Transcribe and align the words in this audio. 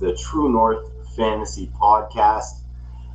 the 0.00 0.14
True 0.14 0.52
North 0.52 0.90
Fantasy 1.16 1.70
Podcast. 1.74 2.60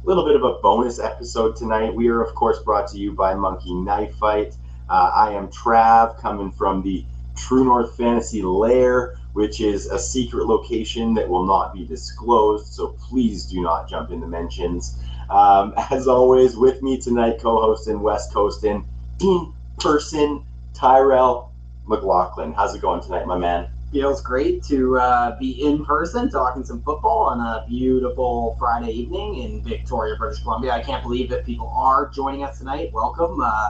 A 0.03 0.07
little 0.07 0.25
bit 0.25 0.35
of 0.35 0.43
a 0.43 0.55
bonus 0.61 0.99
episode 0.99 1.55
tonight. 1.55 1.93
We 1.93 2.09
are, 2.09 2.21
of 2.21 2.35
course, 2.35 2.59
brought 2.59 2.87
to 2.89 2.97
you 2.97 3.13
by 3.13 3.33
Monkey 3.33 3.73
Knife 3.73 4.15
Fight. 4.15 4.55
Uh, 4.89 5.11
I 5.13 5.31
am 5.31 5.47
Trav, 5.47 6.19
coming 6.19 6.51
from 6.51 6.81
the 6.81 7.05
True 7.37 7.63
North 7.63 7.95
Fantasy 7.95 8.41
Lair, 8.41 9.15
which 9.31 9.61
is 9.61 9.85
a 9.85 9.97
secret 9.97 10.45
location 10.45 11.13
that 11.13 11.27
will 11.27 11.45
not 11.45 11.73
be 11.73 11.85
disclosed. 11.85 12.73
So 12.73 12.89
please 12.89 13.45
do 13.45 13.61
not 13.61 13.89
jump 13.89 14.11
in 14.11 14.19
the 14.19 14.27
mentions. 14.27 14.99
Um, 15.29 15.73
as 15.89 16.07
always, 16.07 16.57
with 16.57 16.81
me 16.81 16.97
tonight, 16.99 17.39
co-hosting 17.39 18.01
West 18.01 18.33
Coastin 18.33 18.83
in 19.21 19.53
person, 19.79 20.43
Tyrell 20.73 21.53
McLaughlin. 21.87 22.53
How's 22.53 22.75
it 22.75 22.81
going 22.81 23.01
tonight, 23.01 23.25
my 23.25 23.37
man? 23.37 23.72
Feels 23.93 24.23
great 24.23 24.63
to 24.63 24.97
uh, 24.97 25.37
be 25.37 25.51
in 25.63 25.85
person 25.85 26.27
talking 26.27 26.63
some 26.63 26.81
football 26.81 27.27
on 27.29 27.39
a 27.39 27.63
beautiful 27.69 28.55
Friday 28.57 28.89
evening 28.91 29.35
in 29.43 29.61
Victoria, 29.63 30.15
British 30.17 30.41
Columbia. 30.41 30.71
I 30.71 30.81
can't 30.81 31.03
believe 31.03 31.29
that 31.29 31.45
people 31.45 31.69
are 31.75 32.09
joining 32.09 32.43
us 32.43 32.57
tonight. 32.57 32.89
Welcome. 32.91 33.39
Uh, 33.39 33.69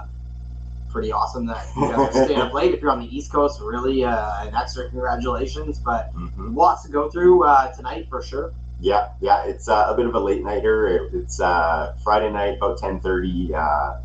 pretty 0.87 1.11
awesome 1.11 1.45
that 1.47 1.65
you 1.75 1.89
guys 1.89 2.15
are 2.15 2.23
staying 2.23 2.39
up 2.39 2.53
late. 2.53 2.73
If 2.73 2.81
you're 2.81 2.91
on 2.91 3.01
the 3.01 3.13
East 3.13 3.33
Coast, 3.33 3.59
really 3.61 4.05
uh, 4.05 4.45
an 4.47 4.55
extra 4.55 4.87
congratulations. 4.89 5.79
But 5.79 6.15
Mhm. 6.15 6.55
lots 6.55 6.83
to 6.83 6.89
go 6.89 7.09
through 7.09 7.43
uh, 7.43 7.73
tonight 7.73 8.07
for 8.09 8.21
sure. 8.23 8.53
Yeah, 8.79 9.07
yeah, 9.19 9.43
it's 9.43 9.67
uh, 9.67 9.87
a 9.89 9.93
bit 9.93 10.05
of 10.05 10.15
a 10.15 10.19
late 10.21 10.41
nighter. 10.41 10.87
It- 10.87 11.09
It's 11.13 11.41
uh, 11.41 11.91
Friday 12.01 12.31
night, 12.31 12.55
about 12.61 12.77
ten 12.77 13.01
thirty 13.01 13.53
uh, 13.53 13.95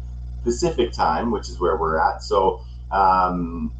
Pacific 0.42 0.92
time, 0.92 1.30
which 1.30 1.48
is 1.48 1.60
where 1.60 1.76
we're 1.76 1.98
at. 2.00 2.24
So, 2.24 2.60
um, 2.90 3.72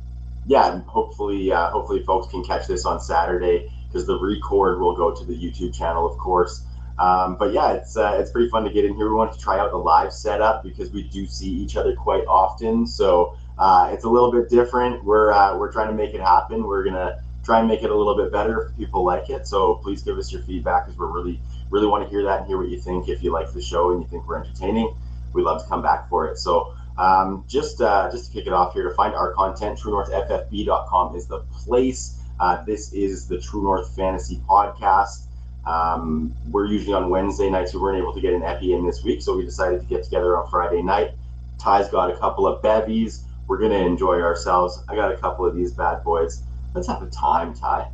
yeah, 0.49 0.81
hopefully, 0.87 1.53
uh, 1.53 1.71
hopefully, 1.71 2.03
folks 2.05 2.27
can 2.31 2.43
catch 2.43 2.67
this 2.67 2.87
on 2.87 3.01
Saturday 3.01 3.71
because 3.87 4.07
the 4.07 4.19
record 4.19 4.81
will 4.81 4.97
go 4.97 5.15
to 5.15 5.25
the 5.25 5.35
YouTube 5.35 5.77
channel, 5.77 6.11
of 6.11 6.19
course. 6.19 6.65
Um, 6.99 7.37
but 7.37 7.53
yeah, 7.53 7.75
it's 7.75 7.99
uh, 7.99 8.17
it's 8.19 8.31
pretty 8.31 8.49
fun 8.49 8.65
to 8.65 8.71
get 8.71 8.87
in 8.87 8.95
here. 8.95 9.11
We 9.11 9.15
wanted 9.15 9.35
to 9.35 9.41
try 9.41 9.59
out 9.59 9.71
the 9.71 9.77
live 9.77 10.11
setup 10.11 10.63
because 10.65 10.91
we 10.91 11.03
do 11.03 11.27
see 11.27 11.51
each 11.51 11.77
other 11.77 11.95
quite 11.95 12.25
often, 12.27 12.87
so 12.87 13.37
uh, 13.59 13.91
it's 13.93 14.05
a 14.05 14.09
little 14.09 14.33
bit 14.33 14.49
different. 14.49 15.05
We're 15.05 15.33
uh, 15.33 15.57
we're 15.59 15.71
trying 15.71 15.89
to 15.89 15.95
make 15.95 16.15
it 16.15 16.21
happen. 16.23 16.65
We're 16.65 16.83
gonna 16.83 17.21
try 17.45 17.59
and 17.59 17.69
make 17.69 17.83
it 17.83 17.91
a 17.91 17.95
little 17.95 18.17
bit 18.17 18.33
better 18.33 18.63
if 18.63 18.77
people 18.79 19.05
like 19.05 19.29
it. 19.29 19.47
So 19.47 19.75
please 19.75 20.03
give 20.03 20.17
us 20.17 20.33
your 20.33 20.43
feedback 20.43 20.87
because 20.87 20.99
we're 20.99 21.13
really 21.13 21.39
really 21.71 21.87
want 21.87 22.05
to 22.05 22.09
hear 22.09 22.23
that 22.23 22.39
and 22.39 22.47
hear 22.47 22.57
what 22.57 22.69
you 22.69 22.81
think. 22.81 23.11
If 23.11 23.23
you 23.23 23.33
like 23.33 23.53
the 23.53 23.61
show 23.61 23.93
and 23.93 24.01
you 24.01 24.09
think 24.09 24.27
we're 24.27 24.43
entertaining, 24.43 24.97
we'd 25.35 25.43
love 25.43 25.63
to 25.63 25.69
come 25.69 25.83
back 25.83 26.09
for 26.09 26.27
it. 26.27 26.39
So 26.39 26.75
um, 26.99 27.45
just 27.47 27.81
uh, 27.81 28.11
just 28.11 28.27
to 28.27 28.33
kick 28.33 28.47
it 28.47 28.53
off 28.53 28.75
here, 28.75 28.89
to 28.89 28.95
find 28.95 29.15
our 29.15 29.33
content, 29.33 29.79
TrueNorthFFB.com 29.79 31.15
is 31.15 31.27
the 31.27 31.41
place. 31.53 32.21
Uh, 32.41 32.63
this 32.65 32.93
is 32.93 33.29
the 33.29 33.41
True 33.41 33.63
North 33.63 33.95
Fantasy 33.95 34.41
Podcast. 34.49 35.23
Um, 35.65 36.35
we're 36.51 36.67
usually 36.67 36.95
on 36.95 37.09
Wednesday 37.09 37.51
nights. 37.51 37.73
We 37.73 37.81
weren't 37.81 37.99
able 37.99 38.15
to 38.15 38.21
get 38.21 38.35
an 38.35 38.43
epi 38.43 38.73
in 38.75 38.85
this 38.85 39.05
week, 39.05 39.23
so 39.23 39.37
we 39.37 39.45
decided 39.45 39.81
to 39.81 39.87
get 39.87 40.03
together 40.03 40.37
on 40.37 40.51
Friday 40.51 40.83
night. 40.83 41.13
Ty's 41.59 41.89
got 41.89 42.11
a 42.11 42.17
couple 42.17 42.47
of 42.47 42.63
bevies. 42.63 43.25
We're 43.47 43.59
gonna 43.59 43.75
enjoy 43.75 44.21
ourselves. 44.21 44.83
I 44.89 44.97
got 44.97 45.13
a 45.13 45.17
couple 45.17 45.47
of 45.47 45.55
these 45.55 45.73
bad 45.73 46.03
boys. 46.03 46.43
Let's 46.75 46.89
have 46.89 47.03
a 47.03 47.07
time, 47.11 47.55
Ty. 47.55 47.89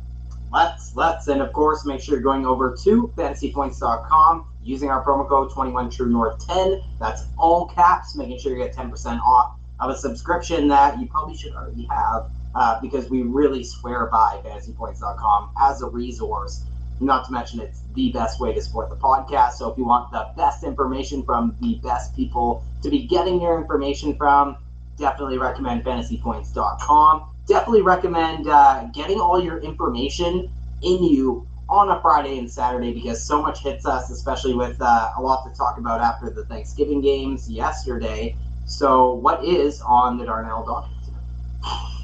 Let's, 0.51 0.95
let's, 0.95 1.27
and 1.27 1.41
of 1.41 1.53
course, 1.53 1.85
make 1.85 2.01
sure 2.01 2.15
you're 2.15 2.23
going 2.23 2.45
over 2.45 2.75
to 2.83 3.11
fantasypoints.com 3.15 4.45
using 4.65 4.89
our 4.89 5.05
promo 5.05 5.27
code 5.29 5.51
21TrueNorth10. 5.51 6.83
That's 6.99 7.25
all 7.37 7.67
caps, 7.67 8.15
making 8.15 8.39
sure 8.39 8.57
you 8.57 8.63
get 8.63 8.75
10% 8.75 9.19
off 9.21 9.57
of 9.79 9.91
a 9.91 9.97
subscription 9.97 10.67
that 10.69 10.99
you 10.99 11.07
probably 11.07 11.37
should 11.37 11.53
already 11.53 11.87
have 11.89 12.31
uh, 12.55 12.81
because 12.81 13.09
we 13.09 13.21
really 13.21 13.63
swear 13.63 14.07
by 14.07 14.41
fantasypoints.com 14.43 15.51
as 15.61 15.81
a 15.81 15.87
resource. 15.87 16.63
Not 16.99 17.25
to 17.25 17.31
mention, 17.31 17.59
it's 17.59 17.81
the 17.93 18.11
best 18.11 18.39
way 18.39 18.53
to 18.53 18.61
support 18.61 18.89
the 18.89 18.95
podcast. 18.95 19.53
So 19.53 19.69
if 19.69 19.77
you 19.77 19.85
want 19.85 20.11
the 20.11 20.29
best 20.37 20.63
information 20.63 21.23
from 21.23 21.55
the 21.61 21.75
best 21.83 22.15
people 22.15 22.63
to 22.81 22.89
be 22.89 23.05
getting 23.05 23.41
your 23.41 23.59
information 23.59 24.15
from, 24.15 24.57
definitely 24.97 25.37
recommend 25.37 25.83
fantasypoints.com. 25.83 27.29
Definitely 27.47 27.81
recommend 27.81 28.47
uh, 28.47 28.85
getting 28.93 29.19
all 29.19 29.43
your 29.43 29.59
information 29.59 30.49
in 30.81 31.03
you 31.03 31.45
on 31.75 31.89
a 31.89 32.01
Friday 32.01 32.39
and 32.39 32.49
Saturday 32.49 32.93
because 32.93 33.21
so 33.21 33.41
much 33.41 33.61
hits 33.61 33.85
us, 33.85 34.09
especially 34.09 34.53
with 34.53 34.81
uh, 34.81 35.11
a 35.17 35.21
lot 35.21 35.43
to 35.43 35.55
talk 35.57 35.77
about 35.77 35.99
after 35.99 36.29
the 36.29 36.45
Thanksgiving 36.45 37.01
games 37.01 37.49
yesterday. 37.49 38.35
So, 38.65 39.13
what 39.13 39.43
is 39.43 39.81
on 39.81 40.17
the 40.17 40.25
Darnell 40.25 40.65
docket? 40.65 40.91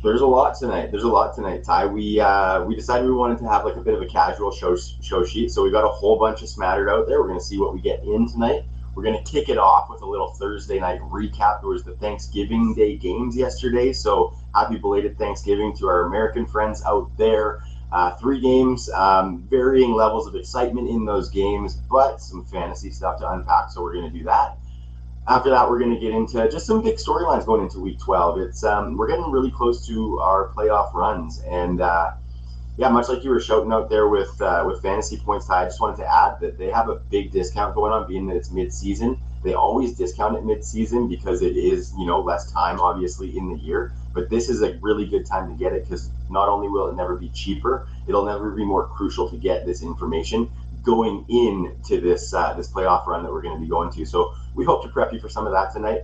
There's 0.03 0.21
a 0.21 0.27
lot 0.27 0.57
tonight. 0.57 0.91
There's 0.91 1.03
a 1.03 1.07
lot 1.07 1.35
tonight, 1.35 1.63
Ty. 1.63 1.85
We 1.85 2.19
uh, 2.19 2.63
we 2.63 2.75
decided 2.75 3.05
we 3.05 3.13
wanted 3.13 3.37
to 3.39 3.47
have 3.47 3.63
like 3.65 3.75
a 3.75 3.81
bit 3.81 3.93
of 3.93 4.01
a 4.01 4.07
casual 4.07 4.51
show 4.51 4.75
show 4.75 5.23
sheet, 5.23 5.51
so 5.51 5.63
we 5.63 5.71
got 5.71 5.85
a 5.85 5.89
whole 5.89 6.19
bunch 6.19 6.41
of 6.41 6.49
smattered 6.49 6.89
out 6.89 7.07
there. 7.07 7.21
We're 7.21 7.27
gonna 7.27 7.39
see 7.39 7.59
what 7.59 7.73
we 7.73 7.81
get 7.81 8.03
in 8.03 8.27
tonight. 8.27 8.63
We're 8.95 9.03
gonna 9.03 9.23
kick 9.23 9.47
it 9.47 9.57
off 9.57 9.89
with 9.89 10.01
a 10.01 10.05
little 10.05 10.33
Thursday 10.33 10.79
night 10.79 10.99
recap. 11.01 11.61
There 11.61 11.69
was 11.69 11.83
the 11.83 11.95
Thanksgiving 11.95 12.73
Day 12.73 12.97
games 12.97 13.37
yesterday, 13.37 13.93
so 13.93 14.35
happy 14.53 14.77
belated 14.77 15.17
Thanksgiving 15.17 15.75
to 15.77 15.87
our 15.87 16.07
American 16.07 16.45
friends 16.45 16.83
out 16.83 17.15
there. 17.17 17.61
Uh, 17.91 18.11
three 18.15 18.39
games, 18.39 18.89
um, 18.91 19.45
varying 19.49 19.93
levels 19.93 20.25
of 20.25 20.35
excitement 20.35 20.89
in 20.89 21.03
those 21.05 21.29
games, 21.29 21.75
but 21.89 22.21
some 22.21 22.45
fantasy 22.45 22.89
stuff 22.89 23.19
to 23.19 23.29
unpack. 23.29 23.69
So 23.69 23.81
we're 23.81 23.93
gonna 23.93 24.09
do 24.09 24.23
that 24.23 24.57
after 25.27 25.49
that, 25.51 25.69
we're 25.69 25.79
going 25.79 25.93
to 25.93 25.99
get 25.99 26.11
into 26.11 26.49
just 26.49 26.65
some 26.65 26.81
big 26.81 26.95
storylines 26.95 27.45
going 27.45 27.61
into 27.61 27.79
Week 27.79 27.99
12. 27.99 28.39
It's 28.39 28.63
um, 28.63 28.97
we're 28.97 29.07
getting 29.07 29.29
really 29.31 29.51
close 29.51 29.85
to 29.87 30.19
our 30.19 30.49
playoff 30.49 30.93
runs, 30.93 31.41
and 31.47 31.81
uh, 31.81 32.11
yeah, 32.77 32.89
much 32.89 33.07
like 33.07 33.23
you 33.23 33.29
were 33.29 33.39
shouting 33.39 33.71
out 33.71 33.89
there 33.89 34.07
with 34.07 34.41
uh, 34.41 34.63
with 34.65 34.81
fantasy 34.81 35.17
points, 35.17 35.49
I 35.49 35.65
just 35.65 35.79
wanted 35.79 35.97
to 35.97 36.11
add 36.11 36.39
that 36.41 36.57
they 36.57 36.71
have 36.71 36.89
a 36.89 36.95
big 36.95 37.31
discount 37.31 37.75
going 37.75 37.91
on, 37.91 38.07
being 38.07 38.27
that 38.27 38.35
it's 38.35 38.51
mid-season. 38.51 39.19
They 39.43 39.53
always 39.53 39.95
discount 39.95 40.37
it 40.37 40.45
mid-season 40.45 41.07
because 41.07 41.41
it 41.41 41.57
is 41.57 41.93
you 41.97 42.05
know 42.05 42.21
less 42.21 42.51
time, 42.51 42.79
obviously, 42.79 43.37
in 43.37 43.49
the 43.49 43.59
year. 43.59 43.93
But 44.13 44.29
this 44.29 44.49
is 44.49 44.61
a 44.61 44.77
really 44.81 45.07
good 45.07 45.25
time 45.25 45.49
to 45.49 45.55
get 45.55 45.73
it 45.73 45.85
because 45.85 46.11
not 46.29 46.49
only 46.49 46.67
will 46.67 46.89
it 46.89 46.95
never 46.95 47.15
be 47.17 47.29
cheaper, 47.29 47.87
it'll 48.07 48.25
never 48.25 48.51
be 48.51 48.65
more 48.65 48.87
crucial 48.87 49.29
to 49.29 49.37
get 49.37 49.65
this 49.65 49.81
information 49.83 50.49
going 50.83 51.25
into 51.29 52.01
this 52.01 52.33
uh, 52.33 52.53
this 52.53 52.71
playoff 52.71 53.05
run 53.07 53.23
that 53.23 53.31
we're 53.31 53.41
going 53.41 53.55
to 53.55 53.61
be 53.61 53.69
going 53.69 53.91
to. 53.91 54.05
So 54.05 54.31
we 54.55 54.65
hope 54.65 54.83
to 54.83 54.89
prep 54.89 55.13
you 55.13 55.19
for 55.19 55.29
some 55.29 55.45
of 55.47 55.53
that 55.53 55.73
tonight. 55.73 56.01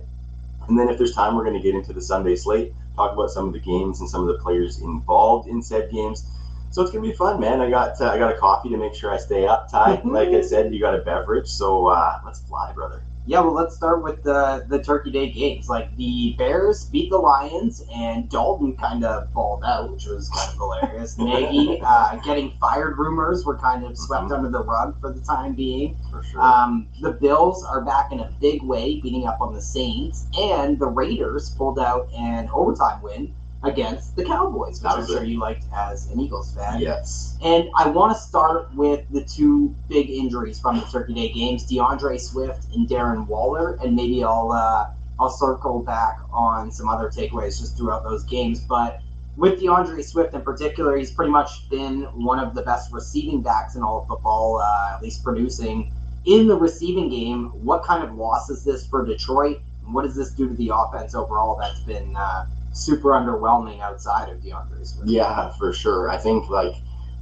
And 0.68 0.78
then 0.78 0.88
if 0.88 0.98
there's 0.98 1.14
time, 1.14 1.36
we're 1.36 1.44
going 1.44 1.56
to 1.56 1.62
get 1.62 1.74
into 1.74 1.92
the 1.92 2.02
Sunday 2.02 2.36
slate, 2.36 2.74
talk 2.96 3.12
about 3.12 3.30
some 3.30 3.46
of 3.46 3.52
the 3.52 3.60
games 3.60 4.00
and 4.00 4.08
some 4.10 4.22
of 4.22 4.28
the 4.28 4.38
players 4.42 4.80
involved 4.80 5.48
in 5.48 5.62
said 5.62 5.90
games. 5.90 6.28
So 6.70 6.82
it's 6.82 6.90
going 6.90 7.02
to 7.04 7.10
be 7.10 7.16
fun, 7.16 7.40
man. 7.40 7.60
I 7.60 7.70
got 7.70 8.00
uh, 8.00 8.10
I 8.10 8.18
got 8.18 8.32
a 8.32 8.38
coffee 8.38 8.70
to 8.70 8.76
make 8.76 8.94
sure 8.94 9.12
I 9.12 9.18
stay 9.18 9.46
up, 9.46 9.68
Ty. 9.70 10.02
Like 10.04 10.30
I 10.30 10.40
said, 10.42 10.72
you 10.74 10.80
got 10.80 10.94
a 10.94 10.98
beverage, 11.02 11.48
so 11.48 11.86
uh, 11.88 12.18
let's 12.24 12.40
fly, 12.40 12.72
brother. 12.74 13.07
Yeah, 13.28 13.40
well, 13.40 13.52
let's 13.52 13.76
start 13.76 14.02
with 14.02 14.22
the 14.22 14.64
the 14.70 14.82
Turkey 14.82 15.10
Day 15.10 15.30
games. 15.30 15.68
Like 15.68 15.94
the 15.96 16.34
Bears 16.38 16.86
beat 16.86 17.10
the 17.10 17.18
Lions, 17.18 17.84
and 17.94 18.26
Dalton 18.30 18.74
kind 18.74 19.04
of 19.04 19.30
balled 19.34 19.64
out, 19.66 19.92
which 19.92 20.06
was 20.06 20.30
kind 20.30 20.48
of 20.48 20.54
hilarious. 20.56 21.18
Nagy 21.18 21.78
uh, 21.84 22.16
getting 22.24 22.52
fired 22.58 22.96
rumors 22.96 23.44
were 23.44 23.58
kind 23.58 23.84
of 23.84 23.98
swept 23.98 24.30
Mhm. 24.30 24.36
under 24.38 24.48
the 24.48 24.64
rug 24.64 24.98
for 24.98 25.12
the 25.12 25.20
time 25.20 25.52
being. 25.52 25.94
For 26.10 26.22
sure. 26.22 26.40
Um, 26.40 26.88
the 27.02 27.10
Bills 27.12 27.62
are 27.66 27.82
back 27.82 28.12
in 28.12 28.20
a 28.20 28.30
big 28.40 28.62
way, 28.62 28.98
beating 28.98 29.26
up 29.26 29.42
on 29.42 29.52
the 29.52 29.60
Saints, 29.60 30.26
and 30.40 30.78
the 30.78 30.86
Raiders 30.88 31.50
pulled 31.50 31.78
out 31.78 32.08
an 32.16 32.48
overtime 32.50 33.02
win 33.02 33.34
against 33.62 34.14
the 34.14 34.24
Cowboys, 34.24 34.80
which 34.82 34.92
I'm 34.92 35.06
sure 35.06 35.24
you 35.24 35.40
liked 35.40 35.64
as 35.74 36.10
an 36.10 36.20
Eagles 36.20 36.54
fan. 36.54 36.80
yes. 36.80 37.36
And 37.42 37.68
I 37.76 37.88
want 37.88 38.16
to 38.16 38.20
start 38.20 38.72
with 38.74 39.04
the 39.10 39.22
two 39.22 39.74
big 39.88 40.10
injuries 40.10 40.60
from 40.60 40.76
the 40.78 40.86
Turkey 40.86 41.14
Day 41.14 41.32
games: 41.32 41.64
D'Andre 41.64 42.18
Swift 42.18 42.66
and 42.74 42.88
Darren 42.88 43.26
Waller, 43.26 43.78
and 43.82 43.96
maybe 43.96 44.22
I'll 44.22 44.52
uh, 44.52 44.90
I'll 45.18 45.30
circle 45.30 45.82
back 45.82 46.18
on 46.32 46.70
some 46.70 46.88
other 46.88 47.08
takeaways 47.08 47.58
just 47.58 47.76
throughout 47.76 48.04
those 48.04 48.24
games. 48.24 48.60
But 48.60 49.00
with 49.36 49.60
D'Andre 49.60 50.02
Swift 50.02 50.34
in 50.34 50.42
particular, 50.42 50.96
he's 50.96 51.10
pretty 51.10 51.32
much 51.32 51.68
been 51.68 52.02
one 52.14 52.38
of 52.38 52.54
the 52.54 52.62
best 52.62 52.92
receiving 52.92 53.42
backs 53.42 53.74
in 53.74 53.82
all 53.82 54.02
of 54.02 54.08
football, 54.08 54.60
uh, 54.62 54.94
at 54.94 55.02
least 55.02 55.24
producing 55.24 55.92
in 56.24 56.46
the 56.46 56.56
receiving 56.56 57.08
game. 57.08 57.46
What 57.64 57.82
kind 57.82 58.04
of 58.04 58.14
loss 58.14 58.50
is 58.50 58.64
this 58.64 58.86
for 58.86 59.04
Detroit? 59.04 59.60
What 59.84 60.02
does 60.02 60.14
this 60.14 60.30
do 60.30 60.48
to 60.48 60.54
the 60.54 60.70
offense 60.74 61.14
overall? 61.14 61.56
That's 61.56 61.80
been 61.80 62.14
uh, 62.14 62.46
super 62.72 63.10
underwhelming 63.10 63.80
outside 63.80 64.28
of 64.28 64.42
D'Andre 64.42 64.84
Swift. 64.84 65.08
Yeah, 65.08 65.50
for 65.58 65.72
sure. 65.72 66.08
I 66.10 66.18
think 66.18 66.48
like 66.48 66.74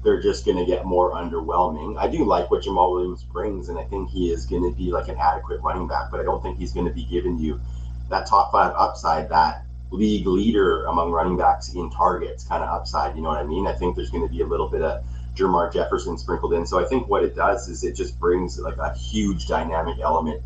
they're 0.02 0.20
just 0.20 0.44
going 0.44 0.56
to 0.56 0.64
get 0.64 0.84
more 0.84 1.12
underwhelming. 1.12 1.98
I 1.98 2.08
do 2.08 2.24
like 2.24 2.50
what 2.50 2.62
Jamaal 2.62 2.92
Williams 2.92 3.24
brings, 3.24 3.68
and 3.68 3.78
I 3.78 3.84
think 3.84 4.10
he 4.10 4.30
is 4.30 4.46
going 4.46 4.62
to 4.62 4.76
be 4.76 4.90
like 4.90 5.08
an 5.08 5.16
adequate 5.18 5.60
running 5.62 5.88
back, 5.88 6.10
but 6.10 6.20
I 6.20 6.22
don't 6.22 6.42
think 6.42 6.58
he's 6.58 6.72
going 6.72 6.86
to 6.86 6.92
be 6.92 7.04
giving 7.04 7.38
you 7.38 7.60
that 8.08 8.26
top 8.26 8.52
five 8.52 8.72
upside, 8.76 9.28
that 9.30 9.64
league 9.90 10.26
leader 10.26 10.84
among 10.86 11.10
running 11.10 11.36
backs 11.36 11.74
in 11.74 11.90
targets 11.90 12.44
kind 12.44 12.62
of 12.62 12.68
upside. 12.68 13.16
You 13.16 13.22
know 13.22 13.30
what 13.30 13.38
I 13.38 13.44
mean? 13.44 13.66
I 13.66 13.72
think 13.72 13.96
there's 13.96 14.10
going 14.10 14.26
to 14.26 14.32
be 14.32 14.42
a 14.42 14.46
little 14.46 14.68
bit 14.68 14.82
of 14.82 15.04
Jermar 15.34 15.72
Jefferson 15.72 16.16
sprinkled 16.18 16.54
in. 16.54 16.66
So 16.66 16.78
I 16.78 16.84
think 16.88 17.08
what 17.08 17.22
it 17.22 17.34
does 17.36 17.68
is 17.68 17.84
it 17.84 17.94
just 17.94 18.18
brings 18.18 18.58
like 18.58 18.76
a 18.78 18.94
huge 18.94 19.46
dynamic 19.46 19.98
element 20.00 20.42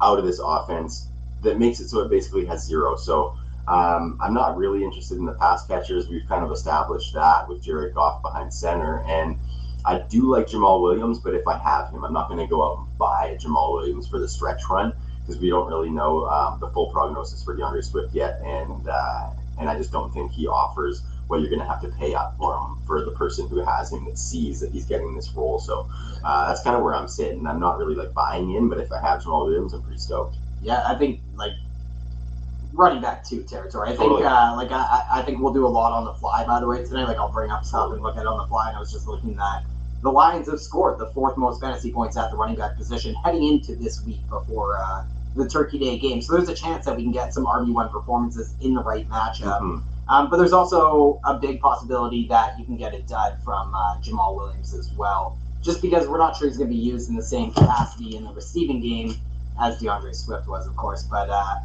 out 0.00 0.18
of 0.18 0.24
this 0.24 0.40
offense 0.42 1.08
that 1.42 1.58
makes 1.58 1.80
it 1.80 1.88
so 1.88 2.00
it 2.00 2.10
basically 2.10 2.46
has 2.46 2.64
zero. 2.64 2.96
So 2.96 3.36
Um, 3.70 4.18
I'm 4.20 4.34
not 4.34 4.56
really 4.56 4.82
interested 4.82 5.18
in 5.18 5.24
the 5.24 5.34
pass 5.34 5.64
catchers. 5.64 6.08
We've 6.08 6.26
kind 6.28 6.44
of 6.44 6.50
established 6.50 7.14
that 7.14 7.48
with 7.48 7.62
Jared 7.62 7.94
Goff 7.94 8.20
behind 8.20 8.52
center. 8.52 9.04
And 9.06 9.38
I 9.84 10.00
do 10.00 10.22
like 10.22 10.48
Jamaal 10.48 10.82
Williams, 10.82 11.20
but 11.20 11.34
if 11.34 11.46
I 11.46 11.56
have 11.56 11.90
him, 11.90 12.04
I'm 12.04 12.12
not 12.12 12.28
going 12.28 12.40
to 12.40 12.48
go 12.48 12.64
out 12.64 12.78
and 12.78 12.98
buy 12.98 13.38
Jamaal 13.40 13.72
Williams 13.74 14.08
for 14.08 14.18
the 14.18 14.28
stretch 14.28 14.62
run 14.68 14.92
because 15.20 15.40
we 15.40 15.50
don't 15.50 15.68
really 15.68 15.88
know 15.88 16.26
um, 16.26 16.58
the 16.58 16.68
full 16.70 16.90
prognosis 16.90 17.44
for 17.44 17.56
D'Andre 17.56 17.80
Swift 17.80 18.12
yet. 18.12 18.40
And, 18.44 18.88
uh, 18.88 19.30
and 19.60 19.68
I 19.68 19.76
just 19.76 19.92
don't 19.92 20.12
think 20.12 20.32
he 20.32 20.48
offers 20.48 21.04
what 21.28 21.40
you're 21.40 21.48
going 21.48 21.60
to 21.60 21.68
have 21.68 21.80
to 21.82 21.88
pay 21.90 22.12
up 22.12 22.36
for 22.38 22.56
him 22.56 22.76
for 22.88 23.04
the 23.04 23.12
person 23.12 23.46
who 23.46 23.64
has 23.64 23.92
him 23.92 24.04
that 24.06 24.18
sees 24.18 24.58
that 24.58 24.72
he's 24.72 24.84
getting 24.84 25.14
this 25.14 25.32
role. 25.32 25.60
So 25.60 25.88
uh, 26.24 26.48
that's 26.48 26.64
kind 26.64 26.74
of 26.74 26.82
where 26.82 26.96
I'm 26.96 27.06
sitting. 27.06 27.46
I'm 27.46 27.60
not 27.60 27.78
really 27.78 27.94
like 27.94 28.12
buying 28.14 28.52
in, 28.56 28.68
but 28.68 28.78
if 28.78 28.90
I 28.90 29.00
have 29.00 29.22
Jamaal 29.22 29.46
Williams, 29.46 29.74
I'm 29.74 29.82
pretty 29.82 30.00
stoked. 30.00 30.38
Yeah, 30.60 30.82
I 30.84 30.96
think 30.96 31.20
like 31.36 31.52
running 32.72 33.02
back 33.02 33.24
two 33.24 33.42
territory. 33.42 33.88
I 33.90 33.96
Totally. 33.96 34.22
think 34.22 34.30
uh, 34.32 34.54
like 34.56 34.70
I, 34.70 35.06
I 35.10 35.22
think 35.22 35.40
we'll 35.40 35.52
do 35.52 35.66
a 35.66 35.68
lot 35.68 35.92
on 35.92 36.04
the 36.04 36.14
fly. 36.14 36.44
By 36.46 36.60
the 36.60 36.66
way, 36.66 36.84
today, 36.84 37.04
like 37.04 37.16
I'll 37.16 37.32
bring 37.32 37.50
up 37.50 37.64
stuff 37.64 37.92
and 37.92 38.02
look 38.02 38.16
at 38.16 38.22
it 38.22 38.26
on 38.26 38.38
the 38.38 38.46
fly. 38.46 38.68
And 38.68 38.76
I 38.76 38.80
was 38.80 38.92
just 38.92 39.06
looking 39.06 39.34
that 39.36 39.64
the 40.02 40.10
Lions 40.10 40.48
have 40.48 40.60
scored 40.60 40.98
the 40.98 41.06
fourth 41.08 41.36
most 41.36 41.60
fantasy 41.60 41.92
points 41.92 42.16
at 42.16 42.30
the 42.30 42.36
running 42.36 42.56
back 42.56 42.76
position 42.76 43.14
heading 43.24 43.44
into 43.44 43.74
this 43.76 44.02
week 44.04 44.20
before 44.30 44.78
uh, 44.82 45.04
the 45.36 45.48
Turkey 45.48 45.78
Day 45.78 45.98
game. 45.98 46.22
So 46.22 46.32
there's 46.34 46.48
a 46.48 46.54
chance 46.54 46.86
that 46.86 46.96
we 46.96 47.02
can 47.02 47.12
get 47.12 47.34
some 47.34 47.44
RB 47.44 47.72
one 47.72 47.88
performances 47.90 48.54
in 48.60 48.74
the 48.74 48.82
right 48.82 49.08
matchup. 49.08 49.60
Mhm. 49.60 49.82
Um, 50.08 50.28
but 50.28 50.38
there's 50.38 50.52
also 50.52 51.20
a 51.24 51.34
big 51.34 51.60
possibility 51.60 52.26
that 52.28 52.58
you 52.58 52.64
can 52.64 52.76
get 52.76 52.94
a 52.94 53.02
dud 53.02 53.38
from 53.44 53.72
uh, 53.72 53.98
Jamaal 54.00 54.34
Williams 54.34 54.74
as 54.74 54.90
well, 54.96 55.38
just 55.62 55.80
because 55.80 56.08
we're 56.08 56.18
not 56.18 56.34
sure 56.36 56.48
he's 56.48 56.56
going 56.56 56.68
to 56.68 56.74
be 56.74 56.80
used 56.82 57.08
in 57.10 57.14
the 57.14 57.22
same 57.22 57.52
capacity 57.52 58.16
in 58.16 58.24
the 58.24 58.32
receiving 58.32 58.80
game 58.80 59.14
as 59.60 59.78
D'Andre 59.80 60.12
Swift 60.12 60.48
was, 60.48 60.66
of 60.66 60.74
course. 60.74 61.04
But 61.04 61.30
uh, 61.30 61.56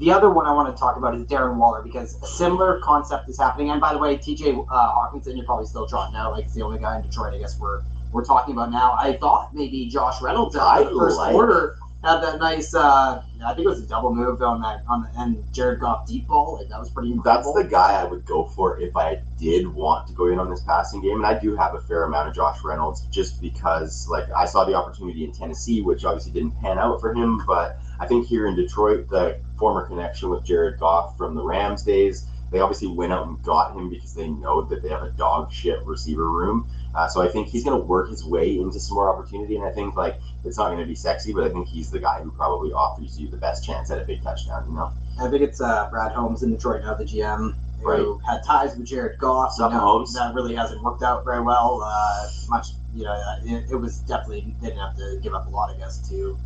the 0.00 0.10
other 0.10 0.30
one 0.30 0.46
I 0.46 0.52
want 0.52 0.74
to 0.74 0.80
talk 0.80 0.96
about 0.96 1.14
is 1.14 1.24
Darren 1.24 1.56
Waller 1.56 1.82
because 1.82 2.20
a 2.22 2.26
similar 2.26 2.80
concept 2.80 3.28
is 3.28 3.38
happening. 3.38 3.70
And 3.70 3.80
by 3.80 3.92
the 3.92 3.98
way, 3.98 4.16
TJ 4.16 4.66
uh, 4.70 4.92
Hockenson, 4.94 5.36
you're 5.36 5.44
probably 5.44 5.66
still 5.66 5.86
trotting 5.86 6.16
out 6.16 6.32
like 6.32 6.46
it's 6.46 6.54
the 6.54 6.62
only 6.62 6.78
guy 6.78 6.96
in 6.96 7.02
Detroit. 7.02 7.34
I 7.34 7.38
guess 7.38 7.60
we're 7.60 7.82
we're 8.10 8.24
talking 8.24 8.54
about 8.54 8.72
now. 8.72 8.96
I 8.98 9.18
thought 9.18 9.54
maybe 9.54 9.86
Josh 9.86 10.20
Reynolds 10.22 10.54
the 10.54 10.90
first 10.98 11.18
like- 11.18 11.32
quarter 11.32 11.76
had 12.02 12.20
that 12.20 12.38
nice. 12.38 12.74
Uh, 12.74 13.22
I 13.44 13.54
think 13.54 13.66
it 13.66 13.68
was 13.68 13.82
a 13.82 13.86
double 13.86 14.14
move 14.14 14.40
on 14.40 14.62
that 14.62 14.82
on 14.88 15.02
the 15.02 15.20
and 15.20 15.44
Jared 15.52 15.80
Goff 15.80 16.06
deep 16.06 16.26
ball. 16.26 16.56
Like 16.58 16.68
that 16.70 16.80
was 16.80 16.90
pretty 16.90 17.14
That's 17.22 17.52
the 17.52 17.64
guy 17.64 18.00
I 18.00 18.04
would 18.04 18.24
go 18.24 18.44
for 18.44 18.80
if 18.80 18.96
I 18.96 19.20
did 19.38 19.68
want 19.68 20.08
to 20.08 20.14
go 20.14 20.28
in 20.28 20.38
on 20.38 20.48
this 20.48 20.62
passing 20.62 21.02
game. 21.02 21.16
And 21.16 21.26
I 21.26 21.38
do 21.38 21.54
have 21.56 21.74
a 21.74 21.80
fair 21.82 22.04
amount 22.04 22.28
of 22.28 22.34
Josh 22.34 22.58
Reynolds 22.64 23.02
just 23.10 23.40
because, 23.40 24.08
like, 24.08 24.24
I 24.34 24.46
saw 24.46 24.64
the 24.64 24.74
opportunity 24.74 25.24
in 25.24 25.32
Tennessee, 25.32 25.82
which 25.82 26.04
obviously 26.04 26.32
didn't 26.32 26.58
pan 26.60 26.78
out 26.78 27.00
for 27.00 27.12
him. 27.12 27.42
But 27.46 27.78
I 27.98 28.06
think 28.06 28.26
here 28.26 28.46
in 28.46 28.56
Detroit, 28.56 29.10
the 29.10 29.38
former 29.60 29.86
connection 29.86 30.30
with 30.30 30.44
Jared 30.44 30.80
Goff 30.80 31.16
from 31.16 31.36
the 31.36 31.44
Rams 31.44 31.84
days, 31.84 32.26
they 32.50 32.58
obviously 32.58 32.88
went 32.88 33.12
out 33.12 33.28
and 33.28 33.40
got 33.44 33.76
him 33.76 33.88
because 33.88 34.14
they 34.14 34.28
know 34.28 34.62
that 34.62 34.82
they 34.82 34.88
have 34.88 35.02
a 35.02 35.10
dog 35.10 35.52
shit 35.52 35.78
receiver 35.84 36.28
room. 36.28 36.68
Uh, 36.94 37.06
so 37.06 37.22
I 37.22 37.28
think 37.28 37.46
he's 37.46 37.62
going 37.62 37.78
to 37.80 37.86
work 37.86 38.10
his 38.10 38.24
way 38.24 38.58
into 38.58 38.80
some 38.80 38.96
more 38.96 39.08
opportunity. 39.08 39.54
And 39.54 39.64
I 39.64 39.70
think, 39.70 39.94
like, 39.94 40.16
it's 40.44 40.58
not 40.58 40.68
going 40.68 40.80
to 40.80 40.86
be 40.86 40.96
sexy, 40.96 41.32
but 41.32 41.44
I 41.44 41.50
think 41.50 41.68
he's 41.68 41.90
the 41.90 42.00
guy 42.00 42.20
who 42.20 42.32
probably 42.32 42.72
offers 42.72 43.20
you 43.20 43.28
the 43.28 43.36
best 43.36 43.64
chance 43.64 43.90
at 43.92 44.02
a 44.02 44.04
big 44.04 44.22
touchdown, 44.22 44.64
you 44.68 44.74
know? 44.74 44.90
I 45.20 45.28
think 45.28 45.42
it's 45.42 45.60
uh, 45.60 45.88
Brad 45.90 46.10
Holmes 46.10 46.42
in 46.42 46.50
Detroit 46.50 46.82
now, 46.82 46.94
the 46.94 47.04
GM, 47.04 47.54
who 47.82 48.18
had 48.26 48.42
ties 48.42 48.76
with 48.76 48.86
Jared 48.86 49.18
Goff. 49.18 49.54
You 49.58 49.68
know? 49.68 50.06
That 50.14 50.34
really 50.34 50.56
hasn't 50.56 50.82
worked 50.82 51.02
out 51.02 51.24
very 51.24 51.42
well. 51.42 51.82
Uh, 51.84 52.28
much, 52.48 52.68
you 52.94 53.04
know, 53.04 53.12
uh, 53.12 53.36
it, 53.44 53.70
it 53.70 53.76
was 53.76 54.00
definitely 54.00 54.54
they 54.60 54.68
didn't 54.68 54.80
have 54.80 54.96
to 54.96 55.20
give 55.22 55.34
up 55.34 55.46
a 55.46 55.50
lot, 55.50 55.74
I 55.74 55.78
guess, 55.78 56.08
to 56.08 56.36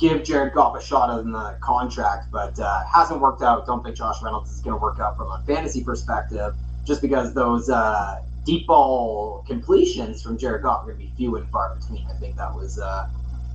give 0.00 0.24
Jared 0.24 0.54
Goff 0.54 0.76
a 0.76 0.82
shot 0.84 1.16
in 1.20 1.30
the 1.30 1.56
contract, 1.60 2.30
but 2.32 2.58
uh, 2.58 2.82
hasn't 2.92 3.20
worked 3.20 3.42
out. 3.42 3.66
Don't 3.66 3.84
think 3.84 3.96
Josh 3.96 4.22
Reynolds 4.22 4.50
is 4.50 4.60
going 4.60 4.76
to 4.76 4.82
work 4.82 4.98
out 4.98 5.16
from 5.16 5.26
a 5.30 5.42
fantasy 5.46 5.84
perspective, 5.84 6.54
just 6.86 7.02
because 7.02 7.34
those 7.34 7.68
uh, 7.68 8.20
deep 8.46 8.66
ball 8.66 9.44
completions 9.46 10.22
from 10.22 10.38
Jared 10.38 10.62
Goff 10.62 10.82
are 10.82 10.92
going 10.92 10.98
to 10.98 11.04
be 11.04 11.12
few 11.16 11.36
and 11.36 11.48
far 11.50 11.76
between. 11.76 12.06
I 12.08 12.14
think 12.14 12.36
that 12.36 12.54
was. 12.54 12.78
Uh, 12.78 13.08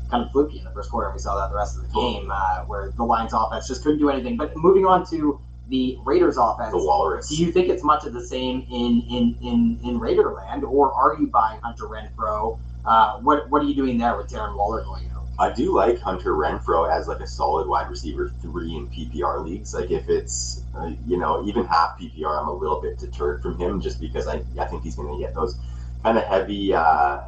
Kind 0.08 0.24
of 0.24 0.32
fluky 0.32 0.60
in 0.60 0.64
the 0.64 0.70
first 0.70 0.92
quarter, 0.92 1.12
we 1.12 1.18
saw 1.18 1.36
that 1.36 1.50
the 1.50 1.56
rest 1.56 1.78
of 1.78 1.82
the 1.82 1.92
game, 2.00 2.30
uh, 2.32 2.60
where 2.66 2.92
the 2.92 3.04
Lions' 3.04 3.34
offense 3.34 3.68
just 3.68 3.82
couldn't 3.82 3.98
do 3.98 4.08
anything. 4.12 4.38
But 4.38 4.56
moving 4.56 4.86
on 4.86 5.04
to 5.10 5.42
the 5.68 5.98
Raiders' 6.06 6.38
offense, 6.38 6.70
The 6.74 6.78
Walrus. 6.78 7.28
do 7.28 7.36
you 7.44 7.52
think 7.52 7.70
it's 7.70 7.84
much 7.84 8.06
of 8.06 8.14
the 8.14 8.24
same 8.24 8.68
in 8.70 9.02
in 9.10 9.36
in 9.42 9.80
in 9.84 10.00
Raiderland, 10.00 10.62
or 10.62 10.94
are 10.94 11.18
you 11.20 11.26
buying 11.26 11.60
Hunter 11.62 11.86
Renfrow? 11.86 12.60
Uh, 12.86 13.18
what 13.22 13.50
what 13.50 13.64
are 13.64 13.66
you 13.66 13.74
doing 13.74 13.98
there 13.98 14.16
with 14.16 14.30
Darren 14.30 14.56
Waller 14.56 14.84
going? 14.84 15.10
I 15.38 15.52
do 15.52 15.74
like 15.76 16.00
Hunter 16.00 16.34
Renfrow 16.34 16.90
as 16.90 17.08
like 17.08 17.20
a 17.20 17.28
solid 17.28 17.68
wide 17.68 17.90
receiver 17.90 18.32
three 18.42 18.76
in 18.76 18.88
PPR 18.88 19.44
leagues. 19.44 19.74
Like 19.74 19.92
if 19.92 20.08
it's 20.08 20.64
uh, 20.74 20.92
you 21.06 21.18
know 21.18 21.46
even 21.46 21.66
half 21.66 22.00
PPR, 22.00 22.42
I'm 22.42 22.48
a 22.48 22.54
little 22.54 22.82
bit 22.82 22.98
deterred 22.98 23.42
from 23.42 23.58
him 23.58 23.82
just 23.82 24.00
because 24.00 24.28
I, 24.28 24.42
I 24.60 24.66
think 24.66 24.84
he's 24.84 24.96
going 24.96 25.14
to 25.14 25.20
get 25.22 25.36
those 25.36 25.60
kind 26.04 26.18
of 26.18 26.24
heavy 26.24 26.74
uh, 26.74 27.20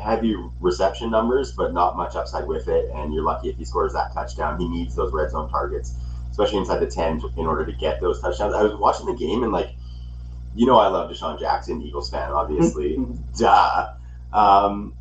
heavy 0.00 0.36
reception 0.60 1.10
numbers, 1.10 1.52
but 1.52 1.72
not 1.72 1.96
much 1.96 2.14
upside 2.14 2.46
with 2.46 2.68
it. 2.68 2.90
And 2.94 3.12
you're 3.12 3.24
lucky 3.24 3.48
if 3.48 3.56
he 3.56 3.64
scores 3.64 3.92
that 3.94 4.12
touchdown. 4.14 4.60
He 4.60 4.68
needs 4.68 4.94
those 4.94 5.12
red 5.12 5.30
zone 5.30 5.50
targets, 5.50 5.96
especially 6.30 6.58
inside 6.58 6.78
the 6.78 6.86
ten, 6.86 7.20
in 7.36 7.46
order 7.46 7.66
to 7.66 7.72
get 7.72 8.00
those 8.00 8.20
touchdowns. 8.20 8.54
I 8.54 8.62
was 8.62 8.74
watching 8.76 9.06
the 9.06 9.14
game 9.14 9.42
and 9.42 9.52
like, 9.52 9.70
you 10.54 10.66
know, 10.66 10.78
I 10.78 10.86
love 10.86 11.10
DeSean 11.10 11.40
Jackson, 11.40 11.82
Eagles 11.82 12.10
fan, 12.10 12.30
obviously, 12.30 12.96
duh. 13.36 13.88
Um, 14.32 14.94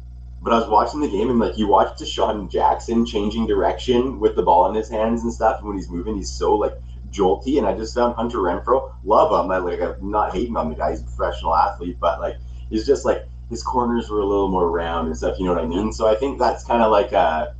but 0.46 0.54
I 0.54 0.60
was 0.60 0.70
watching 0.70 1.02
the 1.02 1.10
game 1.10 1.32
and 1.32 1.40
like 1.40 1.58
you 1.58 1.66
watch 1.66 1.98
DeSean 2.00 2.52
Jackson 2.52 3.04
changing 3.04 3.48
direction 3.48 4.20
with 4.20 4.36
the 4.36 4.44
ball 4.44 4.70
in 4.70 4.76
his 4.76 4.88
hands 4.88 5.24
and 5.24 5.34
stuff. 5.34 5.58
And 5.58 5.68
when 5.68 5.76
he's 5.76 5.90
moving, 5.90 6.16
he's 6.16 6.32
so 6.32 6.54
like 6.54 6.78
jolty. 7.10 7.58
And 7.58 7.66
I 7.66 7.76
just 7.76 7.96
found 7.96 8.14
Hunter 8.14 8.38
Renfrow, 8.38 8.94
love 9.04 9.32
him. 9.44 9.50
I 9.50 9.58
like 9.58 9.82
I'm 9.82 10.12
not 10.12 10.36
hating 10.36 10.56
on 10.56 10.70
the 10.70 10.76
guy. 10.76 10.92
He's 10.92 11.02
a 11.02 11.04
professional 11.04 11.56
athlete, 11.56 11.98
but 12.00 12.20
like 12.20 12.38
he's 12.70 12.86
just 12.86 13.06
like 13.06 13.26
his 13.50 13.64
corners 13.64 14.08
were 14.12 14.20
a 14.20 14.26
little 14.26 14.48
more 14.48 14.70
round 14.70 15.08
and 15.08 15.18
stuff. 15.18 15.40
You 15.40 15.46
know 15.46 15.56
what 15.56 15.64
I 15.64 15.68
mean? 15.68 15.92
So 15.92 16.08
I 16.08 16.14
think 16.14 16.38
that's 16.38 16.64
kind 16.64 16.84
of 16.84 16.92
like 16.92 17.12
a 17.12 17.56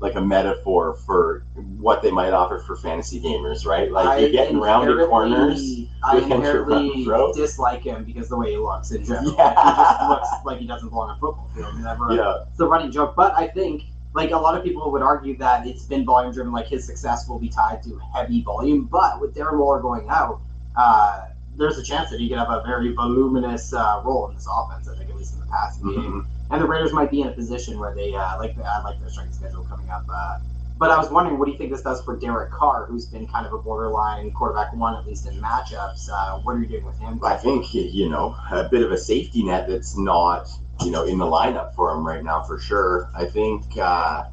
like 0.00 0.14
a 0.14 0.20
metaphor 0.20 0.94
for 1.06 1.44
what 1.76 2.02
they 2.02 2.10
might 2.10 2.32
offer 2.32 2.58
for 2.58 2.74
fantasy 2.76 3.20
gamers, 3.20 3.64
right? 3.66 3.92
Like 3.92 4.20
you're 4.20 4.30
getting 4.30 4.58
rounded 4.58 5.06
corners. 5.08 5.60
I 6.02 6.16
inherently 6.18 7.04
dislike 7.34 7.82
him 7.82 8.04
because 8.04 8.28
the 8.30 8.36
way 8.38 8.52
he 8.52 8.56
looks 8.56 8.90
in 8.90 9.04
general. 9.04 9.34
Yeah. 9.36 9.44
Like, 9.44 9.58
he 9.58 9.82
just 9.82 10.08
looks 10.08 10.28
like 10.46 10.58
he 10.58 10.66
doesn't 10.66 10.88
belong 10.88 11.10
on 11.10 11.16
a 11.16 11.20
football 11.20 11.50
field. 11.54 11.78
Never. 11.80 12.12
Yeah, 12.14 12.44
It's 12.48 12.56
the 12.56 12.66
running 12.66 12.90
joke, 12.90 13.14
but 13.14 13.34
I 13.36 13.46
think 13.48 13.82
like 14.14 14.30
a 14.30 14.36
lot 14.38 14.56
of 14.56 14.64
people 14.64 14.90
would 14.90 15.02
argue 15.02 15.36
that 15.36 15.66
it's 15.66 15.84
been 15.84 16.04
volume 16.06 16.32
driven. 16.32 16.50
Like 16.52 16.66
his 16.66 16.84
success 16.86 17.28
will 17.28 17.38
be 17.38 17.50
tied 17.50 17.82
to 17.84 18.00
heavy 18.14 18.42
volume, 18.42 18.86
but 18.86 19.20
with 19.20 19.34
Darren 19.34 19.58
Waller 19.58 19.80
going 19.80 20.08
out, 20.08 20.40
uh, 20.76 21.26
there's 21.56 21.76
a 21.76 21.82
chance 21.82 22.08
that 22.10 22.18
he 22.20 22.28
could 22.28 22.38
have 22.38 22.48
a 22.48 22.62
very 22.66 22.92
voluminous 22.94 23.74
uh, 23.74 24.00
role 24.02 24.28
in 24.28 24.34
this 24.34 24.48
offense. 24.50 24.88
I 24.88 24.96
think 24.96 25.10
at 25.10 25.16
least 25.16 25.34
in 25.34 25.40
the 25.40 25.46
passing 25.46 25.90
game, 25.92 26.12
Mhm. 26.12 26.26
And 26.50 26.60
the 26.60 26.66
Raiders 26.66 26.92
might 26.92 27.10
be 27.10 27.20
in 27.20 27.28
a 27.28 27.32
position 27.32 27.78
where 27.78 27.94
they 27.94 28.14
uh, 28.14 28.38
like 28.38 28.56
I 28.58 28.82
like 28.82 29.00
their 29.00 29.10
strength 29.10 29.34
schedule 29.34 29.64
coming 29.64 29.88
up. 29.90 30.04
Uh, 30.12 30.38
but 30.78 30.90
I 30.90 30.96
was 30.96 31.10
wondering, 31.10 31.38
what 31.38 31.44
do 31.44 31.52
you 31.52 31.58
think 31.58 31.70
this 31.70 31.82
does 31.82 32.02
for 32.02 32.16
Derek 32.16 32.50
Carr, 32.50 32.86
who's 32.86 33.04
been 33.04 33.26
kind 33.26 33.46
of 33.46 33.52
a 33.52 33.58
borderline 33.58 34.30
quarterback 34.30 34.72
one, 34.74 34.96
at 34.96 35.06
least 35.06 35.26
in 35.26 35.34
matchups? 35.34 36.08
Uh, 36.10 36.38
what 36.38 36.56
are 36.56 36.58
you 36.58 36.66
doing 36.66 36.86
with 36.86 36.98
him? 36.98 37.20
I 37.22 37.36
think 37.36 37.74
you 37.74 38.08
know 38.08 38.34
a 38.50 38.68
bit 38.68 38.82
of 38.82 38.90
a 38.90 38.98
safety 38.98 39.42
net 39.42 39.68
that's 39.68 39.96
not 39.96 40.48
you 40.82 40.90
know 40.90 41.04
in 41.04 41.18
the 41.18 41.26
lineup 41.26 41.74
for 41.74 41.92
him 41.92 42.06
right 42.06 42.24
now 42.24 42.42
for 42.42 42.58
sure. 42.58 43.10
I 43.14 43.26
think 43.26 43.76
uh, 43.76 44.24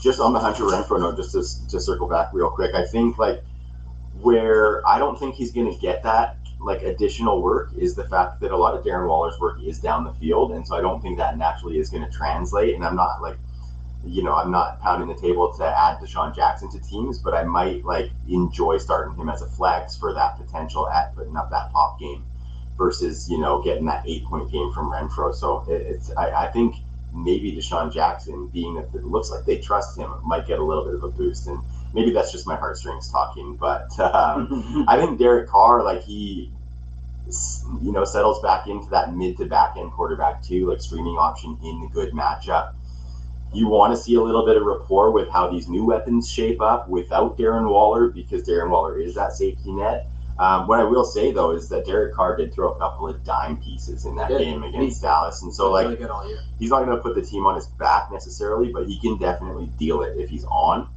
just 0.00 0.20
on 0.20 0.32
the 0.32 0.38
Hunter 0.38 0.62
Renfrow 0.62 1.00
note, 1.00 1.16
just 1.16 1.32
to, 1.32 1.68
to 1.70 1.80
circle 1.80 2.08
back 2.08 2.28
real 2.32 2.50
quick, 2.50 2.74
I 2.74 2.86
think 2.86 3.18
like 3.18 3.42
where 4.20 4.86
I 4.88 4.98
don't 4.98 5.18
think 5.18 5.34
he's 5.34 5.52
going 5.52 5.72
to 5.72 5.78
get 5.80 6.02
that 6.04 6.36
like 6.58 6.82
additional 6.82 7.42
work 7.42 7.72
is 7.76 7.94
the 7.94 8.04
fact 8.08 8.40
that 8.40 8.50
a 8.50 8.56
lot 8.56 8.74
of 8.74 8.84
Darren 8.84 9.08
Waller's 9.08 9.38
work 9.40 9.58
is 9.62 9.78
down 9.78 10.04
the 10.04 10.14
field, 10.14 10.52
and 10.52 10.66
so 10.66 10.76
I 10.76 10.80
don't 10.80 11.00
think 11.00 11.18
that 11.18 11.36
naturally 11.36 11.78
is 11.78 11.90
going 11.90 12.04
to 12.04 12.10
translate. 12.10 12.74
And 12.74 12.84
I'm 12.84 12.96
not 12.96 13.20
like 13.22 13.38
you 14.06 14.22
know, 14.22 14.34
I'm 14.34 14.50
not 14.50 14.80
pounding 14.80 15.08
the 15.08 15.20
table 15.20 15.52
to 15.58 15.64
add 15.64 15.98
DeSean 15.98 16.34
Jackson 16.34 16.70
to 16.70 16.78
teams, 16.80 17.18
but 17.18 17.34
I 17.34 17.42
might 17.42 17.84
like 17.84 18.10
enjoy 18.28 18.78
starting 18.78 19.16
him 19.16 19.28
as 19.28 19.42
a 19.42 19.46
flex 19.46 19.96
for 19.96 20.14
that 20.14 20.36
potential 20.38 20.88
at 20.88 21.14
putting 21.14 21.36
up 21.36 21.50
that 21.50 21.72
pop 21.72 21.98
game 21.98 22.24
versus 22.76 23.28
you 23.28 23.38
know 23.38 23.62
getting 23.62 23.86
that 23.86 24.04
eight 24.06 24.24
point 24.24 24.50
game 24.52 24.70
from 24.72 24.90
Renfrow. 24.92 25.34
So 25.34 25.64
it, 25.68 25.82
it's 25.82 26.10
I, 26.16 26.46
I 26.46 26.52
think 26.52 26.76
maybe 27.12 27.52
DeSean 27.52 27.92
Jackson, 27.92 28.48
being 28.52 28.74
that 28.74 28.88
it 28.94 29.04
looks 29.04 29.30
like 29.30 29.44
they 29.44 29.58
trust 29.58 29.98
him, 29.98 30.12
might 30.24 30.46
get 30.46 30.58
a 30.58 30.64
little 30.64 30.84
bit 30.84 30.94
of 30.94 31.02
a 31.02 31.08
boost, 31.08 31.48
and 31.48 31.58
maybe 31.96 32.10
that's 32.12 32.30
just 32.30 32.46
my 32.46 32.54
heartstrings 32.54 33.10
talking. 33.10 33.56
But 33.58 33.98
um, 33.98 34.84
I 34.86 34.98
think 34.98 35.18
Derek 35.18 35.48
Carr, 35.48 35.82
like 35.82 36.02
he, 36.04 36.52
you 37.82 37.90
know, 37.90 38.04
settles 38.04 38.40
back 38.42 38.68
into 38.68 38.88
that 38.90 39.14
mid 39.14 39.38
to 39.38 39.46
back 39.46 39.76
end 39.76 39.90
quarterback 39.90 40.42
too, 40.42 40.70
like 40.70 40.80
streaming 40.80 41.16
option 41.16 41.58
in 41.64 41.80
the 41.80 41.88
good 41.88 42.12
matchup. 42.12 42.74
You 43.52 43.68
want 43.68 43.96
to 43.96 44.00
see 44.00 44.14
a 44.16 44.20
little 44.20 44.44
bit 44.44 44.56
of 44.56 44.64
rapport 44.64 45.10
with 45.10 45.30
how 45.30 45.50
these 45.50 45.68
new 45.68 45.84
weapons 45.84 46.30
shape 46.30 46.60
up 46.60 46.88
without 46.88 47.38
Darren 47.38 47.70
Waller 47.70 48.08
because 48.08 48.42
Darren 48.42 48.68
Waller 48.70 49.00
is 49.00 49.14
that 49.14 49.32
safety 49.32 49.72
net. 49.72 50.10
Um, 50.38 50.66
what 50.66 50.78
I 50.78 50.84
will 50.84 51.04
say 51.04 51.32
though 51.32 51.52
is 51.52 51.70
that 51.70 51.86
Derek 51.86 52.14
Carr 52.14 52.36
did 52.36 52.52
throw 52.52 52.72
a 52.72 52.78
couple 52.78 53.08
of 53.08 53.24
dime 53.24 53.56
pieces 53.56 54.04
in 54.04 54.16
that 54.16 54.28
game 54.28 54.62
against 54.64 55.00
Dallas, 55.00 55.40
and 55.40 55.54
so 55.54 55.72
like 55.72 55.84
really 55.84 55.96
good 55.96 56.10
all 56.10 56.28
year. 56.28 56.40
he's 56.58 56.68
not 56.68 56.84
going 56.84 56.94
to 56.94 57.02
put 57.02 57.14
the 57.14 57.22
team 57.22 57.46
on 57.46 57.54
his 57.54 57.68
back 57.78 58.12
necessarily, 58.12 58.70
but 58.70 58.86
he 58.86 59.00
can 59.00 59.16
definitely 59.16 59.70
deal 59.78 60.02
it 60.02 60.18
if 60.18 60.28
he's 60.28 60.44
on. 60.44 60.88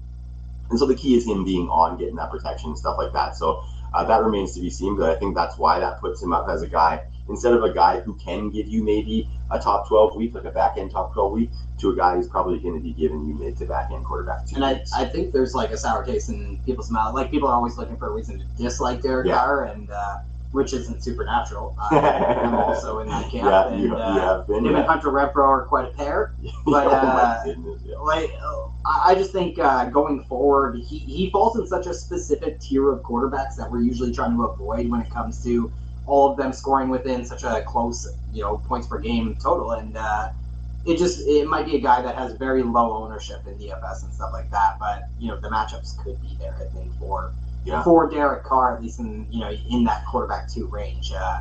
And 0.70 0.78
so 0.80 0.86
the 0.86 0.96
key 0.96 1.16
is 1.16 1.26
him 1.26 1.44
being 1.44 1.68
on, 1.70 1.98
getting 1.98 2.16
that 2.16 2.30
protection 2.32 2.70
and 2.70 2.78
stuff 2.78 2.98
like 2.98 3.14
that. 3.14 3.36
So 3.36 3.64
uh, 3.94 4.04
that 4.06 4.24
remains 4.24 4.54
to 4.56 4.62
be 4.62 4.70
seen. 4.70 4.98
But 4.98 5.10
I 5.10 5.16
think 5.16 5.36
that's 5.36 5.58
why 5.58 5.80
that 5.80 6.00
puts 6.00 6.22
him 6.22 6.34
up 6.34 6.48
as 6.50 6.62
a 6.62 6.68
guy 6.68 7.02
instead 7.28 7.54
of 7.54 7.64
a 7.64 7.72
guy 7.72 8.00
who 8.00 8.16
can 8.16 8.50
give 8.50 8.68
you 8.68 8.84
maybe 8.84 9.30
a 9.52 9.60
top 9.60 9.88
12 9.88 10.16
week, 10.16 10.34
like 10.34 10.46
a 10.46 10.52
back 10.52 10.78
end 10.78 10.92
top 10.92 11.14
12 11.14 11.32
week, 11.32 11.52
to 11.80 11.90
a 11.92 11.96
guy 11.96 12.16
who's 12.16 12.28
probably 12.28 12.60
going 12.60 12.76
to 12.76 12.80
be 12.82 12.92
giving 12.94 13.26
you 13.26 13.34
mid 13.34 13.58
to 13.58 13.66
back 13.66 13.90
end 13.92 14.04
quarterback. 14.06 14.46
Two 14.46 14.56
And 14.56 14.66
I. 14.66 14.84
I 14.96 15.06
think 15.06 15.32
there's 15.32 15.54
like 15.56 15.72
a 15.72 15.78
sour 15.78 16.04
taste 16.06 16.30
in 16.30 16.60
people's 16.66 16.92
mouth. 16.92 17.14
Like 17.16 17.32
people 17.32 17.48
are 17.48 17.56
always 17.56 17.78
looking 17.78 17.98
for 17.98 18.10
a 18.10 18.12
reason 18.14 18.40
to 18.40 18.46
dislike 18.62 19.02
Derek 19.02 19.28
Yeah. 19.28 19.36
Carr, 19.36 19.64
and 19.66 19.90
uh, 19.90 20.18
which 20.52 20.74
isn't 20.74 21.04
supernatural. 21.04 21.76
Uh, 21.92 21.96
I'm 21.96 22.54
also 22.54 23.00
in 23.00 23.08
that 23.08 23.30
camp. 23.32 23.46
yeah, 23.46 23.68
and, 23.68 23.82
you, 23.82 23.96
uh, 23.96 24.14
you 24.14 24.20
have 24.20 24.48
been. 24.48 24.58
him 24.60 24.68
and 24.68 24.78
Yeah. 24.78 24.86
Hunter 24.86 25.10
Renfrow 25.10 25.48
are 25.48 25.66
quite 25.66 25.86
a 25.86 25.92
pair. 25.98 26.34
but, 26.66 26.88
oh 26.88 26.90
uh, 26.92 27.44
goodness, 27.44 27.82
yeah. 27.86 27.96
Like, 27.98 28.32
I 28.86 29.12
I 29.12 29.16
just 29.16 29.32
think 29.32 29.58
uh, 29.60 29.86
going 29.86 30.24
forward, 30.26 30.78
he, 30.78 31.00
he 31.00 31.30
falls 31.32 31.58
in 31.58 31.66
such 31.68 31.88
a 31.88 31.94
specific 31.94 32.60
tier 32.60 32.92
of 32.92 33.02
quarterbacks 33.02 33.56
that 33.58 33.70
we're 33.72 33.82
usually 33.82 34.12
trying 34.12 34.36
to 34.36 34.44
avoid 34.46 34.90
when 34.90 35.02
it 35.02 35.10
comes 35.10 35.44
to 35.44 35.72
all 36.06 36.32
of 36.32 36.38
them 36.38 36.54
scoring 36.54 36.90
within 36.90 37.26
such 37.26 37.44
a 37.44 37.64
close, 37.64 38.08
you 38.34 38.42
know, 38.44 38.58
points 38.58 38.88
per 38.88 39.00
game 39.00 39.36
total. 39.42 39.72
And 39.72 39.98
uh, 39.98 40.30
it 40.86 40.98
just 40.98 41.22
it 41.28 41.48
might 41.48 41.66
be 41.66 41.76
a 41.76 41.80
guy 41.82 42.02
that 42.02 42.16
has 42.16 42.34
very 42.34 42.64
low 42.64 42.94
ownership 42.94 43.46
in 43.48 43.54
DFS 43.56 44.04
and 44.04 44.14
stuff 44.14 44.32
like 44.34 44.50
that. 44.52 44.78
But 44.80 45.04
you 45.20 45.28
know, 45.28 45.40
the 45.40 45.50
matchups 45.50 45.98
could 46.04 46.22
be 46.22 46.36
there. 46.40 46.56
I 46.56 46.66
think 46.74 46.92
for 47.00 47.34
Yeah. 47.66 47.84
for 47.84 48.10
Derek 48.10 48.44
Carr, 48.46 48.76
at 48.76 48.82
least 48.82 49.00
in 49.00 49.28
you 49.30 49.40
know 49.42 49.52
in 49.70 49.84
that 49.86 50.06
quarterback 50.06 50.50
two 50.52 50.68
range. 50.68 51.12
Uh, 51.16 51.40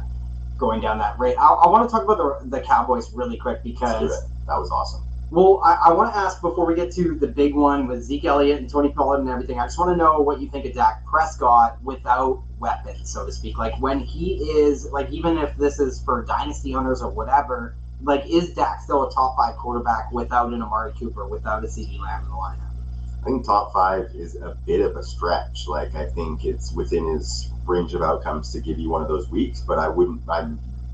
Going 0.58 0.80
down 0.80 0.98
that 0.98 1.16
rate, 1.20 1.36
I, 1.38 1.46
I 1.46 1.68
want 1.68 1.88
to 1.88 1.92
talk 1.92 2.02
about 2.02 2.18
the, 2.18 2.48
the 2.48 2.60
Cowboys 2.60 3.12
really 3.14 3.36
quick 3.36 3.62
because. 3.62 4.10
That 4.48 4.58
was 4.58 4.70
awesome. 4.70 5.04
well, 5.30 5.60
I, 5.62 5.76
I 5.88 5.92
want 5.92 6.12
to 6.12 6.18
ask 6.18 6.40
before 6.40 6.66
we 6.66 6.74
get 6.74 6.90
to 6.94 7.14
the 7.14 7.26
big 7.28 7.54
one 7.54 7.86
with 7.86 8.02
Zeke 8.02 8.24
Elliott 8.24 8.58
and 8.58 8.68
Tony 8.68 8.88
Pollard 8.88 9.20
and 9.20 9.28
everything. 9.28 9.60
I 9.60 9.66
just 9.66 9.78
want 9.78 9.92
to 9.92 9.96
know 9.96 10.18
what 10.20 10.40
you 10.40 10.48
think 10.48 10.64
of 10.64 10.72
Dak 10.74 11.04
Prescott 11.04 11.76
without 11.84 12.42
weapons, 12.58 13.10
so 13.12 13.26
to 13.26 13.30
speak. 13.30 13.58
Like 13.58 13.78
when 13.78 14.00
he 14.00 14.36
is 14.36 14.88
like, 14.90 15.10
even 15.10 15.36
if 15.38 15.54
this 15.56 15.78
is 15.78 16.02
for 16.02 16.24
dynasty 16.24 16.74
owners 16.74 17.02
or 17.02 17.10
whatever, 17.10 17.76
like 18.02 18.24
is 18.26 18.54
Dak 18.54 18.80
still 18.80 19.06
a 19.06 19.12
top 19.12 19.36
five 19.36 19.54
quarterback 19.56 20.10
without 20.12 20.52
an 20.52 20.62
Amari 20.62 20.92
Cooper, 20.98 21.28
without 21.28 21.62
a 21.62 21.66
CeeDee 21.68 22.00
Lamb 22.00 22.22
in 22.24 22.30
the 22.30 22.34
lineup? 22.34 22.67
I 23.22 23.26
think 23.26 23.44
top 23.46 23.72
five 23.72 24.06
is 24.14 24.36
a 24.36 24.56
bit 24.66 24.80
of 24.80 24.96
a 24.96 25.02
stretch. 25.02 25.64
Like 25.66 25.94
I 25.94 26.06
think 26.06 26.44
it's 26.44 26.72
within 26.72 27.06
his 27.08 27.52
range 27.66 27.94
of 27.94 28.02
outcomes 28.02 28.50
to 28.52 28.60
give 28.60 28.78
you 28.78 28.90
one 28.90 29.02
of 29.02 29.08
those 29.08 29.30
weeks, 29.30 29.62
but 29.66 29.78
I 29.78 29.88
wouldn't. 29.88 30.22
I 30.28 30.48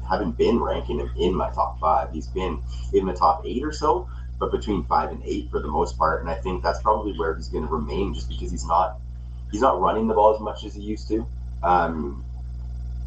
haven't 0.09 0.37
been 0.39 0.61
ranking 0.61 1.01
him 1.01 1.11
in 1.17 1.35
my 1.35 1.51
top 1.51 1.79
five. 1.81 2.11
He's 2.13 2.29
been 2.29 2.61
in 2.93 3.07
the 3.07 3.13
top 3.15 3.43
eight 3.45 3.63
or 3.65 3.73
so, 3.73 4.09
but 4.41 4.51
between 4.53 4.85
five 4.87 5.11
and 5.11 5.23
eight 5.25 5.51
for 5.51 5.61
the 5.61 5.69
most 5.69 5.99
part. 5.99 6.23
And 6.23 6.31
I 6.31 6.35
think 6.35 6.63
that's 6.63 6.81
probably 6.81 7.13
where 7.19 7.35
he's 7.37 7.49
going 7.49 7.67
to 7.67 7.73
remain, 7.73 8.15
just 8.15 8.29
because 8.29 8.51
he's 8.51 8.67
not 8.67 8.99
he's 9.51 9.61
not 9.61 9.81
running 9.81 10.09
the 10.09 10.15
ball 10.15 10.35
as 10.35 10.41
much 10.41 10.65
as 10.65 10.75
he 10.75 10.81
used 10.83 11.09
to. 11.09 11.29
Um, 11.63 12.25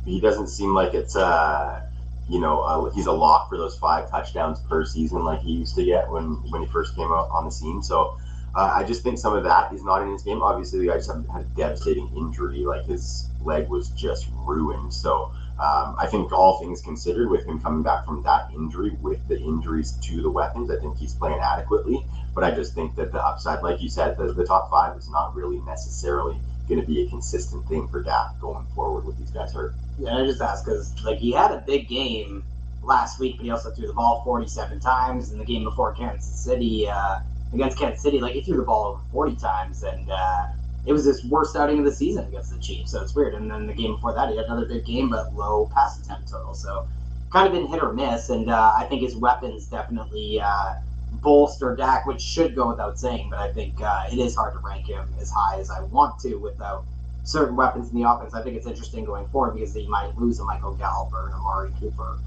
he 0.06 0.22
doesn't 0.22 0.48
seem 0.48 0.74
like 0.74 0.94
it's 0.94 1.16
uh, 1.16 1.82
you 2.28 2.40
know 2.40 2.62
uh, 2.62 2.92
he's 2.92 3.08
a 3.08 3.12
lock 3.12 3.50
for 3.50 3.58
those 3.58 3.78
five 3.78 4.10
touchdowns 4.10 4.62
per 4.70 4.86
season 4.86 5.24
like 5.24 5.42
he 5.42 5.52
used 5.54 5.76
to 5.76 5.86
get 5.86 6.10
when 6.12 6.42
when 6.52 6.62
he 6.62 6.68
first 6.68 6.96
came 6.96 7.12
out 7.12 7.28
on 7.32 7.46
the 7.46 7.52
scene. 7.52 7.82
So. 7.82 8.16
Uh, 8.56 8.72
I 8.75 8.84
just 8.84 9.04
think 9.04 9.20
some 9.20 9.36
of 9.36 9.44
that 9.44 9.72
is 9.74 9.84
not 9.84 10.01
in 10.01 10.12
his 10.12 10.24
game. 10.24 10.42
Obviously, 10.42 10.80
the 10.80 10.88
guy 10.88 10.96
just 10.96 11.12
had, 11.12 11.25
a 11.42 11.46
devastating 11.56 12.10
injury; 12.16 12.66
like 12.66 12.86
his 12.86 13.30
leg 13.42 13.70
was 13.70 13.89
just 13.89 14.27
ruined. 14.32 14.94
So 14.94 15.32
um, 15.60 15.96
I 16.00 16.08
think 16.10 16.32
all 16.32 16.60
things 16.60 16.82
considered, 16.82 17.30
with 17.30 17.46
him 17.46 17.60
coming 17.60 17.84
back 17.84 18.06
from 18.06 18.24
that 18.24 18.50
injury, 18.54 18.98
with 19.01 19.27
the 19.27 19.39
injuries 19.39 19.94
to 20.04 20.22
the 20.22 20.30
weapons, 20.30 20.70
I 20.72 20.77
think 20.77 20.98
he's 20.98 21.13
playing 21.13 21.39
adequately. 21.39 22.06
But 22.36 22.44
I 22.44 22.51
just 22.51 22.74
think 22.74 22.96
that 22.96 23.12
the 23.12 23.24
upside, 23.24 23.63
like 23.63 23.82
you 23.82 23.89
said, 23.89 24.18
the, 24.18 24.34
the 24.34 24.46
top 24.46 24.70
five 24.70 24.96
is 24.98 25.10
not 25.10 25.36
really 25.36 25.60
necessarily 25.62 26.39
going 26.70 26.80
to 26.82 26.86
be 26.86 27.01
a 27.01 27.10
consistent 27.10 27.68
thing 27.68 27.88
for 27.88 28.04
Dak 28.04 28.39
going 28.39 28.66
forward 28.75 29.06
with 29.06 29.18
these 29.18 29.32
guys 29.32 29.54
hurt. 29.54 29.74
Yeah, 29.98 30.18
I 30.18 30.25
just 30.25 30.42
asked 30.42 30.66
because 30.66 30.94
like 31.04 31.18
he 31.18 31.32
had 31.32 31.51
a 31.51 31.63
big 31.66 31.88
game 31.88 32.44
last 32.84 33.20
week, 33.20 33.38
but 33.38 33.46
he 33.46 33.50
also 33.50 33.72
threw 33.72 33.88
the 33.88 33.94
ball 33.94 34.22
47 34.24 34.80
times. 34.80 35.32
In 35.32 35.39
the 35.39 35.46
game 35.46 35.63
before 35.63 35.94
Kansas 35.94 36.44
City, 36.44 36.88
uh, 36.88 37.18
against 37.54 37.77
Kansas 37.77 38.01
City, 38.01 38.20
like 38.20 38.34
he 38.34 38.42
threw 38.42 38.58
the 38.58 38.63
ball 38.63 38.86
over 38.86 39.01
40 39.12 39.36
times, 39.38 39.84
and 39.84 40.10
uh, 40.10 40.46
it 40.86 40.94
was 40.94 41.06
his 41.06 41.24
worst 41.25 41.56
outing 41.56 41.80
of 41.80 41.86
the 41.86 41.92
season 41.92 42.25
against 42.25 42.51
the 42.51 42.60
Chiefs. 42.60 42.92
So 42.92 43.01
it's 43.01 43.16
weird. 43.16 43.34
And 43.34 43.51
then 43.51 43.68
the 43.68 43.74
game 43.74 43.96
before 43.96 44.13
that, 44.13 44.30
he 44.30 44.38
had 44.38 44.46
another 44.46 44.66
big 44.66 44.86
game, 44.86 45.10
but 45.10 45.34
low 45.34 45.70
pass 45.74 46.00
attempt 46.00 46.30
total. 46.30 46.54
So 46.54 46.88
kind 47.32 47.48
of 47.48 47.54
been 47.54 47.68
hit 47.68 47.84
or 47.84 47.94
miss. 47.94 48.30
And 48.30 48.50
uh, 48.50 48.74
I 48.77 48.86
think 48.86 49.01
his 49.01 49.16
weapons 49.16 49.68
definitely 49.68 50.39
uh, 50.39 50.75
bolster 51.12 51.75
Dak, 51.75 52.06
which 52.06 52.22
should 52.22 52.56
go 52.56 52.70
without 52.70 52.98
saying. 52.98 53.30
But 53.30 53.39
I 53.39 53.51
think 53.51 53.82
uh, 53.82 54.06
it 54.12 54.18
is 54.18 54.36
hard 54.36 54.54
to 54.54 54.60
rank 54.60 54.88
him 54.88 55.13
as 55.20 55.30
high 55.30 55.60
as 55.60 55.70
I 55.70 55.82
want 55.82 56.20
to 56.20 56.36
without 56.36 56.86
certain 57.24 57.58
weapons 57.58 57.92
in 57.92 58.01
the 58.01 58.10
offense. 58.10 58.34
I 58.34 58.42
think 58.42 58.56
it's 58.56 58.68
interesting 58.68 59.04
going 59.04 59.27
forward 59.27 59.56
because 59.56 59.74
they 59.74 59.86
might 59.88 60.18
lose 60.18 60.39
a 60.39 60.46
Michael 60.46 60.75
Gallup 60.75 61.12
or 61.12 61.27
an 61.27 61.34
Amari 61.34 61.72
Cooper 61.80 62.20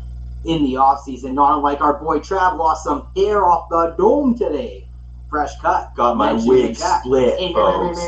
in 0.44 0.62
the 0.64 0.74
offseason. 0.74 1.32
Not 1.32 1.56
unlike 1.56 1.80
our 1.80 1.98
boy 1.98 2.18
Trav 2.18 2.58
lost 2.58 2.84
some 2.84 3.08
hair 3.16 3.46
off 3.46 3.70
the 3.70 3.94
dome 3.96 4.36
today. 4.36 4.89
Fresh 5.30 5.58
cut. 5.60 5.94
Got 5.94 6.16
my 6.16 6.32
wig 6.32 6.74
split, 6.74 7.38
folks. 7.54 8.00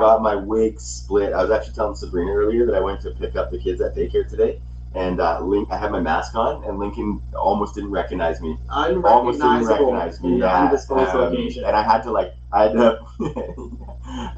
Got 0.00 0.22
my 0.22 0.36
wig 0.36 0.80
split. 0.80 1.32
I 1.32 1.42
was 1.42 1.50
actually 1.50 1.74
telling 1.74 1.96
Sabrina 1.96 2.30
earlier 2.32 2.66
that 2.66 2.74
I 2.76 2.80
went 2.80 3.00
to 3.00 3.10
pick 3.10 3.34
up 3.34 3.50
the 3.50 3.58
kids 3.58 3.80
at 3.80 3.96
daycare 3.96 4.28
today, 4.28 4.60
and 4.94 5.20
uh, 5.20 5.40
Link, 5.40 5.68
I 5.72 5.76
had 5.76 5.90
my 5.90 6.00
mask 6.00 6.36
on, 6.36 6.62
and 6.64 6.78
Lincoln 6.78 7.20
almost 7.34 7.74
didn't 7.74 7.90
recognize 7.90 8.40
me. 8.40 8.56
Almost 8.70 9.38
didn't 9.38 9.56
unrecognizable 9.56 9.92
recognize 9.92 10.22
me. 10.22 10.38
Yeah, 10.38 10.64
undisclosed 10.64 11.10
um, 11.10 11.20
location. 11.32 11.64
and 11.64 11.76
I 11.76 11.82
had 11.82 12.02
to 12.04 12.12
like, 12.12 12.34
I 12.52 12.62
had 12.64 12.72
to, 12.74 13.00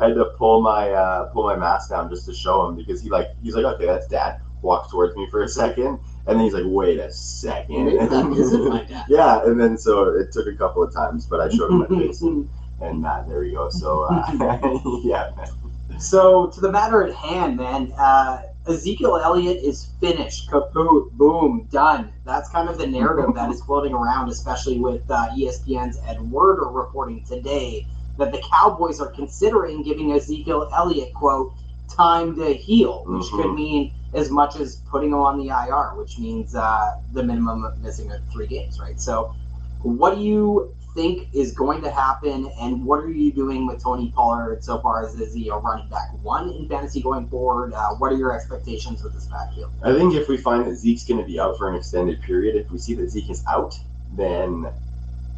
I 0.01 0.07
had 0.09 0.15
to 0.15 0.33
pull 0.39 0.63
my 0.63 0.91
uh, 0.91 1.25
pull 1.27 1.45
my 1.45 1.57
mask 1.57 1.91
down 1.91 2.09
just 2.09 2.25
to 2.27 2.35
show 2.35 2.67
him 2.67 2.77
because 2.77 3.03
he 3.03 3.11
like, 3.11 3.29
he's 3.43 3.55
like, 3.55 3.67
okay, 3.67 3.87
that's 3.87 4.07
Dad. 4.07 4.41
Walks 4.63 4.91
towards 4.91 5.17
me 5.17 5.27
for 5.31 5.43
a 5.43 5.49
second, 5.49 6.01
and 6.27 6.39
then 6.39 6.45
he's 6.45 6.55
like, 6.55 6.65
wait 6.67 6.99
a 6.99 7.11
second. 7.13 7.87
That 8.11 8.33
isn't 8.39 8.69
my 8.69 8.85
dad. 8.85 9.07
yeah, 9.09 9.43
and 9.45 9.61
then 9.61 9.77
so 9.79 10.15
it 10.17 10.33
took 10.33 10.47
a 10.47 10.57
couple 10.57 10.83
of 10.83 10.93
times, 10.93 11.27
but 11.27 11.41
I 11.41 11.49
showed 11.49 11.71
him 11.71 11.79
my 11.79 11.87
face, 11.87 12.21
and, 12.23 12.49
and 12.81 13.05
uh, 13.05 13.23
there 13.29 13.45
you 13.45 13.55
go. 13.57 13.69
So 13.71 14.03
uh, 14.11 14.79
yeah, 15.05 15.31
man. 15.37 16.01
So 16.01 16.47
to 16.51 16.61
the 16.61 16.71
matter 16.71 17.03
at 17.07 17.15
hand, 17.15 17.57
man, 17.57 17.93
uh, 17.99 18.43
Ezekiel 18.67 19.17
Elliott 19.23 19.63
is 19.63 19.91
finished, 20.01 20.49
kaput, 20.51 21.13
boom, 21.13 21.67
done. 21.73 22.13
That's 22.25 22.49
kind 22.51 22.69
of 22.69 22.79
the 22.79 22.87
narrative 22.87 23.35
that 23.35 23.51
is 23.51 23.63
floating 23.63 23.93
around, 23.93 24.29
especially 24.29 24.79
with 24.79 25.03
uh, 25.11 25.29
ESPN's 25.37 25.99
Ed 26.07 26.21
Werder 26.21 26.67
reporting 26.69 27.25
today 27.25 27.87
that 28.19 28.33
the 28.33 28.43
Cowboys 28.53 29.01
are 29.01 29.09
considering 29.11 29.83
giving 29.83 30.13
Ezekiel 30.13 30.69
Elliott 30.77 31.13
quote 31.15 31.55
time 31.89 32.37
to 32.37 32.53
heal, 32.55 33.03
which 33.07 33.25
Mhm. 33.33 33.43
could 33.43 33.55
mean 33.55 33.93
as 34.13 34.31
much 34.31 34.57
as 34.57 34.77
putting 34.77 35.11
him 35.11 35.19
on 35.19 35.39
the 35.39 35.49
IR, 35.49 35.97
which 35.97 36.19
means 36.19 36.55
uh, 36.55 36.93
the 37.13 37.23
minimum 37.23 37.65
of 37.65 37.79
missing 37.79 38.11
three 38.33 38.47
games, 38.47 38.79
right? 38.81 39.01
So, 39.01 39.35
what 39.83 40.17
do 40.17 40.21
you 40.21 40.75
think 40.95 41.29
is 41.33 41.53
going 41.53 41.83
to 41.83 41.91
happen, 41.91 42.51
and 42.61 42.85
what 42.85 42.99
are 43.01 43.11
you 43.11 43.33
doing 43.33 43.67
with 43.67 43.83
Tony 43.83 44.11
Pollard 44.11 44.65
so 44.65 44.81
far 44.81 45.07
as 45.07 45.15
is 45.15 45.33
he 45.33 45.49
a 45.49 45.55
running 45.55 45.89
back 45.89 46.09
one 46.23 46.51
in 46.51 46.69
fantasy 46.69 47.01
going 47.01 47.29
forward? 47.29 47.73
Uh, 47.73 47.91
what 47.95 48.13
are 48.13 48.17
your 48.17 48.35
expectations 48.35 49.03
with 49.03 49.15
this 49.15 49.27
backfield? 49.27 49.71
I 49.83 49.93
think 49.93 50.15
if 50.15 50.29
we 50.29 50.37
find 50.37 50.67
that 50.67 50.75
Zeke's 50.77 51.05
going 51.05 51.21
to 51.21 51.27
be 51.27 51.39
out 51.39 51.57
for 51.57 51.69
an 51.69 51.77
extended 51.77 52.21
period, 52.23 52.57
if 52.57 52.71
we 52.71 52.79
see 52.79 52.95
that 52.95 53.09
Zeke 53.11 53.31
is 53.31 53.45
out, 53.49 53.79
then 54.17 54.67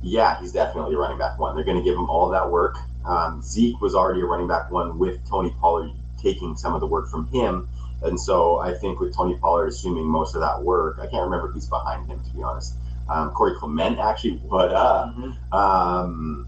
yeah, 0.02 0.38
he's 0.40 0.52
definitely 0.52 0.94
a 0.94 0.98
running 0.98 1.18
back 1.18 1.38
one. 1.38 1.54
They're 1.54 1.64
going 1.64 1.76
to 1.76 1.82
give 1.82 1.94
him 1.94 2.10
all 2.10 2.28
that 2.30 2.50
work. 2.50 2.76
Um, 3.04 3.40
Zeke 3.42 3.80
was 3.80 3.94
already 3.94 4.20
a 4.20 4.24
running 4.24 4.48
back 4.48 4.70
one 4.70 4.98
with 4.98 5.24
Tony 5.28 5.54
Pollard 5.60 5.90
taking 6.20 6.56
some 6.56 6.74
of 6.74 6.80
the 6.80 6.86
work 6.86 7.08
from 7.08 7.28
him. 7.28 7.68
And 8.04 8.18
so 8.21 8.59
I 8.59 8.75
think 8.75 9.00
with 9.00 9.14
Tony 9.14 9.37
Pollard 9.37 9.68
assuming 9.68 10.06
most 10.06 10.35
of 10.35 10.40
that 10.40 10.62
work, 10.62 10.99
I 11.00 11.06
can't 11.06 11.25
remember 11.25 11.49
who's 11.49 11.68
behind 11.68 12.06
him, 12.09 12.21
to 12.21 12.30
be 12.30 12.42
honest. 12.42 12.76
Um, 13.09 13.30
Corey 13.30 13.54
Clement, 13.59 13.99
actually, 13.99 14.37
what 14.42 14.73
up? 14.73 15.14
Um, 15.52 16.47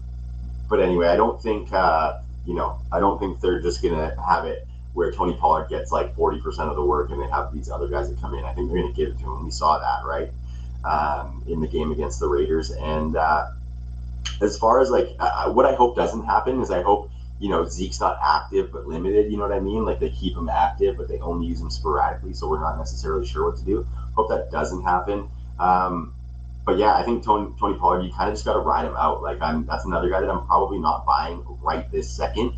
but 0.69 0.79
anyway, 0.79 1.07
I 1.07 1.15
don't 1.15 1.41
think 1.41 1.71
uh, 1.73 2.13
you 2.45 2.55
know. 2.55 2.79
I 2.91 2.99
don't 2.99 3.19
think 3.19 3.39
they're 3.39 3.61
just 3.61 3.81
gonna 3.81 4.15
have 4.27 4.45
it 4.45 4.67
where 4.93 5.11
Tony 5.11 5.33
Pollard 5.33 5.67
gets 5.69 5.91
like 5.91 6.15
forty 6.15 6.39
percent 6.39 6.69
of 6.69 6.75
the 6.75 6.83
work, 6.83 7.11
and 7.11 7.21
they 7.21 7.27
have 7.27 7.53
these 7.53 7.69
other 7.69 7.87
guys 7.87 8.09
that 8.09 8.19
come 8.19 8.33
in. 8.33 8.45
I 8.45 8.53
think 8.53 8.71
they're 8.71 8.81
gonna 8.81 8.93
give 8.93 9.09
it 9.09 9.19
to 9.19 9.25
him. 9.25 9.45
We 9.45 9.51
saw 9.51 9.77
that 9.77 10.05
right 10.05 10.31
um, 10.85 11.43
in 11.47 11.59
the 11.59 11.67
game 11.67 11.91
against 11.91 12.19
the 12.19 12.27
Raiders. 12.27 12.71
And 12.71 13.17
uh, 13.17 13.45
as 14.41 14.57
far 14.57 14.79
as 14.79 14.89
like 14.89 15.09
uh, 15.19 15.51
what 15.51 15.65
I 15.65 15.75
hope 15.75 15.95
doesn't 15.95 16.25
happen 16.25 16.61
is 16.61 16.71
I 16.71 16.81
hope 16.81 17.11
you 17.39 17.49
know 17.49 17.65
Zeke's 17.65 17.99
not 17.99 18.17
active 18.23 18.71
but 18.71 18.87
limited. 18.87 19.31
You 19.31 19.37
know 19.37 19.47
what 19.47 19.55
I 19.55 19.59
mean? 19.59 19.85
Like 19.85 19.99
they 19.99 20.09
keep 20.09 20.35
him 20.35 20.49
active, 20.49 20.97
but 20.97 21.07
they 21.07 21.19
only 21.19 21.47
use 21.47 21.61
him 21.61 21.69
sporadically, 21.69 22.33
so 22.33 22.49
we're 22.49 22.61
not 22.61 22.77
necessarily 22.77 23.25
sure 23.25 23.49
what 23.49 23.57
to 23.57 23.65
do. 23.65 23.87
Hope 24.13 24.29
that 24.29 24.51
doesn't 24.51 24.83
happen. 24.83 25.29
Um, 25.59 26.13
but 26.65 26.77
yeah, 26.77 26.95
I 26.95 27.03
think 27.03 27.23
Tony 27.23 27.53
Tony 27.59 27.77
Pollard, 27.77 28.03
you 28.03 28.11
kind 28.11 28.29
of 28.29 28.35
just 28.35 28.45
got 28.45 28.53
to 28.53 28.59
ride 28.59 28.85
him 28.85 28.95
out. 28.97 29.21
Like 29.21 29.41
I'm, 29.41 29.65
that's 29.65 29.85
another 29.85 30.09
guy 30.09 30.21
that 30.21 30.29
I'm 30.29 30.45
probably 30.45 30.79
not 30.79 31.05
buying 31.05 31.43
right 31.61 31.89
this 31.91 32.11
second 32.11 32.53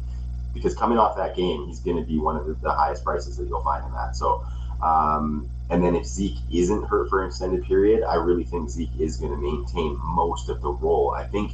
because 0.53 0.75
coming 0.75 0.98
off 0.98 1.15
that 1.17 1.36
game, 1.36 1.65
he's 1.67 1.79
going 1.81 1.98
to 1.98 2.03
be 2.03 2.17
one 2.17 2.38
of 2.38 2.46
the, 2.46 2.57
the 2.62 2.72
highest 2.72 3.03
prices 3.03 3.38
that 3.38 3.48
you'll 3.48 3.63
find 3.63 3.84
him 3.86 3.93
at. 3.96 4.15
So, 4.15 4.43
um, 4.81 5.50
and 5.69 5.84
then 5.84 5.96
if 5.96 6.05
Zeke 6.05 6.39
isn't 6.50 6.86
hurt 6.86 7.10
for 7.10 7.22
an 7.22 7.27
extended 7.27 7.63
period, 7.63 8.03
I 8.03 8.15
really 8.15 8.46
think 8.46 8.69
Zeke 8.69 8.96
is 8.98 9.17
going 9.17 9.31
to 9.31 9.38
maintain 9.38 9.98
most 10.01 10.50
of 10.50 10.62
the 10.62 10.69
role. 10.69 11.13
I 11.17 11.25
think 11.25 11.53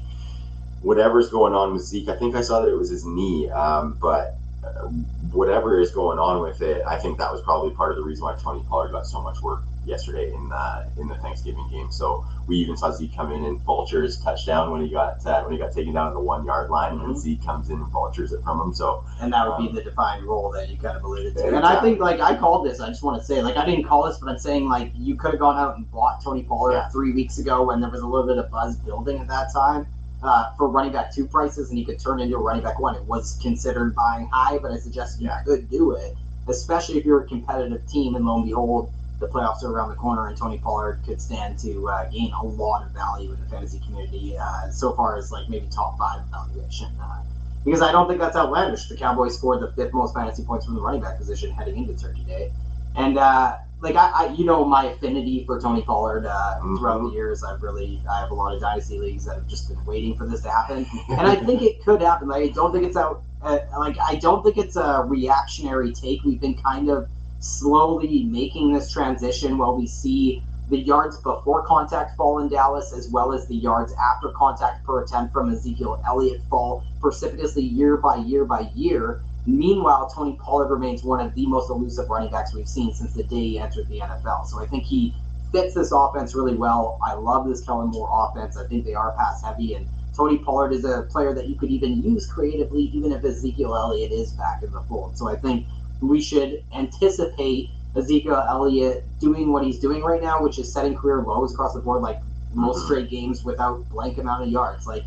whatever's 0.84 1.30
going 1.30 1.54
on 1.54 1.74
with 1.74 1.82
Zeke, 1.84 2.10
I 2.10 2.16
think 2.16 2.36
I 2.36 2.42
saw 2.42 2.62
that 2.62 2.70
it 2.70 2.78
was 2.78 2.90
his 2.90 3.06
knee, 3.06 3.50
um, 3.50 3.98
but 4.02 4.40
uh, 4.63 4.88
whatever 5.32 5.80
is 5.80 5.92
going 5.92 6.20
on 6.20 6.42
with 6.42 6.62
it, 6.62 6.84
I 6.88 6.98
think 6.98 7.18
that 7.18 7.32
was 7.32 7.42
probably 7.42 7.72
part 7.72 7.92
of 7.92 7.98
the 7.98 8.04
reason 8.04 8.24
why 8.25 8.36
Tony 8.36 8.63
Pollard 8.68 8.92
got 8.92 9.06
so 9.08 9.22
much 9.22 9.42
work 9.42 9.63
yesterday 9.86 10.32
in 10.34 10.48
the 10.48 10.86
in 10.98 11.08
the 11.10 11.16
Thanksgiving 11.16 11.68
game. 11.70 11.92
So 11.92 12.25
we 12.48 12.56
even 12.58 12.78
saw 12.78 12.92
Zeke 12.92 13.13
come 13.16 13.32
in 13.34 13.44
and 13.44 13.62
vultures 13.63 14.18
touchdown 14.20 14.72
when 14.72 14.82
he 14.82 14.90
got 14.90 15.25
uh, 15.25 15.42
when 15.44 15.52
he 15.54 15.58
got 15.60 15.74
taken 15.74 15.94
down 15.94 16.08
at 16.08 16.13
the 16.13 16.20
one 16.22 16.46
yard 16.46 16.70
line, 16.70 16.98
Mhm. 17.00 17.04
and 17.06 17.18
Zeke 17.18 17.44
comes 17.46 17.70
in 17.70 17.78
and 17.78 17.92
vultures 17.92 18.32
it 18.32 18.42
from 18.44 18.62
him. 18.62 18.74
So 18.74 19.04
and 19.20 19.32
that 19.34 19.48
would 19.48 19.58
be 19.58 19.70
Um, 19.70 19.75
the 19.75 19.82
defined 19.84 20.25
role 20.25 20.52
that 20.52 20.70
you 20.70 20.78
kind 20.78 20.96
of 20.96 21.04
alluded 21.04 21.36
to. 21.38 21.56
And 21.56 21.66
I 21.66 21.82
think, 21.82 22.00
like, 22.00 22.22
I 22.22 22.36
called 22.36 22.66
this. 22.66 22.80
I 22.80 22.88
just 22.88 23.04
want 23.04 23.20
to 23.20 23.25
say, 23.25 23.42
like, 23.42 23.58
I 23.58 23.66
didn't 23.66 23.84
call 23.86 24.04
this, 24.06 24.18
but 24.20 24.30
I'm 24.30 24.38
saying, 24.38 24.70
like, 24.70 24.92
you 24.96 25.16
could 25.16 25.32
have 25.32 25.40
gone 25.40 25.58
out 25.58 25.75
and 25.78 25.90
bought 25.92 26.22
Tony 26.24 26.44
Pollard 26.44 26.74
Yeah. 26.74 26.88
three 26.90 27.12
weeks 27.13 27.38
ago 27.38 27.63
when 27.63 27.82
there 27.82 27.90
was 27.90 28.02
a 28.02 28.08
little 28.08 28.28
bit 28.28 28.38
of 28.38 28.50
buzz 28.50 28.78
building 28.78 29.20
at 29.20 29.28
that 29.28 29.52
time 29.54 29.86
uh, 30.24 30.51
for 30.58 30.70
running 30.70 30.92
back 30.92 31.13
two 31.13 31.27
prices, 31.27 31.70
and 31.70 31.77
he 31.77 31.86
could 31.86 32.00
turn 32.00 32.20
into 32.20 32.36
a 32.36 32.39
running 32.39 32.63
back 32.63 32.80
one. 32.80 32.96
It 32.96 33.06
was 33.06 33.38
considered 33.42 33.94
buying 33.94 34.30
high, 34.32 34.58
but 34.58 34.72
I 34.72 34.77
suggested 34.77 35.22
you 35.22 35.32
could 35.46 35.70
do 35.70 35.92
it, 35.92 36.15
especially 36.48 36.98
if 36.98 37.06
you're 37.06 37.22
a 37.22 37.27
competitive 37.27 37.86
team. 37.88 38.15
And 38.15 38.25
lo 38.25 38.38
and 38.38 38.46
behold, 38.46 38.92
the 39.20 39.27
playoffs 39.27 39.63
are 39.63 39.72
around 39.72 39.89
the 39.89 39.96
corner, 39.96 40.27
and 40.27 40.38
Tony 40.38 40.58
Pollard 40.58 41.01
could 41.06 41.22
stand 41.22 41.60
to 41.60 41.89
uh, 41.89 42.10
gain 42.10 42.32
a 42.34 42.46
lot 42.46 42.86
of 42.86 42.92
value 42.92 43.32
in 43.34 43.39
the 43.39 43.46
fantasy 43.48 43.80
community, 43.86 44.36
uh, 44.38 44.70
so 44.72 44.94
far 44.94 45.18
as 45.18 45.32
like 45.32 45.50
maybe 45.50 45.68
top 45.68 45.98
five 45.98 46.22
evaluation. 46.27 46.88
Uh, 47.01 47.22
because 47.65 47.82
I 47.82 47.92
don't 47.92 48.08
think 48.08 48.20
that's 48.20 48.36
outlandish. 48.36 48.88
The 48.88 48.98
Cowboys 48.98 49.36
scored 49.38 49.62
the 49.62 49.72
fifth 49.72 49.94
most 49.94 50.13
fantasy 50.13 50.44
points 50.44 50.65
from 50.65 50.75
the 50.75 50.82
running 50.82 51.01
back 51.01 51.18
position 51.18 51.51
heading 51.51 51.77
into 51.77 51.94
Turkey 52.01 52.24
Day, 52.24 52.51
and 52.96 53.18
uh, 53.18 53.58
like 53.84 53.96
I, 53.96 54.10
I, 54.10 54.34
you 54.34 54.46
know, 54.46 54.63
my 54.66 54.86
affinity 54.86 55.44
for 55.46 55.60
Tony 55.62 55.84
Pollard 55.84 56.25
uh, 56.25 56.56
throughout 56.78 57.02
Mhm. 57.02 57.10
the 57.10 57.13
years, 57.16 57.44
I've 57.44 57.62
really, 57.62 58.02
I 58.10 58.22
have 58.22 58.32
a 58.32 58.36
lot 58.36 58.56
of 58.56 58.62
dynasty 58.62 58.98
leagues 58.98 59.25
that 59.25 59.36
have 59.36 59.48
just 59.48 59.68
been 59.68 59.84
waiting 59.86 60.16
for 60.16 60.25
this 60.25 60.42
to 60.44 60.50
happen, 60.50 60.88
and 61.10 61.28
I 61.28 61.36
think 61.36 61.62
it 61.62 61.84
could 61.84 62.02
happen. 62.02 62.28
Like, 62.30 62.44
I 62.44 62.48
don't 62.50 62.72
think 62.74 62.86
it's 62.86 62.96
a 62.98 63.18
Uh, 63.44 63.60
like 63.78 63.98
I 64.00 64.16
don't 64.16 64.42
think 64.44 64.58
it's 64.58 64.78
a 64.78 65.04
reactionary 65.06 65.92
take. 65.94 66.24
We've 66.24 66.40
been 66.40 66.56
kind 66.56 66.90
of 66.90 67.10
slowly 67.40 68.24
making 68.24 68.72
this 68.74 68.90
transition 68.90 69.58
while 69.58 69.75
we 69.75 69.86
see 69.86 70.46
the 70.70 70.78
yards 70.80 71.18
before 71.18 71.62
contact 71.63 72.16
fall 72.16 72.40
in 72.40 72.48
Dallas 72.48 72.94
as 72.94 73.10
well 73.12 73.34
as 73.34 73.46
the 73.48 73.56
yards 73.58 73.94
after 74.02 74.30
contact 74.30 74.86
per 74.86 75.04
attempt 75.04 75.34
from 75.34 75.52
Ezekiel 75.52 76.02
Elliott 76.08 76.42
fall 76.50 76.84
precipitously 77.02 77.63
year 77.63 77.98
by 77.98 78.16
year 78.16 78.46
by 78.46 78.62
year. 78.74 79.24
Meanwhile, 79.46 80.10
Tony 80.16 80.38
Pollard 80.42 80.70
remains 80.70 81.04
one 81.04 81.20
of 81.20 81.34
the 81.36 81.46
most 81.46 81.70
elusive 81.70 82.10
running 82.10 82.32
backs 82.32 82.54
we've 82.54 82.68
seen 82.68 82.94
since 82.94 83.14
the 83.14 83.24
day 83.24 83.48
he 83.50 83.60
entered 83.60 83.88
the 83.90 84.00
NFL. 84.00 84.46
So 84.48 84.62
I 84.62 84.66
think 84.68 84.84
he 84.84 85.14
fits 85.52 85.74
this 85.76 85.92
offense 85.92 86.34
really 86.34 86.56
well. 86.56 86.98
I 87.04 87.14
love 87.14 87.48
this 87.48 87.62
Kellen 87.62 87.90
Moore 87.90 88.10
offense. 88.12 88.58
I 88.58 88.66
think 88.68 88.86
they 88.86 88.94
are 88.94 89.12
pass 89.18 89.44
heavy, 89.44 89.76
and 89.76 89.86
Tony 90.16 90.38
Pollard 90.38 90.72
is 90.72 90.86
a 90.86 91.04
player 91.04 91.34
that 91.34 91.48
you 91.50 91.56
could 91.56 91.70
even 91.70 92.02
use 92.02 92.26
creatively, 92.26 92.84
even 92.94 93.12
if 93.12 93.24
Ezekiel 93.24 93.76
Elliott 93.76 94.12
is 94.12 94.32
back 94.34 94.64
in 94.64 94.72
the 94.72 94.82
fold. 94.82 95.18
So 95.18 95.28
I 95.28 95.36
think 95.36 95.68
we 96.00 96.22
should 96.22 96.64
anticipate 96.74 97.70
Ezekiel 97.96 98.44
Elliott 98.48 99.08
doing 99.20 99.52
what 99.52 99.64
he's 99.64 99.80
doing 99.80 100.04
right 100.04 100.22
now, 100.22 100.42
which 100.42 100.58
is 100.58 100.72
setting 100.72 100.96
career 100.96 101.22
lows 101.22 101.54
across 101.54 101.74
the 101.74 101.82
board, 101.82 102.02
like 102.02 102.22
most 102.54 102.80
Mhm. 102.80 102.86
straight 102.86 103.10
games 103.10 103.44
without 103.44 103.88
blank 103.90 104.18
amount 104.18 104.44
of 104.44 104.50
yards, 104.50 104.88
like. 104.88 105.04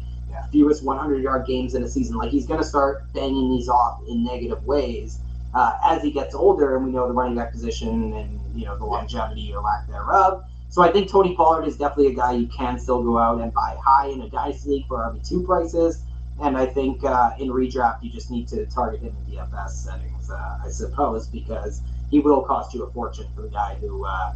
Fewest 0.51 0.85
100 0.85 1.23
yard 1.23 1.47
games 1.47 1.75
in 1.75 1.83
a 1.83 1.89
season. 1.89 2.17
Like 2.17 2.31
he's 2.31 2.47
going 2.47 2.61
to 2.61 2.67
start 2.67 3.13
banging 3.13 3.51
these 3.51 3.69
off 3.69 4.01
in 4.09 4.25
negative 4.25 4.65
ways 4.65 5.19
uh, 5.55 5.73
as 5.85 6.03
he 6.03 6.11
gets 6.11 6.35
older, 6.35 6.77
and 6.77 6.85
we 6.85 6.93
know 6.93 7.09
the 7.09 7.15
running 7.15 7.37
back 7.37 7.53
position 7.53 8.13
and 8.13 8.41
you 8.55 8.65
know 8.65 8.77
the 8.77 8.85
longevity 8.85 9.53
or 9.55 9.63
lack 9.63 9.87
thereof. 9.89 10.45
So 10.69 10.83
I 10.83 10.91
think 10.91 11.11
Tony 11.11 11.35
Pollard 11.35 11.67
is 11.67 11.77
definitely 11.77 12.09
a 12.09 12.15
guy 12.15 12.33
you 12.33 12.49
can 12.49 12.79
still 12.79 13.03
go 13.03 13.19
out 13.19 13.41
and 13.41 13.53
buy 13.53 13.77
high 13.83 14.09
in 14.09 14.21
a 14.21 14.29
dynasty 14.29 14.71
league 14.71 14.87
for 14.87 14.99
RB 14.99 15.27
two 15.27 15.43
prices. 15.45 16.03
And 16.43 16.57
I 16.59 16.67
think 16.67 17.03
uh, 17.03 17.31
in 17.39 17.49
redraft 17.49 18.03
you 18.03 18.11
just 18.11 18.31
need 18.31 18.47
to 18.49 18.67
target 18.67 19.01
him 19.01 19.17
in 19.27 19.37
DFS 19.37 19.71
settings, 19.71 20.31
uh, 20.31 20.59
I 20.63 20.69
suppose, 20.69 21.27
because 21.29 21.81
he 22.11 22.21
will 22.21 22.43
cost 22.43 22.75
you 22.75 22.83
a 22.83 22.91
fortune 22.91 23.27
for 23.35 23.43
the 23.43 23.49
guy 23.49 23.77
who 23.81 24.05
uh, 24.05 24.35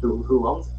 who, 0.00 0.22
who 0.22 0.46
owns 0.46 0.66
it. 0.66 0.72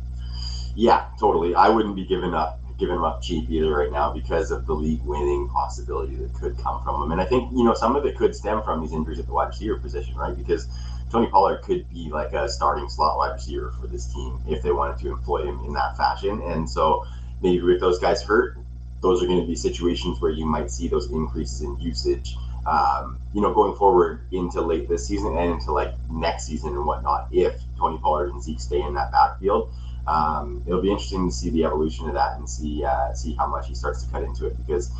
Yeah, 0.75 1.05
totally. 1.19 1.55
I 1.55 1.69
wouldn't 1.69 1.95
be 1.95 2.05
giving 2.05 2.33
up 2.33 2.59
giving 2.79 2.95
him 2.95 3.03
up 3.03 3.21
cheap 3.21 3.49
either 3.49 3.75
right 3.75 3.91
now 3.91 4.13
because 4.13 4.51
of 4.51 4.65
the 4.65 4.73
league 4.73 5.01
winning 5.03 5.49
possibility 5.49 6.15
that 6.15 6.33
could 6.33 6.57
come 6.57 6.81
from 6.83 7.03
him. 7.03 7.11
And 7.11 7.21
I 7.21 7.25
think, 7.25 7.51
you 7.51 7.63
know, 7.63 7.73
some 7.73 7.95
of 7.95 8.05
it 8.05 8.17
could 8.17 8.33
stem 8.33 8.63
from 8.63 8.81
these 8.81 8.93
injuries 8.93 9.19
at 9.19 9.27
the 9.27 9.33
wide 9.33 9.49
receiver 9.49 9.77
position, 9.77 10.15
right? 10.15 10.35
Because 10.35 10.67
Tony 11.11 11.27
Pollard 11.27 11.61
could 11.61 11.89
be 11.89 12.09
like 12.09 12.33
a 12.33 12.47
starting 12.47 12.87
slot 12.87 13.17
wide 13.17 13.33
receiver 13.33 13.73
for 13.79 13.87
this 13.87 14.11
team 14.13 14.39
if 14.47 14.63
they 14.63 14.71
wanted 14.71 14.97
to 14.99 15.09
employ 15.09 15.43
him 15.43 15.59
in 15.65 15.73
that 15.73 15.97
fashion. 15.97 16.41
And 16.43 16.69
so 16.69 17.05
maybe 17.41 17.61
with 17.61 17.81
those 17.81 17.99
guys 17.99 18.23
hurt, 18.23 18.57
those 19.01 19.21
are 19.23 19.27
going 19.27 19.41
to 19.41 19.47
be 19.47 19.55
situations 19.55 20.21
where 20.21 20.31
you 20.31 20.45
might 20.45 20.71
see 20.71 20.87
those 20.87 21.11
increases 21.11 21.61
in 21.61 21.77
usage. 21.79 22.35
Um, 22.65 23.19
you 23.33 23.41
know, 23.41 23.53
going 23.53 23.75
forward 23.75 24.21
into 24.31 24.61
late 24.61 24.87
this 24.87 25.07
season 25.07 25.37
and 25.37 25.53
into 25.53 25.71
like 25.71 25.93
next 26.11 26.45
season 26.45 26.69
and 26.69 26.85
whatnot, 26.85 27.27
if 27.31 27.59
Tony 27.77 27.97
Pollard 27.97 28.31
and 28.31 28.43
Zeke 28.43 28.59
stay 28.59 28.81
in 28.81 28.93
that 28.93 29.11
backfield, 29.11 29.73
um, 30.09 30.63
it'll 30.65 30.81
be 30.81 30.89
interesting 30.91 31.29
to 31.29 31.35
see 31.35 31.49
the 31.51 31.63
evolution 31.65 32.07
of 32.07 32.15
that 32.15 32.37
and 32.37 32.49
see 32.49 32.83
uh, 32.83 33.13
see 33.13 33.35
how 33.35 33.47
much 33.47 33.67
he 33.67 33.75
starts 33.75 34.03
to 34.03 34.11
cut 34.11 34.23
into 34.23 34.47
it 34.47 34.57
because 34.57 34.91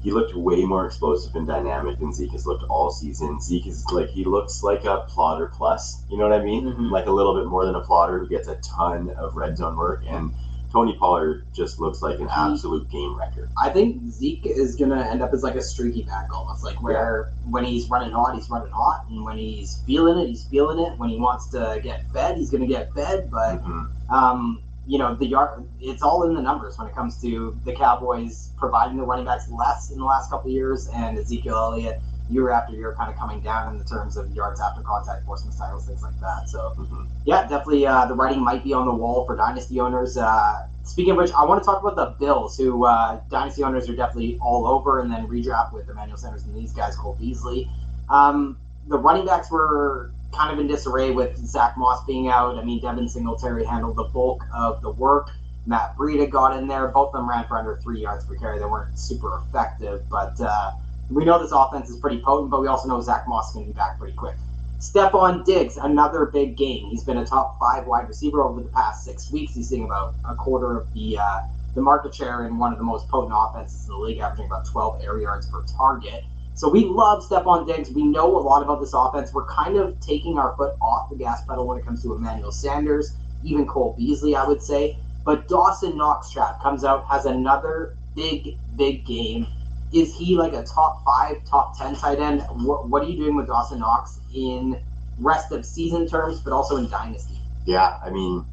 he 0.00 0.10
looked 0.12 0.34
way 0.34 0.64
more 0.64 0.86
explosive 0.86 1.34
and 1.34 1.46
dynamic 1.46 1.98
than 1.98 2.12
Zeke 2.12 2.32
has 2.32 2.46
looked 2.46 2.64
all 2.64 2.90
season. 2.90 3.40
Zeke 3.40 3.66
is 3.66 3.84
like 3.92 4.10
he 4.10 4.24
looks 4.24 4.62
like 4.62 4.84
a 4.84 4.98
plotter 5.08 5.46
plus, 5.46 6.02
you 6.08 6.16
know 6.16 6.28
what 6.28 6.40
I 6.40 6.44
mean? 6.44 6.64
Mhm. 6.64 6.90
Like 6.90 7.06
a 7.06 7.10
little 7.12 7.34
bit 7.34 7.46
more 7.46 7.64
than 7.66 7.74
a 7.74 7.80
plotter 7.80 8.18
who 8.18 8.28
gets 8.28 8.48
a 8.48 8.56
ton 8.56 9.10
of 9.10 9.36
red 9.36 9.56
zone 9.56 9.76
work, 9.76 10.04
and 10.08 10.32
Tony 10.70 10.94
Pollard 10.98 11.44
just 11.54 11.80
looks 11.80 12.02
like 12.02 12.18
an 12.20 12.28
absolute 12.30 12.90
game 12.90 13.16
wrecker. 13.18 13.48
I 13.56 13.70
think 13.70 14.02
Zeke 14.10 14.44
is 14.44 14.76
gonna 14.76 15.00
end 15.00 15.22
up 15.22 15.32
as 15.32 15.42
like 15.42 15.54
a 15.54 15.62
streaky 15.62 16.02
back, 16.02 16.28
almost 16.34 16.62
like 16.62 16.82
where 16.82 17.32
when 17.48 17.64
he's 17.64 17.88
running 17.88 18.12
hot, 18.12 18.34
he's 18.34 18.50
running 18.50 18.70
hot, 18.70 19.04
and 19.08 19.24
when 19.24 19.38
he's 19.38 19.82
feeling 19.86 20.18
it, 20.18 20.28
he's 20.28 20.44
feeling 20.44 20.78
it. 20.78 20.98
When 20.98 21.08
he 21.08 21.18
wants 21.18 21.48
to 21.50 21.80
get 21.82 22.10
fed, 22.12 22.36
he's 22.36 22.50
gonna 22.50 22.66
get 22.66 22.92
fed. 22.94 23.30
But 23.30 23.64
Mhm. 23.64 23.88
um, 24.10 24.62
you 24.86 24.98
know, 24.98 25.14
the 25.14 25.26
yard, 25.26 25.64
it's 25.80 26.02
all 26.02 26.22
in 26.22 26.34
the 26.34 26.40
numbers 26.40 26.78
when 26.78 26.88
it 26.88 26.94
comes 26.94 27.20
to 27.20 27.58
the 27.64 27.74
Cowboys 27.74 28.52
providing 28.56 28.96
the 28.96 29.04
running 29.04 29.26
backs 29.26 29.46
less 29.50 29.90
in 29.90 29.98
the 29.98 30.04
last 30.04 30.30
couple 30.30 30.48
of 30.48 30.54
years, 30.54 30.88
and 30.88 31.18
Ezekiel 31.18 31.56
Elliott 31.56 32.02
year 32.30 32.50
after 32.50 32.74
year 32.74 32.94
kind 32.96 33.10
of 33.10 33.18
coming 33.18 33.40
down 33.40 33.72
in 33.72 33.78
the 33.78 33.84
terms 33.84 34.16
of 34.16 34.30
yards 34.32 34.60
after 34.60 34.82
contact, 34.82 35.24
forcing 35.24 35.50
titles, 35.52 35.86
things 35.86 36.02
like 36.02 36.18
that. 36.20 36.48
So 36.48 36.72
Mhm. 36.78 37.06
yeah, 37.24 37.42
definitely. 37.42 37.86
Uh, 37.86 38.06
the 38.06 38.14
writing 38.14 38.42
might 38.42 38.62
be 38.62 38.72
on 38.72 38.86
the 38.86 38.94
wall 38.94 39.24
for 39.24 39.36
dynasty 39.36 39.80
owners. 39.80 40.16
Uh, 40.16 40.66
speaking 40.84 41.12
of 41.12 41.16
which, 41.16 41.32
I 41.32 41.44
want 41.44 41.62
to 41.62 41.66
talk 41.66 41.82
about 41.82 41.96
the 41.96 42.14
Bills, 42.24 42.56
who 42.56 42.84
uh, 42.84 43.20
dynasty 43.30 43.62
owners 43.62 43.88
are 43.88 43.96
definitely 43.96 44.38
all 44.40 44.66
over, 44.66 45.00
and 45.00 45.10
then 45.10 45.26
redraft 45.26 45.72
with 45.72 45.88
Emmanuel 45.88 46.18
Sanders 46.18 46.44
and 46.44 46.54
these 46.54 46.72
guys, 46.72 46.96
Cole 46.96 47.16
Beasley. 47.18 47.70
Um, 48.08 48.56
the 48.88 48.98
running 48.98 49.26
backs 49.26 49.50
were 49.50 50.10
kind 50.32 50.52
of 50.52 50.58
in 50.58 50.66
disarray 50.66 51.10
with 51.10 51.36
Zach 51.38 51.76
Moss 51.76 52.04
being 52.04 52.28
out. 52.28 52.56
I 52.58 52.64
mean, 52.64 52.80
Devin 52.80 53.08
Singletary 53.08 53.64
handled 53.64 53.96
the 53.96 54.04
bulk 54.04 54.44
of 54.54 54.80
the 54.82 54.90
work. 54.90 55.30
Matt 55.66 55.96
Breida 55.96 56.30
got 56.30 56.56
in 56.56 56.66
there. 56.66 56.88
Both 56.88 57.14
of 57.14 57.20
them 57.20 57.28
ran 57.28 57.44
for 57.46 57.58
under 57.58 57.76
three 57.82 58.00
yards 58.00 58.24
per 58.24 58.34
carry. 58.36 58.58
They 58.58 58.64
weren't 58.64 58.98
super 58.98 59.38
effective, 59.38 60.02
but 60.08 60.40
uh, 60.40 60.72
we 61.10 61.24
know 61.24 61.40
this 61.40 61.52
offense 61.52 61.88
is 61.88 61.98
pretty 61.98 62.20
potent. 62.20 62.50
But 62.50 62.60
we 62.60 62.68
also 62.68 62.88
know 62.88 63.00
Zach 63.00 63.24
Moss 63.26 63.52
to 63.52 63.64
be 63.64 63.72
back 63.72 63.98
pretty 63.98 64.14
quick. 64.14 64.36
Stefon 64.80 65.44
Diggs, 65.44 65.76
another 65.76 66.26
big 66.26 66.56
game. 66.56 66.86
He's 66.88 67.02
been 67.02 67.18
a 67.18 67.26
top 67.26 67.58
five 67.58 67.86
wide 67.86 68.06
receiver 68.06 68.42
over 68.42 68.60
the 68.60 68.68
past 68.68 69.04
six 69.04 69.30
weeks. 69.30 69.54
He's 69.54 69.68
seeing 69.68 69.84
about 69.84 70.14
a 70.24 70.34
quarter 70.36 70.78
of 70.78 70.92
the 70.94 71.18
uh, 71.18 71.40
the 71.74 71.82
market 71.82 72.14
share 72.14 72.46
in 72.46 72.58
one 72.58 72.72
of 72.72 72.78
the 72.78 72.84
most 72.84 73.08
potent 73.08 73.32
offenses 73.34 73.88
in 73.88 73.94
the 73.94 73.98
league, 73.98 74.18
averaging 74.18 74.46
about 74.46 74.66
12 74.66 75.02
air 75.02 75.18
yards 75.18 75.46
per 75.46 75.64
target. 75.76 76.24
So 76.54 76.68
we 76.68 76.84
love 76.84 77.22
Stefon 77.22 77.66
Diggs. 77.66 77.90
We 77.90 78.02
know 78.02 78.36
a 78.36 78.42
lot 78.42 78.62
about 78.62 78.80
this 78.80 78.92
offense. 78.92 79.32
We're 79.32 79.46
kind 79.46 79.76
of 79.76 79.98
taking 80.00 80.38
our 80.38 80.56
foot 80.56 80.74
off 80.80 81.08
the 81.08 81.16
gas 81.16 81.44
pedal 81.44 81.66
when 81.66 81.78
it 81.78 81.84
comes 81.84 82.02
to 82.02 82.14
Emmanuel 82.14 82.50
Sanders, 82.50 83.14
even 83.44 83.66
Cole 83.66 83.94
Beasley, 83.96 84.34
I 84.34 84.44
would 84.44 84.62
say. 84.62 84.98
But 85.24 85.46
Dawson 85.46 85.96
Knox 85.96 86.30
trap 86.30 86.60
comes 86.60 86.84
out, 86.84 87.06
has 87.08 87.26
another 87.26 87.96
big, 88.16 88.58
big 88.76 89.06
game. 89.06 89.46
Is 89.92 90.14
he 90.14 90.36
like 90.36 90.52
a 90.52 90.62
top 90.62 91.04
five, 91.04 91.44
top 91.44 91.78
ten 91.78 91.94
tight 91.94 92.18
end? 92.18 92.42
What, 92.52 92.88
what 92.88 93.02
are 93.02 93.06
you 93.06 93.16
doing 93.16 93.36
with 93.36 93.46
Dawson 93.46 93.80
Knox 93.80 94.20
in 94.34 94.78
rest 95.18 95.50
of 95.52 95.64
season 95.64 96.06
terms, 96.06 96.40
but 96.40 96.52
also 96.52 96.76
in 96.76 96.88
dynasty? 96.88 97.38
Yeah, 97.64 97.96
I 98.04 98.10
mean, 98.10 98.44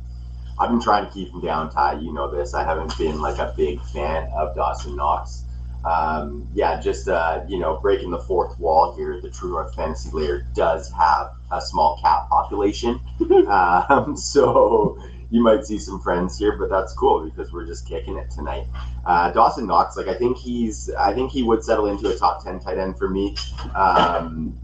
I've 0.59 0.69
been 0.69 0.81
trying 0.81 1.05
to 1.05 1.11
keep 1.11 1.33
him 1.33 1.41
down, 1.41 1.71
Ty. 1.71 1.99
You 1.99 2.13
know 2.13 2.31
this. 2.31 2.53
I 2.53 2.63
haven't 2.63 2.97
been 2.97 3.21
like 3.21 3.37
a 3.37 3.53
big 3.55 3.81
fan 3.81 4.29
of 4.33 4.55
Dawson 4.55 4.95
Knox. 4.95 5.43
Um, 5.83 6.47
yeah, 6.53 6.81
just 6.81 7.07
uh, 7.07 7.43
you 7.47 7.59
know, 7.59 7.77
breaking 7.81 8.11
the 8.11 8.19
fourth 8.19 8.57
wall 8.59 8.95
here. 8.95 9.19
The 9.21 9.29
True 9.29 9.51
North 9.51 9.75
Fantasy 9.75 10.09
Lair 10.11 10.47
does 10.55 10.91
have 10.93 11.31
a 11.51 11.61
small 11.61 11.99
cap 12.01 12.27
population, 12.29 12.99
um, 13.47 14.15
so 14.17 14.97
you 15.29 15.41
might 15.41 15.65
see 15.65 15.79
some 15.79 15.99
friends 15.99 16.37
here, 16.37 16.57
but 16.57 16.69
that's 16.69 16.93
cool 16.93 17.25
because 17.25 17.51
we're 17.51 17.65
just 17.65 17.87
kicking 17.87 18.17
it 18.17 18.29
tonight. 18.31 18.65
Uh, 19.05 19.31
Dawson 19.31 19.67
Knox, 19.67 19.97
like 19.97 20.07
I 20.07 20.15
think 20.15 20.37
he's, 20.37 20.89
I 20.91 21.13
think 21.13 21.31
he 21.31 21.43
would 21.43 21.63
settle 21.63 21.87
into 21.87 22.09
a 22.09 22.15
top 22.17 22.43
ten 22.43 22.59
tight 22.59 22.77
end 22.77 22.97
for 22.97 23.09
me, 23.09 23.35
um, 23.75 24.57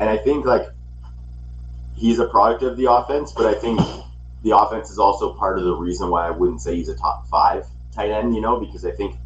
and 0.00 0.08
I 0.10 0.16
think 0.16 0.44
like 0.44 0.68
he's 1.96 2.18
a 2.18 2.26
product 2.26 2.62
of 2.62 2.76
the 2.76 2.90
offense, 2.90 3.32
but 3.32 3.46
I 3.46 3.54
think 3.54 3.80
the 4.42 4.56
offense 4.56 4.90
is 4.90 4.98
also 4.98 5.34
part 5.34 5.58
of 5.58 5.64
the 5.64 5.74
reason 5.74 6.10
why 6.10 6.26
I 6.26 6.30
wouldn't 6.30 6.60
say 6.60 6.76
he's 6.76 6.88
a 6.88 6.96
top 6.96 7.26
five 7.28 7.66
tight 7.92 8.10
end, 8.10 8.34
you 8.34 8.40
know, 8.40 8.60
because 8.60 8.84
I 8.84 8.92
think 8.92 9.16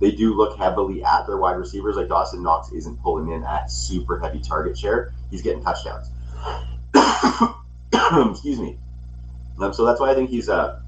they 0.00 0.10
do 0.10 0.34
look 0.34 0.58
heavily 0.58 1.04
at 1.04 1.26
their 1.26 1.36
wide 1.36 1.56
receivers. 1.56 1.94
Like 1.94 2.08
Dawson 2.08 2.42
Knox 2.42 2.72
isn't 2.72 3.00
pulling 3.02 3.30
in 3.30 3.44
at 3.44 3.70
super 3.70 4.18
heavy 4.18 4.40
target 4.40 4.76
share. 4.76 5.12
He's 5.30 5.42
getting 5.42 5.62
touchdowns. 5.62 6.08
Excuse 8.30 8.58
me. 8.58 8.78
Um, 9.60 9.72
so 9.72 9.84
that's 9.84 10.00
why 10.00 10.10
I 10.10 10.14
think 10.14 10.30
he's 10.30 10.48
uh, 10.48 10.80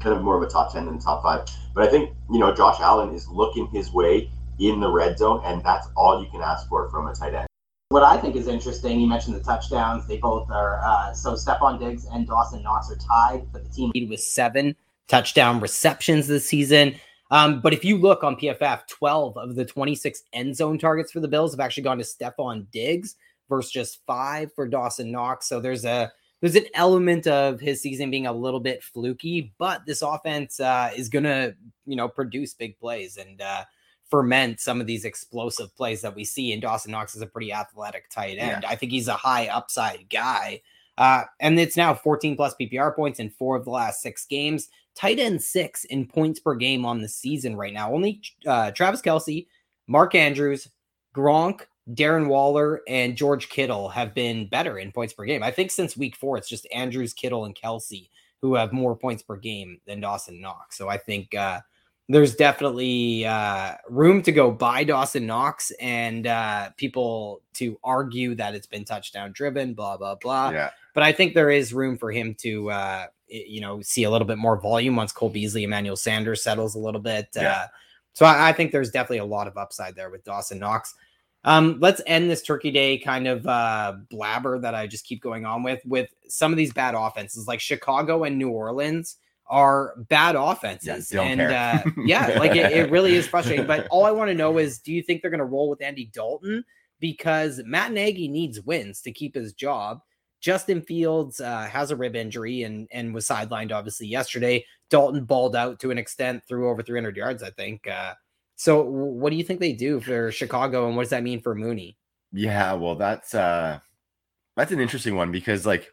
kind 0.00 0.16
of 0.16 0.22
more 0.22 0.36
of 0.36 0.42
a 0.42 0.50
top 0.50 0.72
10 0.72 0.86
than 0.86 0.98
top 0.98 1.22
five. 1.22 1.48
But 1.74 1.84
I 1.84 1.90
think, 1.90 2.14
you 2.30 2.38
know, 2.38 2.54
Josh 2.54 2.80
Allen 2.80 3.14
is 3.14 3.28
looking 3.28 3.66
his 3.68 3.92
way 3.92 4.30
in 4.58 4.80
the 4.80 4.90
red 4.90 5.18
zone, 5.18 5.42
and 5.44 5.62
that's 5.62 5.88
all 5.96 6.22
you 6.22 6.30
can 6.30 6.42
ask 6.42 6.68
for 6.68 6.88
from 6.90 7.06
a 7.06 7.14
tight 7.14 7.34
end. 7.34 7.46
What 7.90 8.02
I 8.02 8.18
think 8.18 8.36
is 8.36 8.46
interesting, 8.46 9.00
you 9.00 9.06
mentioned 9.06 9.34
the 9.34 9.42
touchdowns. 9.42 10.06
They 10.06 10.18
both 10.18 10.50
are, 10.50 10.80
uh, 10.84 11.12
so 11.12 11.32
Stefon 11.32 11.80
Diggs 11.80 12.06
and 12.06 12.26
Dawson 12.26 12.62
Knox 12.62 12.90
are 12.90 12.96
tied, 12.96 13.46
for 13.52 13.58
the 13.58 13.68
team 13.68 13.90
lead 13.94 14.08
with 14.08 14.20
seven 14.20 14.76
touchdown 15.08 15.60
receptions 15.60 16.28
this 16.28 16.46
season. 16.46 16.94
Um, 17.32 17.60
but 17.60 17.72
if 17.72 17.84
you 17.84 17.96
look 17.96 18.22
on 18.22 18.36
PFF, 18.36 18.86
12 18.88 19.36
of 19.36 19.54
the 19.54 19.64
26 19.64 20.22
end 20.32 20.56
zone 20.56 20.78
targets 20.78 21.12
for 21.12 21.20
the 21.20 21.28
Bills 21.28 21.52
have 21.52 21.60
actually 21.60 21.82
gone 21.82 21.98
to 21.98 22.04
Stefon 22.04 22.70
Diggs 22.70 23.16
versus 23.48 23.72
just 23.72 24.00
five 24.06 24.52
for 24.54 24.68
Dawson 24.68 25.10
Knox. 25.10 25.48
So 25.48 25.60
there's 25.60 25.84
a 25.84 26.12
there's 26.40 26.56
an 26.56 26.66
element 26.74 27.26
of 27.26 27.60
his 27.60 27.82
season 27.82 28.10
being 28.10 28.26
a 28.26 28.32
little 28.32 28.60
bit 28.60 28.82
fluky, 28.82 29.52
but 29.58 29.84
this 29.86 30.02
offense 30.02 30.60
uh, 30.60 30.90
is 30.96 31.08
gonna 31.08 31.54
you 31.86 31.96
know 31.96 32.08
produce 32.08 32.54
big 32.54 32.78
plays 32.78 33.16
and 33.16 33.40
uh, 33.40 33.64
ferment 34.10 34.60
some 34.60 34.80
of 34.80 34.86
these 34.86 35.04
explosive 35.04 35.74
plays 35.76 36.02
that 36.02 36.14
we 36.14 36.24
see. 36.24 36.52
And 36.52 36.60
Dawson 36.60 36.92
Knox 36.92 37.14
is 37.14 37.22
a 37.22 37.26
pretty 37.26 37.52
athletic 37.52 38.10
tight 38.10 38.38
end. 38.38 38.62
Yeah. 38.62 38.68
I 38.68 38.76
think 38.76 38.92
he's 38.92 39.08
a 39.08 39.14
high 39.14 39.46
upside 39.48 40.08
guy. 40.10 40.62
Uh, 40.98 41.24
and 41.38 41.58
it's 41.58 41.76
now 41.76 41.94
14 41.94 42.36
plus 42.36 42.54
PPR 42.60 42.94
points 42.94 43.20
in 43.20 43.30
four 43.30 43.56
of 43.56 43.64
the 43.64 43.70
last 43.70 44.02
six 44.02 44.26
games. 44.26 44.68
Tight 44.94 45.18
end 45.18 45.40
six 45.40 45.84
in 45.84 46.06
points 46.06 46.40
per 46.40 46.54
game 46.54 46.84
on 46.84 47.00
the 47.00 47.08
season 47.08 47.56
right 47.56 47.72
now. 47.72 47.94
Only 47.94 48.20
uh, 48.46 48.72
Travis 48.72 49.00
Kelce, 49.00 49.46
Mark 49.86 50.14
Andrews, 50.14 50.68
Gronk, 51.16 51.62
Darren 51.88 52.28
Waller 52.28 52.82
and 52.88 53.16
George 53.16 53.48
Kittle 53.48 53.88
have 53.88 54.14
been 54.14 54.48
better 54.48 54.78
in 54.78 54.92
points 54.92 55.12
per 55.12 55.24
game. 55.24 55.42
I 55.42 55.50
think 55.50 55.70
since 55.70 55.96
week 55.96 56.16
four, 56.16 56.36
it's 56.36 56.48
just 56.48 56.66
Andrews, 56.72 57.12
Kittle, 57.12 57.44
and 57.44 57.54
Kelce 57.54 58.08
who 58.42 58.54
have 58.54 58.72
more 58.72 58.96
points 58.96 59.22
per 59.22 59.36
game 59.36 59.80
than 59.86 60.00
Dawson 60.00 60.40
Knox. 60.40 60.76
So 60.76 60.88
I 60.88 60.96
think 60.96 61.34
uh, 61.34 61.60
there's 62.08 62.34
definitely 62.34 63.26
uh, 63.26 63.74
room 63.88 64.22
to 64.22 64.32
go 64.32 64.50
buy 64.50 64.84
Dawson 64.84 65.26
Knox 65.26 65.70
and 65.80 66.26
uh, 66.26 66.70
people 66.76 67.42
to 67.54 67.78
argue 67.84 68.34
that 68.36 68.54
it's 68.54 68.66
been 68.66 68.84
touchdown 68.84 69.32
driven, 69.32 69.74
blah, 69.74 69.96
blah, 69.96 70.14
blah. 70.14 70.50
Yeah. 70.50 70.70
But 70.94 71.02
I 71.02 71.12
think 71.12 71.34
there 71.34 71.50
is 71.50 71.74
room 71.74 71.98
for 71.98 72.10
him 72.10 72.34
to, 72.40 72.70
uh, 72.70 73.06
you 73.28 73.60
know, 73.60 73.80
see 73.82 74.04
a 74.04 74.10
little 74.10 74.26
bit 74.26 74.38
more 74.38 74.60
volume 74.60 74.96
once 74.96 75.12
Cole 75.12 75.28
Beasley, 75.28 75.64
Emmanuel 75.64 75.96
Sanders 75.96 76.42
settles 76.42 76.74
a 76.74 76.80
little 76.80 77.00
bit. 77.00 77.28
Yeah. 77.36 77.52
Uh, 77.52 77.66
so 78.12 78.26
I, 78.26 78.48
I 78.48 78.52
think 78.52 78.72
there's 78.72 78.90
definitely 78.90 79.18
a 79.18 79.24
lot 79.24 79.46
of 79.46 79.56
upside 79.56 79.94
there 79.94 80.10
with 80.10 80.24
Dawson 80.24 80.58
Knox. 80.58 80.94
Um, 81.44 81.78
let's 81.80 82.02
end 82.06 82.30
this 82.30 82.42
Turkey 82.42 82.70
Day 82.70 82.98
kind 82.98 83.26
of 83.26 83.46
uh, 83.46 83.94
blabber 84.10 84.58
that 84.58 84.74
I 84.74 84.86
just 84.86 85.06
keep 85.06 85.22
going 85.22 85.46
on 85.46 85.62
with 85.62 85.80
with 85.86 86.10
some 86.28 86.52
of 86.52 86.58
these 86.58 86.72
bad 86.72 86.94
offenses, 86.94 87.48
like 87.48 87.60
Chicago 87.60 88.24
and 88.24 88.36
New 88.36 88.50
Orleans 88.50 89.16
are 89.46 89.94
bad 90.08 90.36
offenses, 90.36 91.12
yeah, 91.12 91.22
and 91.22 91.40
uh, 91.40 91.82
yeah, 92.04 92.38
like 92.38 92.54
it, 92.54 92.72
it 92.72 92.90
really 92.90 93.16
is 93.16 93.26
frustrating. 93.26 93.66
But 93.66 93.86
all 93.90 94.04
I 94.04 94.10
want 94.10 94.28
to 94.28 94.34
know 94.34 94.58
is, 94.58 94.78
do 94.78 94.92
you 94.92 95.02
think 95.02 95.22
they're 95.22 95.30
going 95.30 95.38
to 95.38 95.44
roll 95.44 95.70
with 95.70 95.82
Andy 95.82 96.10
Dalton 96.12 96.64
because 97.00 97.60
Matt 97.64 97.92
Nagy 97.92 98.28
needs 98.28 98.60
wins 98.60 99.00
to 99.02 99.12
keep 99.12 99.34
his 99.34 99.52
job? 99.54 100.00
Justin 100.40 100.80
Fields 100.82 101.40
uh, 101.40 101.66
has 101.66 101.90
a 101.90 101.96
rib 101.96 102.16
injury 102.16 102.62
and 102.62 102.86
and 102.92 103.14
was 103.14 103.26
sidelined 103.26 103.72
obviously 103.72 104.06
yesterday. 104.06 104.64
Dalton 104.90 105.24
balled 105.24 105.56
out 105.56 105.78
to 105.80 105.90
an 105.90 105.98
extent, 105.98 106.42
threw 106.46 106.68
over 106.68 106.82
300 106.82 107.16
yards, 107.16 107.42
I 107.42 107.50
think. 107.50 107.86
Uh, 107.86 108.14
so 108.60 108.82
what 108.82 109.30
do 109.30 109.36
you 109.36 109.42
think 109.42 109.58
they 109.58 109.72
do 109.72 110.00
for 110.00 110.30
Chicago 110.30 110.86
and 110.86 110.94
what 110.94 111.04
does 111.04 111.10
that 111.10 111.22
mean 111.22 111.40
for 111.40 111.54
Mooney? 111.54 111.96
Yeah, 112.30 112.74
well 112.74 112.94
that's 112.94 113.34
uh 113.34 113.80
that's 114.54 114.70
an 114.70 114.80
interesting 114.80 115.16
one 115.16 115.32
because 115.32 115.64
like 115.64 115.88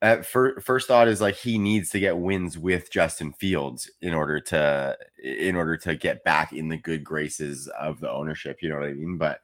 at 0.00 0.24
fir- 0.24 0.60
first 0.60 0.86
thought 0.86 1.08
is 1.08 1.20
like 1.20 1.34
he 1.34 1.58
needs 1.58 1.90
to 1.90 1.98
get 1.98 2.18
wins 2.18 2.56
with 2.56 2.92
Justin 2.92 3.32
Fields 3.32 3.90
in 4.00 4.14
order 4.14 4.38
to 4.38 4.96
in 5.20 5.56
order 5.56 5.76
to 5.78 5.96
get 5.96 6.22
back 6.22 6.52
in 6.52 6.68
the 6.68 6.76
good 6.76 7.02
graces 7.02 7.66
of 7.66 7.98
the 7.98 8.12
ownership, 8.12 8.58
you 8.62 8.68
know 8.68 8.76
what 8.76 8.86
I 8.86 8.92
mean? 8.92 9.18
But 9.18 9.40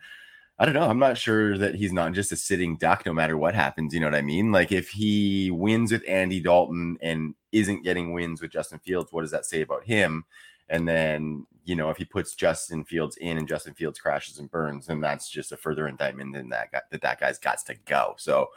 I 0.60 0.64
don't 0.64 0.74
know. 0.74 0.88
I'm 0.88 1.00
not 1.00 1.18
sure 1.18 1.58
that 1.58 1.74
he's 1.74 1.92
not 1.92 2.12
just 2.12 2.30
a 2.30 2.36
sitting 2.36 2.76
duck 2.76 3.04
no 3.04 3.12
matter 3.12 3.36
what 3.36 3.56
happens. 3.56 3.92
You 3.92 3.98
know 3.98 4.06
what 4.06 4.14
I 4.14 4.22
mean? 4.22 4.52
Like 4.52 4.70
if 4.70 4.90
he 4.90 5.50
wins 5.50 5.90
with 5.90 6.04
Andy 6.06 6.38
Dalton 6.38 6.98
and 7.02 7.34
isn't 7.50 7.82
getting 7.82 8.12
wins 8.12 8.40
with 8.40 8.52
Justin 8.52 8.78
Fields, 8.78 9.10
what 9.10 9.22
does 9.22 9.32
that 9.32 9.44
say 9.44 9.62
about 9.62 9.82
him? 9.82 10.24
And 10.72 10.88
then, 10.88 11.46
you 11.64 11.76
know, 11.76 11.90
if 11.90 11.98
he 11.98 12.04
puts 12.04 12.34
Justin 12.34 12.82
Fields 12.82 13.16
in 13.18 13.36
and 13.36 13.46
Justin 13.46 13.74
Fields 13.74 14.00
crashes 14.00 14.38
and 14.38 14.50
burns, 14.50 14.86
then 14.86 15.00
that's 15.00 15.28
just 15.28 15.52
a 15.52 15.56
further 15.56 15.86
indictment 15.86 16.32
than 16.32 16.48
that 16.48 16.72
guy, 16.72 16.80
that 16.90 17.02
that 17.02 17.20
guy's 17.20 17.38
got 17.38 17.58
to 17.66 17.76
go. 17.86 18.14
So 18.16 18.48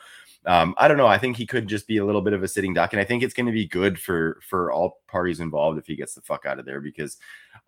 um, 0.46 0.74
I 0.78 0.88
don't 0.88 0.98
know. 0.98 1.08
I 1.08 1.18
think 1.18 1.38
he 1.38 1.46
could 1.46 1.68
just 1.68 1.88
be 1.88 1.98
a 1.98 2.06
little 2.06 2.22
bit 2.22 2.34
of 2.34 2.42
a 2.42 2.48
sitting 2.48 2.74
duck, 2.74 2.94
and 2.94 3.00
I 3.00 3.04
think 3.04 3.22
it's 3.22 3.34
going 3.34 3.48
to 3.48 3.52
be 3.52 3.68
good 3.68 4.00
for 4.00 4.40
for 4.48 4.72
all 4.72 5.02
parties 5.08 5.40
involved 5.40 5.78
if 5.78 5.88
he 5.88 5.96
gets 5.96 6.14
the 6.14 6.22
fuck 6.22 6.46
out 6.46 6.60
of 6.60 6.66
there. 6.66 6.80
Because 6.80 7.18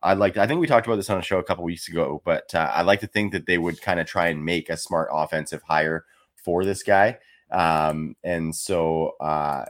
I'd 0.01 0.19
like, 0.19 0.36
to, 0.36 0.41
I 0.41 0.47
think 0.47 0.62
we 0.62 0.67
talked 0.67 0.88
about 0.88 0.97
this 0.97 1.10
on 1.10 1.17
a 1.17 1.23
show 1.23 1.39
a 1.39 1.43
couple 1.43 1.63
weeks 1.63 1.88
ago, 1.88 2.21
but 2.23 2.53
uh, 2.53 2.71
I 2.73 2.83
like 2.83 2.99
to 3.01 3.07
think 3.07 3.31
that 3.33 3.47
they 3.47 3.57
would 3.57 3.81
kind 3.81 3.99
of 3.99 4.05
try 4.07 4.27
and 4.27 4.45
make 4.45 4.69
a 4.69 4.77
smart 4.77 5.10
offensive 5.12 5.63
hire 5.63 6.05
for 6.36 6.63
this 6.63 6.83
guy. 6.83 7.17
Um, 7.51 8.15
and 8.23 8.55
so 8.55 9.15
uh, 9.19 9.65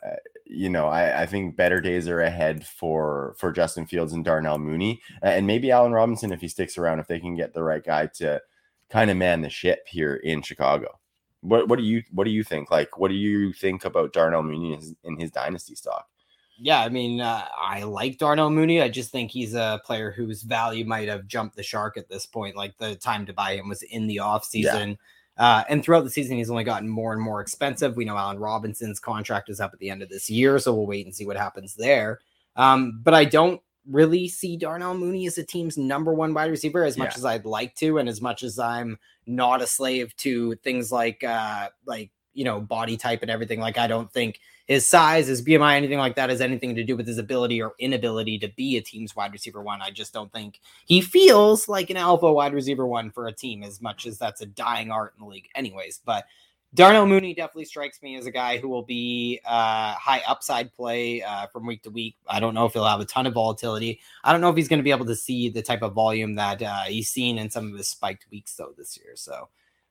you 0.49 0.69
know, 0.69 0.88
I, 0.88 1.23
I, 1.23 1.25
think 1.25 1.55
better 1.55 1.81
days 1.81 2.07
are 2.07 2.21
ahead 2.21 2.65
for 2.65 3.36
for 3.38 3.51
Justin 3.51 3.86
Fields 3.86 4.13
and 4.13 4.23
Darnell 4.23 4.57
Mooney, 4.57 5.01
and 5.21 5.47
maybe 5.47 5.71
Allen 5.71 5.91
Robinson 5.91 6.31
if 6.31 6.41
he 6.41 6.47
sticks 6.47 6.77
around, 6.77 6.99
if 6.99 7.07
they 7.07 7.19
can 7.19 7.36
get 7.36 7.53
the 7.53 7.63
right 7.63 7.83
guy 7.83 8.07
to 8.15 8.41
kind 8.89 9.12
of 9.12 9.17
man 9.17 9.41
the 9.41 9.49
ship 9.49 9.86
here 9.88 10.15
in 10.15 10.41
Chicago. 10.41 10.99
What 11.41 11.67
what 11.67 11.77
do 11.77 11.86
you 11.86 12.03
what 12.12 12.23
do 12.23 12.31
you 12.31 12.43
think? 12.43 12.71
Like, 12.71 12.97
what 12.97 13.10
do 13.10 13.15
you 13.15 13.53
think 13.53 13.86
about 13.86 14.13
Darnell 14.13 14.43
Mooney 14.43 14.73
in 14.73 14.79
his, 14.79 14.95
in 15.03 15.19
his 15.19 15.31
dynasty 15.31 15.75
stock? 15.75 16.07
Yeah, 16.60 16.81
I 16.81 16.89
mean, 16.89 17.21
uh, 17.21 17.45
I 17.60 17.83
like 17.83 18.17
Darnell 18.17 18.49
Mooney. 18.49 18.81
I 18.81 18.89
just 18.89 19.12
think 19.12 19.29
he's 19.29 19.53
a 19.53 19.79
player 19.86 20.12
whose 20.12 20.41
value 20.41 20.86
might 20.86 21.07
have 21.07 21.27
jumped 21.27 21.55
the 21.55 21.62
shark 21.62 21.97
at 21.97 22.10
this 22.10 22.25
point. 22.25 22.55
Like 22.55 22.77
the 22.77 22.95
time 22.95 23.27
to 23.27 23.33
buy 23.33 23.57
him 23.57 23.69
was 23.69 23.83
in 23.83 24.07
the 24.07 24.19
off 24.19 24.43
season. 24.43 24.89
Yeah 24.89 24.95
uh, 25.38 25.63
and 25.69 25.84
throughout 25.84 26.04
the 26.04 26.10
season, 26.10 26.38
he's 26.38 26.50
only 26.50 26.63
gotten 26.63 26.89
more 26.89 27.13
and 27.13 27.21
more 27.21 27.41
expensive. 27.41 27.95
We 27.95 28.06
know 28.06 28.17
Allen 28.17 28.39
Robinson's 28.39 29.00
contract 29.00 29.50
is 29.50 29.60
up 29.60 29.71
at 29.73 29.80
the 29.80 29.89
end 29.89 30.02
of 30.02 30.10
this 30.10 30.30
year, 30.30 30.58
so 30.60 30.73
we'll 30.73 30.88
wait 30.88 31.06
and 31.06 31.15
see 31.15 31.26
what 31.26 31.38
happens 31.38 31.76
there. 31.76 32.19
Um, 32.56 33.02
but 33.04 33.13
I 33.13 33.26
don't 33.26 33.62
really 33.89 34.28
see 34.28 34.58
Darnell 34.58 34.95
Mooney 34.95 35.28
as 35.28 35.36
the 35.36 35.43
team's 35.43 35.78
number 35.78 36.13
one 36.13 36.34
wide 36.34 36.50
receiver 36.50 36.84
as 36.84 36.97
much 36.97 37.15
as 37.15 37.23
I'd 37.23 37.45
like 37.45 37.76
to, 37.76 38.00
and 38.00 38.10
as 38.10 38.21
much 38.21 38.43
as 38.43 38.58
I'm 38.58 38.97
not 39.26 39.62
a 39.62 39.67
slave 39.67 40.15
to 40.17 40.56
things 40.56 40.91
like 40.91 41.23
uh, 41.23 41.69
like 41.86 42.12
you 42.38 42.43
know 42.43 42.62
body 42.62 42.95
type 42.95 43.23
and 43.23 43.32
everything. 43.32 43.60
Like 43.60 43.80
I 43.80 43.88
don't 43.88 44.12
think 44.13 44.39
his 44.67 44.88
size, 44.88 45.28
his 45.28 45.41
BMI, 45.41 45.76
anything 45.76 45.97
like 45.97 46.15
that 46.15 46.30
has 46.30 46.39
anything 46.39 46.76
to 46.76 46.84
do 46.84 46.95
with 46.95 47.08
his 47.08 47.17
ability 47.17 47.62
or 47.62 47.73
inability 47.80 48.38
to 48.39 48.47
be 48.50 48.78
a 48.78 48.82
team's 48.82 49.15
wide 49.15 49.34
receiver 49.34 49.62
one. 49.62 49.82
I 49.82 49.89
just 49.89 50.13
don't 50.13 50.32
think 50.32 50.60
he 50.86 51.02
feels 51.02 51.67
like 51.67 51.89
an 51.89 51.97
alpha 51.97 52.32
wide 52.32 52.54
receiver 52.54 52.86
one 52.86 53.10
for 53.10 53.26
a 53.28 53.32
team 53.32 53.63
as 53.63 53.82
much 53.82 54.06
as 54.06 54.19
that's 54.19 54.41
a 54.41 54.45
dying 54.45 54.91
art 54.91 55.15
in 55.17 55.23
the 55.26 55.30
league, 55.30 55.50
anyways. 55.56 56.00
But 56.06 56.26
Darnell 56.76 57.08
Mooney 57.08 57.34
definitely 57.34 57.65
strikes 57.65 58.04
me 58.04 58.17
as 58.17 58.28
a 58.28 58.32
guy 58.32 58.58
who 58.60 58.69
will 58.69 58.84
be 58.84 59.39
uh, 59.45 59.93
high 59.93 60.21
upside 60.28 60.71
play 60.73 61.23
uh, 61.23 61.47
from 61.47 61.65
week 61.65 61.82
to 61.84 61.89
week. 61.89 62.17
I 62.28 62.39
don't 62.39 62.54
know 62.54 62.65
if 62.65 62.73
he'll 62.73 62.86
have 62.86 63.00
a 63.00 63.06
ton 63.06 63.26
of 63.26 63.34
volatility. 63.34 64.00
I 64.23 64.32
don't 64.32 64.41
know 64.41 64.50
if 64.50 64.58
he's 64.58 64.67
going 64.67 64.80
to 64.80 64.84
be 64.84 64.91
able 64.91 65.06
to 65.08 65.15
see 65.15 65.50
the 65.50 65.63
type 65.63 65.82
of 65.82 65.93
volume 65.93 66.36
that 66.36 66.62
uh, 66.62 66.84
he's 66.84 67.10
seen 67.10 67.39
in 67.39 67.50
some 67.50 67.71
of 67.71 67.78
his 67.78 67.88
spiked 67.88 68.28
weeks 68.30 68.54
though 68.56 68.76
this 68.78 68.95
year. 68.95 69.13
So 69.15 69.47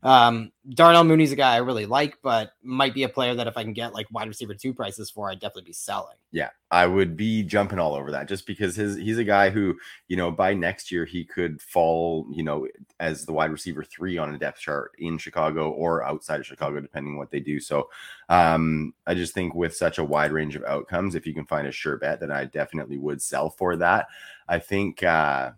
um, 0.06 0.52
Darnell 0.68 1.02
Mooney's 1.02 1.32
a 1.32 1.36
guy 1.36 1.54
I 1.54 1.58
really 1.58 1.84
like, 1.84 2.16
but 2.22 2.52
might 2.62 2.94
be 2.94 3.02
a 3.02 3.08
player 3.08 3.34
that 3.34 3.48
if 3.48 3.56
I 3.56 3.64
can 3.64 3.72
get 3.72 3.92
like 3.92 4.06
wide 4.12 4.28
receiver 4.28 4.54
two 4.54 4.72
prices 4.72 5.10
for, 5.10 5.28
I'd 5.28 5.40
definitely 5.40 5.64
be 5.64 5.72
selling. 5.72 6.14
Yeah, 6.30 6.50
I 6.70 6.86
would 6.86 7.16
be 7.16 7.42
jumping 7.42 7.80
all 7.80 7.92
over 7.92 8.12
that 8.12 8.28
just 8.28 8.46
because 8.46 8.76
his 8.76 8.94
he's 8.94 9.18
a 9.18 9.24
guy 9.24 9.50
who, 9.50 9.76
you 10.06 10.16
know, 10.16 10.30
by 10.30 10.54
next 10.54 10.92
year 10.92 11.06
he 11.06 11.24
could 11.24 11.60
fall, 11.60 12.28
you 12.30 12.44
know, 12.44 12.68
as 13.00 13.26
the 13.26 13.32
wide 13.32 13.50
receiver 13.50 13.82
three 13.82 14.16
on 14.16 14.32
a 14.32 14.38
depth 14.38 14.60
chart 14.60 14.92
in 14.98 15.18
Chicago 15.18 15.70
or 15.70 16.04
outside 16.04 16.38
of 16.38 16.46
Chicago, 16.46 16.78
depending 16.78 17.18
what 17.18 17.32
they 17.32 17.40
do. 17.40 17.58
So 17.58 17.88
um, 18.28 18.94
I 19.08 19.14
just 19.14 19.34
think 19.34 19.56
with 19.56 19.74
such 19.74 19.98
a 19.98 20.04
wide 20.04 20.30
range 20.30 20.54
of 20.54 20.62
outcomes, 20.62 21.16
if 21.16 21.26
you 21.26 21.34
can 21.34 21.46
find 21.46 21.66
a 21.66 21.72
sure 21.72 21.96
bet, 21.96 22.20
then 22.20 22.30
I 22.30 22.44
definitely 22.44 22.98
would 22.98 23.20
sell 23.20 23.50
for 23.50 23.74
that. 23.78 24.06
I 24.48 24.60
think 24.60 25.02
uh 25.02 25.50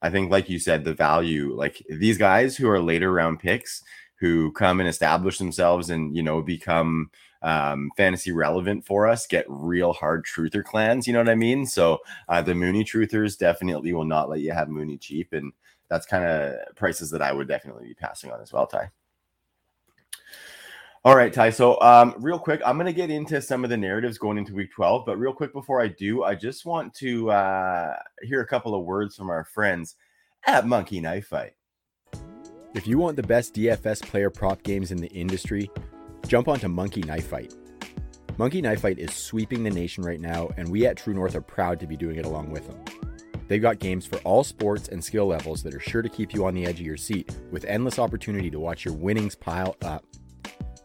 I 0.00 0.10
think, 0.10 0.30
like 0.30 0.48
you 0.48 0.58
said, 0.58 0.84
the 0.84 0.94
value, 0.94 1.54
like 1.54 1.84
these 1.88 2.18
guys 2.18 2.56
who 2.56 2.68
are 2.68 2.80
later 2.80 3.12
round 3.12 3.40
picks 3.40 3.82
who 4.20 4.52
come 4.52 4.80
and 4.80 4.88
establish 4.88 5.38
themselves 5.38 5.90
and, 5.90 6.16
you 6.16 6.22
know, 6.22 6.42
become 6.42 7.10
um, 7.42 7.90
fantasy 7.96 8.32
relevant 8.32 8.84
for 8.84 9.06
us, 9.06 9.26
get 9.26 9.44
real 9.48 9.92
hard 9.92 10.24
truther 10.24 10.64
clans. 10.64 11.06
You 11.06 11.12
know 11.12 11.20
what 11.20 11.28
I 11.28 11.36
mean? 11.36 11.66
So 11.66 11.98
uh, 12.28 12.42
the 12.42 12.54
Mooney 12.54 12.84
truthers 12.84 13.38
definitely 13.38 13.92
will 13.92 14.04
not 14.04 14.28
let 14.28 14.40
you 14.40 14.52
have 14.52 14.68
Mooney 14.68 14.98
cheap. 14.98 15.32
And 15.32 15.52
that's 15.88 16.06
kind 16.06 16.24
of 16.24 16.74
prices 16.74 17.10
that 17.10 17.22
I 17.22 17.32
would 17.32 17.48
definitely 17.48 17.86
be 17.86 17.94
passing 17.94 18.30
on 18.32 18.40
as 18.40 18.52
well, 18.52 18.66
Ty. 18.66 18.90
All 21.08 21.16
right, 21.16 21.32
Ty. 21.32 21.48
So, 21.48 21.80
um, 21.80 22.14
real 22.18 22.38
quick, 22.38 22.60
I'm 22.66 22.76
going 22.76 22.84
to 22.84 22.92
get 22.92 23.08
into 23.08 23.40
some 23.40 23.64
of 23.64 23.70
the 23.70 23.78
narratives 23.78 24.18
going 24.18 24.36
into 24.36 24.52
week 24.52 24.70
12. 24.74 25.06
But 25.06 25.18
real 25.18 25.32
quick 25.32 25.54
before 25.54 25.80
I 25.80 25.88
do, 25.88 26.22
I 26.22 26.34
just 26.34 26.66
want 26.66 26.92
to 26.96 27.30
uh, 27.30 27.94
hear 28.20 28.42
a 28.42 28.46
couple 28.46 28.74
of 28.74 28.84
words 28.84 29.16
from 29.16 29.30
our 29.30 29.44
friends 29.44 29.96
at 30.46 30.66
Monkey 30.66 31.00
Knife 31.00 31.28
Fight. 31.28 31.52
If 32.74 32.86
you 32.86 32.98
want 32.98 33.16
the 33.16 33.22
best 33.22 33.54
DFS 33.54 34.02
player 34.02 34.28
prop 34.28 34.62
games 34.62 34.92
in 34.92 34.98
the 34.98 35.08
industry, 35.08 35.70
jump 36.26 36.46
onto 36.46 36.68
Monkey 36.68 37.00
Knife 37.00 37.28
Fight. 37.28 37.54
Monkey 38.36 38.60
Knife 38.60 38.82
Fight 38.82 38.98
is 38.98 39.14
sweeping 39.14 39.64
the 39.64 39.70
nation 39.70 40.04
right 40.04 40.20
now, 40.20 40.50
and 40.58 40.68
we 40.68 40.84
at 40.84 40.98
True 40.98 41.14
North 41.14 41.34
are 41.34 41.40
proud 41.40 41.80
to 41.80 41.86
be 41.86 41.96
doing 41.96 42.16
it 42.16 42.26
along 42.26 42.50
with 42.50 42.66
them. 42.66 42.84
They've 43.48 43.62
got 43.62 43.78
games 43.78 44.04
for 44.04 44.18
all 44.24 44.44
sports 44.44 44.88
and 44.88 45.02
skill 45.02 45.28
levels 45.28 45.62
that 45.62 45.74
are 45.74 45.80
sure 45.80 46.02
to 46.02 46.10
keep 46.10 46.34
you 46.34 46.44
on 46.44 46.52
the 46.52 46.66
edge 46.66 46.80
of 46.80 46.86
your 46.86 46.98
seat 46.98 47.34
with 47.50 47.64
endless 47.64 47.98
opportunity 47.98 48.50
to 48.50 48.60
watch 48.60 48.84
your 48.84 48.92
winnings 48.92 49.34
pile 49.34 49.74
up. 49.82 50.04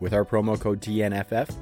With 0.04 0.14
our 0.14 0.26
promo 0.26 0.60
code 0.60 0.82
TNFF, 0.82 1.56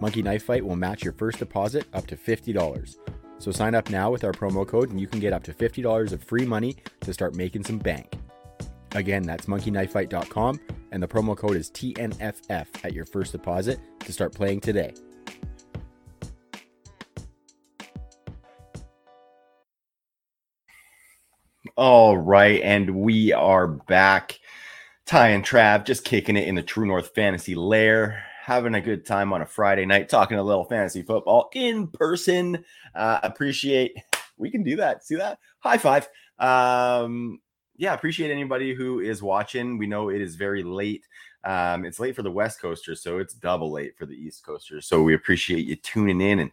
Monkey 0.00 0.22
Knife 0.22 0.44
Fight 0.44 0.64
will 0.64 0.76
match 0.76 1.02
your 1.02 1.14
first 1.14 1.40
deposit 1.40 1.84
up 1.92 2.06
to 2.06 2.16
$50. 2.16 2.96
So 3.40 3.50
sign 3.50 3.74
up 3.74 3.90
now 3.90 4.08
with 4.12 4.22
our 4.22 4.30
promo 4.30 4.64
code 4.64 4.90
and 4.90 5.00
you 5.00 5.08
can 5.08 5.18
get 5.18 5.32
up 5.32 5.42
to 5.42 5.52
$50 5.52 6.12
of 6.12 6.22
free 6.22 6.46
money 6.46 6.76
to 7.00 7.12
start 7.12 7.34
making 7.34 7.64
some 7.64 7.78
bank. 7.78 8.16
Again, 8.92 9.24
that's 9.24 9.46
monkeyknifefight.com 9.46 10.60
and 10.92 11.02
the 11.02 11.08
promo 11.08 11.36
code 11.36 11.56
is 11.56 11.72
TNFF 11.72 12.84
at 12.84 12.92
your 12.92 13.04
first 13.04 13.32
deposit 13.32 13.80
to 13.98 14.12
start 14.12 14.32
playing 14.32 14.60
today. 14.60 14.94
All 21.74 22.16
right, 22.16 22.60
and 22.62 22.90
we 22.90 23.32
are 23.32 23.66
back. 23.66 24.38
Ty 25.08 25.28
and 25.28 25.42
Trav 25.42 25.86
just 25.86 26.04
kicking 26.04 26.36
it 26.36 26.46
in 26.46 26.54
the 26.54 26.62
True 26.62 26.84
North 26.84 27.14
Fantasy 27.14 27.54
Lair, 27.54 28.22
having 28.42 28.74
a 28.74 28.80
good 28.82 29.06
time 29.06 29.32
on 29.32 29.40
a 29.40 29.46
Friday 29.46 29.86
night, 29.86 30.10
talking 30.10 30.36
a 30.36 30.42
little 30.42 30.66
fantasy 30.66 31.00
football 31.00 31.48
in 31.54 31.86
person. 31.86 32.62
Uh, 32.94 33.18
appreciate 33.22 33.96
we 34.36 34.50
can 34.50 34.62
do 34.62 34.76
that. 34.76 35.06
See 35.06 35.14
that? 35.14 35.38
High 35.60 35.78
five. 35.78 36.10
Um, 36.38 37.40
yeah, 37.78 37.94
appreciate 37.94 38.30
anybody 38.30 38.74
who 38.74 39.00
is 39.00 39.22
watching. 39.22 39.78
We 39.78 39.86
know 39.86 40.10
it 40.10 40.20
is 40.20 40.36
very 40.36 40.62
late. 40.62 41.06
Um, 41.42 41.86
it's 41.86 41.98
late 41.98 42.14
for 42.14 42.22
the 42.22 42.30
West 42.30 42.60
Coasters, 42.60 43.00
so 43.00 43.16
it's 43.16 43.32
double 43.32 43.72
late 43.72 43.96
for 43.96 44.04
the 44.04 44.12
East 44.12 44.44
Coasters. 44.44 44.86
So 44.86 45.02
we 45.02 45.14
appreciate 45.14 45.64
you 45.64 45.76
tuning 45.76 46.20
in 46.20 46.40
and 46.40 46.50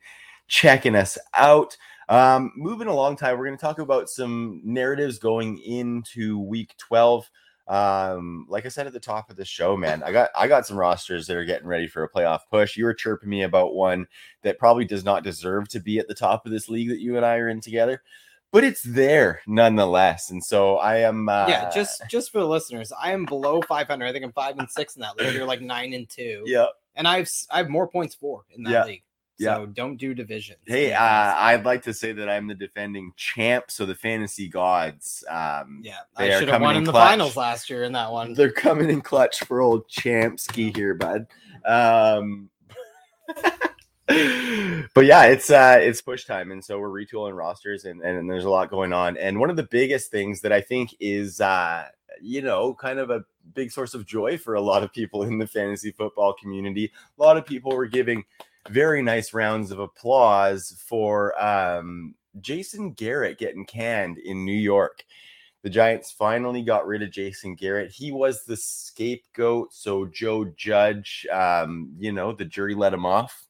checking 0.47 0.95
us 0.95 1.17
out. 1.33 1.75
Um, 2.07 2.53
moving 2.55 2.87
along, 2.87 3.17
Ty, 3.17 3.33
we're 3.33 3.47
going 3.47 3.57
to 3.57 3.61
talk 3.61 3.79
about 3.79 4.07
some 4.07 4.61
narratives 4.63 5.19
going 5.19 5.57
into 5.57 6.39
week 6.39 6.73
12. 6.77 7.29
Um, 7.67 8.45
like 8.47 8.65
I 8.65 8.69
said 8.69 8.85
at 8.87 8.93
the 8.93 8.99
top 8.99 9.29
of 9.29 9.35
the 9.37 9.45
show, 9.45 9.75
man, 9.75 10.03
I 10.03 10.11
got 10.11 10.29
I 10.35 10.47
got 10.47 10.67
some 10.67 10.77
rosters 10.77 11.25
that 11.27 11.35
are 11.37 11.45
getting 11.45 11.67
ready 11.67 11.87
for 11.87 12.03
a 12.03 12.09
playoff 12.09 12.41
push. 12.51 12.77
You 12.77 12.85
were 12.85 12.93
chirping 12.93 13.29
me 13.29 13.41
about 13.43 13.73
one 13.73 14.07
that 14.43 14.59
probably 14.59 14.85
does 14.85 15.03
not 15.03 15.23
deserve 15.23 15.67
to 15.69 15.79
be 15.79 15.97
at 15.99 16.07
the 16.07 16.13
top 16.13 16.45
of 16.45 16.51
this 16.51 16.69
league 16.69 16.89
that 16.89 16.99
you 16.99 17.17
and 17.17 17.25
I 17.25 17.37
are 17.37 17.49
in 17.49 17.61
together, 17.61 18.03
but 18.51 18.63
it's 18.63 18.83
there 18.83 19.41
nonetheless. 19.47 20.29
And 20.29 20.43
so 20.43 20.77
I 20.77 20.97
am 20.97 21.27
uh, 21.27 21.47
yeah, 21.49 21.71
just 21.73 22.03
just 22.07 22.31
for 22.31 22.39
the 22.39 22.47
listeners, 22.47 22.91
I 22.91 23.11
am 23.13 23.25
below 23.25 23.61
500. 23.61 24.05
I 24.05 24.11
think 24.11 24.23
I'm 24.25 24.31
five 24.31 24.59
and 24.59 24.69
six 24.69 24.95
in 24.95 25.01
that 25.01 25.17
league. 25.17 25.33
You're 25.33 25.45
like 25.47 25.61
nine 25.61 25.93
and 25.93 26.07
two. 26.07 26.43
yeah. 26.45 26.67
and 26.95 27.07
I've 27.07 27.29
i 27.49 27.57
have 27.57 27.69
more 27.69 27.87
points 27.87 28.13
for 28.13 28.45
in 28.55 28.63
that 28.63 28.71
Yeah. 28.71 28.85
league. 28.85 29.03
Yeah. 29.37 29.55
So 29.55 29.65
don't 29.65 29.97
do 29.97 30.13
divisions. 30.13 30.59
Hey, 30.65 30.93
uh, 30.93 31.01
I'd 31.01 31.65
like 31.65 31.83
to 31.83 31.93
say 31.93 32.13
that 32.13 32.29
I'm 32.29 32.47
the 32.47 32.55
defending 32.55 33.11
champ. 33.17 33.69
So 33.69 33.85
the 33.85 33.95
fantasy 33.95 34.47
gods, 34.47 35.23
um, 35.29 35.81
yeah, 35.83 35.97
they 36.17 36.31
I 36.31 36.35
are 36.35 36.39
should 36.39 36.47
have 36.47 36.55
coming 36.55 36.65
won 36.65 36.75
in 36.75 36.81
in 36.81 36.85
the 36.85 36.93
finals 36.93 37.35
last 37.35 37.69
year 37.69 37.83
in 37.83 37.91
that 37.93 38.11
one. 38.11 38.33
they're 38.33 38.51
coming 38.51 38.89
in 38.89 39.01
clutch 39.01 39.39
for 39.39 39.61
old 39.61 39.89
Champsky 39.89 40.75
here, 40.75 40.93
bud. 40.93 41.27
Um, 41.65 42.49
but 44.93 45.05
yeah, 45.05 45.25
it's 45.25 45.49
uh, 45.49 45.79
it's 45.81 46.01
push 46.01 46.25
time, 46.25 46.51
and 46.51 46.63
so 46.63 46.79
we're 46.79 46.89
retooling 46.89 47.35
rosters, 47.35 47.85
and, 47.85 48.01
and 48.01 48.29
there's 48.29 48.45
a 48.45 48.49
lot 48.49 48.69
going 48.69 48.93
on. 48.93 49.17
And 49.17 49.39
one 49.39 49.49
of 49.49 49.57
the 49.57 49.63
biggest 49.63 50.11
things 50.11 50.41
that 50.41 50.53
I 50.53 50.61
think 50.61 50.95
is, 50.99 51.41
uh, 51.41 51.85
you 52.21 52.41
know, 52.41 52.73
kind 52.73 52.99
of 52.99 53.09
a 53.09 53.25
big 53.53 53.71
source 53.71 53.93
of 53.93 54.05
joy 54.05 54.37
for 54.37 54.53
a 54.53 54.61
lot 54.61 54.83
of 54.83 54.93
people 54.93 55.23
in 55.23 55.39
the 55.39 55.47
fantasy 55.47 55.91
football 55.91 56.33
community. 56.33 56.91
A 57.17 57.21
lot 57.21 57.35
of 57.35 57.45
people 57.45 57.75
were 57.75 57.87
giving 57.87 58.23
very 58.69 59.01
nice 59.01 59.33
rounds 59.33 59.71
of 59.71 59.79
applause 59.79 60.75
for 60.87 61.39
um, 61.41 62.15
Jason 62.41 62.93
Garrett 62.93 63.37
getting 63.37 63.65
canned 63.65 64.17
in 64.17 64.45
New 64.45 64.53
York. 64.53 65.03
The 65.63 65.69
Giants 65.69 66.11
finally 66.11 66.61
got 66.61 66.85
rid 66.85 67.01
of 67.01 67.11
Jason 67.11 67.55
Garrett. 67.55 67.91
He 67.91 68.11
was 68.11 68.43
the 68.43 68.55
scapegoat. 68.55 69.73
So 69.73 70.05
Joe 70.05 70.45
Judge, 70.45 71.25
um, 71.31 71.91
you 71.97 72.11
know, 72.11 72.33
the 72.33 72.45
jury 72.45 72.75
let 72.75 72.93
him 72.93 73.05
off. 73.05 73.44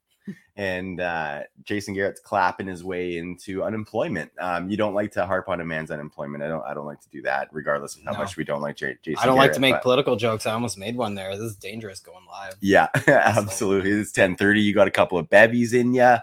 And 0.58 1.02
uh, 1.02 1.42
Jason 1.64 1.94
Garrett's 1.94 2.22
clapping 2.22 2.68
his 2.68 2.82
way 2.82 3.18
into 3.18 3.62
unemployment. 3.62 4.32
Um, 4.40 4.70
you 4.70 4.78
don't 4.78 4.94
like 4.94 5.12
to 5.12 5.26
harp 5.26 5.50
on 5.50 5.60
a 5.60 5.66
man's 5.66 5.92
unemployment. 5.92 6.42
I 6.44 6.48
don't. 6.48 6.64
I 6.66 6.74
don't 6.74 6.86
like 6.86 7.02
to 7.02 7.10
do 7.10 7.22
that, 7.24 7.50
regardless 7.52 7.98
of 7.98 8.04
how 8.06 8.14
No. 8.14 8.20
much 8.20 8.38
we 8.38 8.46
don't 8.46 8.62
like 8.62 8.78
J- 8.78 8.98
Jason. 9.04 9.20
I 9.22 9.26
don't 9.26 9.36
like 9.38 9.52
to 9.52 9.60
make 9.60 9.74
but- 9.76 9.84
political 9.84 10.16
jokes. 10.16 10.46
I 10.46 10.54
almost 10.54 10.78
made 10.78 10.96
one 10.96 11.14
there. 11.14 11.32
This 11.36 11.42
is 11.52 11.56
dangerous 11.58 12.00
going 12.00 12.26
live. 12.26 12.54
yeah, 12.62 12.88
absolutely. 13.08 13.92
It's 13.92 14.14
10:30. 14.14 14.64
You 14.64 14.74
got 14.74 14.88
a 14.88 14.92
couple 14.92 15.18
of 15.18 15.30
bevies 15.30 15.74
in 15.74 15.94
you. 15.94 16.16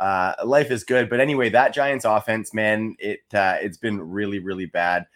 Uh, 0.00 0.32
life 0.44 0.70
is 0.70 0.82
good, 0.82 1.10
but 1.10 1.20
anyway, 1.20 1.50
that 1.50 1.74
Giants 1.74 2.06
offense, 2.06 2.54
man, 2.54 2.96
it 2.98 3.20
uh, 3.34 3.56
it's 3.60 3.76
been 3.76 4.00
really, 4.00 4.38
really 4.38 4.66
bad. 4.66 5.06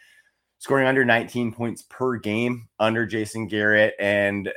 Scoring 0.59 0.87
under 0.87 1.05
19 1.05 1.53
points 1.53 1.83
per 1.89 2.17
game 2.17 2.69
under 2.79 3.07
Jason 3.07 3.47
Garrett, 3.49 3.95
and 3.99 4.53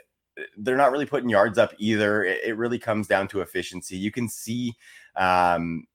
they're 0.58 0.78
not 0.78 0.92
really 0.92 1.06
putting 1.06 1.30
yards 1.30 1.58
up 1.58 1.74
either. 1.78 2.24
It, 2.24 2.40
it 2.46 2.58
really 2.58 2.80
comes 2.80 3.08
down 3.08 3.28
to 3.30 3.42
efficiency. 3.42 3.98
You 3.98 4.12
can 4.12 4.30
see 4.30 4.76
um, 5.16 5.86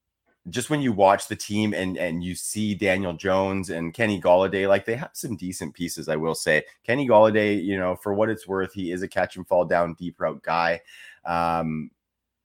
just 0.49 0.71
when 0.71 0.81
you 0.81 0.93
watch 0.93 1.29
the 1.29 1.37
team 1.37 1.75
and 1.75 1.97
and 1.97 2.23
you 2.23 2.35
see 2.35 2.75
Daniel 2.75 3.13
Jones 3.13 3.71
and 3.71 3.93
Kenny 3.93 4.21
Golladay, 4.21 4.69
like 4.69 4.85
they 4.85 4.97
have 4.97 5.11
some 5.13 5.37
decent 5.37 5.75
pieces, 5.75 6.09
I 6.09 6.17
will 6.17 6.35
say. 6.35 6.65
Kenny 6.85 7.09
Golladay, 7.09 7.63
you 7.63 7.77
know, 7.77 7.97
for 7.97 8.15
what 8.15 8.31
it's 8.31 8.47
worth, 8.47 8.73
he 8.73 8.93
is 8.93 9.03
a 9.03 9.09
catch 9.09 9.37
and 9.37 9.47
fall 9.47 9.65
down 9.65 9.95
deep 9.95 10.21
route 10.21 10.43
guy. 10.43 10.81
Um, 11.25 11.91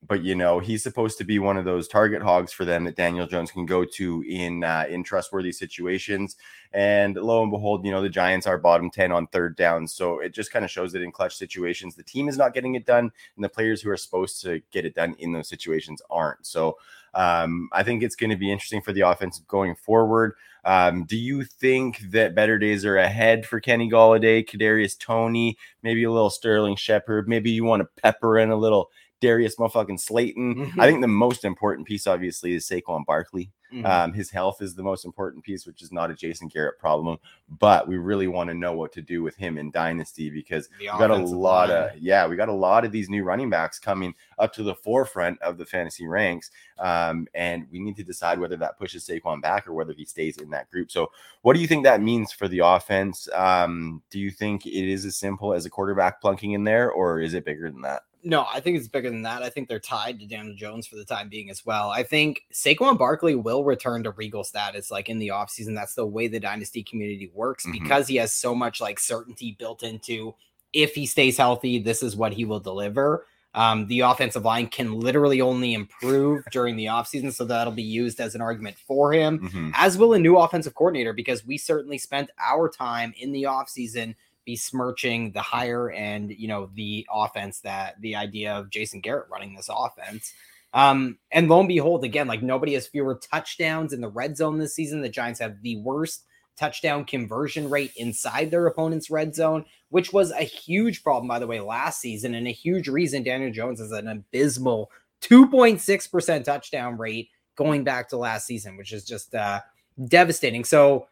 but 0.07 0.23
you 0.23 0.35
know 0.35 0.59
he's 0.59 0.81
supposed 0.83 1.17
to 1.19 1.23
be 1.23 1.39
one 1.39 1.57
of 1.57 1.65
those 1.65 1.87
target 1.87 2.21
hogs 2.21 2.51
for 2.51 2.65
them 2.65 2.83
that 2.85 2.95
Daniel 2.95 3.27
Jones 3.27 3.51
can 3.51 3.65
go 3.65 3.85
to 3.85 4.23
in 4.27 4.63
uh, 4.63 4.85
in 4.89 5.03
trustworthy 5.03 5.51
situations. 5.51 6.35
And 6.73 7.15
lo 7.15 7.43
and 7.43 7.51
behold, 7.51 7.85
you 7.85 7.91
know 7.91 8.01
the 8.01 8.09
Giants 8.09 8.47
are 8.47 8.57
bottom 8.57 8.89
ten 8.89 9.11
on 9.11 9.27
third 9.27 9.55
down, 9.55 9.87
so 9.87 10.19
it 10.19 10.33
just 10.33 10.51
kind 10.51 10.65
of 10.65 10.71
shows 10.71 10.91
that 10.93 11.01
in 11.01 11.11
clutch 11.11 11.35
situations 11.35 11.95
the 11.95 12.03
team 12.03 12.27
is 12.27 12.37
not 12.37 12.53
getting 12.53 12.75
it 12.75 12.85
done, 12.85 13.11
and 13.35 13.43
the 13.43 13.49
players 13.49 13.81
who 13.81 13.89
are 13.89 13.97
supposed 13.97 14.41
to 14.41 14.61
get 14.71 14.85
it 14.85 14.95
done 14.95 15.15
in 15.19 15.33
those 15.33 15.49
situations 15.49 16.01
aren't. 16.09 16.45
So 16.45 16.77
um, 17.13 17.69
I 17.71 17.83
think 17.83 18.03
it's 18.03 18.15
going 18.15 18.29
to 18.29 18.35
be 18.35 18.51
interesting 18.51 18.81
for 18.81 18.93
the 18.93 19.01
offense 19.01 19.39
going 19.47 19.75
forward. 19.75 20.33
Um, 20.63 21.05
do 21.05 21.17
you 21.17 21.43
think 21.43 21.99
that 22.11 22.35
better 22.35 22.57
days 22.59 22.85
are 22.85 22.97
ahead 22.97 23.45
for 23.45 23.59
Kenny 23.59 23.89
Golladay, 23.89 24.47
Kadarius 24.47 24.97
Toney, 24.97 25.57
maybe 25.81 26.03
a 26.03 26.11
little 26.11 26.29
Sterling 26.29 26.75
Shepard? 26.75 27.27
Maybe 27.27 27.51
you 27.51 27.63
want 27.63 27.81
to 27.81 28.01
pepper 28.01 28.37
in 28.37 28.51
a 28.51 28.55
little 28.55 28.91
Darius 29.21 29.55
motherfucking 29.55 29.99
Slayton. 29.99 30.55
Mhm. 30.55 30.79
I 30.79 30.87
think 30.87 31.01
the 31.01 31.07
most 31.07 31.45
important 31.45 31.87
piece, 31.87 32.07
obviously, 32.07 32.53
is 32.53 32.67
Saquon 32.67 33.05
Barkley. 33.05 33.51
Mhm. 33.71 33.85
Um, 33.85 34.11
his 34.13 34.29
health 34.29 34.61
is 34.61 34.75
the 34.75 34.83
most 34.83 35.05
important 35.05 35.45
piece, 35.45 35.65
which 35.65 35.81
is 35.81 35.93
not 35.93 36.11
a 36.11 36.13
Jason 36.13 36.49
Garrett 36.49 36.77
problem. 36.77 37.17
But 37.47 37.87
we 37.87 37.95
really 37.97 38.27
want 38.27 38.49
to 38.49 38.53
know 38.53 38.73
what 38.73 38.91
to 38.93 39.01
do 39.01 39.23
with 39.23 39.37
him 39.37 39.57
in 39.57 39.71
Dynasty 39.71 40.29
because 40.29 40.67
The 40.67 40.73
we 40.79 40.85
got 40.87 41.09
a 41.09 41.15
lot 41.15 41.69
line. 41.69 41.91
of 41.91 41.97
yeah, 41.97 42.27
we 42.27 42.35
got 42.35 42.49
a 42.49 42.53
lot 42.53 42.83
of 42.83 42.91
these 42.91 43.09
new 43.09 43.23
running 43.23 43.49
backs 43.49 43.79
coming 43.79 44.13
up 44.39 44.51
to 44.53 44.63
the 44.63 44.75
forefront 44.75 45.41
of 45.41 45.57
the 45.57 45.65
fantasy 45.65 46.05
ranks. 46.05 46.51
Um, 46.79 47.27
and 47.33 47.65
we 47.71 47.79
need 47.79 47.95
to 47.95 48.03
decide 48.03 48.39
whether 48.39 48.57
that 48.57 48.77
pushes 48.77 49.07
Saquon 49.07 49.41
back 49.41 49.67
or 49.67 49.73
whether 49.73 49.93
he 49.93 50.03
stays 50.03 50.35
in 50.37 50.49
that 50.49 50.69
group. 50.69 50.91
So, 50.91 51.11
what 51.43 51.53
do 51.53 51.61
you 51.61 51.67
think 51.67 51.83
that 51.85 52.01
means 52.01 52.33
for 52.33 52.49
the 52.49 52.59
offense? 52.59 53.29
Um, 53.33 54.01
do 54.09 54.19
you 54.19 54.31
think 54.31 54.65
it 54.65 54.91
is 54.91 55.05
as 55.05 55.15
simple 55.15 55.53
as 55.53 55.65
a 55.65 55.69
quarterback 55.69 56.21
plunking 56.21 56.53
in 56.53 56.65
there, 56.65 56.91
or 56.91 57.21
is 57.21 57.33
it 57.35 57.45
bigger 57.45 57.71
than 57.71 57.81
that? 57.83 58.01
No, 58.23 58.45
I 58.51 58.59
think 58.59 58.77
it's 58.77 58.87
bigger 58.87 59.09
than 59.09 59.23
that. 59.23 59.41
I 59.41 59.49
think 59.49 59.67
they're 59.67 59.79
tied 59.79 60.19
to 60.19 60.27
Daniel 60.27 60.55
Jones 60.55 60.85
for 60.85 60.95
the 60.95 61.05
time 61.05 61.27
being 61.27 61.49
as 61.49 61.65
well. 61.65 61.89
I 61.89 62.03
think 62.03 62.43
Saquon 62.53 62.97
Barkley 62.97 63.35
will 63.35 63.63
return 63.63 64.03
to 64.03 64.11
Regal 64.11 64.43
status 64.43 64.91
like 64.91 65.09
in 65.09 65.17
the 65.19 65.29
offseason. 65.29 65.73
That's 65.75 65.95
the 65.95 66.05
way 66.05 66.27
the 66.27 66.39
dynasty 66.39 66.83
community 66.83 67.31
works 67.33 67.65
Mhm. 67.65 67.71
because 67.73 68.07
he 68.07 68.17
has 68.17 68.33
so 68.33 68.53
much 68.53 68.79
like 68.79 68.99
certainty 68.99 69.55
built 69.57 69.81
into 69.83 70.35
if 70.73 70.93
he 70.95 71.05
stays 71.05 71.37
healthy, 71.37 71.79
this 71.79 72.01
is 72.03 72.15
what 72.15 72.31
he 72.33 72.45
will 72.45 72.59
deliver. 72.59 73.25
Um, 73.53 73.87
the 73.87 73.99
offensive 74.01 74.45
line 74.45 74.67
can 74.67 74.93
literally 74.99 75.41
only 75.41 75.73
improve 75.73 76.43
during 76.51 76.77
the 76.77 76.85
offseason, 76.85 77.33
so 77.33 77.43
that'll 77.43 77.73
be 77.73 77.83
used 77.83 78.21
as 78.21 78.35
an 78.35 78.41
argument 78.41 78.77
for 78.77 79.11
him 79.11 79.39
Mhm. 79.49 79.71
as 79.75 79.97
will 79.97 80.13
a 80.13 80.19
new 80.19 80.37
offensive 80.37 80.73
coordinator 80.73 81.11
because 81.11 81.45
we 81.45 81.57
certainly 81.57 81.97
spent 81.97 82.29
our 82.39 82.69
time 82.69 83.13
in 83.17 83.33
the 83.33 83.43
offseason 83.43 84.15
besmirching 84.45 85.31
the 85.31 85.41
hire 85.41 85.91
and 85.91 86.31
you 86.31 86.47
know 86.47 86.69
the 86.73 87.05
offense 87.11 87.61
that 87.61 87.99
the 88.01 88.15
idea 88.15 88.53
of 88.53 88.69
Jason 88.69 89.01
Garrett 89.01 89.29
running 89.29 89.55
this 89.55 89.69
offense. 89.69 90.33
Um, 90.73 91.17
and 91.31 91.49
lo 91.49 91.59
and 91.59 91.67
behold, 91.67 92.03
again, 92.03 92.27
like 92.27 92.41
nobody 92.41 92.73
has 92.73 92.87
fewer 92.87 93.19
touchdowns 93.31 93.91
in 93.91 94.01
the 94.01 94.07
red 94.07 94.37
zone 94.37 94.57
this 94.57 94.73
season. 94.73 95.01
The 95.01 95.09
Giants 95.09 95.39
have 95.41 95.61
the 95.61 95.77
worst 95.77 96.23
touchdown 96.57 97.05
conversion 97.05 97.69
rate 97.69 97.91
inside 97.97 98.51
their 98.51 98.67
opponent's 98.67 99.09
red 99.09 99.35
zone, 99.35 99.65
which 99.89 100.13
was 100.13 100.31
a 100.31 100.43
huge 100.43 101.03
problem, 101.03 101.27
by 101.27 101.39
the 101.39 101.47
way, 101.47 101.59
last 101.59 101.99
season, 101.99 102.35
and 102.35 102.47
a 102.47 102.51
huge 102.51 102.87
reason 102.87 103.23
Daniel 103.23 103.51
Jones 103.51 103.79
has 103.79 103.91
an 103.91 104.07
abysmal 104.07 104.91
2.6% 105.21 106.43
touchdown 106.43 106.97
rate 106.97 107.29
going 107.55 107.83
back 107.83 108.09
to 108.09 108.17
last 108.17 108.45
season, 108.45 108.77
which 108.77 108.93
is 108.93 109.03
just 109.03 109.35
uh 109.35 109.59
devastating. 110.07 110.63
So 110.63 111.07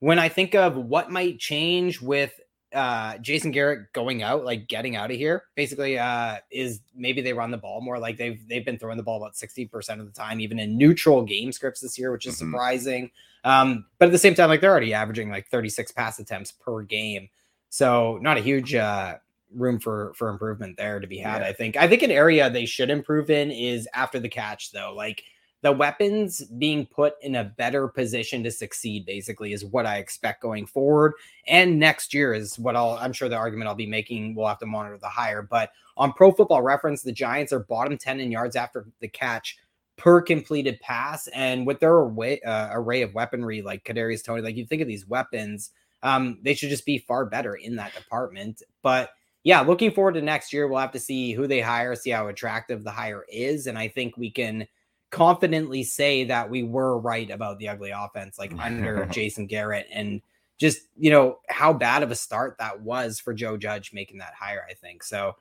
when 0.00 0.18
I 0.18 0.28
think 0.28 0.54
of 0.54 0.76
what 0.76 1.10
might 1.10 1.38
change 1.38 2.00
with 2.00 2.38
uh 2.74 3.16
Jason 3.18 3.50
Garrett 3.50 3.92
going 3.92 4.22
out, 4.22 4.44
like 4.44 4.68
getting 4.68 4.94
out 4.96 5.10
of 5.10 5.16
here, 5.16 5.44
basically 5.54 5.98
uh 5.98 6.36
is 6.50 6.80
maybe 6.94 7.20
they 7.22 7.32
run 7.32 7.50
the 7.50 7.56
ball 7.58 7.80
more. 7.80 7.98
Like 7.98 8.16
they've 8.18 8.40
they've 8.48 8.64
been 8.64 8.78
throwing 8.78 8.96
the 8.96 9.02
ball 9.02 9.16
about 9.16 9.34
60% 9.34 10.00
of 10.00 10.06
the 10.06 10.12
time, 10.12 10.40
even 10.40 10.58
in 10.58 10.76
neutral 10.76 11.22
game 11.22 11.52
scripts 11.52 11.80
this 11.80 11.98
year, 11.98 12.12
which 12.12 12.26
is 12.26 12.34
Mhm. 12.34 12.38
surprising. 12.50 13.10
Um, 13.44 13.86
but 13.98 14.06
at 14.06 14.12
the 14.12 14.18
same 14.18 14.34
time, 14.34 14.48
like 14.48 14.60
they're 14.60 14.70
already 14.70 14.92
averaging 14.92 15.30
like 15.30 15.48
36 15.48 15.92
pass 15.92 16.18
attempts 16.18 16.52
per 16.52 16.82
game. 16.82 17.30
So 17.70 18.18
not 18.22 18.36
a 18.36 18.40
huge 18.40 18.74
uh 18.74 19.16
room 19.54 19.78
for 19.80 20.12
for 20.14 20.28
improvement 20.28 20.76
there 20.76 21.00
to 21.00 21.06
be 21.06 21.16
had, 21.18 21.40
Yeah. 21.40 21.48
I 21.48 21.52
think. 21.54 21.76
I 21.76 21.88
think 21.88 22.02
an 22.02 22.10
area 22.10 22.50
they 22.50 22.66
should 22.66 22.90
improve 22.90 23.30
in 23.30 23.50
is 23.50 23.88
after 23.94 24.20
the 24.20 24.28
catch, 24.28 24.72
though. 24.72 24.92
Like 24.94 25.22
the 25.62 25.72
weapons 25.72 26.44
being 26.58 26.86
put 26.86 27.14
in 27.20 27.34
a 27.36 27.44
better 27.44 27.88
position 27.88 28.42
to 28.44 28.50
succeed 28.50 29.04
basically 29.04 29.52
is 29.52 29.64
what 29.64 29.86
I 29.86 29.98
expect 29.98 30.42
going 30.42 30.66
forward. 30.66 31.14
And 31.46 31.78
next 31.78 32.14
year 32.14 32.32
is 32.32 32.58
what 32.58 32.76
I'll 32.76 32.96
I'm 33.00 33.12
sure 33.12 33.28
the 33.28 33.36
argument 33.36 33.68
I'll 33.68 33.74
be 33.74 33.86
making. 33.86 34.34
We'll 34.34 34.46
have 34.46 34.60
to 34.60 34.66
monitor 34.66 34.98
the 34.98 35.08
higher, 35.08 35.42
but 35.42 35.70
on 35.96 36.12
pro 36.12 36.30
football 36.30 36.62
reference, 36.62 37.02
the 37.02 37.12
Giants 37.12 37.52
are 37.52 37.60
bottom 37.60 37.98
10 37.98 38.20
in 38.20 38.30
yards 38.30 38.54
after 38.54 38.86
the 39.00 39.08
catch 39.08 39.58
per 39.96 40.22
completed 40.22 40.80
pass. 40.80 41.26
And 41.28 41.66
with 41.66 41.80
their 41.80 41.94
array, 41.94 42.40
uh, 42.40 42.68
array 42.70 43.02
of 43.02 43.14
weaponry 43.14 43.62
like 43.62 43.84
Kadarius 43.84 44.24
Toney, 44.24 44.42
like 44.42 44.56
you 44.56 44.64
think 44.64 44.80
of 44.80 44.88
these 44.88 45.08
weapons, 45.08 45.70
um, 46.04 46.38
they 46.42 46.54
should 46.54 46.70
just 46.70 46.86
be 46.86 46.98
far 46.98 47.26
better 47.26 47.56
in 47.56 47.74
that 47.76 47.94
department. 47.94 48.62
But 48.82 49.10
yeah, 49.42 49.60
looking 49.60 49.90
forward 49.90 50.14
to 50.14 50.22
next 50.22 50.52
year, 50.52 50.68
we'll 50.68 50.78
have 50.78 50.92
to 50.92 51.00
see 51.00 51.32
who 51.32 51.46
they 51.48 51.60
hire, 51.60 51.96
see 51.96 52.10
how 52.10 52.28
attractive 52.28 52.84
the 52.84 52.90
hire 52.92 53.24
is. 53.28 53.66
And 53.66 53.76
I 53.76 53.88
think 53.88 54.16
we 54.16 54.30
can 54.30 54.68
confidently 55.10 55.82
say 55.82 56.24
that 56.24 56.48
we 56.50 56.62
were 56.62 56.98
right 56.98 57.30
about 57.30 57.58
the 57.58 57.68
ugly 57.68 57.90
offense, 57.90 58.38
like 58.38 58.52
under 58.58 59.06
Jason 59.06 59.46
Garrett, 59.46 59.86
and 59.92 60.20
just 60.58 60.82
you 60.98 61.10
know 61.10 61.38
how 61.48 61.72
bad 61.72 62.02
of 62.02 62.10
a 62.10 62.16
start 62.16 62.56
that 62.58 62.80
was 62.80 63.20
for 63.20 63.32
Joe 63.32 63.56
Judge 63.56 63.92
making 63.92 64.18
that 64.18 64.34
hire. 64.34 64.66
I 64.68 64.74
think 64.74 65.02
so. 65.02 65.36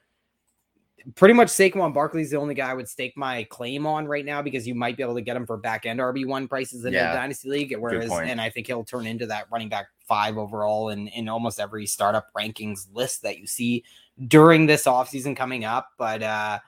Pretty 1.15 1.33
much 1.33 1.47
Saquon 1.47 1.93
Barkley's 1.93 2.31
the 2.31 2.37
only 2.37 2.53
guy 2.53 2.69
I 2.69 2.73
would 2.73 2.89
stake 2.89 3.15
my 3.15 3.43
claim 3.45 3.85
on 3.87 4.07
right 4.07 4.25
now 4.25 4.41
because 4.41 4.67
you 4.67 4.75
might 4.75 4.97
be 4.97 5.03
able 5.03 5.15
to 5.15 5.21
get 5.21 5.37
him 5.37 5.45
for 5.45 5.55
back 5.55 5.85
end 5.85 5.99
RB 6.01 6.25
one 6.27 6.49
prices 6.49 6.83
in 6.83 6.91
Yeah. 6.91 7.11
the 7.13 7.17
dynasty 7.19 7.49
league. 7.49 7.75
Whereas, 7.77 8.11
and 8.11 8.41
I 8.41 8.49
think 8.49 8.67
he'll 8.67 8.83
turn 8.83 9.05
into 9.05 9.25
that 9.27 9.45
running 9.49 9.69
back 9.69 9.87
five 10.05 10.37
overall 10.37 10.89
in 10.89 11.07
in 11.09 11.29
almost 11.29 11.59
every 11.59 11.85
startup 11.85 12.27
rankings 12.37 12.87
list 12.93 13.21
that 13.21 13.37
you 13.39 13.47
see 13.47 13.83
during 14.27 14.65
this 14.65 14.83
offseason 14.85 15.35
coming 15.35 15.63
up. 15.63 15.89
But 15.97 16.23
uh 16.23 16.59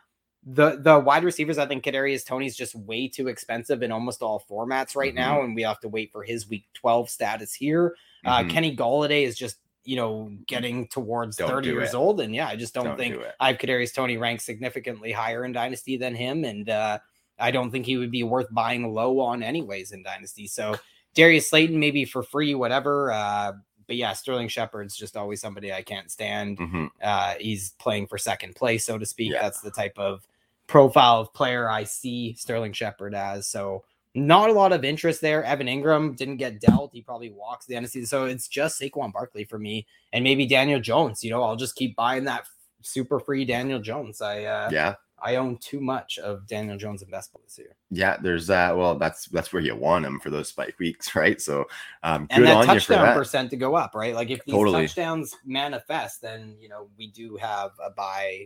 the 0.45 0.77
the 0.81 0.97
wide 0.99 1.23
receivers, 1.23 1.57
I 1.57 1.65
think 1.65 1.83
Kadarius 1.83 2.25
Toney's 2.25 2.55
just 2.55 2.73
way 2.75 3.07
too 3.07 3.27
expensive 3.27 3.83
in 3.83 3.91
almost 3.91 4.21
all 4.21 4.43
formats 4.49 4.95
right 4.95 5.13
now, 5.13 5.41
and 5.41 5.53
we 5.55 5.63
have 5.63 5.79
to 5.81 5.89
wait 5.89 6.11
for 6.11 6.23
his 6.23 6.47
week 6.49 6.65
12 6.75 7.09
status 7.09 7.53
here. 7.53 7.95
Uh 8.25 8.39
Mhm. 8.43 8.49
Kenny 8.49 8.75
Golladay 8.75 9.23
is 9.23 9.37
just 9.37 9.57
you 9.83 9.95
know 9.95 10.31
getting 10.47 10.87
towards 10.87 11.37
Don't 11.37 11.49
30 11.49 11.69
years 11.69 11.89
it. 11.89 11.95
old, 11.95 12.21
and 12.21 12.33
yeah, 12.33 12.47
I 12.47 12.55
just 12.55 12.73
don't, 12.73 12.85
Don't 12.85 12.97
think 12.97 13.15
do. 13.15 13.23
I 13.39 13.47
have 13.49 13.57
Kadarius 13.57 13.93
Toney 13.93 14.17
ranked 14.17 14.43
significantly 14.43 15.11
higher 15.11 15.43
in 15.45 15.51
Dynasty 15.51 15.97
than 15.97 16.15
him, 16.15 16.43
and 16.45 16.69
uh 16.69 16.99
I 17.37 17.51
don't 17.51 17.71
think 17.71 17.85
he 17.85 17.95
would 17.97 18.11
be 18.11 18.23
worth 18.23 18.47
buying 18.51 18.93
low 18.93 19.19
on 19.21 19.43
anyways 19.43 19.91
in 19.93 20.03
Dynasty. 20.03 20.47
So 20.47 20.75
Darius 21.15 21.49
Slayton 21.49 21.79
maybe 21.79 22.03
for 22.05 22.21
free, 22.21 22.53
whatever. 22.53 23.11
Uh, 23.11 23.53
but 23.89 23.97
yeah, 23.97 24.13
Sterling 24.13 24.47
Shepard's 24.47 24.95
just 24.95 25.17
always 25.17 25.41
somebody 25.41 25.73
I 25.73 25.81
can't 25.81 26.11
stand. 26.11 26.59
Mhm. 26.59 26.89
Uh, 27.01 27.33
he's 27.39 27.71
playing 27.71 28.05
for 28.05 28.19
second 28.19 28.55
place, 28.55 28.85
so 28.85 28.99
to 28.99 29.05
speak. 29.05 29.33
Yeah. 29.33 29.41
That's 29.41 29.61
the 29.61 29.71
type 29.71 29.97
of 29.97 30.27
profile 30.67 31.21
of 31.21 31.33
player 31.33 31.67
I 31.67 31.85
see 31.85 32.35
Sterling 32.35 32.71
Shepard 32.71 33.15
as. 33.15 33.47
So 33.47 33.83
not 34.13 34.51
a 34.51 34.53
lot 34.53 34.73
of 34.73 34.85
interest 34.85 35.21
there. 35.21 35.43
Evan 35.43 35.65
Engram 35.65 36.15
didn't 36.15 36.37
get 36.37 36.61
dealt. 36.61 36.93
He 36.93 37.01
probably 37.01 37.31
walks 37.31 37.65
the 37.65 37.75
end 37.75 37.83
of 37.83 37.91
the 37.91 37.93
season. 37.93 38.07
So 38.07 38.25
it's 38.25 38.47
just 38.47 38.79
Saquon 38.79 39.11
Barkley 39.11 39.43
for 39.43 39.57
me, 39.57 39.87
and 40.13 40.23
maybe 40.23 40.45
Daniel 40.45 40.79
Jones. 40.79 41.23
You 41.23 41.31
know, 41.31 41.41
I'll 41.41 41.55
just 41.55 41.75
keep 41.75 41.95
buying 41.95 42.25
that 42.25 42.45
super 42.81 43.19
free 43.19 43.43
Daniel 43.43 43.79
Jones. 43.79 44.21
I 44.21 44.43
uh, 44.43 44.69
Yeah. 44.71 44.95
I 45.23 45.35
own 45.35 45.57
too 45.57 45.79
much 45.79 46.17
of 46.19 46.47
Daniel 46.47 46.77
Jones 46.77 47.01
investment 47.01 47.45
this 47.45 47.57
year. 47.57 47.75
Yeah, 47.91 48.17
there's 48.21 48.47
that. 48.47 48.77
Well, 48.77 48.97
that's 48.97 49.27
that's 49.27 49.51
where 49.51 49.61
you 49.61 49.75
want 49.75 50.03
them 50.03 50.19
for 50.19 50.29
those 50.29 50.49
spike 50.49 50.77
weeks, 50.79 51.15
right? 51.15 51.41
So, 51.41 51.65
um, 52.03 52.27
and 52.29 52.43
good 52.43 52.47
that 52.47 52.69
on 52.69 52.75
you 52.75 52.79
for 52.79 52.93
that. 52.93 53.15
percent 53.15 53.49
to 53.51 53.57
go 53.57 53.75
up, 53.75 53.95
right? 53.95 54.15
Like 54.15 54.29
if 54.29 54.43
these 54.45 54.55
Totally. 54.55 54.87
touchdowns 54.87 55.35
manifest, 55.45 56.21
then 56.21 56.55
you 56.59 56.69
know 56.69 56.89
we 56.97 57.07
do 57.07 57.37
have 57.37 57.71
a 57.83 57.89
buy 57.89 58.45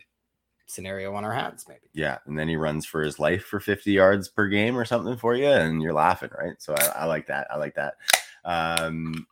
scenario 0.66 1.14
on 1.14 1.24
our 1.24 1.34
hands, 1.34 1.66
maybe. 1.68 1.90
Yeah, 1.94 2.18
and 2.26 2.38
then 2.38 2.48
he 2.48 2.56
runs 2.56 2.86
for 2.86 3.02
his 3.02 3.20
life 3.20 3.44
for 3.44 3.60
50 3.60 3.92
yards 3.92 4.28
per 4.28 4.48
game 4.48 4.78
or 4.78 4.86
something 4.86 5.18
for 5.18 5.36
you, 5.36 5.48
and 5.48 5.82
you're 5.82 5.94
laughing, 5.94 6.30
right? 6.38 6.56
So 6.60 6.76
I, 6.76 6.86
I 7.02 7.06
like 7.06 7.28
that. 7.28 7.48
I 7.52 7.58
like 7.58 7.76
that. 7.76 7.96
Um, 8.46 9.28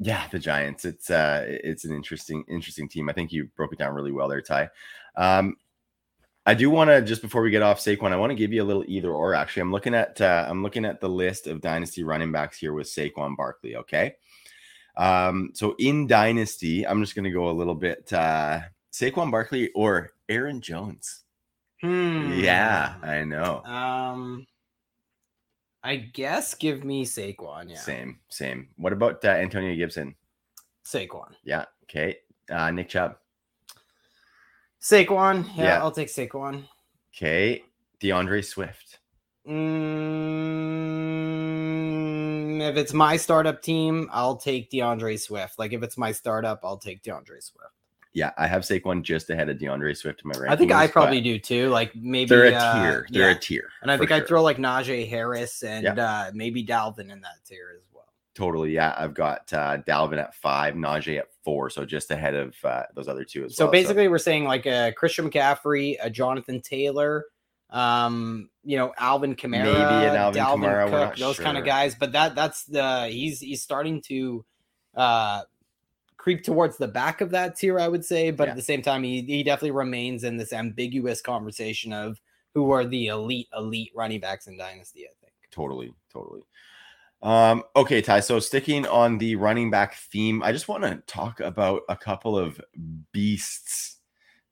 yeah, 0.00 0.26
the 0.30 0.38
Giants. 0.38 0.84
It's 0.84 1.10
uh, 1.10 1.44
it's 1.46 1.84
an 1.84 1.94
interesting, 1.94 2.44
interesting 2.48 2.88
team. 2.88 3.08
I 3.08 3.12
think 3.12 3.32
you 3.32 3.48
broke 3.56 3.72
it 3.72 3.78
down 3.78 3.94
really 3.94 4.12
well 4.12 4.28
there, 4.28 4.40
Ty. 4.40 4.70
Um, 5.16 5.56
I 6.48 6.54
do 6.54 6.70
want 6.70 6.88
to 6.88 7.02
just 7.02 7.20
before 7.20 7.42
we 7.42 7.50
get 7.50 7.60
off 7.60 7.78
Saquon, 7.78 8.10
I 8.10 8.16
want 8.16 8.30
to 8.30 8.34
give 8.34 8.54
you 8.54 8.62
a 8.62 8.64
little 8.64 8.82
either 8.88 9.10
or. 9.12 9.34
Actually, 9.34 9.60
I'm 9.60 9.70
looking 9.70 9.92
at 9.92 10.18
uh, 10.18 10.46
I'm 10.48 10.62
looking 10.62 10.86
at 10.86 10.98
the 10.98 11.08
list 11.08 11.46
of 11.46 11.60
dynasty 11.60 12.02
running 12.02 12.32
backs 12.32 12.56
here 12.56 12.72
with 12.72 12.86
Saquon 12.86 13.36
Barkley. 13.36 13.76
Okay, 13.76 14.14
um, 14.96 15.50
so 15.52 15.74
in 15.78 16.06
dynasty, 16.06 16.86
I'm 16.86 17.02
just 17.02 17.14
going 17.14 17.26
to 17.26 17.30
go 17.30 17.50
a 17.50 17.52
little 17.52 17.74
bit 17.74 18.10
uh, 18.14 18.60
Saquon 18.90 19.30
Barkley 19.30 19.70
or 19.74 20.12
Aaron 20.26 20.62
Jones. 20.62 21.24
Hmm. 21.82 22.32
Yeah, 22.40 22.94
I 23.02 23.24
know. 23.24 23.62
Um, 23.64 24.46
I 25.82 25.96
guess 25.96 26.54
give 26.54 26.82
me 26.82 27.04
Saquon. 27.04 27.68
Yeah, 27.68 27.76
Same, 27.76 28.20
same. 28.30 28.68
What 28.78 28.94
about 28.94 29.22
uh, 29.22 29.28
Antonio 29.28 29.76
Gibson? 29.76 30.14
Saquon. 30.82 31.34
Yeah. 31.44 31.66
Okay. 31.84 32.16
Uh, 32.50 32.70
Nick 32.70 32.88
Chubb. 32.88 33.16
Saquon. 34.82 35.44
Yeah, 35.56 35.64
Yeah. 35.64 35.78
I'll 35.82 35.90
take 35.90 36.08
Saquon. 36.08 36.64
Okay. 37.14 37.64
D'Andre 38.00 38.42
Swift. 38.42 38.98
Mm, 41.78 42.60
if 42.68 42.76
it's 42.76 42.92
my 42.92 43.16
startup 43.16 43.62
team, 43.62 44.08
I'll 44.12 44.36
take 44.36 44.70
D'Andre 44.70 45.16
Swift. 45.16 45.58
Like 45.58 45.72
if 45.72 45.82
it's 45.82 45.96
my 45.96 46.12
startup, 46.12 46.60
I'll 46.64 46.76
take 46.76 47.02
D'Andre 47.02 47.40
Swift. 47.40 47.72
Yeah, 48.12 48.30
I 48.38 48.46
have 48.46 48.62
Saquon 48.62 49.02
just 49.02 49.30
ahead 49.30 49.48
of 49.48 49.58
D'Andre 49.58 49.94
Swift 49.94 50.22
in 50.24 50.28
my 50.28 50.34
rankings. 50.34 50.50
I 50.50 50.56
think 50.56 50.72
I 50.72 50.86
probably 50.86 51.20
do 51.20 51.38
too. 51.38 51.68
Like 51.68 51.94
maybe 51.94 52.28
They're 52.28 52.46
a 52.46 52.54
uh, 52.54 52.82
tier. 52.82 53.06
They're 53.10 53.30
yeah. 53.30 53.36
a 53.36 53.38
tier. 53.38 53.68
And 53.82 53.90
I 53.90 53.96
think 53.98 54.10
I'd 54.10 54.26
throw 54.26 54.42
like 54.42 54.56
Najee 54.58 55.08
Harris 55.08 55.62
and 55.62 55.98
uh, 55.98 56.30
maybe 56.34 56.64
Dalvin 56.64 57.10
in 57.10 57.20
that 57.20 57.44
tier 57.46 57.72
as 57.76 57.82
well. 57.92 58.06
totally. 58.34 58.72
Yeah, 58.72 58.94
I've 58.96 59.14
got 59.14 59.52
uh, 59.52 59.78
Dalvin 59.86 60.18
at 60.18 60.34
five, 60.34 60.74
Najee 60.74 61.18
at 61.18 61.28
four, 61.48 61.70
so 61.70 61.86
just 61.86 62.10
ahead 62.10 62.34
of 62.34 62.54
uh, 62.62 62.82
those 62.94 63.08
other 63.08 63.24
two 63.24 63.42
as 63.46 63.56
So 63.56 63.64
well. 63.64 63.72
basically, 63.72 64.06
we're 64.08 64.18
saying 64.18 64.44
like 64.44 64.66
a 64.66 64.92
Christian 64.94 65.30
McCaffrey, 65.30 65.96
a 66.02 66.10
Jonathan 66.10 66.60
Taylor, 66.60 67.24
um, 67.70 68.50
you 68.64 68.76
know, 68.76 68.92
Alvin 68.98 69.34
Kamara, 69.34 69.62
Maybe 69.62 70.06
an 70.06 70.14
Alvin 70.14 70.42
Dalvin 70.42 70.60
Kamara, 70.60 70.90
Cook, 70.90 71.16
those 71.16 71.38
kind 71.38 71.56
of 71.56 71.64
guys. 71.64 71.94
But 71.94 72.12
that 72.12 72.34
that's 72.34 72.64
the 72.64 73.08
he's 73.08 73.40
he's 73.40 73.62
starting 73.62 74.02
to 74.08 74.44
uh 74.94 75.40
creep 76.18 76.44
towards 76.44 76.76
the 76.76 76.88
back 76.88 77.22
of 77.22 77.30
that 77.30 77.56
tier, 77.56 77.78
I 77.80 77.88
would 77.88 78.04
say. 78.04 78.30
But 78.30 78.44
Yeah. 78.48 78.50
at 78.50 78.56
the 78.56 78.62
same 78.62 78.82
time, 78.82 79.02
he 79.02 79.22
he 79.22 79.42
definitely 79.42 79.70
remains 79.70 80.24
in 80.24 80.36
this 80.36 80.52
ambiguous 80.52 81.22
conversation 81.22 81.94
of 81.94 82.20
who 82.54 82.70
are 82.72 82.84
the 82.84 83.06
elite 83.06 83.48
elite 83.56 83.90
running 83.94 84.20
backs 84.20 84.46
in 84.48 84.58
Dynasty. 84.58 85.06
I 85.06 85.14
think. 85.22 85.32
totally 85.50 85.90
totally 86.12 86.42
um 87.22 87.64
okay 87.74 88.00
ty 88.00 88.20
so 88.20 88.38
sticking 88.38 88.86
on 88.86 89.18
the 89.18 89.34
running 89.34 89.70
back 89.70 89.94
theme 89.94 90.40
i 90.44 90.52
just 90.52 90.68
want 90.68 90.84
to 90.84 91.02
talk 91.08 91.40
about 91.40 91.82
a 91.88 91.96
couple 91.96 92.38
of 92.38 92.60
beasts 93.12 93.98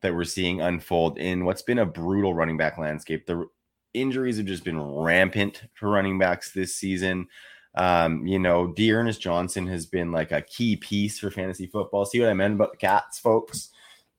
that 0.02 0.14
we're 0.14 0.24
seeing 0.24 0.60
unfold 0.60 1.18
in 1.18 1.44
what's 1.44 1.62
been 1.62 1.80
a 1.80 1.86
brutal 1.86 2.34
running 2.34 2.56
back 2.56 2.78
landscape. 2.78 3.26
The 3.26 3.46
injuries 3.94 4.36
have 4.36 4.46
just 4.46 4.64
been 4.64 4.80
rampant 4.80 5.64
for 5.74 5.90
running 5.90 6.18
backs 6.18 6.52
this 6.52 6.76
season. 6.76 7.26
Um 7.74 8.26
you 8.26 8.38
know 8.38 8.68
Dearness 8.68 9.18
johnson 9.18 9.66
has 9.66 9.84
been 9.86 10.12
like 10.12 10.32
a 10.32 10.42
key 10.42 10.76
piece 10.76 11.18
for 11.18 11.30
fantasy 11.30 11.66
football. 11.66 12.06
See 12.06 12.20
what 12.20 12.28
i 12.28 12.34
meant 12.34 12.54
about 12.54 12.72
the 12.72 12.78
cats 12.78 13.18
folks? 13.18 13.70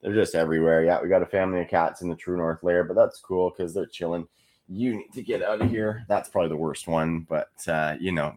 They're 0.02 0.14
just 0.14 0.36
everywhere. 0.36 0.84
Yeah 0.84 1.02
we 1.02 1.10
got 1.10 1.24
a 1.24 1.28
family 1.28 1.62
of 1.62 1.70
cats 1.70 2.02
in 2.02 2.10
the 2.10 2.16
true 2.16 2.38
north 2.38 2.64
lair 2.64 2.84
but 2.84 2.96
that's 2.96 3.20
cool 3.20 3.50
because 3.50 3.74
they're 3.74 3.86
chilling 3.86 4.28
you 4.68 4.96
need 4.98 5.14
to 5.14 5.22
get 5.22 5.44
out 5.44 5.62
of 5.62 5.70
here. 5.70 6.06
That's 6.08 6.30
probably 6.30 6.50
the 6.50 6.58
worst 6.58 6.88
one, 6.88 7.22
but 7.22 7.52
uh, 7.68 7.96
you 8.00 8.12
know, 8.12 8.36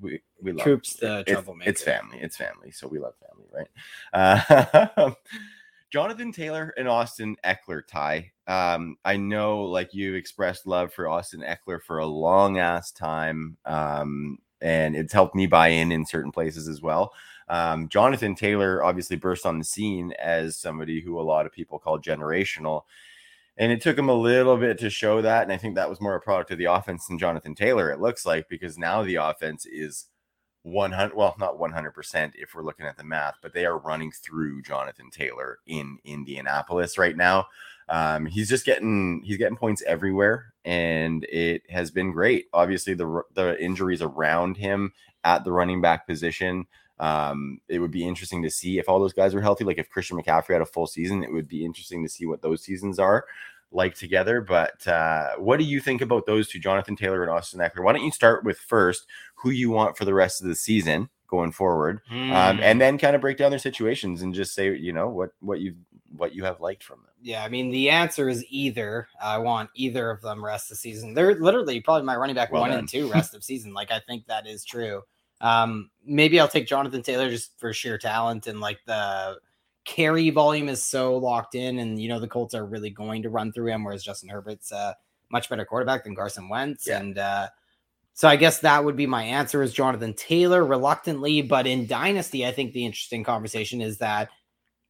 we 0.00 0.20
we 0.40 0.52
love 0.52 0.64
Coop's 0.64 0.94
the 0.94 1.20
it's, 1.20 1.30
troublemaker. 1.30 1.70
it's 1.70 1.82
family. 1.82 2.18
It's 2.20 2.36
family. 2.36 2.70
So 2.70 2.88
we 2.88 2.98
love 2.98 3.14
family, 3.20 3.46
right? 3.52 4.88
Uh, 4.92 5.10
Jonathan 5.90 6.32
Taylor 6.32 6.74
and 6.76 6.88
Austin 6.88 7.36
Ekeler 7.44 7.86
tie. 7.86 8.32
Um, 8.46 8.96
I 9.04 9.16
know, 9.16 9.62
like 9.62 9.94
you 9.94 10.14
expressed 10.14 10.66
love 10.66 10.92
for 10.92 11.08
Austin 11.08 11.42
Ekeler 11.42 11.80
for 11.82 11.98
a 11.98 12.06
long 12.06 12.58
ass 12.58 12.90
time, 12.90 13.56
um, 13.64 14.38
and 14.60 14.96
it's 14.96 15.12
helped 15.12 15.34
me 15.34 15.46
buy 15.46 15.68
in 15.68 15.92
in 15.92 16.06
certain 16.06 16.32
places 16.32 16.68
as 16.68 16.80
well. 16.82 17.12
Um, 17.48 17.88
Jonathan 17.88 18.34
Taylor 18.34 18.82
obviously 18.82 19.16
burst 19.16 19.46
on 19.46 19.58
the 19.58 19.64
scene 19.64 20.12
as 20.18 20.56
somebody 20.56 21.00
who 21.00 21.20
a 21.20 21.22
lot 21.22 21.46
of 21.46 21.52
people 21.52 21.78
call 21.78 22.00
generational. 22.00 22.82
And 23.58 23.72
it 23.72 23.80
took 23.80 23.98
him 23.98 24.08
a 24.08 24.14
little 24.14 24.56
bit 24.56 24.78
to 24.80 24.90
show 24.90 25.22
that. 25.22 25.42
And 25.42 25.52
I 25.52 25.56
think 25.56 25.76
that 25.76 25.88
was 25.88 26.00
more 26.00 26.14
a 26.14 26.20
product 26.20 26.50
of 26.50 26.58
the 26.58 26.66
offense 26.66 27.06
than 27.06 27.18
Jonathan 27.18 27.54
Taylor, 27.54 27.90
it 27.90 28.00
looks 28.00 28.26
like, 28.26 28.48
because 28.48 28.76
now 28.76 29.02
the 29.02 29.14
offense 29.16 29.64
is 29.64 30.06
100 30.66 31.14
well 31.14 31.34
not 31.38 31.58
100% 31.58 32.32
if 32.34 32.52
we're 32.52 32.64
looking 32.64 32.86
at 32.86 32.96
the 32.96 33.04
math 33.04 33.36
but 33.40 33.52
they 33.52 33.64
are 33.64 33.78
running 33.78 34.10
through 34.10 34.60
jonathan 34.62 35.08
taylor 35.10 35.58
in 35.66 35.96
indianapolis 36.04 36.98
right 36.98 37.16
now 37.16 37.46
um, 37.88 38.26
he's 38.26 38.48
just 38.48 38.66
getting 38.66 39.22
he's 39.24 39.36
getting 39.36 39.56
points 39.56 39.84
everywhere 39.86 40.52
and 40.64 41.24
it 41.30 41.62
has 41.70 41.92
been 41.92 42.10
great 42.10 42.46
obviously 42.52 42.94
the 42.94 43.22
the 43.34 43.62
injuries 43.62 44.02
around 44.02 44.56
him 44.56 44.92
at 45.22 45.44
the 45.44 45.52
running 45.52 45.80
back 45.80 46.04
position 46.04 46.66
um, 46.98 47.60
it 47.68 47.78
would 47.78 47.90
be 47.90 48.06
interesting 48.06 48.42
to 48.42 48.50
see 48.50 48.78
if 48.78 48.88
all 48.88 48.98
those 48.98 49.12
guys 49.12 49.34
were 49.34 49.40
healthy 49.40 49.64
like 49.64 49.78
if 49.78 49.90
christian 49.90 50.16
mccaffrey 50.16 50.52
had 50.52 50.62
a 50.62 50.66
full 50.66 50.86
season 50.86 51.22
it 51.22 51.32
would 51.32 51.48
be 51.48 51.64
interesting 51.64 52.02
to 52.02 52.08
see 52.08 52.26
what 52.26 52.42
those 52.42 52.62
seasons 52.62 52.98
are 52.98 53.24
like 53.72 53.94
together. 53.94 54.40
But 54.40 54.86
uh, 54.86 55.36
what 55.36 55.58
do 55.58 55.64
you 55.64 55.80
think 55.80 56.00
about 56.00 56.26
those 56.26 56.48
two, 56.48 56.58
Jonathan 56.58 56.96
Taylor 56.96 57.22
and 57.22 57.30
Austin 57.30 57.60
Ekeler? 57.60 57.84
Why 57.84 57.92
don't 57.92 58.04
you 58.04 58.10
start 58.10 58.44
with 58.44 58.58
first 58.58 59.06
who 59.36 59.50
you 59.50 59.70
want 59.70 59.96
for 59.96 60.04
the 60.04 60.14
rest 60.14 60.40
of 60.40 60.48
the 60.48 60.54
season 60.54 61.08
going 61.28 61.52
forward, 61.52 62.00
mm. 62.10 62.30
um, 62.30 62.60
and 62.60 62.76
hmm. 62.76 62.78
then 62.78 62.98
kind 62.98 63.16
of 63.16 63.20
break 63.20 63.36
down 63.36 63.50
their 63.50 63.58
situations 63.58 64.22
and 64.22 64.32
just 64.32 64.54
say, 64.54 64.76
you 64.76 64.92
know, 64.92 65.08
what 65.08 65.30
what 65.40 65.60
you 65.60 65.74
what 66.16 66.34
you 66.34 66.44
have 66.44 66.60
liked 66.60 66.84
from 66.84 67.00
them. 67.00 67.10
Yeah, 67.20 67.44
I 67.44 67.48
mean 67.48 67.70
the 67.70 67.90
answer 67.90 68.28
is 68.28 68.44
either. 68.48 69.08
I 69.20 69.38
want 69.38 69.70
either 69.74 70.08
of 70.10 70.22
them 70.22 70.44
rest 70.44 70.66
of 70.66 70.76
the 70.76 70.80
season. 70.80 71.14
They're 71.14 71.34
literally 71.34 71.80
probably 71.80 72.06
my 72.06 72.16
running 72.16 72.36
back 72.36 72.52
well 72.52 72.62
one 72.62 72.70
done. 72.70 72.80
and 72.80 72.88
two 72.88 73.10
rest 73.10 73.34
of 73.34 73.42
season. 73.42 73.74
Like 73.74 73.90
I 73.90 73.98
think 74.00 74.26
that 74.26 74.46
is 74.46 74.64
true. 74.64 75.02
Um, 75.40 75.90
maybe 76.04 76.40
I'll 76.40 76.48
take 76.48 76.66
Jonathan 76.66 77.02
Taylor 77.02 77.28
just 77.28 77.58
for 77.58 77.72
sheer 77.72 77.98
talent 77.98 78.46
and 78.46 78.60
like 78.60 78.78
the 78.86 79.38
carry 79.86 80.30
volume 80.30 80.68
is 80.68 80.82
so 80.82 81.16
locked 81.16 81.54
in, 81.54 81.78
and 81.78 81.98
you 81.98 82.08
know 82.08 82.20
the 82.20 82.28
Colts 82.28 82.54
are 82.54 82.66
really 82.66 82.90
going 82.90 83.22
to 83.22 83.30
run 83.30 83.52
through 83.52 83.72
him, 83.72 83.84
whereas 83.84 84.04
Justin 84.04 84.28
Herbert's 84.28 84.72
a 84.72 84.96
much 85.30 85.48
better 85.48 85.64
quarterback 85.64 86.04
than 86.04 86.14
Carson 86.14 86.48
Wentz, 86.48 86.86
yeah. 86.86 86.98
and 86.98 87.18
uh, 87.18 87.48
so 88.12 88.28
I 88.28 88.36
guess 88.36 88.60
that 88.60 88.84
would 88.84 88.96
be 88.96 89.06
my 89.06 89.22
answer 89.22 89.62
is 89.62 89.72
Jonathan 89.72 90.12
Taylor 90.14 90.64
reluctantly, 90.64 91.42
but 91.42 91.66
in 91.66 91.86
Dynasty, 91.86 92.46
I 92.46 92.52
think 92.52 92.72
the 92.72 92.84
interesting 92.84 93.24
conversation 93.24 93.80
is 93.80 93.98
that 93.98 94.28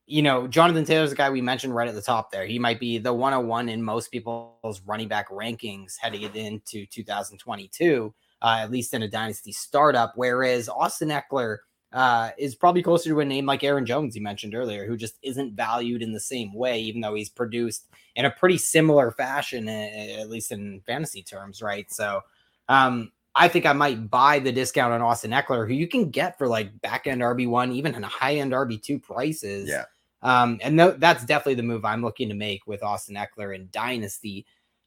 you 0.06 0.22
know 0.22 0.48
Jonathan 0.48 0.84
Taylor's 0.84 1.12
a 1.12 1.16
guy 1.16 1.30
we 1.30 1.42
mentioned 1.42 1.74
right 1.74 1.88
at 1.88 1.94
the 1.94 2.02
top 2.02 2.32
there. 2.32 2.46
He 2.46 2.58
might 2.58 2.80
be 2.80 2.98
the 2.98 3.12
101 3.12 3.68
in 3.68 3.82
most 3.82 4.10
people's 4.10 4.80
running 4.86 5.08
back 5.08 5.28
rankings 5.28 5.94
heading 6.00 6.22
into 6.22 6.86
2022, 6.86 8.14
uh, 8.42 8.58
at 8.60 8.70
least 8.70 8.94
in 8.94 9.02
a 9.02 9.08
Dynasty 9.08 9.52
startup, 9.52 10.12
whereas 10.16 10.68
Austin 10.68 11.08
Ekeler 11.08 11.58
uh, 11.92 12.30
is 12.38 12.54
probably 12.54 12.82
closer 12.82 13.10
to 13.10 13.20
a 13.20 13.24
name 13.24 13.46
like 13.46 13.64
Aaron 13.64 13.86
Jones, 13.86 14.14
you 14.14 14.22
mentioned 14.22 14.54
earlier, 14.54 14.86
who 14.86 14.96
just 14.96 15.18
isn't 15.22 15.54
valued 15.54 16.02
in 16.02 16.12
the 16.12 16.20
same 16.20 16.52
way, 16.52 16.80
even 16.80 17.00
though 17.00 17.14
he's 17.14 17.30
produced 17.30 17.86
in 18.16 18.24
a 18.24 18.30
pretty 18.30 18.58
similar 18.58 19.10
fashion, 19.10 19.68
at 19.68 20.28
least 20.28 20.52
in 20.52 20.80
fantasy 20.86 21.22
terms, 21.22 21.62
right? 21.62 21.90
So, 21.90 22.22
um, 22.68 23.12
I 23.36 23.48
think 23.48 23.66
I 23.66 23.74
might 23.74 24.10
buy 24.10 24.38
the 24.38 24.50
discount 24.50 24.94
on 24.94 25.02
Austin 25.02 25.30
Ekeler, 25.30 25.68
who 25.68 25.74
you 25.74 25.86
can 25.86 26.10
get 26.10 26.38
for 26.38 26.48
like 26.48 26.80
back 26.80 27.06
end 27.06 27.20
RB1, 27.20 27.72
even 27.74 27.94
in 27.94 28.02
high 28.02 28.36
end 28.36 28.52
RB2 28.52 29.02
prices. 29.02 29.68
Yeah. 29.68 29.84
Um, 30.22 30.58
and 30.62 30.78
th- 30.78 30.94
that's 30.98 31.24
definitely 31.26 31.54
the 31.54 31.62
move 31.62 31.84
I'm 31.84 32.02
looking 32.02 32.30
to 32.30 32.34
make 32.34 32.66
with 32.66 32.82
Austin 32.82 33.14
Ekeler 33.14 33.54
in 33.54 33.68
Dynasty. 33.70 34.46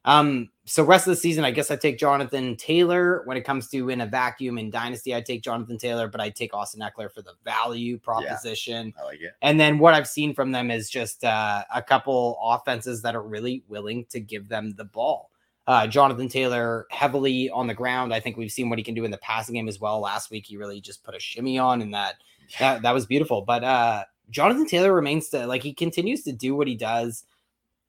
Um, 0.09 0.49
so 0.65 0.83
rest 0.83 1.05
of 1.05 1.11
the 1.11 1.19
season, 1.19 1.45
I 1.45 1.51
guess 1.51 1.69
I 1.69 1.75
take 1.75 1.99
Jonathan 1.99 2.55
Taylor. 2.55 3.21
When 3.25 3.37
it 3.37 3.41
comes 3.41 3.69
to 3.69 3.89
in 3.89 4.01
a 4.01 4.07
vacuum 4.07 4.57
in 4.57 4.71
Dynasty, 4.71 5.15
I 5.15 5.21
take 5.21 5.43
Jonathan 5.43 5.77
Taylor, 5.77 6.07
but 6.07 6.19
I 6.19 6.31
take 6.31 6.51
Austin 6.51 6.81
Ekeler 6.81 7.11
for 7.11 7.21
the 7.21 7.33
value 7.45 7.99
proposition. 7.99 8.91
Yeah, 8.95 9.03
I 9.03 9.05
like 9.05 9.21
it. 9.21 9.33
And 9.43 9.59
then 9.59 9.77
what 9.77 9.93
I've 9.93 10.07
seen 10.07 10.33
from 10.33 10.51
them 10.51 10.71
is 10.71 10.89
just 10.89 11.23
uh, 11.23 11.63
a 11.73 11.81
couple 11.83 12.39
offenses 12.41 13.03
that 13.03 13.15
are 13.15 13.21
really 13.21 13.63
willing 13.67 14.05
to 14.09 14.19
give 14.19 14.49
them 14.49 14.73
the 14.77 14.85
ball. 14.85 15.29
Uh, 15.67 15.85
Jonathan 15.85 16.27
Taylor 16.27 16.87
heavily 16.89 17.51
on 17.51 17.67
the 17.67 17.75
ground. 17.75 18.11
I 18.11 18.19
think 18.19 18.35
we've 18.35 18.51
seen 18.51 18.69
what 18.69 18.79
he 18.79 18.83
can 18.83 18.95
do 18.95 19.05
in 19.05 19.11
the 19.11 19.19
passing 19.19 19.53
game 19.53 19.67
as 19.67 19.79
well. 19.79 19.99
Last 19.99 20.31
week, 20.31 20.47
he 20.47 20.57
really 20.57 20.81
just 20.81 21.03
put 21.03 21.13
a 21.13 21.19
shimmy 21.19 21.59
on, 21.59 21.83
and 21.83 21.93
that 21.93 22.15
that, 22.57 22.81
that 22.81 22.95
was 22.95 23.05
beautiful. 23.05 23.43
But 23.43 23.63
uh, 23.63 24.05
Jonathan 24.31 24.65
Taylor 24.65 24.91
remains 24.91 25.29
to 25.29 25.45
like 25.45 25.61
he 25.61 25.71
continues 25.71 26.23
to 26.23 26.31
do 26.31 26.55
what 26.55 26.67
he 26.67 26.73
does 26.73 27.25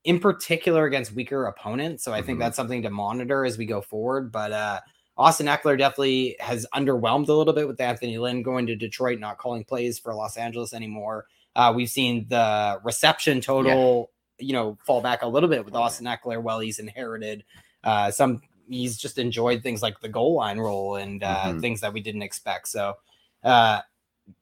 in 0.04 0.18
particular 0.18 0.86
against 0.86 1.12
weaker 1.12 1.46
opponents. 1.46 2.02
So 2.04 2.12
I 2.12 2.16
think 2.16 2.36
mm-hmm. 2.36 2.40
that's 2.40 2.56
something 2.56 2.82
to 2.82 2.90
monitor 2.90 3.44
as 3.44 3.58
we 3.58 3.66
go 3.66 3.80
forward. 3.80 4.32
But 4.32 4.52
uh, 4.52 4.80
Austin 5.16 5.46
Ekeler 5.46 5.76
definitely 5.76 6.36
has 6.40 6.66
underwhelmed 6.74 7.28
a 7.28 7.34
little 7.34 7.52
bit 7.52 7.68
with 7.68 7.80
Anthony 7.80 8.18
Lynn 8.18 8.42
going 8.42 8.66
to 8.66 8.76
Detroit, 8.76 9.18
not 9.18 9.38
calling 9.38 9.64
plays 9.64 9.98
for 9.98 10.14
Los 10.14 10.36
Angeles 10.36 10.72
anymore. 10.72 11.26
Uh, 11.54 11.72
we've 11.74 11.90
seen 11.90 12.26
the 12.28 12.80
reception 12.84 13.40
total, 13.40 14.10
yeah. 14.38 14.46
you 14.46 14.52
know, 14.52 14.78
fall 14.86 15.00
back 15.00 15.22
a 15.22 15.28
little 15.28 15.48
bit 15.48 15.64
with 15.64 15.74
Austin 15.74 16.06
Ekeler 16.06 16.40
while 16.42 16.60
he's 16.60 16.78
inherited 16.78 17.44
uh, 17.84 18.10
some. 18.10 18.40
He's 18.68 18.96
just 18.96 19.18
enjoyed 19.18 19.64
things 19.64 19.82
like 19.82 20.00
the 20.00 20.08
goal 20.08 20.34
line 20.34 20.58
role 20.58 20.94
and 20.94 21.24
uh, 21.24 21.44
mm-hmm. 21.46 21.58
things 21.58 21.80
that 21.80 21.92
we 21.92 22.00
didn't 22.00 22.22
expect. 22.22 22.68
So 22.68 22.94
uh, 23.42 23.80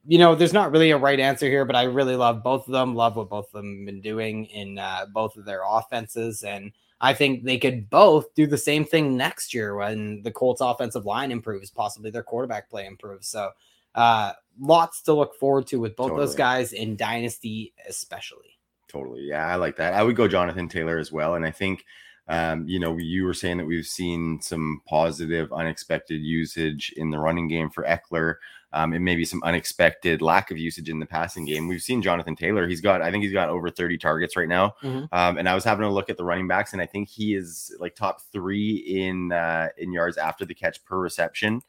you 0.07 0.19
know, 0.19 0.35
there's 0.35 0.53
not 0.53 0.71
really 0.71 0.91
a 0.91 0.99
right 0.99 1.21
answer 1.21 1.47
here, 1.47 1.65
but 1.65 1.77
I 1.77 1.85
really 1.85 2.17
love 2.17 2.43
both 2.43 2.67
of 2.67 2.73
them. 2.73 2.95
Love 2.95 3.17
what 3.17 3.29
both 3.29 3.47
of 3.47 3.53
them 3.53 3.79
have 3.79 3.87
been 3.87 4.01
doing 4.01 4.47
in 4.47 4.79
uh, 4.79 5.07
both 5.13 5.37
of 5.37 5.45
their 5.45 5.63
offenses, 5.67 6.43
and 6.43 6.73
I 7.01 7.15
think 7.15 7.45
they 7.45 7.59
could 7.59 7.89
both 7.91 8.35
do 8.35 8.47
the 8.47 8.59
same 8.59 8.85
thing 8.85 9.17
next 9.17 9.55
year 9.55 9.77
when 9.77 10.23
the 10.23 10.31
Colts' 10.31 10.61
offensive 10.61 11.05
line 11.05 11.31
improves, 11.31 11.71
possibly 11.71 12.11
their 12.11 12.23
quarterback 12.23 12.71
play 12.71 12.87
improves. 12.87 13.29
So, 13.29 13.51
uh, 13.95 14.33
lots 14.61 15.03
to 15.03 15.15
look 15.15 15.35
forward 15.37 15.67
to 15.69 15.81
with 15.81 15.97
both 15.97 16.09
totally. 16.09 16.27
those 16.27 16.35
guys 16.35 16.73
in 16.73 16.97
Dynasty, 16.97 17.73
especially. 17.89 18.59
Totally, 18.89 19.23
yeah, 19.23 19.47
I 19.47 19.57
like 19.57 19.77
that. 19.77 19.95
I 19.95 20.03
would 20.03 20.17
go 20.17 20.29
Jonathan 20.29 20.69
Taylor 20.69 20.99
as 20.99 21.13
well, 21.13 21.35
and 21.35 21.45
I 21.45 21.51
think. 21.51 21.85
Um, 22.29 22.69
you 22.69 22.79
know, 22.79 22.97
you 22.99 23.25
were 23.25 23.35
saying 23.35 23.57
that 23.59 23.67
we've 23.67 23.87
seen 23.87 24.41
some 24.43 24.83
positive, 24.87 25.53
unexpected 25.53 26.21
usage 26.21 26.93
in 26.97 27.11
the 27.11 27.19
running 27.19 27.49
game 27.49 27.71
for 27.71 27.85
Ekeler, 27.85 28.35
um, 28.73 28.93
and 28.93 29.03
maybe 29.03 29.25
some 29.25 29.43
unexpected 29.45 30.21
lack 30.21 30.51
of 30.51 30.59
usage 30.59 30.91
in 30.91 31.01
the 31.01 31.07
passing 31.07 31.47
game. 31.47 31.69
We've 31.69 31.81
seen 31.81 32.03
Jonathan 32.03 32.37
Taylor. 32.37 32.69
He's 32.69 32.83
got, 32.83 33.01
I 33.01 33.11
think 33.11 33.25
he's 33.25 33.33
got 33.33 33.49
over 33.49 33.71
30 33.71 33.97
targets 33.97 34.37
right 34.37 34.49
now. 34.49 34.75
Mm-hmm. 34.83 35.07
Um, 35.11 35.39
and 35.39 35.49
I 35.49 35.55
was 35.55 35.65
having 35.65 35.87
a 35.87 35.93
look 35.93 36.11
at 36.11 36.19
the 36.19 36.25
running 36.25 36.49
backs, 36.49 36.75
and 36.75 36.83
I 36.83 36.87
think 36.87 37.09
he 37.09 37.35
is 37.35 37.75
like 37.81 37.95
top 37.95 38.21
three 38.31 38.77
in 38.77 39.33
uh, 39.33 39.69
in 39.79 39.93
yards 39.93 40.19
after 40.19 40.45
the 40.45 40.55
catch 40.55 40.85
per 40.85 40.99
reception 40.99 41.63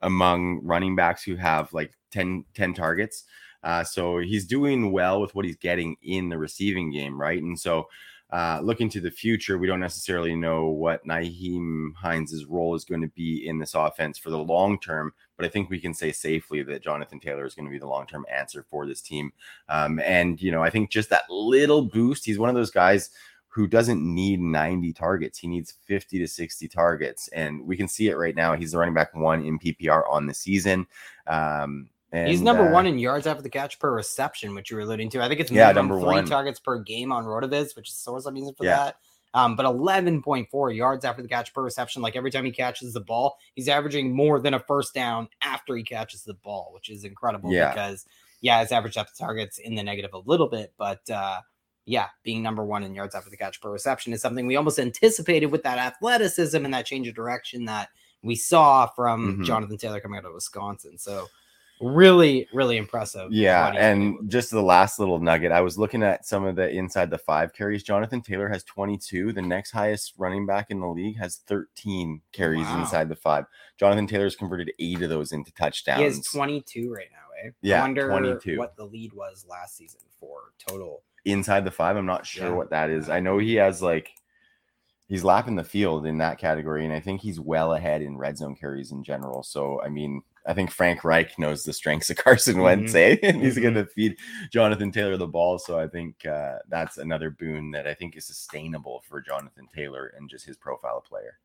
among 0.00 0.60
running 0.62 0.94
backs 0.94 1.24
who 1.24 1.34
have 1.36 1.72
like 1.72 1.92
10, 2.12 2.44
10 2.54 2.74
targets. 2.74 3.24
Uh, 3.64 3.82
so 3.82 4.18
he's 4.18 4.46
doing 4.46 4.92
well 4.92 5.20
with 5.20 5.34
what 5.34 5.46
he's 5.46 5.56
getting 5.56 5.96
in 6.02 6.28
the 6.28 6.38
receiving 6.38 6.92
game, 6.92 7.18
right? 7.18 7.42
And 7.42 7.58
so 7.58 7.88
uh, 8.30 8.60
looking 8.62 8.88
to 8.90 9.00
the 9.00 9.10
future, 9.10 9.58
we 9.58 9.66
don't 9.66 9.80
necessarily 9.80 10.34
know 10.34 10.66
what 10.66 11.06
Nyheim 11.06 11.94
Hines' 11.94 12.44
role 12.46 12.74
is 12.74 12.84
going 12.84 13.02
to 13.02 13.08
be 13.08 13.46
in 13.46 13.58
this 13.58 13.74
offense 13.74 14.18
for 14.18 14.30
the 14.30 14.38
long 14.38 14.78
term, 14.80 15.12
but 15.36 15.46
I 15.46 15.48
think 15.48 15.70
we 15.70 15.78
can 15.78 15.94
say 15.94 16.10
safely 16.10 16.62
that 16.64 16.82
Jonathan 16.82 17.20
Taylor 17.20 17.44
is 17.44 17.54
going 17.54 17.66
to 17.66 17.70
be 17.70 17.78
the 17.78 17.86
long 17.86 18.06
term 18.06 18.26
answer 18.32 18.64
for 18.68 18.86
this 18.86 19.00
team. 19.00 19.32
Um, 19.68 20.00
and, 20.00 20.40
you 20.40 20.50
know, 20.50 20.62
I 20.62 20.70
think 20.70 20.90
just 20.90 21.10
that 21.10 21.30
little 21.30 21.82
boost, 21.82 22.24
he's 22.24 22.38
one 22.38 22.48
of 22.48 22.54
those 22.54 22.70
guys 22.70 23.10
who 23.54 23.68
doesn't 23.68 24.02
need 24.02 24.40
90 24.40 24.92
targets. 24.94 25.38
He 25.38 25.46
needs 25.46 25.74
50 25.86 26.18
to 26.18 26.26
60 26.26 26.66
targets. 26.66 27.28
And 27.28 27.64
we 27.64 27.76
can 27.76 27.86
see 27.86 28.08
it 28.08 28.16
right 28.16 28.34
now. 28.34 28.56
He's 28.56 28.72
the 28.72 28.78
running 28.78 28.94
back 28.94 29.14
one 29.14 29.44
in 29.44 29.60
PPR 29.60 30.02
on 30.10 30.26
the 30.26 30.34
season. 30.34 30.88
Um, 31.28 31.88
and, 32.14 32.28
He's 32.28 32.40
number 32.40 32.68
uh, 32.68 32.70
one 32.70 32.86
in 32.86 32.96
yards 32.96 33.26
after 33.26 33.42
the 33.42 33.48
catch 33.48 33.80
per 33.80 33.92
reception, 33.92 34.54
which 34.54 34.70
you 34.70 34.76
were 34.76 34.84
alluding 34.84 35.10
to. 35.10 35.22
I 35.22 35.26
think 35.28 35.40
it's 35.40 35.50
yeah, 35.50 35.72
number 35.72 35.96
three 35.96 36.06
one. 36.06 36.26
targets 36.26 36.60
per 36.60 36.78
game 36.78 37.10
on 37.10 37.24
Rotoviz, 37.24 37.74
which 37.74 37.88
is 37.88 37.96
the 37.96 38.02
source 38.02 38.24
I'm 38.24 38.36
using 38.36 38.54
for 38.54 38.64
yeah. 38.64 38.76
that. 38.76 38.96
Um, 39.34 39.56
but 39.56 39.66
11.4 39.66 40.76
yards 40.76 41.04
after 41.04 41.20
the 41.20 41.28
catch 41.28 41.52
per 41.52 41.60
reception. 41.60 42.02
Like 42.02 42.14
every 42.14 42.30
time 42.30 42.44
he 42.44 42.52
catches 42.52 42.92
the 42.92 43.00
ball, 43.00 43.36
he's 43.56 43.68
averaging 43.68 44.14
more 44.14 44.38
than 44.38 44.54
a 44.54 44.60
first 44.60 44.94
down 44.94 45.28
after 45.42 45.74
he 45.74 45.82
catches 45.82 46.22
the 46.22 46.34
ball, 46.34 46.70
which 46.72 46.88
is 46.88 47.02
incredible 47.02 47.52
yeah. 47.52 47.70
because, 47.70 48.06
yeah, 48.42 48.60
his 48.60 48.70
average 48.70 48.94
depth 48.94 49.18
targets 49.18 49.58
in 49.58 49.74
the 49.74 49.82
negative 49.82 50.14
a 50.14 50.18
little 50.18 50.48
bit. 50.48 50.72
But 50.78 51.10
uh, 51.10 51.40
yeah, 51.84 52.06
being 52.22 52.44
number 52.44 52.64
one 52.64 52.84
in 52.84 52.94
yards 52.94 53.16
after 53.16 53.28
the 53.28 53.36
catch 53.36 53.60
per 53.60 53.72
reception 53.72 54.12
is 54.12 54.22
something 54.22 54.46
we 54.46 54.54
almost 54.54 54.78
anticipated 54.78 55.46
with 55.46 55.64
that 55.64 55.78
athleticism 55.78 56.64
and 56.64 56.72
that 56.72 56.86
change 56.86 57.08
of 57.08 57.16
direction 57.16 57.64
that 57.64 57.88
we 58.22 58.36
saw 58.36 58.86
from 58.86 59.32
mm-hmm. 59.32 59.42
Jonathan 59.42 59.76
Taylor 59.78 60.00
coming 60.00 60.18
out 60.18 60.26
of 60.26 60.32
Wisconsin. 60.32 60.96
So, 60.96 61.28
really 61.80 62.48
really 62.52 62.76
impressive 62.76 63.32
yeah 63.32 63.72
and 63.72 64.16
just 64.30 64.50
the 64.50 64.62
last 64.62 64.98
little 64.98 65.18
nugget 65.18 65.50
i 65.50 65.60
was 65.60 65.76
looking 65.76 66.02
at 66.02 66.24
some 66.24 66.44
of 66.44 66.54
the 66.54 66.70
inside 66.70 67.10
the 67.10 67.18
five 67.18 67.52
carries. 67.52 67.82
Jonathan 67.82 68.22
taylor 68.22 68.48
has 68.48 68.62
22 68.64 69.32
the 69.32 69.42
next 69.42 69.72
highest 69.72 70.14
running 70.16 70.46
back 70.46 70.70
in 70.70 70.80
the 70.80 70.86
league 70.86 71.18
has 71.18 71.38
13 71.48 72.20
carries 72.32 72.64
wow. 72.66 72.80
inside 72.80 73.08
the 73.08 73.16
five. 73.16 73.44
Jonathan 73.76 74.06
taylor's 74.06 74.36
converted 74.36 74.72
eight 74.78 75.02
of 75.02 75.08
those 75.08 75.32
into 75.32 75.52
touchdowns 75.52 75.98
he 75.98 76.04
has 76.04 76.24
22 76.26 76.92
right 76.92 77.08
now 77.10 77.46
eh? 77.46 77.50
yeah 77.60 77.78
I 77.78 77.82
wonder 77.82 78.08
22 78.08 78.56
what 78.58 78.76
the 78.76 78.84
lead 78.84 79.12
was 79.12 79.44
last 79.48 79.76
season 79.76 80.00
for 80.20 80.52
total. 80.58 81.02
Inside 81.24 81.64
the 81.64 81.70
five 81.70 81.96
i'm 81.96 82.06
not 82.06 82.24
sure 82.24 82.48
yeah. 82.48 82.54
what 82.54 82.70
that 82.70 82.88
is. 82.90 83.08
I 83.08 83.20
know 83.20 83.38
he 83.38 83.54
has 83.56 83.82
like 83.82 84.10
he's 85.08 85.24
lapping 85.24 85.56
the 85.56 85.64
field 85.64 86.06
in 86.06 86.18
that 86.18 86.38
category 86.38 86.84
and 86.84 86.94
i 86.94 87.00
think 87.00 87.20
he's 87.20 87.40
well 87.40 87.74
ahead 87.74 88.00
in 88.00 88.16
red 88.16 88.38
zone 88.38 88.54
carries 88.54 88.92
in 88.92 89.02
general. 89.02 89.42
So 89.42 89.82
i 89.82 89.88
mean 89.88 90.22
I 90.46 90.54
think 90.54 90.70
Frank 90.70 91.04
Reich 91.04 91.38
knows 91.38 91.64
the 91.64 91.72
strengths 91.72 92.10
of 92.10 92.16
Carson 92.24 92.60
Wentz, 92.60 92.92
mm-hmm. 92.92 93.24
eh? 93.24 93.28
and 93.32 93.42
he's 93.42 93.58
going 93.58 93.74
to 93.74 93.86
feed 93.86 94.16
Jonathan 94.52 94.92
Taylor 94.92 95.16
the 95.16 95.26
ball. 95.26 95.58
So 95.58 95.78
I 95.78 95.88
think 95.88 96.24
uh, 96.26 96.58
that's 96.68 96.98
another 96.98 97.30
boon 97.30 97.70
that 97.72 97.86
I 97.86 97.94
think 97.94 98.16
is 98.16 98.26
sustainable 98.26 99.02
for 99.08 99.20
Jonathan 99.20 99.68
Taylor 99.74 100.12
and 100.16 100.28
just 100.28 100.44
his 100.44 100.56
profile 100.56 100.98
of 100.98 101.04
player. 101.04 101.38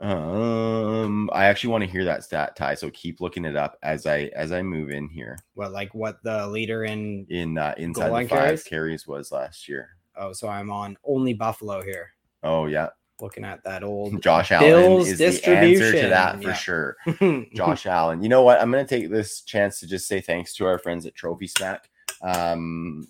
Um, 0.00 1.28
I 1.32 1.44
actually 1.44 1.70
want 1.70 1.84
to 1.84 1.90
hear 1.90 2.04
that 2.04 2.24
stat, 2.24 2.56
Ty. 2.56 2.74
So 2.74 2.90
keep 2.90 3.20
looking 3.20 3.44
it 3.44 3.56
up 3.56 3.78
as 3.82 4.06
I 4.06 4.30
as 4.34 4.50
I 4.50 4.62
move 4.62 4.90
in 4.90 5.08
here. 5.08 5.38
What 5.54 5.72
like 5.72 5.94
what 5.94 6.22
the 6.22 6.46
leader 6.46 6.84
in? 6.84 7.26
In 7.28 7.58
uh, 7.58 7.74
inside 7.76 8.08
the 8.08 8.28
five 8.28 8.28
carries? 8.28 8.62
carries 8.64 9.06
was 9.06 9.30
last 9.30 9.68
year. 9.68 9.90
Oh, 10.16 10.32
so 10.32 10.48
I'm 10.48 10.70
on 10.70 10.96
only 11.04 11.34
Buffalo 11.34 11.82
here. 11.82 12.10
Oh 12.42 12.66
yeah, 12.66 12.88
Looking 13.22 13.44
at 13.44 13.62
that 13.62 13.84
old 13.84 14.20
Josh 14.20 14.50
Allen 14.50 15.06
is 15.06 15.18
the 15.18 15.48
answer 15.48 15.92
to 15.92 16.08
that 16.08 16.42
for 16.42 16.48
yeah. 16.48 16.54
sure. 16.54 16.96
Josh 17.54 17.86
Allen. 17.86 18.20
You 18.20 18.28
know 18.28 18.42
what? 18.42 18.60
I'm 18.60 18.72
going 18.72 18.84
to 18.84 18.98
take 18.98 19.12
this 19.12 19.42
chance 19.42 19.78
to 19.78 19.86
just 19.86 20.08
say 20.08 20.20
thanks 20.20 20.52
to 20.54 20.66
our 20.66 20.76
friends 20.76 21.06
at 21.06 21.14
Trophy 21.14 21.46
Smack. 21.46 21.88
Um, 22.20 23.06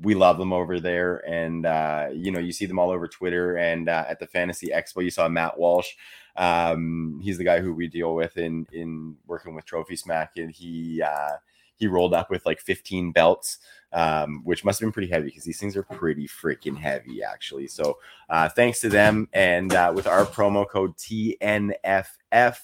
we 0.00 0.14
love 0.14 0.38
them 0.38 0.54
over 0.54 0.80
there, 0.80 1.18
and 1.28 1.66
uh, 1.66 2.08
you 2.10 2.32
know, 2.32 2.38
you 2.38 2.52
see 2.52 2.64
them 2.64 2.78
all 2.78 2.88
over 2.88 3.06
Twitter 3.06 3.58
and 3.58 3.90
uh, 3.90 4.06
at 4.08 4.18
the 4.18 4.26
Fantasy 4.26 4.68
Expo. 4.68 5.04
You 5.04 5.10
saw 5.10 5.28
Matt 5.28 5.58
Walsh. 5.58 5.90
Um, 6.36 7.20
he's 7.22 7.36
the 7.36 7.44
guy 7.44 7.60
who 7.60 7.74
we 7.74 7.86
deal 7.86 8.14
with 8.14 8.38
in 8.38 8.66
in 8.72 9.14
working 9.26 9.54
with 9.54 9.66
Trophy 9.66 9.96
Smack, 9.96 10.38
and 10.38 10.50
he 10.50 11.02
uh, 11.02 11.32
he 11.76 11.86
rolled 11.86 12.14
up 12.14 12.30
with 12.30 12.46
like 12.46 12.60
15 12.60 13.12
belts. 13.12 13.58
Um, 13.94 14.42
which 14.42 14.64
must 14.64 14.80
have 14.80 14.86
been 14.86 14.92
pretty 14.92 15.12
heavy 15.12 15.26
because 15.26 15.44
these 15.44 15.60
things 15.60 15.76
are 15.76 15.84
pretty 15.84 16.26
freaking 16.26 16.76
heavy, 16.76 17.22
actually. 17.22 17.68
So, 17.68 17.98
uh, 18.28 18.48
thanks 18.48 18.80
to 18.80 18.88
them, 18.88 19.28
and 19.32 19.72
uh, 19.72 19.92
with 19.94 20.08
our 20.08 20.24
promo 20.24 20.68
code 20.68 20.96
TNFF, 20.96 22.56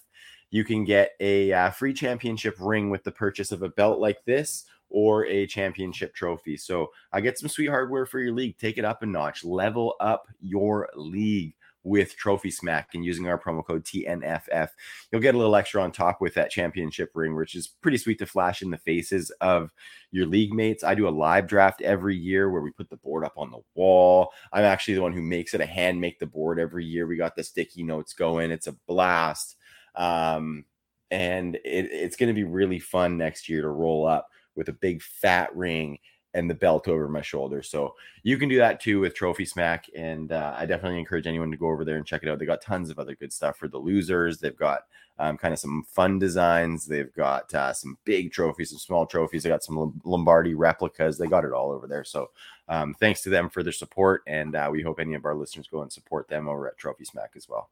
you 0.50 0.64
can 0.64 0.84
get 0.84 1.12
a 1.20 1.52
uh, 1.52 1.70
free 1.70 1.94
championship 1.94 2.56
ring 2.58 2.90
with 2.90 3.04
the 3.04 3.12
purchase 3.12 3.52
of 3.52 3.62
a 3.62 3.68
belt 3.68 4.00
like 4.00 4.24
this 4.24 4.64
or 4.88 5.24
a 5.26 5.46
championship 5.46 6.14
trophy. 6.14 6.56
So 6.56 6.90
I 7.12 7.20
get 7.20 7.38
some 7.38 7.48
sweet 7.48 7.68
hardware 7.68 8.06
for 8.06 8.18
your 8.18 8.32
league. 8.32 8.58
Take 8.58 8.76
it 8.76 8.84
up 8.84 9.02
a 9.02 9.06
notch. 9.06 9.44
Level 9.44 9.94
up 10.00 10.26
your 10.40 10.90
league 10.96 11.54
with 11.82 12.16
Trophy 12.16 12.50
Smack 12.50 12.90
and 12.94 13.04
using 13.04 13.26
our 13.26 13.38
promo 13.38 13.64
code 13.64 13.84
TNFF. 13.84 14.68
You'll 15.10 15.20
get 15.20 15.34
a 15.34 15.38
little 15.38 15.56
extra 15.56 15.82
on 15.82 15.92
top 15.92 16.20
with 16.20 16.34
that 16.34 16.50
championship 16.50 17.10
ring, 17.14 17.34
which 17.34 17.54
is 17.54 17.68
pretty 17.68 17.96
sweet 17.96 18.18
to 18.18 18.26
flash 18.26 18.62
in 18.62 18.70
the 18.70 18.78
faces 18.78 19.30
of 19.40 19.70
your 20.10 20.26
league 20.26 20.52
mates. 20.52 20.84
I 20.84 20.94
do 20.94 21.08
a 21.08 21.10
live 21.10 21.46
draft 21.46 21.80
every 21.80 22.16
year 22.16 22.50
where 22.50 22.62
we 22.62 22.70
put 22.72 22.90
the 22.90 22.96
board 22.96 23.24
up 23.24 23.34
on 23.36 23.50
the 23.50 23.60
wall. 23.74 24.30
I'm 24.52 24.64
actually 24.64 24.94
the 24.94 25.02
one 25.02 25.12
who 25.12 25.22
makes 25.22 25.54
it 25.54 25.60
a 25.60 25.66
hand 25.66 26.00
make 26.00 26.18
the 26.18 26.26
board 26.26 26.58
every 26.58 26.84
year. 26.84 27.06
We 27.06 27.16
got 27.16 27.36
the 27.36 27.44
sticky 27.44 27.82
notes 27.82 28.12
going. 28.12 28.50
It's 28.50 28.66
a 28.66 28.76
blast. 28.86 29.56
Um, 29.94 30.64
and 31.10 31.56
it, 31.56 31.88
it's 31.90 32.16
going 32.16 32.28
to 32.28 32.34
be 32.34 32.44
really 32.44 32.78
fun 32.78 33.16
next 33.16 33.48
year 33.48 33.62
to 33.62 33.68
roll 33.68 34.06
up 34.06 34.28
with 34.54 34.68
a 34.68 34.74
big 34.74 35.02
fat 35.02 35.54
ring 35.56 35.98
and 36.34 36.48
the 36.48 36.54
belt 36.54 36.88
over 36.88 37.08
my 37.08 37.22
shoulder. 37.22 37.62
So 37.62 37.94
you 38.22 38.38
can 38.38 38.48
do 38.48 38.58
that 38.58 38.80
too 38.80 39.00
with 39.00 39.14
Trophy 39.14 39.44
Smack. 39.44 39.86
And 39.96 40.32
uh, 40.32 40.54
I 40.56 40.66
definitely 40.66 40.98
encourage 40.98 41.26
anyone 41.26 41.50
to 41.50 41.56
go 41.56 41.68
over 41.68 41.84
there 41.84 41.96
and 41.96 42.06
check 42.06 42.22
it 42.22 42.28
out. 42.28 42.38
They 42.38 42.46
got 42.46 42.62
tons 42.62 42.90
of 42.90 42.98
other 42.98 43.14
good 43.14 43.32
stuff 43.32 43.56
for 43.56 43.68
the 43.68 43.78
losers. 43.78 44.38
They've 44.38 44.56
got 44.56 44.82
um, 45.18 45.36
kind 45.36 45.52
of 45.52 45.60
some 45.60 45.84
fun 45.88 46.18
designs. 46.18 46.86
They've 46.86 47.12
got 47.12 47.52
uh, 47.52 47.72
some 47.72 47.98
big 48.04 48.32
trophies, 48.32 48.70
some 48.70 48.78
small 48.78 49.06
trophies. 49.06 49.42
They 49.42 49.50
got 49.50 49.64
some 49.64 49.76
Lom- 49.76 50.00
Lombardi 50.04 50.54
replicas. 50.54 51.18
They 51.18 51.26
got 51.26 51.44
it 51.44 51.52
all 51.52 51.72
over 51.72 51.86
there. 51.86 52.04
So 52.04 52.30
um, 52.68 52.94
thanks 52.94 53.22
to 53.22 53.30
them 53.30 53.50
for 53.50 53.62
their 53.62 53.72
support. 53.72 54.22
And 54.26 54.54
uh, 54.54 54.68
we 54.70 54.82
hope 54.82 55.00
any 55.00 55.14
of 55.14 55.24
our 55.24 55.34
listeners 55.34 55.68
go 55.68 55.82
and 55.82 55.92
support 55.92 56.28
them 56.28 56.48
over 56.48 56.68
at 56.68 56.78
Trophy 56.78 57.04
Smack 57.04 57.32
as 57.36 57.48
well. 57.48 57.68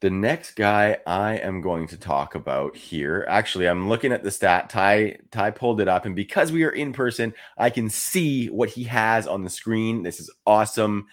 The 0.00 0.10
next 0.10 0.54
guy 0.54 0.98
I 1.08 1.38
am 1.38 1.60
going 1.60 1.88
to 1.88 1.96
talk 1.96 2.36
about 2.36 2.76
here, 2.76 3.26
actually, 3.28 3.66
I'm 3.66 3.88
looking 3.88 4.12
at 4.12 4.22
the 4.22 4.30
stat. 4.30 4.70
Ty 4.70 5.18
Ty 5.32 5.50
pulled 5.50 5.80
it 5.80 5.88
up, 5.88 6.06
and 6.06 6.14
because 6.14 6.52
we 6.52 6.62
are 6.62 6.70
in 6.70 6.92
person, 6.92 7.34
I 7.56 7.70
can 7.70 7.90
see 7.90 8.46
what 8.46 8.68
he 8.68 8.84
has 8.84 9.26
on 9.26 9.42
the 9.42 9.50
screen. 9.50 10.04
This 10.04 10.20
is 10.20 10.30
awesome. 10.46 11.08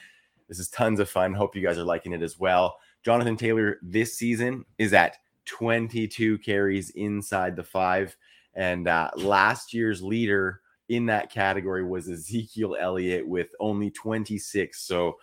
This 0.48 0.60
is 0.60 0.70
tons 0.70 1.00
of 1.00 1.10
fun. 1.10 1.34
Hope 1.34 1.56
you 1.56 1.64
guys 1.64 1.80
are 1.80 1.84
liking 1.84 2.14
it 2.14 2.22
as 2.22 2.40
well. 2.40 2.78
Jonathan 3.04 3.38
Taylor 3.38 3.80
this 3.82 4.20
season 4.20 4.66
is 4.78 4.94
at 4.94 5.18
22 5.46 6.38
carries 6.40 6.92
inside 6.92 7.56
the 7.56 7.64
five, 7.64 8.16
and 8.54 8.88
uh, 8.88 9.10
last 9.16 9.74
year's 9.74 10.04
leader 10.04 10.62
in 10.90 11.08
that 11.08 11.32
category 11.32 11.84
was 11.84 12.08
Ezekiel 12.08 12.78
Elliott 12.80 13.28
with 13.28 13.50
only 13.60 13.90
26. 13.90 14.80
So 14.80 15.18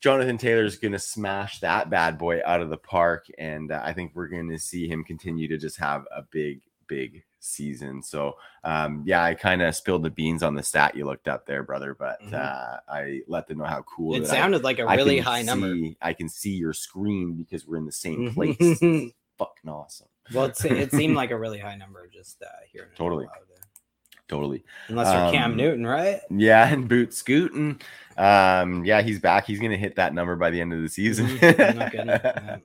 Jonathan 0.00 0.38
Taylor's 0.38 0.76
going 0.78 0.92
to 0.92 0.98
smash 0.98 1.60
that 1.60 1.90
bad 1.90 2.18
boy 2.18 2.40
out 2.44 2.60
of 2.60 2.70
the 2.70 2.76
park. 2.76 3.26
And 3.38 3.72
uh, 3.72 3.80
I 3.84 3.92
think 3.92 4.12
we're 4.14 4.28
going 4.28 4.48
to 4.50 4.58
see 4.58 4.86
him 4.88 5.04
continue 5.04 5.48
to 5.48 5.56
just 5.58 5.78
have 5.78 6.04
a 6.14 6.22
big, 6.22 6.60
big 6.86 7.22
season. 7.40 8.02
So, 8.02 8.34
um, 8.64 9.02
yeah, 9.06 9.22
I 9.24 9.34
kind 9.34 9.62
of 9.62 9.74
spilled 9.74 10.02
the 10.02 10.10
beans 10.10 10.42
on 10.42 10.54
the 10.54 10.62
stat 10.62 10.96
you 10.96 11.04
looked 11.06 11.28
up 11.28 11.46
there, 11.46 11.62
brother, 11.62 11.94
but 11.94 12.20
Mhm. 12.22 12.34
uh, 12.34 12.80
I 12.88 13.20
let 13.28 13.46
them 13.46 13.58
know 13.58 13.64
how 13.64 13.82
cool 13.82 14.14
It 14.16 14.20
that 14.20 14.30
I- 14.32 14.36
sounded 14.36 14.64
like 14.64 14.78
a 14.80 14.86
really 14.86 15.18
high 15.18 15.42
number. 15.42 15.72
I 16.02 16.12
can 16.12 16.28
see 16.28 16.54
your 16.56 16.72
screen 16.72 17.34
because 17.34 17.66
we're 17.66 17.76
in 17.78 17.86
the 17.86 17.92
same 17.92 18.30
Mhm. 18.30 18.34
place. 18.34 18.56
It's 18.60 19.14
fucking 19.38 19.68
awesome. 19.70 20.08
well, 20.34 20.46
it's, 20.46 20.64
it 20.64 20.90
seemed 20.92 21.14
like 21.14 21.30
a 21.30 21.38
really 21.38 21.58
high 21.60 21.76
number 21.76 22.06
just 22.12 22.42
uh, 22.42 22.46
hearing 22.72 22.90
Totally. 22.96 23.24
out 23.26 23.30
loud 23.30 23.48
there. 23.48 23.56
Totally. 24.28 24.64
Unless 24.88 25.12
you're 25.14 25.40
Cam 25.40 25.52
Um, 25.52 25.56
Newton, 25.56 25.86
right? 25.86 26.20
Yeah, 26.30 26.66
and 26.66 26.88
boot 26.88 27.14
scooting. 27.14 27.80
Um, 28.16 28.84
yeah, 28.84 29.02
he's 29.02 29.20
back. 29.20 29.46
He's 29.46 29.60
gonna 29.60 29.76
hit 29.76 29.96
that 29.96 30.14
number 30.14 30.36
by 30.36 30.50
the 30.50 30.60
end 30.60 30.72
of 30.72 30.80
the 30.82 30.88
season. 30.88 31.26
Not 31.36 31.92
kidding, 31.92 32.08
yeah. 32.08 32.58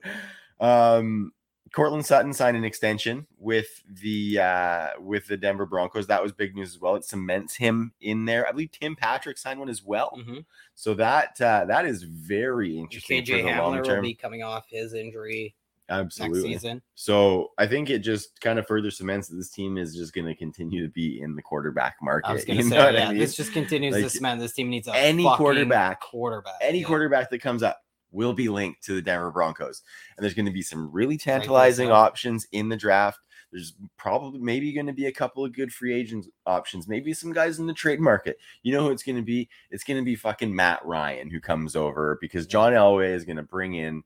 um 0.60 1.32
Courtland 1.72 2.04
Sutton 2.04 2.34
signed 2.34 2.56
an 2.56 2.64
extension 2.64 3.26
with 3.38 3.82
the 3.88 4.38
uh 4.38 4.88
with 5.00 5.26
the 5.26 5.36
Denver 5.38 5.64
Broncos. 5.64 6.06
That 6.06 6.22
was 6.22 6.30
big 6.32 6.54
news 6.54 6.74
as 6.74 6.80
well. 6.80 6.96
It 6.96 7.04
cements 7.04 7.54
him 7.56 7.92
in 8.02 8.26
there. 8.26 8.46
I 8.46 8.52
believe 8.52 8.72
Tim 8.72 8.94
Patrick 8.94 9.38
signed 9.38 9.58
one 9.58 9.70
as 9.70 9.82
well. 9.82 10.18
Mhm. 10.18 10.44
So 10.74 10.92
that 10.94 11.40
uh 11.40 11.64
that 11.66 11.86
is 11.86 12.02
very 12.02 12.78
interesting 12.78 13.24
KJ 13.24 13.44
Hamler 13.44 13.86
will 13.86 14.02
be 14.02 14.14
coming 14.14 14.42
off 14.42 14.66
his 14.68 14.92
injury 14.92 15.54
Absolutely. 15.92 16.48
next 16.50 16.62
season. 16.62 16.82
So 16.94 17.48
I 17.58 17.66
think 17.66 17.90
it 17.90 17.98
just 18.00 18.40
kind 18.40 18.58
of 18.58 18.66
further 18.66 18.90
cements 18.90 19.28
that 19.28 19.36
this 19.36 19.50
team 19.50 19.76
is 19.76 19.94
just 19.94 20.12
going 20.14 20.26
to 20.26 20.34
continue 20.34 20.82
to 20.86 20.90
be 20.92 21.20
in 21.20 21.36
the 21.36 21.42
quarterback 21.42 21.96
market. 22.02 22.28
I 22.28 22.32
was 22.32 22.44
going 22.44 22.58
to 22.58 22.64
you 22.64 22.70
say, 22.70 22.94
yeah, 22.94 23.06
I 23.06 23.08
mean? 23.10 23.18
this 23.18 23.34
just 23.36 23.52
continues 23.52 23.94
Like, 23.94 24.04
to 24.04 24.10
cement 24.10 24.40
this 24.40 24.52
team 24.54 24.70
needs 24.70 24.88
a 24.88 24.94
any 24.96 25.24
quarterback- 25.24 26.00
quarterback, 26.00 26.54
any 26.60 26.80
yeah. 26.80 26.86
quarterback 26.86 27.30
that 27.30 27.40
comes 27.40 27.62
up 27.62 27.78
will 28.10 28.32
be 28.34 28.48
linked 28.48 28.82
to 28.84 28.94
the 28.94 29.02
Denver 29.02 29.30
Broncos. 29.30 29.82
And 30.16 30.24
there's 30.24 30.34
going 30.34 30.46
to 30.46 30.52
be 30.52 30.62
some 30.62 30.90
really 30.92 31.16
tantalizing 31.18 31.90
options 31.90 32.46
in 32.52 32.68
the 32.68 32.76
draft. 32.76 33.18
There's 33.50 33.74
probably 33.98 34.40
maybe 34.40 34.72
going 34.72 34.86
to 34.86 34.92
be 34.94 35.06
a 35.06 35.12
couple 35.12 35.44
of 35.44 35.52
good 35.54 35.72
free 35.72 35.94
agent 35.94 36.26
options, 36.46 36.88
maybe 36.88 37.12
some 37.12 37.32
guys 37.34 37.58
in 37.58 37.66
the 37.66 37.74
trade 37.74 38.00
market. 38.00 38.38
You 38.62 38.72
know 38.72 38.82
who 38.84 38.90
it's 38.90 39.02
going 39.02 39.16
to 39.16 39.22
be? 39.22 39.48
It's 39.70 39.84
going 39.84 39.98
to 39.98 40.04
be 40.04 40.16
fucking 40.16 40.54
Matt 40.54 40.84
Ryan 40.86 41.28
who 41.30 41.38
comes 41.40 41.76
over 41.76 42.16
because 42.20 42.46
John 42.46 42.72
Elway 42.72 43.12
is 43.14 43.24
going 43.24 43.36
to 43.36 43.42
bring 43.42 43.74
in 43.74 44.04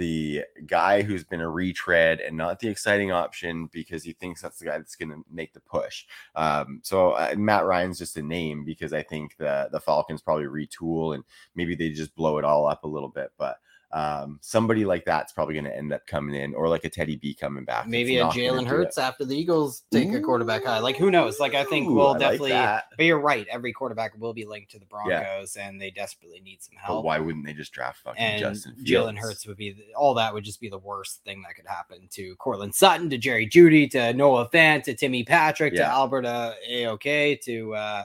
the 0.00 0.44
guy 0.66 1.02
who's 1.02 1.24
been 1.24 1.42
a 1.42 1.48
retread 1.48 2.20
and 2.20 2.34
not 2.34 2.58
the 2.58 2.68
exciting 2.68 3.12
option 3.12 3.68
because 3.70 4.02
he 4.02 4.14
thinks 4.14 4.40
that's 4.40 4.58
the 4.58 4.64
guy 4.64 4.78
that's 4.78 4.96
going 4.96 5.10
to 5.10 5.22
make 5.30 5.52
the 5.52 5.60
push. 5.60 6.06
Um, 6.34 6.80
so 6.82 7.10
uh, 7.10 7.34
Matt 7.36 7.66
Ryan's 7.66 7.98
just 7.98 8.16
a 8.16 8.22
name 8.22 8.64
because 8.64 8.94
I 8.94 9.02
think 9.02 9.36
the 9.36 9.68
the 9.70 9.78
Falcons 9.78 10.22
probably 10.22 10.46
retool 10.46 11.14
and 11.14 11.22
maybe 11.54 11.74
they 11.74 11.90
just 11.90 12.14
blow 12.14 12.38
it 12.38 12.44
all 12.46 12.66
up 12.66 12.84
a 12.84 12.88
little 12.88 13.10
bit, 13.10 13.30
but. 13.38 13.58
Um, 13.92 14.38
somebody 14.40 14.84
like 14.84 15.04
that's 15.04 15.32
probably 15.32 15.54
going 15.54 15.64
to 15.64 15.76
end 15.76 15.92
up 15.92 16.06
coming 16.06 16.36
in, 16.36 16.54
or 16.54 16.68
like 16.68 16.84
a 16.84 16.88
Teddy 16.88 17.16
B 17.16 17.34
coming 17.34 17.64
back. 17.64 17.88
Maybe 17.88 18.16
It's 18.18 18.36
a 18.36 18.38
Jalen 18.38 18.64
Hurts 18.66 18.98
after 18.98 19.24
the 19.24 19.36
Eagles 19.36 19.82
take 19.90 20.12
a 20.12 20.20
quarterback 20.20 20.64
high. 20.64 20.78
Like 20.78 20.96
who 20.96 21.10
knows? 21.10 21.40
Like 21.40 21.54
I 21.54 21.64
think 21.64 21.88
Ooh, 21.88 21.94
we'll 21.94 22.14
I 22.14 22.18
definitely. 22.18 22.50
that. 22.50 22.84
but 22.96 23.04
you're 23.04 23.18
right. 23.18 23.46
Every 23.50 23.72
quarterback 23.72 24.16
will 24.16 24.32
be 24.32 24.44
linked 24.44 24.70
to 24.72 24.78
the 24.78 24.86
Broncos, 24.86 25.56
and 25.56 25.80
they 25.80 25.90
desperately 25.90 26.40
need 26.40 26.62
some 26.62 26.76
help. 26.76 26.98
But 26.98 27.04
why 27.04 27.18
wouldn't 27.18 27.44
they 27.44 27.52
just 27.52 27.72
draft 27.72 27.98
fucking 28.04 28.22
and 28.22 28.38
Justin 28.38 28.76
Jalen? 28.84 29.18
Hurts 29.18 29.44
would 29.46 29.56
be 29.56 29.76
all 29.96 30.14
that 30.14 30.32
would 30.32 30.44
just 30.44 30.60
be 30.60 30.68
the 30.68 30.78
worst 30.78 31.24
thing 31.24 31.42
that 31.42 31.56
could 31.56 31.66
happen 31.66 32.06
to 32.12 32.36
Courtland 32.36 32.74
Sutton, 32.74 33.10
to 33.10 33.18
Jerry 33.18 33.48
Jeudy, 33.48 33.90
to 33.90 34.12
Noah 34.12 34.48
Fant, 34.50 34.84
to 34.84 34.94
Timmy 34.94 35.24
Patrick, 35.24 35.72
to 35.74 35.80
Yeah. 35.80 35.92
Alberta 35.92 36.54
Aok, 36.70 37.40
to 37.42 37.74
uh, 37.74 38.04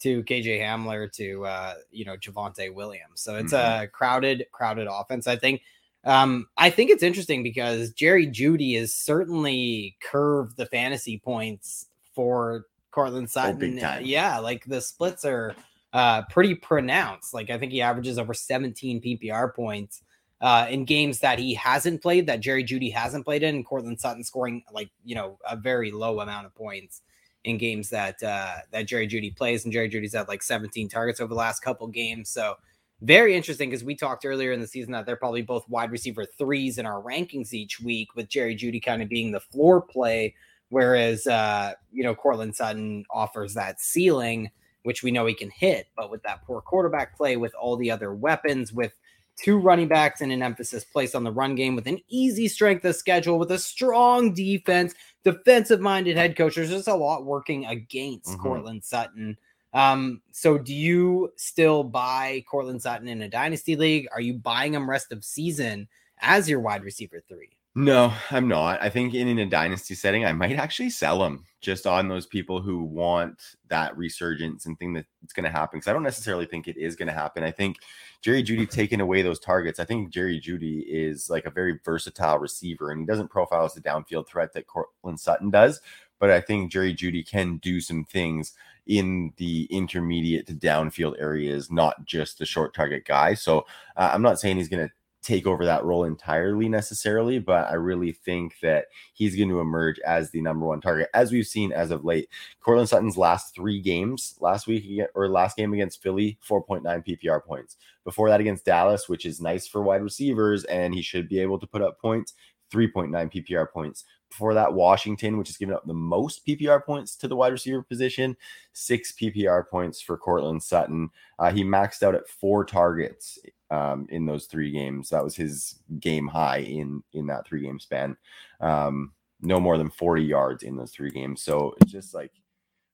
to 0.00 0.22
KJ 0.24 0.60
Hamler, 0.60 1.10
to 1.12 1.44
uh, 1.46 1.74
you 1.90 2.04
know 2.04 2.16
Javonte 2.16 2.72
Williams. 2.74 3.20
So 3.20 3.36
it's 3.36 3.52
Mm-hmm. 3.52 3.82
a 3.84 3.88
crowded, 3.88 4.46
crowded 4.52 4.86
offense. 4.90 5.26
I 5.26 5.36
think. 5.36 5.62
Um, 6.04 6.46
I 6.56 6.70
think 6.70 6.90
it's 6.90 7.02
interesting 7.02 7.42
because 7.42 7.92
Jerry 7.92 8.26
Jeudy 8.28 8.78
has 8.78 8.94
certainly 8.94 9.96
curved 10.00 10.56
the 10.56 10.64
fantasy 10.66 11.18
points 11.18 11.86
for 12.14 12.66
Courtland 12.92 13.28
Sutton. 13.30 13.58
big 13.58 13.80
time. 13.80 14.04
Yeah, 14.04 14.38
like 14.38 14.64
the 14.64 14.80
splits 14.80 15.24
are 15.24 15.54
uh 15.92 16.22
pretty 16.30 16.54
pronounced. 16.54 17.34
Like 17.34 17.50
I 17.50 17.58
think 17.58 17.72
he 17.72 17.82
averages 17.82 18.18
over 18.18 18.32
17 18.32 19.02
PPR 19.02 19.52
points 19.54 20.02
uh 20.40 20.66
in 20.70 20.84
games 20.84 21.18
that 21.20 21.38
he 21.40 21.54
hasn't 21.54 22.00
played, 22.00 22.26
that 22.28 22.40
Jerry 22.40 22.62
Jeudy 22.64 22.92
hasn't 22.92 23.24
played 23.24 23.42
in, 23.42 23.56
and 23.56 23.66
Courtland 23.66 24.00
Sutton 24.00 24.22
scoring 24.22 24.62
like 24.72 24.90
you 25.04 25.16
know 25.16 25.38
a 25.50 25.56
very 25.56 25.90
low 25.90 26.20
amount 26.20 26.46
of 26.46 26.54
points 26.54 27.02
in 27.44 27.56
games 27.58 27.88
that 27.90 28.22
uh 28.22 28.56
that 28.72 28.86
Jerry 28.86 29.08
Jeudy 29.08 29.34
plays, 29.34 29.64
and 29.64 29.72
Jerry 29.72 29.88
Jeudy's 29.88 30.14
had 30.14 30.28
like 30.28 30.42
17 30.42 30.88
targets 30.88 31.20
over 31.20 31.28
the 31.28 31.34
last 31.34 31.60
couple 31.60 31.86
games. 31.86 32.30
So 32.30 32.56
very 33.00 33.36
interesting 33.36 33.70
because 33.70 33.84
we 33.84 33.94
talked 33.94 34.24
earlier 34.24 34.52
in 34.52 34.60
the 34.60 34.66
season 34.66 34.92
that 34.92 35.06
they're 35.06 35.16
probably 35.16 35.42
both 35.42 35.68
wide 35.68 35.92
receiver 35.92 36.26
threes 36.26 36.78
in 36.78 36.86
our 36.86 37.00
rankings 37.00 37.52
each 37.52 37.80
week, 37.80 38.14
with 38.16 38.28
Jerry 38.28 38.56
Jeudy 38.56 38.82
kind 38.82 39.02
of 39.02 39.08
being 39.08 39.30
the 39.30 39.40
floor 39.40 39.80
play, 39.80 40.34
whereas 40.70 41.26
uh, 41.26 41.74
you 41.92 42.02
know, 42.02 42.14
Courtland 42.14 42.56
Sutton 42.56 43.04
offers 43.10 43.54
that 43.54 43.80
ceiling, 43.80 44.50
which 44.82 45.02
we 45.02 45.12
know 45.12 45.26
he 45.26 45.34
can 45.34 45.50
hit, 45.50 45.86
but 45.96 46.10
with 46.10 46.22
that 46.24 46.44
poor 46.44 46.60
quarterback 46.60 47.16
play, 47.16 47.36
with 47.36 47.54
all 47.54 47.76
the 47.76 47.90
other 47.90 48.12
weapons, 48.12 48.72
with 48.72 48.92
two 49.36 49.58
running 49.58 49.86
backs 49.86 50.20
and 50.20 50.32
an 50.32 50.42
emphasis 50.42 50.84
placed 50.84 51.14
on 51.14 51.22
the 51.22 51.30
run 51.30 51.54
game 51.54 51.76
with 51.76 51.86
an 51.86 52.00
easy 52.08 52.48
strength 52.48 52.84
of 52.84 52.96
schedule, 52.96 53.38
with 53.38 53.52
a 53.52 53.58
strong 53.58 54.34
defense, 54.34 54.94
defensive 55.24 55.80
minded 55.80 56.16
head 56.16 56.36
coach. 56.36 56.54
There's 56.54 56.70
just 56.70 56.88
a 56.88 56.94
lot 56.94 57.24
working 57.24 57.66
against 57.66 58.30
mm-hmm. 58.30 58.42
Courtland 58.42 58.84
Sutton. 58.84 59.36
Um, 59.74 60.22
so 60.32 60.58
do 60.58 60.74
you 60.74 61.32
still 61.36 61.84
buy 61.84 62.44
Courtland 62.48 62.82
Sutton 62.82 63.08
in 63.08 63.22
a 63.22 63.28
dynasty 63.28 63.76
league? 63.76 64.08
Are 64.12 64.20
you 64.20 64.34
buying 64.34 64.74
him 64.74 64.88
rest 64.88 65.12
of 65.12 65.24
season 65.24 65.88
as 66.20 66.48
your 66.48 66.60
wide 66.60 66.82
receiver 66.82 67.22
three? 67.28 67.50
No, 67.74 68.12
I'm 68.30 68.48
not. 68.48 68.82
I 68.82 68.88
think 68.88 69.14
in, 69.14 69.28
in 69.28 69.38
a 69.38 69.46
dynasty 69.46 69.94
setting, 69.94 70.24
I 70.24 70.32
might 70.32 70.56
actually 70.56 70.90
sell 70.90 71.22
him 71.22 71.44
just 71.60 71.86
on 71.86 72.08
those 72.08 72.26
people 72.26 72.60
who 72.60 72.82
want 72.82 73.40
that 73.68 73.96
resurgence 73.96 74.66
and 74.66 74.76
think 74.78 74.96
that 74.96 75.06
it's 75.22 75.32
going 75.32 75.44
to 75.44 75.50
happen. 75.50 75.78
Because 75.78 75.88
I 75.88 75.92
don't 75.92 76.02
necessarily 76.02 76.46
think 76.46 76.66
it 76.66 76.76
is 76.76 76.96
going 76.96 77.06
to 77.06 77.14
happen. 77.14 77.44
I 77.44 77.52
think 77.52 77.76
Jerry 78.20 78.42
Jeudy 78.42 78.68
taking 78.68 79.00
away 79.00 79.22
those 79.22 79.38
targets. 79.38 79.78
I 79.78 79.84
think 79.84 80.10
Jerry 80.10 80.40
Jeudy 80.40 80.84
is 80.86 81.30
like 81.30 81.46
a 81.46 81.50
very 81.50 81.78
versatile 81.84 82.38
receiver, 82.38 82.90
and 82.90 83.00
he 83.00 83.06
doesn't 83.06 83.30
profile 83.30 83.64
as 83.64 83.76
a 83.76 83.80
downfield 83.80 84.26
threat 84.26 84.52
that 84.54 84.66
Courtland 84.66 85.20
Sutton 85.20 85.50
does. 85.50 85.80
But 86.18 86.30
I 86.30 86.40
think 86.40 86.72
Jerry 86.72 86.94
Jeudy 86.94 87.26
can 87.26 87.58
do 87.58 87.80
some 87.80 88.04
things 88.04 88.54
in 88.86 89.32
the 89.36 89.68
intermediate 89.70 90.46
to 90.48 90.54
downfield 90.54 91.20
areas, 91.20 91.70
not 91.70 92.04
just 92.04 92.38
the 92.38 92.46
short 92.46 92.74
target 92.74 93.04
guy. 93.04 93.34
So 93.34 93.66
uh, 93.96 94.10
I'm 94.12 94.22
not 94.22 94.40
saying 94.40 94.56
he's 94.56 94.68
going 94.68 94.88
to 94.88 94.92
take 95.28 95.46
over 95.46 95.66
that 95.66 95.84
role 95.84 96.04
entirely 96.04 96.70
necessarily, 96.70 97.38
but 97.38 97.68
I 97.68 97.74
really 97.74 98.12
think 98.12 98.54
that 98.62 98.86
he's 99.12 99.36
going 99.36 99.50
to 99.50 99.60
emerge 99.60 99.98
as 100.00 100.30
the 100.30 100.40
number 100.40 100.64
one 100.64 100.80
target, 100.80 101.10
as 101.12 101.30
we've 101.30 101.46
seen 101.46 101.70
as 101.70 101.90
of 101.90 102.02
late. 102.02 102.30
Courtland 102.60 102.88
Sutton's 102.88 103.18
last 103.18 103.54
three 103.54 103.78
games, 103.78 104.36
last 104.40 104.66
week 104.66 105.02
or 105.14 105.28
last 105.28 105.58
game 105.58 105.74
against 105.74 106.02
Philly, 106.02 106.38
4.9 106.48 106.82
PPR 106.82 107.44
points. 107.44 107.76
Before 108.04 108.30
that 108.30 108.40
against 108.40 108.64
Dallas, 108.64 109.06
which 109.06 109.26
is 109.26 109.38
nice 109.38 109.66
for 109.66 109.82
wide 109.82 110.02
receivers, 110.02 110.64
and 110.64 110.94
he 110.94 111.02
should 111.02 111.28
be 111.28 111.40
able 111.40 111.58
to 111.58 111.66
put 111.66 111.82
up 111.82 112.00
points, 112.00 112.32
3.9 112.72 113.10
PPR 113.30 113.70
points. 113.70 114.04
Before 114.30 114.54
that, 114.54 114.72
Washington, 114.72 115.36
which 115.36 115.48
has 115.48 115.58
given 115.58 115.74
up 115.74 115.86
the 115.86 115.94
most 115.94 116.46
PPR 116.46 116.84
points 116.84 117.16
to 117.16 117.28
the 117.28 117.36
wide 117.36 117.52
receiver 117.52 117.82
position, 117.82 118.34
six 118.72 119.12
PPR 119.12 119.68
points 119.68 120.00
for 120.00 120.16
Courtland 120.16 120.62
Sutton. 120.62 121.10
Uh, 121.38 121.50
he 121.50 121.64
maxed 121.64 122.02
out 122.02 122.14
at 122.14 122.28
four 122.28 122.64
targets 122.64 123.38
um, 123.70 124.06
in 124.10 124.26
those 124.26 124.46
three 124.46 124.70
games. 124.70 125.10
That 125.10 125.24
was 125.24 125.36
his 125.36 125.80
game 126.00 126.26
high 126.26 126.58
in 126.58 127.02
in 127.12 127.26
that 127.26 127.46
three 127.46 127.62
game 127.62 127.80
span. 127.80 128.16
Um, 128.60 129.12
no 129.40 129.60
more 129.60 129.78
than 129.78 129.90
40 129.90 130.22
yards 130.24 130.62
in 130.62 130.76
those 130.76 130.90
three 130.90 131.10
games. 131.10 131.42
So 131.42 131.74
it's 131.80 131.92
just 131.92 132.14
like 132.14 132.32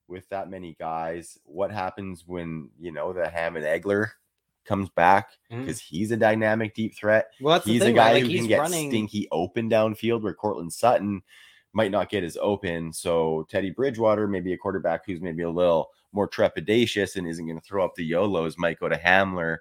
with 0.09 0.29
that 0.29 0.51
many 0.51 0.77
guys, 0.79 1.39
what 1.45 1.71
happens 1.71 2.25
when 2.27 2.71
you 2.79 2.93
know 2.93 3.13
the 3.13 3.29
Hammond 3.29 3.65
Egler 3.65 4.09
comes 4.65 4.89
back 4.91 5.31
because 5.51 5.79
mm. 5.79 5.85
he's 5.85 6.11
a 6.11 6.17
dynamic 6.17 6.75
deep 6.75 6.95
threat. 6.95 7.31
Well, 7.41 7.61
he's 7.61 7.83
thing, 7.83 7.95
a 7.95 7.97
guy 7.97 8.13
right? 8.13 8.23
like 8.23 8.31
who 8.31 8.39
can 8.39 8.47
get 8.47 8.61
running... 8.61 8.91
stinky 8.91 9.29
open 9.31 9.71
downfield 9.71 10.23
where 10.23 10.35
Courtland 10.35 10.73
Sutton 10.73 11.23
might 11.73 11.91
not 11.91 12.09
get 12.09 12.25
as 12.25 12.39
open. 12.41 12.93
So 12.93 13.47
Teddy 13.51 13.71
Bridgewater, 13.71 14.29
maybe 14.29 14.53
a 14.53 14.59
quarterback 14.59 15.05
who's 15.05 15.21
maybe 15.21 15.43
a 15.43 15.51
little 15.51 15.91
more 16.13 16.29
trepidatious 16.29 17.17
and 17.17 17.27
isn't 17.27 17.47
going 17.47 17.59
to 17.59 17.65
throw 17.65 17.85
up 17.85 17.95
the 17.97 18.09
YOLOs, 18.09 18.57
might 18.57 18.79
go 18.79 18.89
to 18.89 18.97
Hamler 18.97 19.59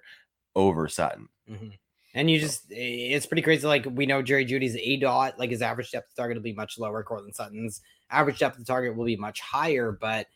over 0.54 0.88
Sutton. 0.88 1.28
Mm-hmm. 1.50 1.68
And 2.16 2.30
you 2.30 2.38
just, 2.38 2.66
it's 2.70 3.26
pretty 3.26 3.42
crazy. 3.42 3.66
Like 3.66 3.86
we 3.90 4.06
know 4.06 4.22
Jerry 4.22 4.46
Jeudy's 4.46 4.76
A 4.76 4.96
dot, 4.98 5.38
like 5.38 5.50
his 5.50 5.62
average 5.62 5.90
depth 5.90 6.10
of 6.10 6.16
target 6.16 6.36
will 6.36 6.42
be 6.42 6.52
much 6.52 6.78
lower. 6.78 7.02
Courtland 7.02 7.34
Sutton's 7.34 7.80
average 8.10 8.38
depth 8.38 8.58
of 8.58 8.66
target 8.66 8.96
will 8.96 9.04
be 9.04 9.16
much 9.16 9.40
higher, 9.40 9.90
but 9.90 10.28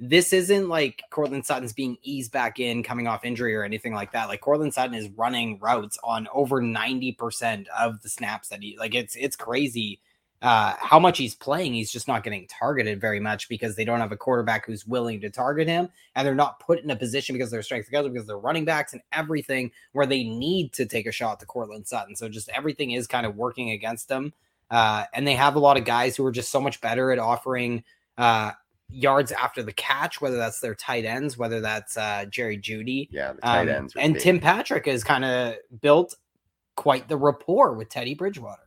this 0.00 0.32
isn't 0.32 0.68
like 0.68 1.02
Courtland 1.10 1.44
Sutton's 1.44 1.72
being 1.72 1.96
eased 2.02 2.32
back 2.32 2.60
in 2.60 2.82
coming 2.82 3.06
off 3.06 3.24
injury 3.24 3.54
or 3.54 3.64
anything 3.64 3.92
like 3.92 4.12
that. 4.12 4.28
Like 4.28 4.40
Courtland 4.40 4.72
Sutton 4.72 4.94
is 4.94 5.08
running 5.16 5.58
routes 5.58 5.98
on 6.04 6.28
over 6.32 6.62
90% 6.62 7.66
of 7.76 8.00
the 8.02 8.08
snaps 8.08 8.48
that 8.48 8.62
he 8.62 8.76
like 8.78 8.94
it's 8.94 9.16
it's 9.16 9.36
crazy 9.36 10.00
uh, 10.40 10.74
how 10.78 11.00
much 11.00 11.18
he's 11.18 11.34
playing, 11.34 11.74
he's 11.74 11.90
just 11.90 12.06
not 12.06 12.22
getting 12.22 12.46
targeted 12.46 13.00
very 13.00 13.18
much 13.18 13.48
because 13.48 13.74
they 13.74 13.84
don't 13.84 13.98
have 13.98 14.12
a 14.12 14.16
quarterback 14.16 14.66
who's 14.66 14.86
willing 14.86 15.20
to 15.20 15.30
target 15.30 15.66
him, 15.66 15.88
and 16.14 16.26
they're 16.26 16.34
not 16.34 16.60
put 16.60 16.80
in 16.80 16.90
a 16.90 16.96
position 16.96 17.34
because 17.34 17.50
they're 17.50 17.62
strength 17.62 17.86
together 17.86 18.08
because 18.08 18.26
they're 18.26 18.38
running 18.38 18.64
backs 18.64 18.92
and 18.92 19.02
everything 19.12 19.72
where 19.92 20.06
they 20.06 20.22
need 20.22 20.72
to 20.72 20.86
take 20.86 21.06
a 21.06 21.12
shot 21.12 21.40
to 21.40 21.46
Courtland 21.46 21.88
Sutton. 21.88 22.14
So 22.14 22.28
just 22.28 22.48
everything 22.50 22.92
is 22.92 23.08
kind 23.08 23.26
of 23.26 23.36
working 23.36 23.70
against 23.70 24.08
them, 24.08 24.32
uh, 24.70 25.04
and 25.12 25.26
they 25.26 25.34
have 25.34 25.56
a 25.56 25.60
lot 25.60 25.76
of 25.76 25.84
guys 25.84 26.16
who 26.16 26.24
are 26.24 26.32
just 26.32 26.52
so 26.52 26.60
much 26.60 26.80
better 26.80 27.10
at 27.10 27.18
offering 27.18 27.82
uh, 28.16 28.52
yards 28.88 29.32
after 29.32 29.64
the 29.64 29.72
catch, 29.72 30.20
whether 30.20 30.36
that's 30.36 30.60
their 30.60 30.76
tight 30.76 31.04
ends, 31.04 31.36
whether 31.36 31.60
that's 31.60 31.96
uh, 31.96 32.26
Jerry 32.30 32.58
Jeudy, 32.58 33.08
yeah, 33.10 33.32
the 33.32 33.40
tight 33.40 33.62
um, 33.62 33.68
ends, 33.68 33.96
and 33.98 34.14
big. 34.14 34.22
Tim 34.22 34.38
Patrick 34.38 34.86
has 34.86 35.02
kind 35.02 35.24
of 35.24 35.56
built 35.80 36.14
quite 36.76 37.08
the 37.08 37.16
rapport 37.16 37.72
with 37.74 37.88
Teddy 37.88 38.14
Bridgewater. 38.14 38.62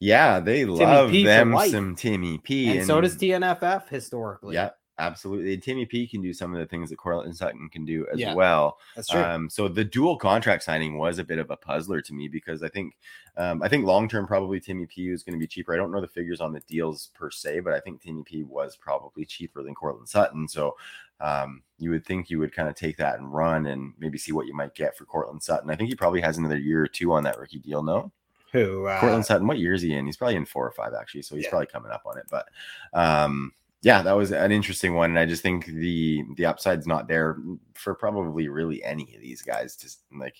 Yeah, 0.00 0.40
they 0.40 0.64
Timmy 0.64 0.78
love 0.78 1.10
P 1.10 1.24
them 1.24 1.56
some 1.68 1.96
Timmy 1.96 2.38
P. 2.38 2.68
And, 2.68 2.78
and, 2.78 2.86
so 2.86 3.00
does 3.00 3.16
TNFF 3.16 3.88
historically. 3.88 4.54
Yeah, 4.54 4.70
absolutely. 4.98 5.56
Timmy 5.58 5.86
P 5.86 6.06
can 6.06 6.20
do 6.20 6.32
some 6.32 6.52
of 6.52 6.60
the 6.60 6.66
things 6.66 6.90
that 6.90 6.96
Courtland 6.96 7.36
Sutton 7.36 7.68
can 7.68 7.84
do 7.84 8.06
as 8.12 8.18
yeah, 8.18 8.34
well. 8.34 8.78
That's 8.94 9.08
true. 9.08 9.22
Um, 9.22 9.48
so 9.48 9.68
the 9.68 9.84
dual 9.84 10.16
contract 10.16 10.62
signing 10.62 10.98
was 10.98 11.18
a 11.18 11.24
bit 11.24 11.38
of 11.38 11.50
a 11.50 11.56
puzzler 11.56 12.00
to 12.02 12.12
me 12.12 12.28
because 12.28 12.62
I 12.62 12.68
think 12.68 12.96
um, 13.36 13.62
I 13.62 13.68
think 13.68 13.86
long 13.86 14.08
term 14.08 14.26
probably 14.26 14.60
Timmy 14.60 14.86
P 14.86 15.10
is 15.10 15.22
going 15.22 15.34
to 15.34 15.40
be 15.40 15.46
cheaper. 15.46 15.74
I 15.74 15.76
don't 15.76 15.92
know 15.92 16.00
the 16.00 16.08
figures 16.08 16.40
on 16.40 16.52
the 16.52 16.60
deals 16.60 17.10
per 17.14 17.30
se, 17.30 17.60
but 17.60 17.72
I 17.72 17.80
think 17.80 18.02
Timmy 18.02 18.22
P 18.24 18.42
was 18.42 18.76
probably 18.76 19.24
cheaper 19.24 19.62
than 19.62 19.74
Courtland 19.74 20.08
Sutton. 20.08 20.48
So 20.48 20.76
um, 21.20 21.62
you 21.78 21.90
would 21.90 22.04
think 22.04 22.30
you 22.30 22.38
would 22.38 22.54
kind 22.54 22.68
of 22.68 22.74
take 22.74 22.96
that 22.98 23.18
and 23.18 23.32
run 23.32 23.66
and 23.66 23.94
maybe 23.98 24.18
see 24.18 24.32
what 24.32 24.46
you 24.46 24.54
might 24.54 24.74
get 24.74 24.96
for 24.96 25.04
Courtland 25.04 25.42
Sutton. 25.42 25.70
I 25.70 25.76
think 25.76 25.88
he 25.88 25.94
probably 25.94 26.20
has 26.20 26.38
another 26.38 26.58
year 26.58 26.82
or 26.82 26.88
two 26.88 27.12
on 27.12 27.24
that 27.24 27.38
rookie 27.38 27.58
deal. 27.58 27.82
No. 27.82 28.12
Who 28.56 28.86
uh, 28.86 28.98
Courtland 29.00 29.26
Sutton? 29.26 29.46
What 29.46 29.58
year 29.58 29.74
is 29.74 29.82
he 29.82 29.94
in? 29.94 30.06
He's 30.06 30.16
probably 30.16 30.36
in 30.36 30.46
four 30.46 30.66
or 30.66 30.72
five 30.72 30.94
actually, 30.98 31.22
so 31.22 31.36
he's 31.36 31.44
yeah. 31.44 31.50
probably 31.50 31.66
coming 31.66 31.92
up 31.92 32.02
on 32.06 32.16
it. 32.16 32.24
But 32.30 32.48
um, 32.94 33.52
yeah, 33.82 34.02
that 34.02 34.16
was 34.16 34.32
an 34.32 34.50
interesting 34.50 34.94
one, 34.94 35.10
and 35.10 35.18
I 35.18 35.26
just 35.26 35.42
think 35.42 35.66
the 35.66 36.24
the 36.36 36.46
upside's 36.46 36.86
not 36.86 37.06
there 37.06 37.36
for 37.74 37.94
probably 37.94 38.48
really 38.48 38.82
any 38.82 39.14
of 39.14 39.20
these 39.20 39.42
guys. 39.42 39.76
To 39.76 40.18
like, 40.18 40.36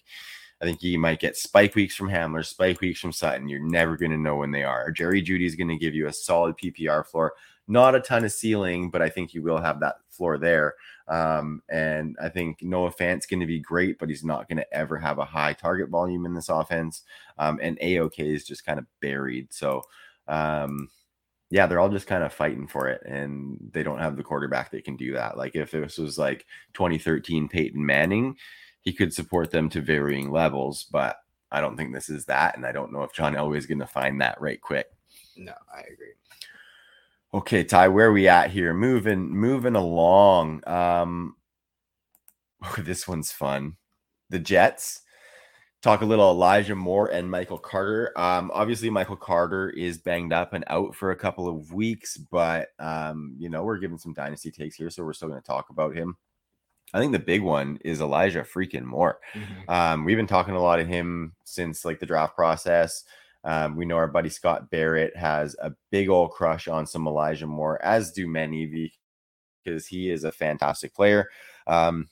I 0.62 0.64
think 0.64 0.82
you 0.82 0.98
might 0.98 1.20
get 1.20 1.36
spike 1.36 1.74
weeks 1.74 1.94
from 1.94 2.08
Hamler, 2.08 2.44
spike 2.44 2.80
weeks 2.80 3.00
from 3.00 3.12
Sutton. 3.12 3.48
You're 3.48 3.60
never 3.60 3.96
going 3.96 4.12
to 4.12 4.16
know 4.16 4.36
when 4.36 4.50
they 4.50 4.64
are. 4.64 4.90
Jerry 4.90 5.22
Jeudy's 5.22 5.54
going 5.54 5.68
to 5.68 5.76
give 5.76 5.94
you 5.94 6.06
a 6.06 6.12
solid 6.12 6.56
PPR 6.56 7.04
floor, 7.04 7.34
not 7.68 7.94
a 7.94 8.00
ton 8.00 8.24
of 8.24 8.32
ceiling, 8.32 8.90
but 8.90 9.02
I 9.02 9.10
think 9.10 9.34
you 9.34 9.42
will 9.42 9.60
have 9.60 9.80
that 9.80 9.96
floor 10.08 10.38
there. 10.38 10.74
Um, 11.08 11.62
and 11.68 12.16
I 12.20 12.28
think 12.28 12.62
Noah 12.62 12.90
Fant's 12.90 13.26
going 13.26 13.40
to 13.40 13.46
be 13.46 13.60
great, 13.60 13.98
but 13.98 14.08
he's 14.08 14.24
not 14.24 14.48
going 14.48 14.58
to 14.58 14.74
ever 14.74 14.98
have 14.98 15.18
a 15.18 15.24
high 15.24 15.52
target 15.52 15.88
volume 15.88 16.26
in 16.26 16.34
this 16.34 16.48
offense. 16.48 17.02
Um, 17.38 17.60
and 17.62 17.78
AOK 17.78 18.18
is 18.18 18.44
just 18.44 18.66
kind 18.66 18.78
of 18.78 18.86
buried. 19.00 19.52
So, 19.52 19.82
um, 20.26 20.88
yeah, 21.50 21.66
they're 21.66 21.78
all 21.78 21.88
just 21.88 22.08
kind 22.08 22.24
of 22.24 22.32
fighting 22.32 22.66
for 22.66 22.88
it, 22.88 23.02
and 23.06 23.56
they 23.72 23.84
don't 23.84 24.00
have 24.00 24.16
the 24.16 24.24
quarterback 24.24 24.70
that 24.72 24.84
can 24.84 24.96
do 24.96 25.12
that. 25.12 25.36
Like 25.36 25.54
if 25.54 25.70
this 25.70 25.98
was 25.98 26.18
like 26.18 26.44
2013 26.74 27.48
Peyton 27.48 27.84
Manning, 27.84 28.36
he 28.80 28.92
could 28.92 29.14
support 29.14 29.52
them 29.52 29.68
to 29.70 29.80
varying 29.80 30.30
levels, 30.30 30.86
but 30.90 31.18
I 31.52 31.60
don't 31.60 31.76
think 31.76 31.94
this 31.94 32.08
is 32.08 32.24
that, 32.24 32.56
and 32.56 32.66
I 32.66 32.72
don't 32.72 32.92
know 32.92 33.04
if 33.04 33.12
John 33.12 33.34
Elway 33.34 33.58
is 33.58 33.66
going 33.66 33.78
to 33.78 33.86
find 33.86 34.20
that 34.20 34.40
right 34.40 34.60
quick. 34.60 34.86
No, 35.36 35.52
I 35.72 35.80
agree. 35.80 36.14
Okay, 37.34 37.64
Ty, 37.64 37.88
where 37.88 38.08
are 38.08 38.12
we 38.12 38.28
at 38.28 38.50
here? 38.50 38.72
Moving, 38.72 39.28
moving 39.30 39.74
along. 39.74 40.66
Um, 40.66 41.36
oh, 42.64 42.76
this 42.78 43.06
one's 43.06 43.32
fun. 43.32 43.76
The 44.30 44.38
Jets 44.38 45.02
talk 45.82 46.00
a 46.00 46.06
little 46.06 46.30
Elijah 46.30 46.74
Moore 46.74 47.08
and 47.08 47.30
Michael 47.30 47.58
Carter. 47.58 48.12
Um, 48.16 48.50
obviously, 48.52 48.90
Michael 48.90 49.16
Carter 49.16 49.70
is 49.70 49.98
banged 49.98 50.32
up 50.32 50.52
and 50.52 50.64
out 50.66 50.94
for 50.94 51.12
a 51.12 51.16
couple 51.16 51.48
of 51.48 51.72
weeks, 51.72 52.16
but 52.16 52.68
um, 52.78 53.36
you 53.38 53.48
know 53.48 53.62
we're 53.62 53.78
giving 53.78 53.98
some 53.98 54.12
dynasty 54.12 54.50
takes 54.50 54.76
here, 54.76 54.90
so 54.90 55.04
we're 55.04 55.12
still 55.12 55.28
going 55.28 55.40
to 55.40 55.46
talk 55.46 55.70
about 55.70 55.94
him. 55.94 56.16
I 56.92 56.98
think 56.98 57.12
the 57.12 57.18
big 57.18 57.42
one 57.42 57.78
is 57.84 58.00
Elijah 58.00 58.42
freaking 58.42 58.84
Moore. 58.84 59.18
Mm-hmm. 59.34 59.70
Um, 59.70 60.04
we've 60.04 60.16
been 60.16 60.26
talking 60.26 60.54
a 60.54 60.62
lot 60.62 60.80
of 60.80 60.88
him 60.88 61.34
since 61.44 61.84
like 61.84 62.00
the 62.00 62.06
draft 62.06 62.34
process. 62.34 63.04
Um, 63.46 63.76
we 63.76 63.84
know 63.84 63.96
our 63.96 64.08
buddy 64.08 64.28
Scott 64.28 64.70
Barrett 64.70 65.16
has 65.16 65.54
a 65.62 65.72
big 65.92 66.08
old 66.08 66.32
crush 66.32 66.66
on 66.66 66.84
some 66.84 67.06
Elijah 67.06 67.46
Moore, 67.46 67.80
as 67.82 68.10
do 68.10 68.26
many, 68.26 68.90
because 69.64 69.86
he 69.86 70.10
is 70.10 70.24
a 70.24 70.32
fantastic 70.32 70.92
player. 70.92 71.30
Um, 71.68 72.08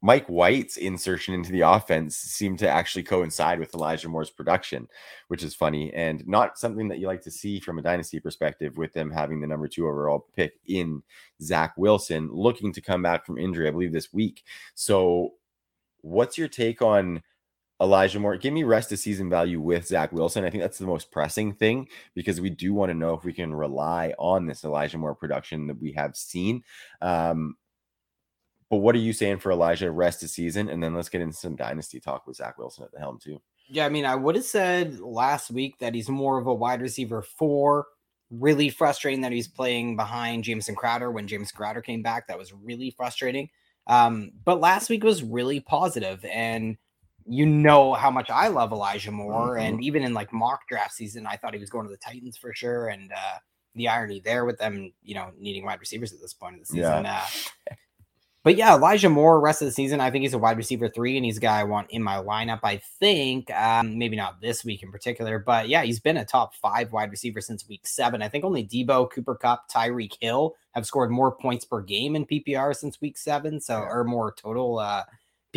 Mike 0.00 0.26
White's 0.26 0.76
insertion 0.76 1.34
into 1.34 1.50
the 1.50 1.62
offense 1.62 2.16
seemed 2.16 2.58
to 2.60 2.68
actually 2.68 3.02
coincide 3.04 3.58
with 3.58 3.74
Elijah 3.74 4.08
Moore's 4.08 4.30
production, 4.30 4.88
which 5.28 5.42
is 5.42 5.54
funny 5.54 5.92
and 5.92 6.26
not 6.26 6.58
something 6.58 6.88
that 6.88 6.98
you 6.98 7.06
like 7.06 7.22
to 7.22 7.30
see 7.30 7.58
from 7.58 7.78
a 7.78 7.82
dynasty 7.82 8.20
perspective 8.20 8.76
with 8.76 8.92
them 8.92 9.10
having 9.10 9.40
the 9.40 9.46
number 9.46 9.66
two 9.66 9.88
overall 9.88 10.26
pick 10.36 10.54
in 10.66 11.02
Zach 11.42 11.74
Wilson 11.76 12.28
looking 12.32 12.72
to 12.72 12.80
come 12.80 13.02
back 13.02 13.26
from 13.26 13.38
injury, 13.38 13.66
I 13.66 13.72
believe, 13.72 13.92
this 13.92 14.12
week. 14.12 14.44
So, 14.74 15.34
what's 16.02 16.38
your 16.38 16.48
take 16.48 16.80
on 16.80 17.22
Elijah 17.80 18.18
Moore. 18.18 18.36
Give 18.36 18.52
me 18.52 18.64
rest 18.64 18.90
of 18.92 18.98
season 18.98 19.30
value 19.30 19.60
with 19.60 19.86
Zach 19.86 20.12
Wilson. 20.12 20.44
I 20.44 20.50
think 20.50 20.62
that's 20.62 20.78
the 20.78 20.86
most 20.86 21.10
pressing 21.10 21.52
thing 21.52 21.88
because 22.14 22.40
we 22.40 22.50
do 22.50 22.74
want 22.74 22.90
to 22.90 22.94
know 22.94 23.14
if 23.14 23.24
we 23.24 23.32
can 23.32 23.54
rely 23.54 24.14
on 24.18 24.46
this 24.46 24.64
Elijah 24.64 24.98
Moore 24.98 25.14
production 25.14 25.66
that 25.68 25.80
we 25.80 25.92
have 25.92 26.16
seen. 26.16 26.64
Um, 27.00 27.56
but 28.70 28.78
what 28.78 28.94
are 28.94 28.98
you 28.98 29.12
saying 29.12 29.38
for 29.38 29.52
Elijah 29.52 29.90
rest 29.90 30.22
of 30.22 30.30
season? 30.30 30.68
And 30.68 30.82
then 30.82 30.94
let's 30.94 31.08
get 31.08 31.20
into 31.20 31.36
some 31.36 31.56
dynasty 31.56 32.00
talk 32.00 32.26
with 32.26 32.36
Zach 32.36 32.58
Wilson 32.58 32.84
at 32.84 32.92
the 32.92 32.98
helm 32.98 33.18
too. 33.22 33.40
Yeah, 33.68 33.86
I 33.86 33.90
mean, 33.90 34.04
I 34.04 34.14
would 34.14 34.34
have 34.34 34.44
said 34.44 34.98
last 35.00 35.50
week 35.50 35.78
that 35.78 35.94
he's 35.94 36.08
more 36.08 36.38
of 36.38 36.46
a 36.46 36.54
wide 36.54 36.80
receiver 36.80 37.22
four. 37.22 37.86
Really 38.30 38.68
frustrating 38.68 39.22
that 39.22 39.32
he's 39.32 39.48
playing 39.48 39.96
behind 39.96 40.44
Jamison 40.44 40.74
Crowder 40.74 41.10
when 41.10 41.26
Jamison 41.26 41.56
Crowder 41.56 41.80
came 41.80 42.02
back. 42.02 42.26
That 42.26 42.38
was 42.38 42.52
really 42.52 42.90
frustrating. 42.90 43.48
Um, 43.86 44.32
but 44.44 44.60
last 44.60 44.90
week 44.90 45.02
was 45.02 45.22
really 45.22 45.60
positive, 45.60 46.22
and 46.26 46.76
you 47.28 47.46
know 47.46 47.94
how 47.94 48.10
much 48.10 48.30
I 48.30 48.48
love 48.48 48.72
Elijah 48.72 49.10
Moore, 49.10 49.56
mm-hmm. 49.56 49.66
and 49.66 49.84
even 49.84 50.02
in 50.02 50.14
like 50.14 50.32
mock 50.32 50.66
draft 50.68 50.94
season, 50.94 51.26
I 51.26 51.36
thought 51.36 51.54
he 51.54 51.60
was 51.60 51.70
going 51.70 51.86
to 51.86 51.90
the 51.90 51.98
Titans 51.98 52.36
for 52.36 52.54
sure. 52.54 52.88
And 52.88 53.12
uh, 53.12 53.38
the 53.74 53.88
irony 53.88 54.20
there 54.20 54.44
with 54.44 54.58
them, 54.58 54.92
you 55.02 55.14
know, 55.14 55.30
needing 55.38 55.64
wide 55.64 55.80
receivers 55.80 56.12
at 56.12 56.20
this 56.20 56.34
point 56.34 56.54
of 56.54 56.60
the 56.60 56.66
season. 56.66 57.04
Yeah. 57.04 57.24
Uh, 57.70 57.74
but 58.44 58.56
yeah, 58.56 58.74
Elijah 58.74 59.08
Moore, 59.10 59.40
rest 59.40 59.62
of 59.62 59.66
the 59.66 59.72
season, 59.72 60.00
I 60.00 60.10
think 60.10 60.22
he's 60.22 60.32
a 60.32 60.38
wide 60.38 60.56
receiver 60.56 60.88
three, 60.88 61.16
and 61.16 61.24
he's 61.24 61.36
a 61.36 61.40
guy 61.40 61.60
I 61.60 61.64
want 61.64 61.90
in 61.90 62.02
my 62.02 62.16
lineup. 62.16 62.60
I 62.62 62.80
think, 62.98 63.50
um, 63.50 63.98
maybe 63.98 64.16
not 64.16 64.40
this 64.40 64.64
week 64.64 64.82
in 64.82 64.92
particular, 64.92 65.38
but 65.38 65.68
yeah, 65.68 65.82
he's 65.82 66.00
been 66.00 66.16
a 66.16 66.24
top 66.24 66.54
five 66.54 66.92
wide 66.92 67.10
receiver 67.10 67.40
since 67.40 67.68
week 67.68 67.86
seven. 67.86 68.22
I 68.22 68.28
think 68.28 68.44
only 68.44 68.64
Deebo, 68.64 69.10
Cooper 69.10 69.34
Kupp, 69.34 69.68
Tyreek 69.68 70.14
Hill 70.20 70.54
have 70.72 70.86
scored 70.86 71.10
more 71.10 71.32
points 71.32 71.64
per 71.64 71.82
game 71.82 72.16
in 72.16 72.26
PPR 72.26 72.74
since 72.74 73.00
week 73.00 73.18
seven, 73.18 73.60
so 73.60 73.80
or 73.80 74.04
more 74.04 74.32
total 74.32 74.78
uh, 74.78 75.02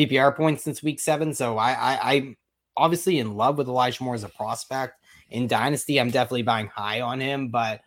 PPR 0.08 0.36
points 0.36 0.64
since 0.64 0.84
week 0.84 1.00
seven. 1.00 1.34
So 1.34 1.58
I, 1.58 1.72
I, 1.72 2.14
I'm 2.14 2.38
obviously 2.78 3.20
in 3.20 3.36
love 3.36 3.58
with 3.58 3.68
Elijah 3.68 4.04
Moore 4.04 4.16
as 4.16 4.24
a 4.24 4.30
prospect 4.30 4.96
in 5.30 5.48
Dynasty. 5.48 6.00
I'm 6.00 6.12
definitely 6.12 6.44
buying 6.44 6.68
high 6.68 7.02
on 7.02 7.20
him, 7.20 7.50
but 7.50 7.82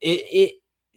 it, 0.00 0.24
it 0.30 0.54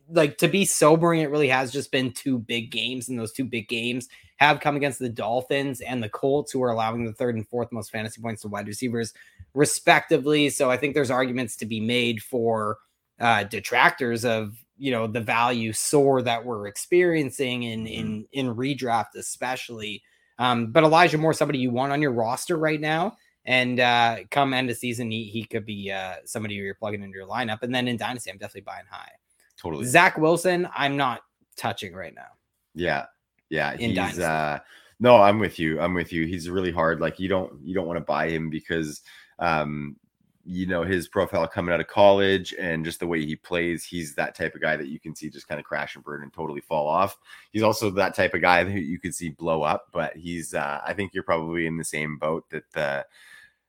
like 0.10 0.38
to 0.40 0.48
be 0.48 0.66
sobering, 0.66 1.22
it 1.22 1.30
really 1.30 1.48
has 1.48 1.72
just 1.72 1.92
been 1.92 2.12
two 2.12 2.38
big 2.38 2.72
games, 2.72 3.10
and 3.10 3.18
those 3.18 3.32
two 3.32 3.46
big 3.46 3.68
games 3.68 4.10
have 4.38 4.60
come 4.60 4.76
against 4.76 5.00
the 5.00 5.10
Dolphins 5.10 5.82
and 5.82 6.04
the 6.04 6.10
Colts, 6.10 6.52
who 6.52 6.64
are 6.64 6.72
allowing 6.72 7.06
the 7.06 7.14
third 7.14 7.36
and 7.36 7.48
fourth 7.48 7.72
most 7.72 7.92
fantasy 7.92 8.22
points 8.22 8.42
to 8.42 8.48
wide 8.48 8.68
receivers, 8.68 9.14
respectively. 9.54 10.50
So 10.50 10.70
I 10.70 10.78
think 10.78 10.94
there's 10.94 11.12
arguments 11.12 11.56
to 11.58 11.66
be 11.66 11.80
made 11.80 12.22
for 12.22 12.80
uh, 13.20 13.44
detractors 13.44 14.26
of 14.26 14.58
you 14.78 14.92
know 14.92 15.08
the 15.08 15.22
value 15.22 15.74
soar 15.74 16.22
that 16.24 16.44
we're 16.44 16.68
experiencing 16.68 17.64
in 17.64 17.86
mm-hmm. 17.86 17.94
in 17.94 18.28
in 18.32 18.56
redraft, 18.56 19.16
especially. 19.16 20.04
Um, 20.40 20.72
but 20.72 20.84
Elijah 20.84 21.18
Moore, 21.18 21.34
somebody 21.34 21.60
you 21.60 21.72
want 21.72 21.92
on 21.92 22.02
your 22.02 22.12
roster 22.12 22.58
right 22.58 22.80
now. 22.80 23.18
And 23.46 23.80
uh, 23.80 24.18
come 24.30 24.54
end 24.54 24.70
of 24.70 24.78
season, 24.78 25.10
he, 25.10 25.24
he 25.24 25.44
could 25.46 25.66
be 25.66 25.92
uh, 25.92 26.16
somebody 26.26 26.56
you're 26.56 26.76
plugging 26.76 27.02
into 27.02 27.18
your 27.18 27.28
lineup. 27.28 27.64
And 27.64 27.74
then 27.74 27.88
in 27.88 27.98
Dynasty, 27.98 28.30
I'm 28.30 28.38
definitely 28.38 28.62
buying 28.62 28.86
high. 28.90 29.10
Totally. 29.58 29.86
Zach 29.86 30.18
Wilson, 30.18 30.68
I'm 30.76 30.96
not 30.96 31.22
touching 31.58 31.94
right 31.94 32.14
now. 32.14 32.30
Yeah. 32.76 33.06
Yeah. 33.50 33.74
In 33.74 33.90
he's 33.90 33.96
Dynasty. 33.96 34.24
uh 34.24 34.60
no, 35.00 35.18
I'm 35.18 35.40
with 35.40 35.58
you. 35.58 35.82
I'm 35.82 35.96
with 35.96 36.14
you. 36.14 36.28
He's 36.28 36.48
really 36.50 36.72
hard. 36.72 37.02
Like 37.02 37.20
you 37.20 37.28
don't 37.28 37.52
you 37.64 37.74
don't 37.74 37.88
want 37.88 37.98
to 37.98 38.06
buy 38.06 38.30
him 38.30 38.50
because 38.50 39.02
um 39.40 39.96
you 40.44 40.66
know 40.66 40.84
his 40.84 41.08
profile 41.08 41.48
coming 41.48 41.74
out 41.74 41.80
of 41.80 41.88
college 41.88 42.54
and 42.60 42.84
just 42.84 43.00
the 43.00 43.08
way 43.08 43.24
he 43.26 43.36
plays 43.36 43.84
he's 43.84 44.16
that 44.16 44.36
type 44.36 44.56
of 44.56 44.62
guy 44.62 44.76
that 44.76 44.88
you 44.88 45.00
can 45.00 45.16
see 45.16 45.30
just 45.30 45.48
kind 45.48 45.60
of 45.60 45.66
crash 45.66 45.96
and 45.96 46.04
burn 46.04 46.24
and 46.24 46.34
totally 46.34 46.62
fall 46.62 46.88
off 46.88 47.18
he's 47.52 47.62
also 47.62 47.90
that 47.90 48.16
type 48.16 48.34
of 48.34 48.42
guy 48.42 48.64
that 48.64 48.82
you 48.82 49.00
could 49.00 49.14
see 49.14 49.30
blow 49.30 49.62
up 49.62 49.88
but 49.92 50.16
he's 50.16 50.54
uh, 50.54 50.82
i 50.86 50.94
think 50.94 51.14
you're 51.14 51.24
probably 51.24 51.68
in 51.68 51.78
the 51.78 51.84
same 51.84 52.18
boat 52.18 52.44
that 52.50 52.64
the 52.74 53.06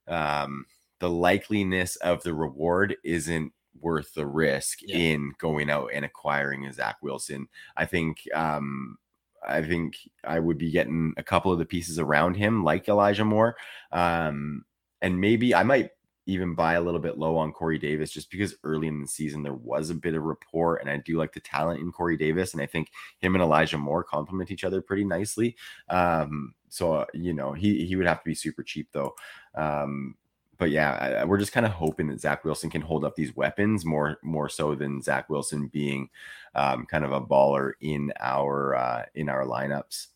um 0.09 0.65
the 0.99 1.09
likeliness 1.11 1.97
of 1.97 2.23
the 2.23 2.33
reward 2.33 2.97
isn't 3.03 3.53
worth 3.81 4.15
the 4.15 4.27
risk 4.27 4.79
yeah. 4.83 4.97
in 4.97 5.33
going 5.39 5.69
out 5.69 5.91
and 5.93 6.05
acquiring 6.05 6.65
a 6.65 6.73
Zach 6.73 6.97
Wilson. 7.03 7.49
I 7.77 7.87
think 7.87 8.23
um 8.35 8.99
I 9.47 9.63
think 9.63 9.97
I 10.25 10.39
would 10.39 10.59
be 10.59 10.71
getting 10.71 11.15
a 11.17 11.23
couple 11.23 11.53
of 11.53 11.59
the 11.59 11.65
pieces 11.65 11.99
around 11.99 12.37
him, 12.37 12.63
like 12.63 12.89
Elijah 12.89 13.25
Moore. 13.25 13.57
Um, 13.91 14.65
and 15.01 15.21
maybe 15.21 15.53
I 15.53 15.65
might 15.65 15.91
even 16.27 16.55
buy 16.55 16.75
a 16.75 16.81
little 16.81 17.01
bit 17.01 17.19
low 17.19 17.37
on 17.37 17.53
Corey 17.53 17.79
Davis 17.79 18.11
just 18.11 18.31
because 18.31 18.55
early 18.63 18.87
in 18.87 19.01
the 19.01 19.09
season 19.09 19.43
there 19.43 19.55
was 19.55 19.91
a 19.91 19.95
bit 19.95 20.15
of 20.15 20.23
rapport, 20.23 20.77
and 20.77 20.89
I 20.89 20.99
do 20.99 21.19
like 21.19 21.33
the 21.33 21.41
talent 21.41 21.81
in 21.81 21.93
Corey 21.93 22.17
Davis, 22.17 22.53
and 22.53 22.63
I 22.63 22.67
think 22.67 22.91
him 23.19 23.35
and 23.35 23.43
Elijah 23.43 23.79
Moore 23.79 24.05
complement 24.05 24.51
each 24.51 24.65
other 24.65 24.81
pretty 24.81 25.05
nicely. 25.05 25.57
Um, 25.89 26.55
so 26.69 26.95
uh, 26.95 27.07
you 27.13 27.33
know 27.33 27.53
he 27.53 27.85
he 27.85 27.97
would 27.97 28.07
have 28.07 28.21
to 28.21 28.25
be 28.25 28.35
super 28.35 28.63
cheap 28.63 28.89
though. 28.93 29.15
Um, 29.55 30.17
but 30.59 30.71
yeah, 30.71 31.25
we're 31.25 31.39
just 31.39 31.53
kind 31.53 31.67
of 31.67 31.73
hoping 31.73 32.07
that 32.07 32.21
Zach 32.21 32.45
Wilson 32.45 32.71
can 32.71 32.83
hold 32.83 33.05
up 33.05 33.17
these 33.17 33.35
weapons 33.35 33.85
more 33.85 34.19
more 34.23 34.49
so 34.49 34.77
than 34.77 35.03
Zach 35.03 35.29
Wilson 35.29 35.67
being 35.67 36.09
um, 36.55 36.87
kind 36.87 37.05
of 37.05 37.11
a 37.11 37.21
baller 37.21 37.73
in 37.81 38.13
our 38.21 38.77
uh, 38.77 39.05
in 39.15 39.29
our 39.29 39.45
lineups. 39.45 40.07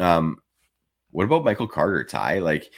Um, 0.00 0.38
what 1.10 1.24
about 1.24 1.44
Michael 1.44 1.68
Carter, 1.68 2.02
Ty? 2.04 2.38
Like 2.38 2.70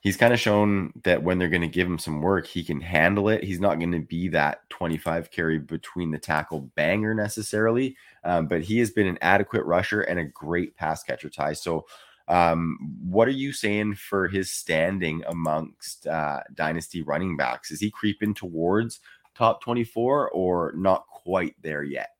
he's 0.00 0.16
kind 0.16 0.32
of 0.32 0.40
shown 0.40 0.92
that 1.04 1.22
when 1.22 1.38
they're 1.38 1.48
going 1.48 1.62
to 1.62 1.68
give 1.68 1.86
him 1.86 1.98
some 1.98 2.20
work, 2.20 2.46
he 2.46 2.62
can 2.62 2.80
handle 2.80 3.28
it. 3.28 3.44
He's 3.44 3.60
not 3.60 3.78
going 3.78 3.92
to 3.92 4.00
be 4.00 4.28
that 4.28 4.68
25 4.70 5.30
carry 5.30 5.58
between 5.58 6.10
the 6.10 6.18
tackle 6.18 6.70
banger 6.76 7.14
necessarily, 7.14 7.96
um, 8.24 8.46
but 8.46 8.62
he 8.62 8.78
has 8.78 8.90
been 8.90 9.06
an 9.06 9.18
adequate 9.20 9.64
rusher 9.64 10.02
and 10.02 10.18
a 10.18 10.24
great 10.24 10.76
pass 10.76 11.02
catcher, 11.02 11.30
Ty. 11.30 11.54
So 11.54 11.86
um, 12.28 12.78
what 13.02 13.26
are 13.26 13.32
you 13.32 13.52
saying 13.52 13.94
for 13.94 14.28
his 14.28 14.52
standing 14.52 15.22
amongst 15.26 16.06
uh, 16.06 16.40
dynasty 16.54 17.02
running 17.02 17.36
backs? 17.36 17.70
Is 17.70 17.80
he 17.80 17.90
creeping 17.90 18.34
towards 18.34 19.00
top 19.34 19.62
24 19.62 20.30
or 20.30 20.72
not 20.76 21.06
quite 21.08 21.54
there 21.62 21.82
yet? 21.82 22.10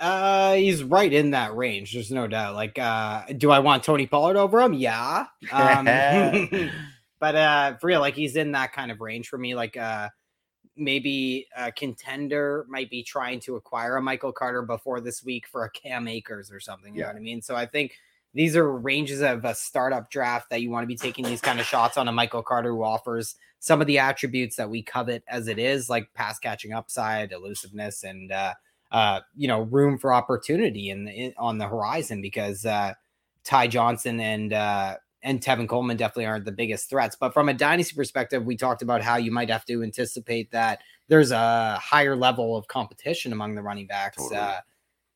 Uh, 0.00 0.54
he's 0.54 0.82
right 0.82 1.12
in 1.12 1.30
that 1.30 1.54
range. 1.54 1.92
There's 1.92 2.10
no 2.10 2.26
doubt. 2.26 2.56
Like, 2.56 2.76
uh, 2.76 3.22
do 3.36 3.52
I 3.52 3.60
want 3.60 3.84
Tony 3.84 4.08
Pollard 4.08 4.36
over 4.36 4.60
him? 4.60 4.74
Yeah. 4.74 5.26
Um, 5.52 5.86
but 7.22 7.36
uh, 7.36 7.76
for 7.76 7.86
real, 7.86 8.00
like 8.00 8.16
he's 8.16 8.34
in 8.34 8.50
that 8.50 8.72
kind 8.72 8.90
of 8.90 9.00
range 9.00 9.28
for 9.28 9.38
me. 9.38 9.54
Like, 9.54 9.76
uh, 9.76 10.08
maybe 10.76 11.46
a 11.56 11.70
contender 11.70 12.66
might 12.68 12.90
be 12.90 13.04
trying 13.04 13.38
to 13.38 13.54
acquire 13.54 13.94
a 13.94 14.02
Michael 14.02 14.32
Carter 14.32 14.62
before 14.62 15.00
this 15.00 15.22
week 15.22 15.46
for 15.46 15.62
a 15.62 15.70
Cam 15.70 16.08
Akers 16.08 16.50
or 16.50 16.58
something. 16.58 16.92
You 16.92 17.02
yeah. 17.02 17.06
know 17.06 17.12
what 17.12 17.18
I 17.18 17.22
mean? 17.22 17.40
So 17.40 17.54
I 17.54 17.64
think 17.64 17.92
these 18.34 18.56
are 18.56 18.68
ranges 18.76 19.20
of 19.20 19.44
a 19.44 19.54
startup 19.54 20.10
draft 20.10 20.50
that 20.50 20.62
you 20.62 20.70
want 20.70 20.82
to 20.82 20.88
be 20.88 20.96
taking 20.96 21.24
these 21.24 21.40
kind 21.40 21.60
of 21.60 21.66
shots 21.66 21.96
on 21.96 22.08
a 22.08 22.12
Michael 22.12 22.42
Carter 22.42 22.70
who 22.70 22.82
offers 22.82 23.36
some 23.60 23.80
of 23.80 23.86
the 23.86 24.00
attributes 24.00 24.56
that 24.56 24.68
we 24.68 24.82
covet 24.82 25.22
as 25.28 25.46
it 25.46 25.60
is, 25.60 25.88
like 25.88 26.12
pass 26.14 26.40
catching 26.40 26.72
upside, 26.72 27.30
elusiveness, 27.30 28.02
and 28.02 28.32
uh, 28.32 28.54
uh, 28.90 29.20
you 29.36 29.46
know 29.46 29.60
room 29.60 29.96
for 29.96 30.12
opportunity 30.12 30.90
in, 30.90 31.06
in 31.06 31.34
on 31.38 31.58
the 31.58 31.68
horizon. 31.68 32.20
Because 32.20 32.66
uh, 32.66 32.94
Ty 33.44 33.68
Johnson 33.68 34.18
and 34.18 34.52
uh, 34.52 34.96
and 35.22 35.40
Tevin 35.40 35.68
Coleman 35.68 35.96
definitely 35.96 36.26
aren't 36.26 36.44
the 36.44 36.52
biggest 36.52 36.90
threats. 36.90 37.16
But 37.18 37.32
from 37.32 37.48
a 37.48 37.54
dynasty 37.54 37.94
perspective, 37.94 38.44
we 38.44 38.56
talked 38.56 38.82
about 38.82 39.02
how 39.02 39.16
you 39.16 39.30
might 39.30 39.50
have 39.50 39.64
to 39.66 39.82
anticipate 39.82 40.50
that 40.50 40.80
there's 41.08 41.30
a 41.30 41.78
higher 41.80 42.16
level 42.16 42.56
of 42.56 42.66
competition 42.68 43.32
among 43.32 43.54
the 43.54 43.62
running 43.62 43.86
backs. 43.86 44.16
Totally. 44.16 44.40
Uh, 44.40 44.60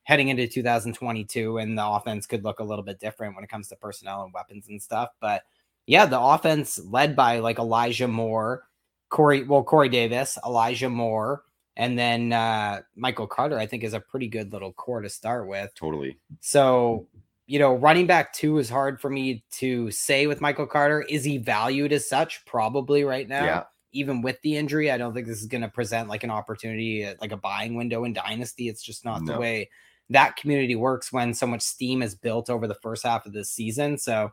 heading 0.07 0.29
into 0.29 0.47
2022 0.47 1.59
and 1.59 1.77
the 1.77 1.85
offense 1.85 2.27
could 2.27 2.45
look 2.45 2.61
a 2.61 2.65
little 2.65 2.85
bit 2.85 3.01
different 3.01 3.35
when 3.35 3.43
it 3.43 3.51
comes 3.51 3.67
to 3.67 3.75
personnel 3.75 4.23
and 4.23 4.33
weapons 4.33 4.69
and 4.69 4.81
stuff. 4.81 5.09
But 5.21 5.43
yeah, 5.87 6.07
the 6.07 6.21
offense 6.21 6.79
led 6.79 7.17
by 7.17 7.41
like 7.41 7.59
Elijah 7.59 8.07
Moore, 8.07 8.69
Corey, 9.09 9.43
well, 9.43 9.65
Corey 9.65 9.89
Davis, 9.89 10.39
Elijah 10.47 10.89
Moore, 10.89 11.43
and 11.77 11.99
then 11.99 12.33
uh, 12.33 12.83
Michael 12.95 13.27
Carter, 13.27 13.59
I 13.59 13.67
think 13.67 13.83
is 13.83 13.95
a 13.95 14.01
pretty 14.01 14.29
good 14.29 14.53
little 14.53 14.73
core 14.73 15.03
to 15.03 15.09
start 15.09 15.49
with. 15.49 15.75
Totally. 15.75 16.19
So, 16.41 17.09
you 17.47 17.59
know, 17.59 17.75
running 17.75 18.07
back 18.07 18.33
two 18.33 18.59
is 18.59 18.69
hard 18.69 19.01
for 19.01 19.09
me 19.09 19.45
to 19.53 19.91
say 19.91 20.27
with 20.27 20.41
Michael 20.41 20.67
Carter. 20.67 21.03
Is 21.03 21.25
he 21.25 21.39
valued 21.39 21.93
as 21.93 22.09
such? 22.09 22.45
Probably 22.45 23.05
right 23.05 23.29
now. 23.29 23.45
Yeah. 23.45 23.63
Even 23.93 24.21
with 24.21 24.41
the 24.43 24.57
injury, 24.57 24.91
I 24.91 24.99
don't 24.99 25.15
think 25.15 25.27
this 25.27 25.41
is 25.41 25.47
going 25.47 25.63
to 25.63 25.69
present 25.69 26.09
like 26.09 26.25
an 26.25 26.31
opportunity, 26.31 27.09
like 27.21 27.33
a 27.33 27.37
buying 27.37 27.77
window 27.77 28.05
in 28.05 28.13
Dynasty. 28.13 28.69
It's 28.69 28.83
just 28.83 29.05
not 29.05 29.23
no. 29.23 29.33
the 29.33 29.39
way 29.39 29.71
that 30.11 30.37
community 30.37 30.77
works 30.77 31.13
when 31.13 31.35
so 31.35 31.47
much 31.47 31.63
steam 31.63 32.03
is 32.03 32.15
built 32.15 32.51
over 32.51 32.67
the 32.67 32.75
first 32.75 33.05
half 33.05 33.27
of 33.27 33.33
this 33.33 33.51
season. 33.51 33.97
So, 33.97 34.31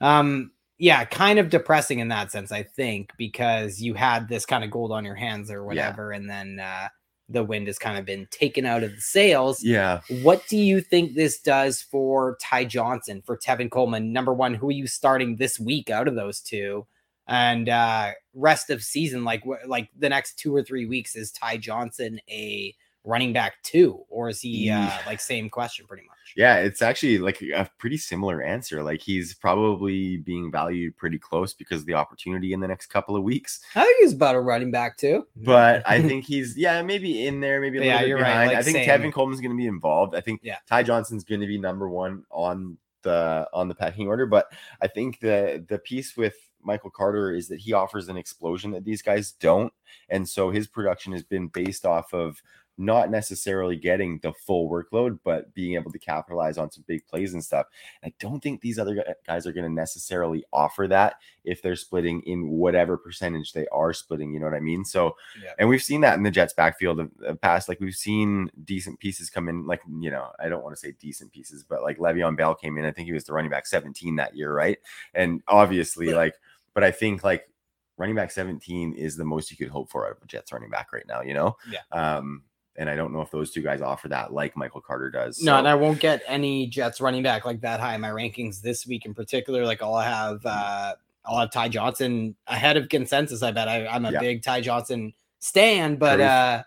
um, 0.00 0.50
yeah, 0.78 1.04
kind 1.04 1.38
of 1.38 1.48
depressing 1.48 2.00
in 2.00 2.08
that 2.08 2.30
sense, 2.30 2.52
I 2.52 2.62
think, 2.62 3.12
because 3.16 3.80
you 3.80 3.94
had 3.94 4.28
this 4.28 4.44
kind 4.44 4.64
of 4.64 4.70
gold 4.70 4.92
on 4.92 5.04
your 5.04 5.14
hands 5.14 5.50
or 5.50 5.64
whatever, 5.64 6.10
yeah. 6.10 6.16
and 6.18 6.28
then 6.28 6.60
uh, 6.60 6.88
the 7.28 7.44
wind 7.44 7.66
has 7.66 7.78
kind 7.78 7.98
of 7.98 8.04
been 8.04 8.28
taken 8.30 8.64
out 8.66 8.82
of 8.82 8.94
the 8.94 9.00
sails. 9.00 9.62
Yeah. 9.62 10.00
What 10.22 10.46
do 10.48 10.56
you 10.56 10.80
think 10.80 11.14
this 11.14 11.40
does 11.40 11.82
for 11.82 12.36
Ty 12.40 12.66
Johnson, 12.66 13.22
for 13.24 13.36
Tevin 13.36 13.70
Coleman? 13.70 14.12
Number 14.12 14.32
one, 14.32 14.54
who 14.54 14.68
are 14.68 14.72
you 14.72 14.86
starting 14.86 15.36
this 15.36 15.58
week 15.58 15.90
out 15.90 16.08
of 16.08 16.14
those 16.14 16.40
two? 16.40 16.86
And 17.28 17.68
uh 17.68 18.12
rest 18.34 18.70
of 18.70 18.84
season, 18.84 19.24
like 19.24 19.42
like 19.66 19.88
the 19.98 20.08
next 20.08 20.38
two 20.38 20.54
or 20.54 20.62
three 20.62 20.86
weeks, 20.86 21.16
is 21.16 21.32
Ty 21.32 21.56
Johnson 21.56 22.20
a 22.30 22.74
running 23.06 23.32
back 23.32 23.62
two, 23.62 24.04
or 24.10 24.28
is 24.28 24.40
he 24.40 24.68
uh, 24.68 24.90
like 25.06 25.20
same 25.20 25.48
question 25.48 25.86
pretty 25.86 26.02
much? 26.02 26.16
Yeah, 26.36 26.56
it's 26.56 26.82
actually 26.82 27.18
like 27.18 27.40
a 27.40 27.70
pretty 27.78 27.96
similar 27.96 28.42
answer. 28.42 28.82
Like 28.82 29.00
he's 29.00 29.32
probably 29.32 30.18
being 30.18 30.50
valued 30.50 30.96
pretty 30.96 31.18
close 31.18 31.54
because 31.54 31.80
of 31.80 31.86
the 31.86 31.94
opportunity 31.94 32.52
in 32.52 32.60
the 32.60 32.68
next 32.68 32.88
couple 32.88 33.16
of 33.16 33.22
weeks. 33.22 33.60
I 33.74 33.84
think 33.84 33.96
he's 34.00 34.12
about 34.12 34.34
a 34.34 34.40
running 34.40 34.70
back 34.70 34.98
too. 34.98 35.26
But 35.36 35.82
I 35.88 36.02
think 36.02 36.24
he's 36.24 36.58
yeah, 36.58 36.82
maybe 36.82 37.26
in 37.26 37.40
there, 37.40 37.60
maybe 37.60 37.78
a 37.78 37.80
little 37.80 37.94
yeah, 37.94 38.00
bit 38.00 38.08
you're 38.08 38.18
behind. 38.18 38.38
Right. 38.38 38.46
Like 38.48 38.56
I 38.56 38.62
think 38.62 38.76
same. 38.78 38.88
Tevin 38.88 39.12
Coleman's 39.12 39.40
going 39.40 39.52
to 39.52 39.56
be 39.56 39.68
involved. 39.68 40.14
I 40.14 40.20
think 40.20 40.40
yeah. 40.42 40.58
Ty 40.68 40.82
Johnson's 40.82 41.24
going 41.24 41.40
to 41.40 41.46
be 41.46 41.58
number 41.58 41.88
one 41.88 42.24
on 42.30 42.76
the 43.02 43.48
on 43.52 43.68
the 43.68 43.74
pecking 43.74 44.08
order. 44.08 44.26
But 44.26 44.52
I 44.82 44.88
think 44.88 45.20
the 45.20 45.64
the 45.68 45.78
piece 45.78 46.16
with 46.16 46.34
Michael 46.62 46.90
Carter 46.90 47.32
is 47.32 47.46
that 47.48 47.60
he 47.60 47.72
offers 47.72 48.08
an 48.08 48.16
explosion 48.16 48.72
that 48.72 48.84
these 48.84 49.00
guys 49.00 49.32
don't, 49.32 49.72
and 50.08 50.28
so 50.28 50.50
his 50.50 50.66
production 50.66 51.12
has 51.12 51.22
been 51.22 51.46
based 51.46 51.86
off 51.86 52.12
of 52.12 52.42
not 52.78 53.10
necessarily 53.10 53.76
getting 53.76 54.18
the 54.18 54.32
full 54.32 54.68
workload, 54.70 55.18
but 55.24 55.52
being 55.54 55.74
able 55.74 55.90
to 55.90 55.98
capitalize 55.98 56.58
on 56.58 56.70
some 56.70 56.84
big 56.86 57.06
plays 57.06 57.32
and 57.32 57.42
stuff. 57.42 57.66
I 58.04 58.12
don't 58.20 58.42
think 58.42 58.60
these 58.60 58.78
other 58.78 59.02
guys 59.26 59.46
are 59.46 59.52
going 59.52 59.64
to 59.66 59.72
necessarily 59.72 60.44
offer 60.52 60.86
that 60.88 61.14
if 61.44 61.62
they're 61.62 61.76
splitting 61.76 62.20
in 62.22 62.48
whatever 62.48 62.96
percentage 62.98 63.52
they 63.52 63.66
are 63.68 63.92
splitting. 63.92 64.34
You 64.34 64.40
know 64.40 64.46
what 64.46 64.54
I 64.54 64.60
mean? 64.60 64.84
So, 64.84 65.16
Yeah. 65.42 65.52
and 65.58 65.68
we've 65.68 65.82
seen 65.82 66.00
that 66.02 66.16
in 66.18 66.22
the 66.22 66.30
Jets 66.30 66.52
backfield 66.52 67.00
of 67.00 67.10
the 67.18 67.34
past. 67.36 67.68
Like 67.68 67.80
we've 67.80 67.94
seen 67.94 68.50
decent 68.64 68.98
pieces 69.00 69.30
come 69.30 69.48
in. 69.48 69.66
Like 69.66 69.80
you 70.00 70.10
know, 70.10 70.30
I 70.38 70.48
don't 70.48 70.62
want 70.62 70.74
to 70.76 70.80
say 70.80 70.92
decent 71.00 71.32
pieces, 71.32 71.64
but 71.64 71.82
like 71.82 71.98
Le'Veon 71.98 72.36
Bell 72.36 72.54
came 72.54 72.76
in. 72.76 72.84
I 72.84 72.90
think 72.92 73.06
he 73.06 73.12
was 73.12 73.24
the 73.24 73.32
running 73.32 73.50
back 73.50 73.66
17 73.66 74.16
that 74.16 74.36
year, 74.36 74.52
right? 74.52 74.78
And 75.14 75.42
obviously, 75.48 76.12
like, 76.12 76.34
but 76.74 76.84
I 76.84 76.90
think 76.90 77.24
like 77.24 77.48
running 77.96 78.14
back 78.14 78.30
17 78.30 78.92
is 78.92 79.16
the 79.16 79.24
most 79.24 79.50
you 79.50 79.56
could 79.56 79.68
hope 79.68 79.90
for 79.90 80.04
out 80.06 80.12
of 80.12 80.22
a 80.22 80.26
Jets 80.26 80.52
running 80.52 80.68
back 80.68 80.92
right 80.92 81.06
now. 81.08 81.22
You 81.22 81.32
know? 81.34 81.56
Yeah. 81.70 81.78
Um, 81.92 82.42
and 82.78 82.88
I 82.90 82.94
don't 82.96 83.12
know 83.12 83.20
if 83.20 83.30
those 83.30 83.50
two 83.50 83.62
guys 83.62 83.80
offer 83.82 84.08
that 84.08 84.32
like 84.32 84.56
Michael 84.56 84.80
Carter 84.80 85.10
does. 85.10 85.42
No, 85.42 85.52
So- 85.52 85.58
and 85.58 85.68
I 85.68 85.74
won't 85.74 86.00
get 86.00 86.22
any 86.26 86.66
Jets 86.66 87.00
running 87.00 87.22
back 87.22 87.44
like 87.44 87.60
that 87.62 87.80
high 87.80 87.94
in 87.94 88.00
my 88.00 88.10
rankings 88.10 88.60
this 88.60 88.86
week 88.86 89.06
in 89.06 89.14
particular. 89.14 89.64
Like 89.64 89.82
I'll 89.82 89.98
have 89.98 90.44
uh 90.44 90.94
I'll 91.24 91.38
have 91.38 91.50
Ty 91.50 91.68
Johnson 91.70 92.36
ahead 92.46 92.76
of 92.76 92.88
consensus. 92.88 93.42
I 93.42 93.50
bet 93.50 93.68
I, 93.68 93.86
I'm 93.86 94.04
a 94.04 94.12
Yeah. 94.12 94.20
big 94.20 94.42
Ty 94.42 94.60
Johnson 94.60 95.12
stand, 95.40 95.98
but 95.98 96.16
Truth. 96.16 96.28
uh 96.28 96.62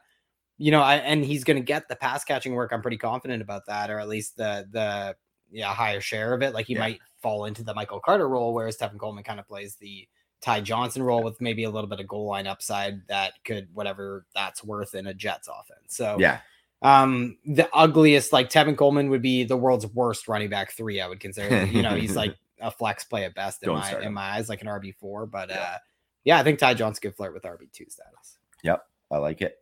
you 0.58 0.72
know, 0.72 0.82
I 0.82 0.96
and 0.98 1.24
he's 1.24 1.44
gonna 1.46 1.62
get 1.62 1.88
the 1.88 1.96
pass 1.96 2.24
catching 2.26 2.54
work. 2.54 2.72
I'm 2.74 2.82
pretty 2.82 2.98
confident 2.98 3.42
about 3.42 3.66
that, 3.68 3.90
or 3.90 4.00
at 4.00 4.10
least 4.10 4.36
the 4.36 4.68
the 4.72 5.16
yeah 5.52 5.74
higher 5.74 6.02
share 6.02 6.34
of 6.34 6.42
it. 6.42 6.54
Like 6.54 6.66
he 6.66 6.74
Yeah. 6.74 6.80
might 6.80 7.00
fall 7.22 7.46
into 7.46 7.64
the 7.64 7.74
Michael 7.74 8.00
Carter 8.00 8.28
role, 8.28 8.54
whereas 8.54 8.78
Tevin 8.78 8.98
Coleman 9.00 9.24
kind 9.24 9.40
of 9.40 9.48
plays 9.48 9.76
the 9.78 10.08
Ty 10.42 10.62
Johnson 10.62 11.04
role 11.04 11.24
with 11.24 11.42
maybe 11.42 11.64
a 11.66 11.70
little 11.70 11.90
bit 11.90 12.00
of 12.00 12.08
goal 12.08 12.26
line 12.28 12.48
upside 12.48 13.06
that 13.08 13.34
could 13.44 13.68
whatever 13.74 14.26
that's 14.34 14.64
worth 14.64 14.96
in 14.96 15.08
a 15.08 15.14
Jets 15.14 15.48
offense. 15.48 15.96
So 15.96 16.16
yeah, 16.20 16.40
um 16.82 17.38
the 17.46 17.68
ugliest 17.74 18.32
like 18.32 18.50
Tevin 18.50 18.78
Coleman 18.78 19.10
would 19.10 19.22
be 19.22 19.44
the 19.44 19.58
world's 19.58 19.86
worst 19.88 20.28
running 20.30 20.50
back 20.50 20.72
three 20.72 21.02
I 21.02 21.08
would 21.08 21.20
consider 21.20 21.66
you 21.66 21.82
know 21.82 21.96
he's 21.96 22.16
like 22.16 22.36
a 22.62 22.72
flex 22.72 23.04
play 23.04 23.26
at 23.26 23.36
best 23.36 23.64
in 23.64 23.68
Don't 23.68 23.80
my 23.80 24.02
in 24.02 24.14
my 24.14 24.22
eyes 24.32 24.48
like 24.48 24.62
an 24.62 24.68
RB4 24.68 25.30
but 25.30 25.50
Yeah. 25.50 25.56
uh 25.60 25.78
yeah 26.24 26.40
I 26.40 26.44
think 26.44 26.58
Ty 26.60 26.76
Johnson 26.76 27.02
could 27.02 27.16
flirt 27.16 27.34
with 27.34 27.44
RB2 27.44 27.92
status 27.92 28.38
Yep, 28.64 28.82
I 29.12 29.18
like 29.18 29.42
it. 29.42 29.58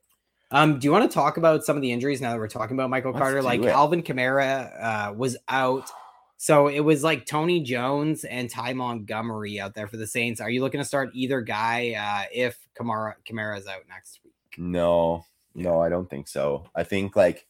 um 0.51 0.77
do 0.77 0.85
you 0.85 0.91
want 0.91 1.09
to 1.09 1.13
talk 1.13 1.37
about 1.37 1.63
some 1.65 1.75
of 1.75 1.81
the 1.81 1.91
injuries 1.91 2.21
now 2.21 2.31
that 2.33 2.37
we're 2.37 2.47
talking 2.47 2.75
about 2.77 2.91
Michael 2.91 3.13
Let's 3.13 3.21
Carter 3.23 3.41
like 3.41 3.61
it. 3.61 3.67
Alvin 3.69 4.03
Kamara 4.03 5.09
uh 5.09 5.13
was 5.13 5.37
out 5.47 5.89
so 6.37 6.67
it 6.67 6.81
was 6.81 7.03
like 7.03 7.25
Tony 7.25 7.59
Jones 7.61 8.23
and 8.23 8.49
Ty 8.49 8.73
Montgomery 8.73 9.59
out 9.59 9.73
there 9.73 9.87
for 9.87 9.97
the 9.97 10.07
Saints 10.07 10.39
are 10.39 10.49
you 10.49 10.61
looking 10.61 10.79
to 10.79 10.85
start 10.85 11.09
either 11.13 11.41
guy 11.41 11.93
uh 11.93 12.27
if 12.33 12.67
Kamara 12.79 13.15
Kamara 13.27 13.57
is 13.57 13.67
out 13.67 13.81
next 13.89 14.19
week 14.23 14.33
No, 14.57 15.25
no, 15.55 15.81
I 15.81 15.89
don't 15.89 16.09
think 16.09 16.27
so. 16.27 16.69
I 16.75 16.83
think 16.83 17.15
like 17.15 17.47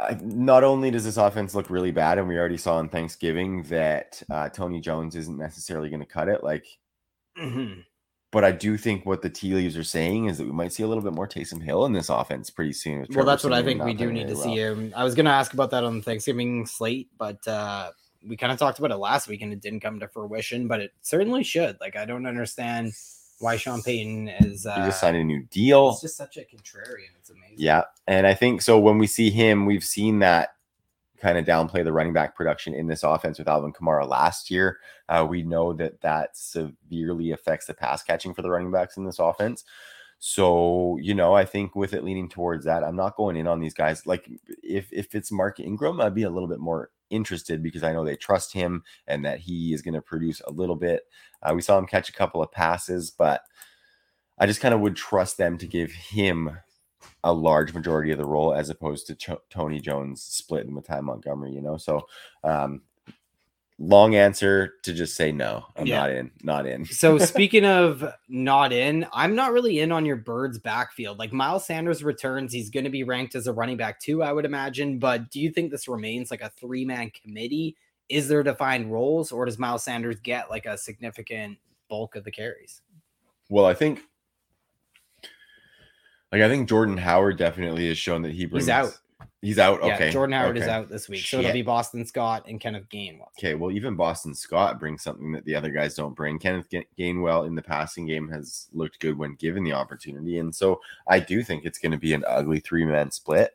I, 0.00 0.16
not 0.22 0.62
only 0.64 0.90
does 0.90 1.04
this 1.04 1.16
offense 1.16 1.54
look 1.54 1.70
really 1.70 1.90
bad, 1.90 2.18
and 2.18 2.28
we 2.28 2.38
already 2.38 2.56
saw 2.56 2.76
on 2.76 2.88
Thanksgiving 2.88 3.64
that 3.64 4.22
uh, 4.30 4.48
Tony 4.48 4.80
Jones 4.80 5.16
isn't 5.16 5.36
necessarily 5.36 5.88
going 5.88 6.00
to 6.00 6.06
cut 6.06 6.28
it. 6.28 6.44
Like, 6.44 6.66
Mhm. 7.36 7.84
But 8.30 8.44
I 8.44 8.50
do 8.52 8.76
think 8.76 9.06
what 9.06 9.22
the 9.22 9.30
tea 9.30 9.54
leaves 9.54 9.76
are 9.76 9.84
saying 9.84 10.26
is 10.26 10.38
that 10.38 10.44
we 10.44 10.52
might 10.52 10.72
see 10.72 10.82
a 10.82 10.86
little 10.86 11.02
bit 11.02 11.14
more 11.14 11.26
Taysom 11.26 11.62
Hill 11.62 11.86
in 11.86 11.92
this 11.92 12.08
offense 12.08 12.50
pretty 12.50 12.72
soon. 12.72 13.06
Well, 13.10 13.24
that's 13.24 13.42
what 13.42 13.52
I 13.52 13.62
think 13.62 13.82
we 13.82 13.94
do 13.94 14.12
need 14.12 14.28
to 14.28 14.36
see 14.36 14.62
well. 14.62 14.74
him. 14.74 14.92
I 14.94 15.04
was 15.04 15.14
going 15.14 15.26
to 15.26 15.32
ask 15.32 15.54
about 15.54 15.70
that 15.70 15.84
on 15.84 15.96
the 15.98 16.02
Thanksgiving 16.02 16.66
slate, 16.66 17.08
but 17.16 17.46
uh, 17.48 17.90
we 18.26 18.36
kind 18.36 18.52
of 18.52 18.58
talked 18.58 18.78
about 18.78 18.90
it 18.90 18.96
last 18.96 19.28
week 19.28 19.42
and 19.42 19.52
it 19.52 19.60
didn't 19.60 19.80
come 19.80 19.98
to 20.00 20.08
fruition, 20.08 20.68
but 20.68 20.80
it 20.80 20.92
certainly 21.00 21.42
should. 21.42 21.78
Like, 21.80 21.96
I 21.96 22.04
don't 22.04 22.26
understand 22.26 22.92
why 23.38 23.56
Sean 23.56 23.82
Payton 23.82 24.28
is. 24.28 24.66
Uh, 24.66 24.74
He 24.74 24.82
just 24.82 25.00
signed 25.00 25.16
a 25.16 25.24
new 25.24 25.44
deal. 25.44 25.90
It's 25.90 26.02
just 26.02 26.16
such 26.16 26.36
a 26.36 26.40
contrarian. 26.40 27.14
It's 27.18 27.30
amazing. 27.30 27.56
Yeah, 27.56 27.84
and 28.06 28.26
I 28.26 28.34
think 28.34 28.62
so. 28.62 28.78
When 28.78 28.98
we 28.98 29.06
see 29.06 29.30
him, 29.30 29.64
we've 29.64 29.84
seen 29.84 30.18
that 30.18 30.50
kind 31.20 31.38
of 31.38 31.44
downplay 31.44 31.84
the 31.84 31.92
running 31.92 32.12
back 32.12 32.34
production 32.34 32.74
in 32.74 32.86
this 32.86 33.02
offense 33.02 33.38
with 33.38 33.48
Alvin 33.48 33.72
Kamara 33.72 34.08
last 34.08 34.50
year. 34.50 34.78
Uh, 35.08 35.26
we 35.28 35.42
know 35.42 35.72
that 35.74 36.00
that 36.00 36.36
severely 36.36 37.32
affects 37.32 37.66
the 37.66 37.74
pass 37.74 38.02
catching 38.02 38.34
for 38.34 38.42
the 38.42 38.50
running 38.50 38.70
backs 38.70 38.96
in 38.96 39.04
this 39.04 39.18
offense. 39.18 39.64
So 40.20 40.98
you 41.00 41.14
know, 41.14 41.34
I 41.34 41.44
think 41.44 41.76
with 41.76 41.94
it 41.94 42.04
leaning 42.04 42.28
towards 42.28 42.64
that, 42.64 42.82
I'm 42.82 42.96
not 42.96 43.16
going 43.16 43.36
in 43.36 43.46
on 43.46 43.60
these 43.60 43.74
guys. 43.74 44.06
Like 44.06 44.28
if 44.62 44.92
if 44.92 45.14
it's 45.14 45.30
Mark 45.30 45.60
Ingram, 45.60 46.00
I'd 46.00 46.14
be 46.14 46.24
a 46.24 46.30
little 46.30 46.48
bit 46.48 46.58
more 46.58 46.90
interested 47.10 47.62
because 47.62 47.82
I 47.82 47.92
know 47.92 48.04
they 48.04 48.16
trust 48.16 48.52
him 48.52 48.82
and 49.06 49.24
that 49.24 49.40
he 49.40 49.72
is 49.72 49.82
going 49.82 49.94
to 49.94 50.02
produce 50.02 50.40
a 50.42 50.52
little 50.52 50.76
bit. 50.76 51.02
Uh, 51.42 51.52
we 51.54 51.62
saw 51.62 51.78
him 51.78 51.86
catch 51.86 52.08
a 52.08 52.12
couple 52.12 52.42
of 52.42 52.52
passes, 52.52 53.10
but 53.10 53.42
I 54.38 54.46
just 54.46 54.60
kind 54.60 54.74
of 54.74 54.80
would 54.80 54.96
trust 54.96 55.38
them 55.38 55.58
to 55.58 55.66
give 55.66 55.92
him 55.92 56.58
a 57.28 57.32
large 57.32 57.74
majority 57.74 58.10
of 58.10 58.18
the 58.18 58.24
role 58.24 58.54
as 58.54 58.70
opposed 58.70 59.06
to 59.06 59.14
Cho- 59.14 59.42
Tony 59.50 59.80
Jones 59.80 60.22
splitting 60.22 60.74
with 60.74 60.86
Ty 60.86 61.02
Montgomery, 61.02 61.52
you 61.52 61.60
know. 61.60 61.76
So, 61.76 62.06
um, 62.42 62.80
long 63.78 64.14
answer 64.16 64.72
to 64.82 64.92
just 64.92 65.14
say 65.14 65.30
no. 65.30 65.64
I'm 65.76 65.86
Yeah. 65.86 65.98
not 65.98 66.10
in, 66.10 66.30
not 66.42 66.66
in. 66.66 66.84
So 66.86 67.18
speaking 67.32 67.64
of 67.64 68.04
not 68.28 68.72
in, 68.72 69.06
I'm 69.12 69.34
not 69.34 69.52
really 69.52 69.78
in 69.80 69.92
on 69.92 70.04
your 70.06 70.16
birds 70.16 70.58
backfield. 70.58 71.18
Like 71.18 71.32
Miles 71.32 71.66
Sanders 71.66 72.02
returns, 72.02 72.52
he's 72.52 72.70
going 72.70 72.84
to 72.84 72.90
be 72.90 73.04
ranked 73.04 73.34
as 73.34 73.46
a 73.46 73.52
running 73.52 73.76
back 73.76 74.00
too, 74.00 74.22
I 74.22 74.32
would 74.32 74.44
imagine. 74.44 74.98
But 74.98 75.30
do 75.30 75.38
you 75.40 75.50
think 75.50 75.70
this 75.70 75.86
remains 75.86 76.30
like 76.30 76.40
a 76.40 76.50
three 76.50 76.84
man 76.84 77.10
committee? 77.10 77.76
Is 78.08 78.26
there 78.26 78.42
defined 78.42 78.90
roles, 78.90 79.30
or 79.30 79.44
does 79.44 79.58
Miles 79.58 79.84
Sanders 79.84 80.16
get 80.22 80.48
like 80.48 80.64
a 80.64 80.78
significant 80.78 81.58
bulk 81.90 82.16
of 82.16 82.24
the 82.24 82.30
carries? 82.32 82.80
Well, 83.50 83.66
I 83.66 83.74
think, 83.74 84.00
like, 86.32 86.42
I 86.42 86.48
think 86.48 86.68
Jordan 86.68 86.96
Howard 86.96 87.38
definitely 87.38 87.88
has 87.88 87.98
shown 87.98 88.22
that 88.22 88.32
he 88.32 88.46
brings. 88.46 88.66
He's 88.66 88.70
out. 88.70 88.98
He's 89.40 89.58
out. 89.58 89.80
Okay. 89.80 90.06
Yeah, 90.06 90.10
Jordan 90.10 90.32
Howard 90.32 90.58
is 90.58 90.66
out 90.66 90.88
this 90.88 91.08
week, 91.08 91.24
so 91.24 91.38
it'll 91.38 91.52
be 91.52 91.62
Boston 91.62 92.04
Scott 92.04 92.46
and 92.48 92.60
Kenneth 92.60 92.88
Gainwell. 92.88 93.28
Okay, 93.38 93.54
well, 93.54 93.70
even 93.70 93.94
Boston 93.94 94.34
Scott 94.34 94.80
brings 94.80 95.02
something 95.04 95.30
that 95.30 95.44
the 95.44 95.54
other 95.54 95.70
guys 95.70 95.94
don't 95.94 96.16
bring. 96.16 96.40
Kenneth 96.40 96.66
Gainwell 96.98 97.46
in 97.46 97.54
the 97.54 97.62
passing 97.62 98.04
game 98.04 98.28
has 98.30 98.66
looked 98.72 98.98
good 98.98 99.16
when 99.16 99.36
given 99.36 99.62
the 99.62 99.72
opportunity, 99.72 100.38
and 100.38 100.52
so 100.52 100.80
I 101.06 101.20
do 101.20 101.44
think 101.44 101.64
it's 101.64 101.78
going 101.78 101.92
to 101.92 101.98
be 101.98 102.14
an 102.14 102.24
ugly 102.26 102.58
three 102.58 102.84
man 102.84 103.12
split, 103.12 103.52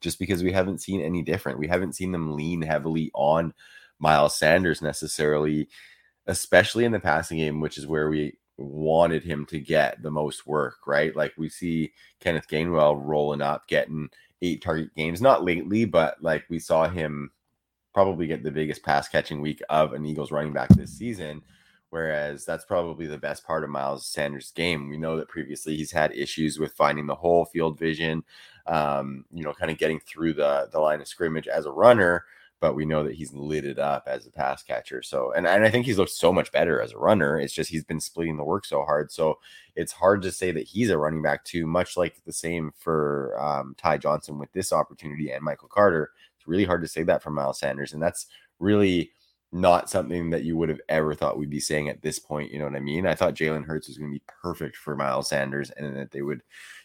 just 0.00 0.20
because 0.20 0.44
we 0.44 0.52
haven't 0.52 0.80
seen 0.80 1.00
any 1.00 1.22
different. 1.22 1.58
We 1.58 1.66
haven't 1.68 1.96
seen 1.96 2.12
them 2.12 2.36
lean 2.36 2.62
heavily 2.62 3.10
on 3.14 3.52
Miles 3.98 4.38
Sanders 4.38 4.80
necessarily, 4.80 5.68
especially 6.28 6.84
in 6.84 6.92
the 6.92 7.00
passing 7.00 7.38
game, 7.38 7.60
which 7.60 7.78
is 7.78 7.86
where 7.86 8.08
we 8.08 8.38
wanted 8.58 9.24
him 9.24 9.46
to 9.46 9.58
get 9.58 10.02
the 10.02 10.10
most 10.10 10.46
work. 10.46 10.86
Right, 10.86 11.14
like 11.14 11.34
we 11.36 11.48
see 11.48 11.92
Kenneth 12.20 12.48
Gainwell 12.48 13.00
rolling 13.02 13.42
up, 13.42 13.66
getting 13.68 14.08
eight 14.42 14.62
target 14.62 14.94
games, 14.94 15.20
not 15.20 15.44
lately, 15.44 15.84
but 15.84 16.22
like 16.22 16.44
we 16.48 16.58
saw 16.58 16.88
him 16.88 17.30
probably 17.94 18.26
get 18.26 18.42
the 18.42 18.50
biggest 18.50 18.82
pass 18.82 19.08
catching 19.08 19.40
week 19.40 19.62
of 19.70 19.92
an 19.92 20.04
Eagles 20.04 20.32
running 20.32 20.52
back 20.52 20.68
this 20.70 20.92
season. 20.92 21.42
Whereas 21.90 22.44
that's 22.44 22.64
probably 22.64 23.06
the 23.06 23.16
best 23.16 23.46
part 23.46 23.62
of 23.62 23.70
Miles 23.70 24.08
Sanders' 24.08 24.50
game. 24.50 24.90
We 24.90 24.96
know 24.96 25.16
that 25.16 25.28
previously 25.28 25.76
he's 25.76 25.92
had 25.92 26.12
issues 26.12 26.58
with 26.58 26.72
finding 26.72 27.06
the 27.06 27.14
whole 27.14 27.44
field 27.44 27.78
vision, 27.78 28.24
um, 28.66 29.24
you 29.32 29.44
know, 29.44 29.52
kind 29.52 29.70
of 29.70 29.78
getting 29.78 30.00
through 30.00 30.32
the 30.32 30.68
the 30.72 30.80
line 30.80 31.00
of 31.00 31.06
scrimmage 31.06 31.46
as 31.46 31.66
a 31.66 31.70
runner. 31.70 32.24
But 32.64 32.76
we 32.76 32.86
know 32.86 33.04
that 33.04 33.14
he's 33.14 33.34
lit 33.34 33.66
it 33.66 33.78
up 33.78 34.04
as 34.06 34.26
a 34.26 34.30
pass 34.30 34.62
catcher. 34.62 35.02
So, 35.02 35.32
and, 35.32 35.46
and 35.46 35.66
I 35.66 35.70
think 35.70 35.84
he's 35.84 35.98
looked 35.98 36.12
so 36.12 36.32
much 36.32 36.50
better 36.50 36.80
as 36.80 36.92
a 36.92 36.98
runner. 36.98 37.38
It's 37.38 37.52
just 37.52 37.68
he's 37.68 37.84
been 37.84 38.00
splitting 38.00 38.38
the 38.38 38.42
work 38.42 38.64
so 38.64 38.84
hard. 38.84 39.12
So 39.12 39.38
it's 39.76 39.92
hard 39.92 40.22
to 40.22 40.32
say 40.32 40.50
that 40.50 40.66
he's 40.66 40.88
a 40.88 40.96
running 40.96 41.20
back 41.20 41.44
too, 41.44 41.66
much 41.66 41.94
like 41.94 42.24
the 42.24 42.32
same 42.32 42.72
for 42.78 43.38
um, 43.38 43.74
Ty 43.76 43.98
Johnson 43.98 44.38
with 44.38 44.50
this 44.52 44.72
opportunity 44.72 45.30
and 45.30 45.44
Michael 45.44 45.68
Carter. 45.68 46.12
It's 46.38 46.48
really 46.48 46.64
hard 46.64 46.80
to 46.80 46.88
say 46.88 47.02
that 47.02 47.22
for 47.22 47.30
Miles 47.30 47.58
Sanders. 47.58 47.92
And 47.92 48.02
that's 48.02 48.28
really 48.58 49.10
not 49.52 49.90
something 49.90 50.30
that 50.30 50.44
you 50.44 50.56
would 50.56 50.70
have 50.70 50.80
ever 50.88 51.14
thought 51.14 51.36
we'd 51.36 51.50
be 51.50 51.60
saying 51.60 51.90
at 51.90 52.00
this 52.00 52.18
point. 52.18 52.50
You 52.50 52.60
know 52.60 52.64
what 52.64 52.76
I 52.76 52.80
mean? 52.80 53.06
I 53.06 53.14
thought 53.14 53.34
Jalen 53.34 53.66
Hurts 53.66 53.88
was 53.88 53.98
going 53.98 54.10
to 54.10 54.18
be 54.18 54.24
perfect 54.42 54.74
for 54.74 54.96
Miles 54.96 55.28
Sanders 55.28 55.70
and 55.70 55.94
that 55.98 56.12
they 56.12 56.22
would, 56.22 56.40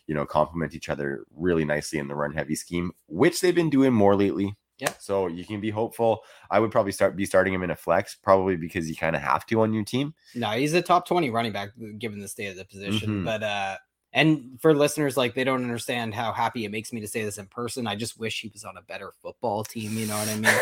you 0.07 0.13
know, 0.13 0.25
complement 0.25 0.75
each 0.75 0.89
other 0.89 1.23
really 1.33 1.63
nicely 1.63 1.99
in 1.99 2.09
the 2.09 2.15
run 2.15 2.33
heavy 2.33 2.55
scheme, 2.55 2.91
which 3.07 3.39
they've 3.39 3.55
been 3.55 3.69
doing 3.69 3.93
more 3.93 4.17
lately. 4.17 4.57
Yeah. 4.79 4.93
So 4.99 5.27
you 5.27 5.45
can 5.45 5.59
be 5.59 5.69
hopeful. 5.69 6.21
I 6.49 6.59
would 6.59 6.71
probably 6.71 6.91
start 6.93 7.15
be 7.15 7.25
starting 7.25 7.53
him 7.53 7.63
in 7.63 7.71
a 7.71 7.75
flex, 7.75 8.15
probably 8.15 8.55
because 8.55 8.89
you 8.89 8.95
kind 8.95 9.15
of 9.15 9.21
have 9.21 9.45
to 9.47 9.61
on 9.61 9.73
your 9.73 9.83
team. 9.83 10.13
No, 10.35 10.49
he's 10.51 10.73
a 10.73 10.81
top 10.81 11.05
20 11.07 11.29
running 11.29 11.51
back 11.51 11.69
uh, 11.81 11.87
given 11.97 12.19
the 12.19 12.27
state 12.27 12.47
of 12.47 12.55
the 12.55 12.65
position. 12.65 13.21
Mhm. 13.21 13.25
But 13.25 13.43
uh 13.43 13.77
and 14.13 14.57
for 14.59 14.73
listeners 14.73 15.17
like 15.17 15.35
they 15.35 15.43
don't 15.43 15.61
understand 15.61 16.15
how 16.15 16.31
happy 16.31 16.65
it 16.65 16.71
makes 16.71 16.91
me 16.91 17.01
to 17.01 17.07
say 17.07 17.23
this 17.23 17.37
in 17.37 17.45
person. 17.45 17.85
I 17.85 17.95
just 17.95 18.17
wish 18.19 18.41
he 18.41 18.49
was 18.51 18.63
on 18.63 18.77
a 18.77 18.81
better 18.81 19.11
football 19.21 19.63
team, 19.63 19.97
you 19.97 20.07
know 20.07 20.17
what 20.17 20.29
I 20.29 20.35
mean? 20.35 20.51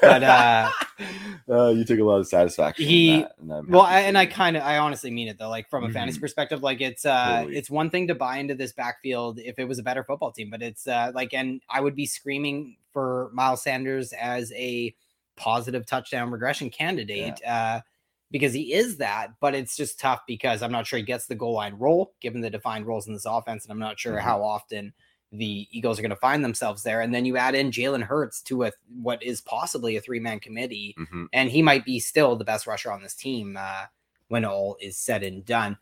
But 0.00 0.22
uh, 0.22 0.70
uh, 1.48 1.68
you 1.70 1.84
took 1.84 1.98
a 1.98 2.04
lot 2.04 2.18
of 2.20 2.26
satisfaction. 2.28 2.84
in 2.84 2.90
He- 2.90 3.20
that, 3.22 3.34
and 3.40 3.68
well, 3.68 3.82
I, 3.82 4.00
and 4.00 4.16
I 4.18 4.26
kind 4.26 4.56
of, 4.56 4.62
I 4.62 4.78
honestly 4.78 5.10
mean 5.10 5.28
it 5.28 5.38
though. 5.38 5.48
Like 5.48 5.68
from 5.70 5.84
a 5.84 5.90
fantasy 5.90 6.18
Mhm. 6.18 6.22
perspective, 6.22 6.62
like 6.62 6.80
it's, 6.80 7.04
uh, 7.06 7.38
Totally. 7.40 7.56
it's 7.56 7.70
one 7.70 7.90
thing 7.90 8.08
to 8.08 8.14
buy 8.14 8.38
into 8.38 8.54
this 8.54 8.72
backfield 8.72 9.38
if 9.38 9.58
it 9.58 9.64
was 9.66 9.78
a 9.78 9.82
better 9.82 10.04
football 10.04 10.32
team, 10.32 10.50
but 10.50 10.62
it's 10.62 10.86
uh, 10.86 11.12
like, 11.14 11.32
and 11.34 11.60
I 11.68 11.80
would 11.80 11.94
be 11.94 12.06
screaming 12.06 12.76
for 12.92 13.30
Miles 13.32 13.62
Sanders 13.62 14.12
as 14.12 14.52
a 14.52 14.94
positive 15.36 15.86
touchdown 15.86 16.30
regression 16.30 16.70
candidate. 16.70 17.40
Uh, 17.46 17.80
because 18.30 18.52
he 18.52 18.74
is 18.74 18.98
that, 18.98 19.28
but 19.40 19.54
it's 19.54 19.74
just 19.74 19.98
tough 19.98 20.20
because 20.26 20.62
I'm 20.62 20.70
not 20.70 20.86
sure 20.86 20.98
he 20.98 21.02
gets 21.02 21.28
the 21.28 21.34
goal 21.34 21.54
line 21.54 21.76
role 21.78 22.12
given 22.20 22.42
the 22.42 22.50
defined 22.50 22.86
roles 22.86 23.06
in 23.06 23.14
this 23.14 23.24
offense, 23.24 23.64
and 23.64 23.72
I'm 23.72 23.78
not 23.78 23.98
sure 23.98 24.16
Mhm. 24.16 24.20
how 24.20 24.42
often 24.42 24.92
the 25.32 25.68
Eagles 25.70 25.98
are 25.98 26.02
going 26.02 26.10
to 26.10 26.16
find 26.16 26.42
themselves 26.42 26.82
there. 26.82 27.02
And 27.02 27.14
then 27.14 27.24
you 27.24 27.36
add 27.36 27.54
in 27.54 27.70
Jalen 27.70 28.02
Hurts 28.02 28.40
to 28.42 28.64
a 28.64 28.72
what 29.02 29.22
is 29.22 29.40
possibly 29.42 29.96
a 29.96 30.00
three 30.00 30.20
man 30.20 30.40
committee, 30.40 30.94
Mhm. 30.98 31.26
and 31.32 31.50
he 31.50 31.60
might 31.62 31.84
be 31.84 32.00
still 32.00 32.34
the 32.36 32.44
best 32.44 32.66
rusher 32.66 32.90
on 32.90 33.02
this 33.02 33.14
team 33.14 33.56
uh, 33.58 33.84
when 34.28 34.44
all 34.44 34.76
is 34.80 34.96
said 34.96 35.22
and 35.22 35.44
done. 35.44 35.76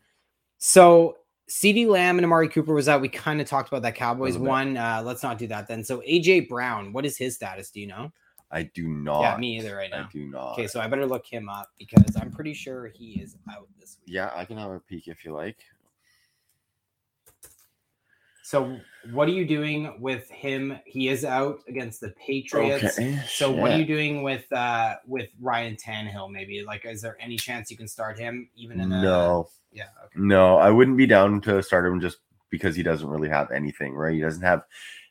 So 0.57 1.17
CeeDee 1.49 1.87
Lamb 1.87 2.17
and 2.17 2.25
Amari 2.25 2.49
Cooper 2.49 2.73
was 2.73 2.89
out. 2.89 2.99
We 3.01 3.07
kind 3.09 3.39
of 3.39 3.47
talked 3.47 3.69
about 3.69 3.83
that 3.83 3.95
Cowboys 3.95 4.37
one. 4.37 4.75
Uh, 4.75 5.01
let's 5.05 5.23
not 5.23 5.37
do 5.37 5.47
that 5.47 5.67
then. 5.67 5.83
So 5.83 6.01
AJ 6.01 6.49
Brown, 6.49 6.91
what 6.91 7.05
is 7.05 7.17
his 7.17 7.35
status? 7.35 7.69
Do 7.71 7.79
you 7.79 7.87
know? 7.87 8.11
I 8.51 8.63
do 8.63 8.87
not. 8.87 9.21
Yeah, 9.21 9.37
me 9.37 9.57
either 9.59 9.75
right 9.75 9.91
now. 9.91 10.05
I 10.05 10.11
do 10.11 10.25
not. 10.25 10.53
Okay, 10.53 10.67
so 10.67 10.79
I 10.79 10.87
better 10.87 11.05
look 11.05 11.25
him 11.25 11.47
up 11.49 11.69
because 11.77 12.15
I'm 12.15 12.31
pretty 12.31 12.53
sure 12.53 12.87
he 12.87 13.21
is 13.21 13.35
out 13.51 13.67
this 13.79 13.97
week. 14.05 14.13
yeah, 14.15 14.31
I 14.35 14.45
can 14.45 14.57
have 14.57 14.71
a 14.71 14.79
peek 14.79 15.07
if 15.07 15.23
you 15.25 15.33
like. 15.33 15.57
So 18.47 18.79
what 19.11 19.27
are 19.27 19.33
you 19.33 19.45
doing 19.45 19.99
with 19.99 20.29
him? 20.29 20.79
He 20.85 21.09
is 21.09 21.25
out 21.25 21.59
against 21.67 21.99
the 21.99 22.11
Patriots. 22.11 22.97
Okay, 22.97 23.21
So 23.27 23.51
what 23.51 23.71
are 23.71 23.77
you 23.77 23.85
doing 23.85 24.23
with 24.23 24.49
uh 24.53 24.95
with 25.05 25.27
Ryan 25.41 25.75
Tannehill? 25.75 26.31
Maybe 26.31 26.63
like, 26.63 26.85
is 26.85 27.01
there 27.01 27.17
any 27.19 27.35
chance 27.35 27.69
you 27.69 27.75
can 27.75 27.89
start 27.89 28.17
him 28.17 28.47
even 28.55 28.79
in 28.79 28.89
a 28.93 29.01
No, 29.01 29.49
Yeah. 29.73 29.89
Okay. 30.05 30.13
no, 30.15 30.55
I 30.59 30.69
wouldn't 30.69 30.95
be 30.95 31.05
down 31.05 31.41
to 31.41 31.61
start 31.61 31.85
him 31.85 31.99
just 31.99 32.19
because 32.49 32.73
he 32.73 32.83
doesn't 32.83 33.09
really 33.09 33.27
have 33.27 33.51
anything, 33.51 33.93
right? 33.93 34.13
He 34.15 34.21
doesn't 34.21 34.43
have 34.43 34.63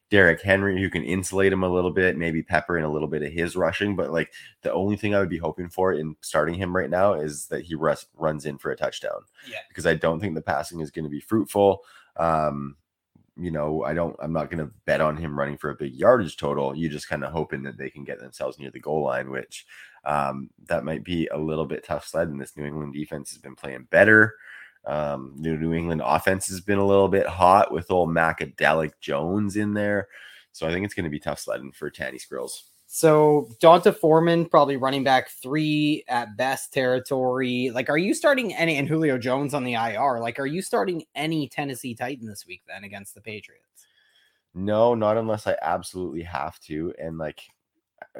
Derrick 0.08 0.40
Henry 0.40 0.80
who 0.80 0.88
can 0.88 1.04
insulate 1.04 1.52
him 1.52 1.62
a 1.62 1.68
little 1.68 1.90
bit, 1.90 2.16
maybe 2.16 2.42
pepper 2.42 2.78
in 2.78 2.84
a 2.84 2.90
little 2.90 3.06
bit 3.06 3.22
of 3.22 3.30
his 3.30 3.54
rushing. 3.54 3.94
But 3.96 4.12
like 4.12 4.32
the 4.62 4.72
only 4.72 4.96
thing 4.96 5.14
I 5.14 5.20
would 5.20 5.28
be 5.28 5.36
hoping 5.36 5.68
for 5.68 5.92
in 5.92 6.16
starting 6.22 6.54
him 6.54 6.74
right 6.74 6.88
now 6.88 7.12
is 7.12 7.48
that 7.48 7.64
he 7.66 7.74
rus- 7.74 8.06
runs 8.16 8.46
in 8.46 8.56
for 8.56 8.70
a 8.70 8.76
touchdown. 8.76 9.20
Yeah. 9.46 9.58
because 9.68 9.84
I 9.84 9.92
don't 9.92 10.20
think 10.20 10.34
the 10.34 10.40
passing 10.40 10.80
is 10.80 10.90
going 10.90 11.04
to 11.04 11.10
be 11.10 11.20
fruitful. 11.20 11.82
Um, 12.16 12.76
you 13.36 13.50
know, 13.50 13.84
I 13.84 13.92
don't. 13.94 14.16
I'm 14.18 14.32
not 14.32 14.50
going 14.50 14.64
to 14.64 14.72
bet 14.86 15.00
on 15.00 15.16
him 15.16 15.38
running 15.38 15.58
for 15.58 15.70
a 15.70 15.76
big 15.76 15.94
yardage 15.94 16.36
total. 16.36 16.74
You 16.74 16.88
just 16.88 17.08
kind 17.08 17.24
of 17.24 17.32
hoping 17.32 17.62
that 17.64 17.76
they 17.76 17.90
can 17.90 18.04
get 18.04 18.18
themselves 18.18 18.58
near 18.58 18.70
the 18.70 18.80
goal 18.80 19.04
line, 19.04 19.30
which 19.30 19.66
um, 20.04 20.50
that 20.66 20.84
might 20.84 21.04
be 21.04 21.26
a 21.28 21.38
little 21.38 21.66
bit 21.66 21.84
tough 21.84 22.06
sled. 22.06 22.28
And 22.28 22.40
this 22.40 22.56
New 22.56 22.64
England 22.64 22.94
defense 22.94 23.30
has 23.30 23.38
been 23.38 23.54
playing 23.54 23.88
better. 23.90 24.34
Um, 24.86 25.34
New 25.36 25.58
New 25.58 25.74
England 25.74 26.00
offense 26.04 26.48
has 26.48 26.60
been 26.60 26.78
a 26.78 26.86
little 26.86 27.08
bit 27.08 27.26
hot 27.26 27.72
with 27.72 27.90
old 27.90 28.08
Macadelic 28.08 28.92
Jones 29.00 29.56
in 29.56 29.74
there, 29.74 30.08
so 30.52 30.66
I 30.66 30.72
think 30.72 30.84
it's 30.84 30.94
going 30.94 31.04
to 31.04 31.10
be 31.10 31.18
tough 31.18 31.40
sledding 31.40 31.72
for 31.72 31.90
Tanny 31.90 32.18
Skrills. 32.18 32.62
So 32.86 33.48
D'Onta 33.60 33.94
Foreman 33.94 34.46
probably 34.46 34.76
running 34.76 35.04
back 35.04 35.30
three 35.42 36.04
at 36.08 36.36
best 36.36 36.72
territory. 36.72 37.70
Like, 37.74 37.90
are 37.90 37.98
you 37.98 38.14
starting 38.14 38.54
any 38.54 38.76
and 38.76 38.88
Julio 38.88 39.18
Jones 39.18 39.54
on 39.54 39.64
the 39.64 39.74
IR? 39.74 40.20
Like, 40.20 40.38
are 40.38 40.46
you 40.46 40.62
starting 40.62 41.04
any 41.14 41.48
Tennessee 41.48 41.94
Titan 41.94 42.26
this 42.26 42.46
week 42.46 42.62
then 42.66 42.84
against 42.84 43.14
the 43.14 43.20
Patriots? 43.20 43.86
No, 44.54 44.94
not 44.94 45.18
unless 45.18 45.46
I 45.46 45.56
absolutely 45.60 46.22
have 46.22 46.58
to. 46.60 46.94
And 46.98 47.18
like, 47.18 47.42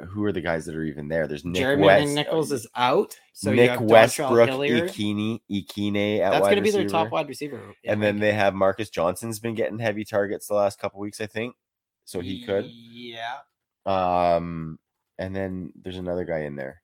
who 0.07 0.23
are 0.23 0.31
the 0.31 0.41
guys 0.41 0.65
that 0.65 0.75
are 0.75 0.83
even 0.83 1.07
there? 1.07 1.27
There's 1.27 1.45
Nick 1.45 1.61
Jeremy 1.61 1.85
West. 1.85 2.13
Nichols 2.13 2.51
is 2.51 2.67
out. 2.75 3.17
So 3.33 3.53
Nick 3.53 3.79
Westbrook. 3.79 4.49
Ikhine, 4.49 5.39
Ikhine 5.49 6.19
at 6.19 6.31
That's 6.31 6.41
going 6.41 6.57
to 6.57 6.61
be 6.61 6.71
their 6.71 6.87
top 6.87 7.09
wide 7.09 7.27
receiver. 7.27 7.59
And 7.85 8.03
then 8.03 8.19
they 8.19 8.33
have 8.33 8.53
Marcus 8.53 8.89
Johnson's 8.89 9.39
been 9.39 9.55
getting 9.55 9.79
heavy 9.79 10.03
targets 10.03 10.47
the 10.47 10.55
last 10.55 10.77
couple 10.77 10.99
weeks, 10.99 11.21
I 11.21 11.25
think. 11.25 11.55
So 12.05 12.19
he 12.19 12.45
could. 12.45 12.65
Yeah, 12.65 13.37
Um, 13.87 14.79
and 15.17 15.35
then 15.35 15.73
there's 15.81 15.97
another 15.97 16.25
guy 16.25 16.39
in 16.39 16.55
there. 16.55 16.81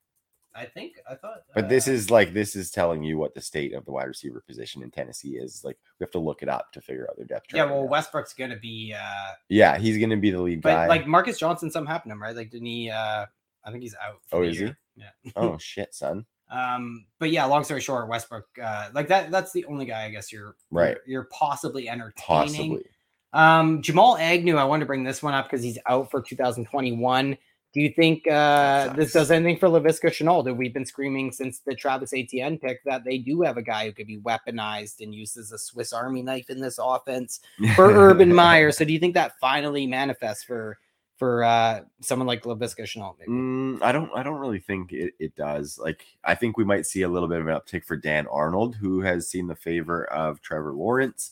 I 0.56 0.66
think 0.66 1.01
I 1.10 1.16
thought. 1.16 1.43
But 1.56 1.68
this 1.68 1.88
uh, 1.88 1.91
is 1.91 2.12
like 2.12 2.34
this 2.34 2.56
is 2.56 2.70
telling 2.70 3.04
you 3.04 3.18
what 3.18 3.34
the 3.34 3.41
state 3.41 3.74
of 3.74 3.86
the 3.86 3.91
wide 3.91 4.08
receiver 4.08 4.43
position 4.47 4.84
in 4.84 4.91
Tennessee 4.91 5.36
is. 5.36 5.64
Like 5.64 5.78
we 5.99 6.04
have 6.04 6.12
to 6.12 6.20
look 6.20 6.43
it 6.43 6.49
up 6.49 6.72
to 6.74 6.82
figure 6.82 7.08
out 7.10 7.18
their 7.18 7.26
depth 7.26 7.47
yeah. 7.54 7.66
Well, 7.66 7.82
now. 7.82 7.88
Westbrook's 7.88 8.34
going 8.34 8.51
to 8.51 8.58
be. 8.58 8.93
uh 8.93 9.32
yeah, 9.49 9.78
he's 9.78 9.97
gonna 9.97 10.18
be 10.18 10.30
the 10.30 10.41
lead 10.41 10.62
But 10.62 10.74
guy. 10.76 10.88
like 10.88 11.08
Marcus 11.08 11.39
Johnson, 11.39 11.72
something 11.72 11.91
happened 11.91 12.12
to 12.12 12.14
him, 12.14 12.22
right? 12.22 12.36
Like, 12.36 12.51
didn't 12.51 12.68
he? 12.68 12.89
uh 12.89 13.26
I 13.66 13.72
think 13.72 13.82
he's 13.84 13.95
out. 13.95 14.20
for 14.28 14.38
Oh, 14.38 14.43
is 14.43 14.60
he? 14.60 14.74
Yeah. 14.95 15.10
oh 15.36 15.58
shit, 15.58 15.93
son. 15.95 16.26
Um, 16.51 17.06
but 17.18 17.32
yeah, 17.32 17.45
long 17.45 17.64
story 17.64 17.82
short, 17.82 18.08
Westbrook, 18.08 18.45
uh, 18.62 18.89
like 18.93 19.08
that, 19.08 19.32
that's 19.32 19.54
the 19.54 19.66
only 19.66 19.86
guy 19.86 20.04
I 20.04 20.12
guess 20.12 20.32
you're 20.32 20.56
Right. 20.70 20.97
You're, 21.06 21.22
you're 21.22 21.30
possibly 21.32 21.89
entertaining. 21.89 22.14
Possibly. 22.28 22.86
Um, 23.34 23.81
Jamal 23.81 24.17
Agnew, 24.17 24.57
I 24.57 24.63
wanted 24.63 24.81
to 24.81 24.86
bring 24.86 25.03
this 25.03 25.23
one 25.23 25.34
up 25.34 25.45
because 25.49 25.63
he's 25.63 25.79
out 25.88 26.11
for 26.11 26.21
2021. 26.21 27.38
Do 27.73 27.81
you 27.81 27.89
think 27.89 28.27
uh, 28.27 28.93
this 28.93 29.13
does 29.13 29.31
anything 29.31 29.57
for 29.57 29.67
Laviska 29.67 30.11
Shenault? 30.11 30.45
That 30.45 30.53
we've 30.53 30.73
been 30.73 30.86
screaming 30.86 31.31
since 31.31 31.59
the 31.59 31.73
Travis 31.73 32.13
Etienne 32.13 32.59
pick 32.59 32.84
that 32.86 33.03
they 33.03 33.17
do 33.17 33.41
have 33.41 33.57
a 33.57 33.63
guy 33.63 33.86
who 33.86 33.93
could 33.93 34.05
be 34.05 34.19
weaponized 34.19 35.01
and 35.01 35.13
used 35.13 35.38
as 35.38 35.51
a 35.51 35.57
Swiss 35.57 35.91
Army 35.91 36.21
knife 36.21 36.51
in 36.51 36.61
this 36.61 36.77
offense 36.79 37.39
for 37.75 37.89
Urban 37.89 38.34
Meyer. 38.36 38.71
So 38.71 38.86
do 38.86 38.93
you 38.93 38.99
think 38.99 39.15
that 39.15 39.39
finally 39.41 39.88
manifests 39.88 40.43
for 40.43 40.77
for 41.17 41.43
uh, 41.43 41.81
someone 42.01 42.27
like 42.27 42.43
Laviska 42.43 42.81
Shenault? 42.81 43.15
Mm, 43.27 43.81
I 43.81 43.91
don't. 43.91 44.11
I 44.15 44.21
don't 44.21 44.39
really 44.39 44.59
think 44.59 44.93
it, 44.93 45.15
it 45.19 45.36
does. 45.36 45.79
Like, 45.79 46.05
I 46.23 46.36
think 46.36 46.57
we 46.57 46.65
might 46.65 46.86
see 46.86 47.01
a 47.01 47.09
little 47.09 47.27
bit 47.27 47.41
of 47.41 47.47
an 47.47 47.55
uptick 47.55 47.86
for 47.86 47.97
Dan 47.97 48.27
Arnold, 48.27 48.75
who 48.75 49.01
has 49.01 49.27
seen 49.27 49.47
the 49.47 49.55
favor 49.55 50.05
of 50.11 50.41
Trevor 50.41 50.73
Lawrence. 50.73 51.31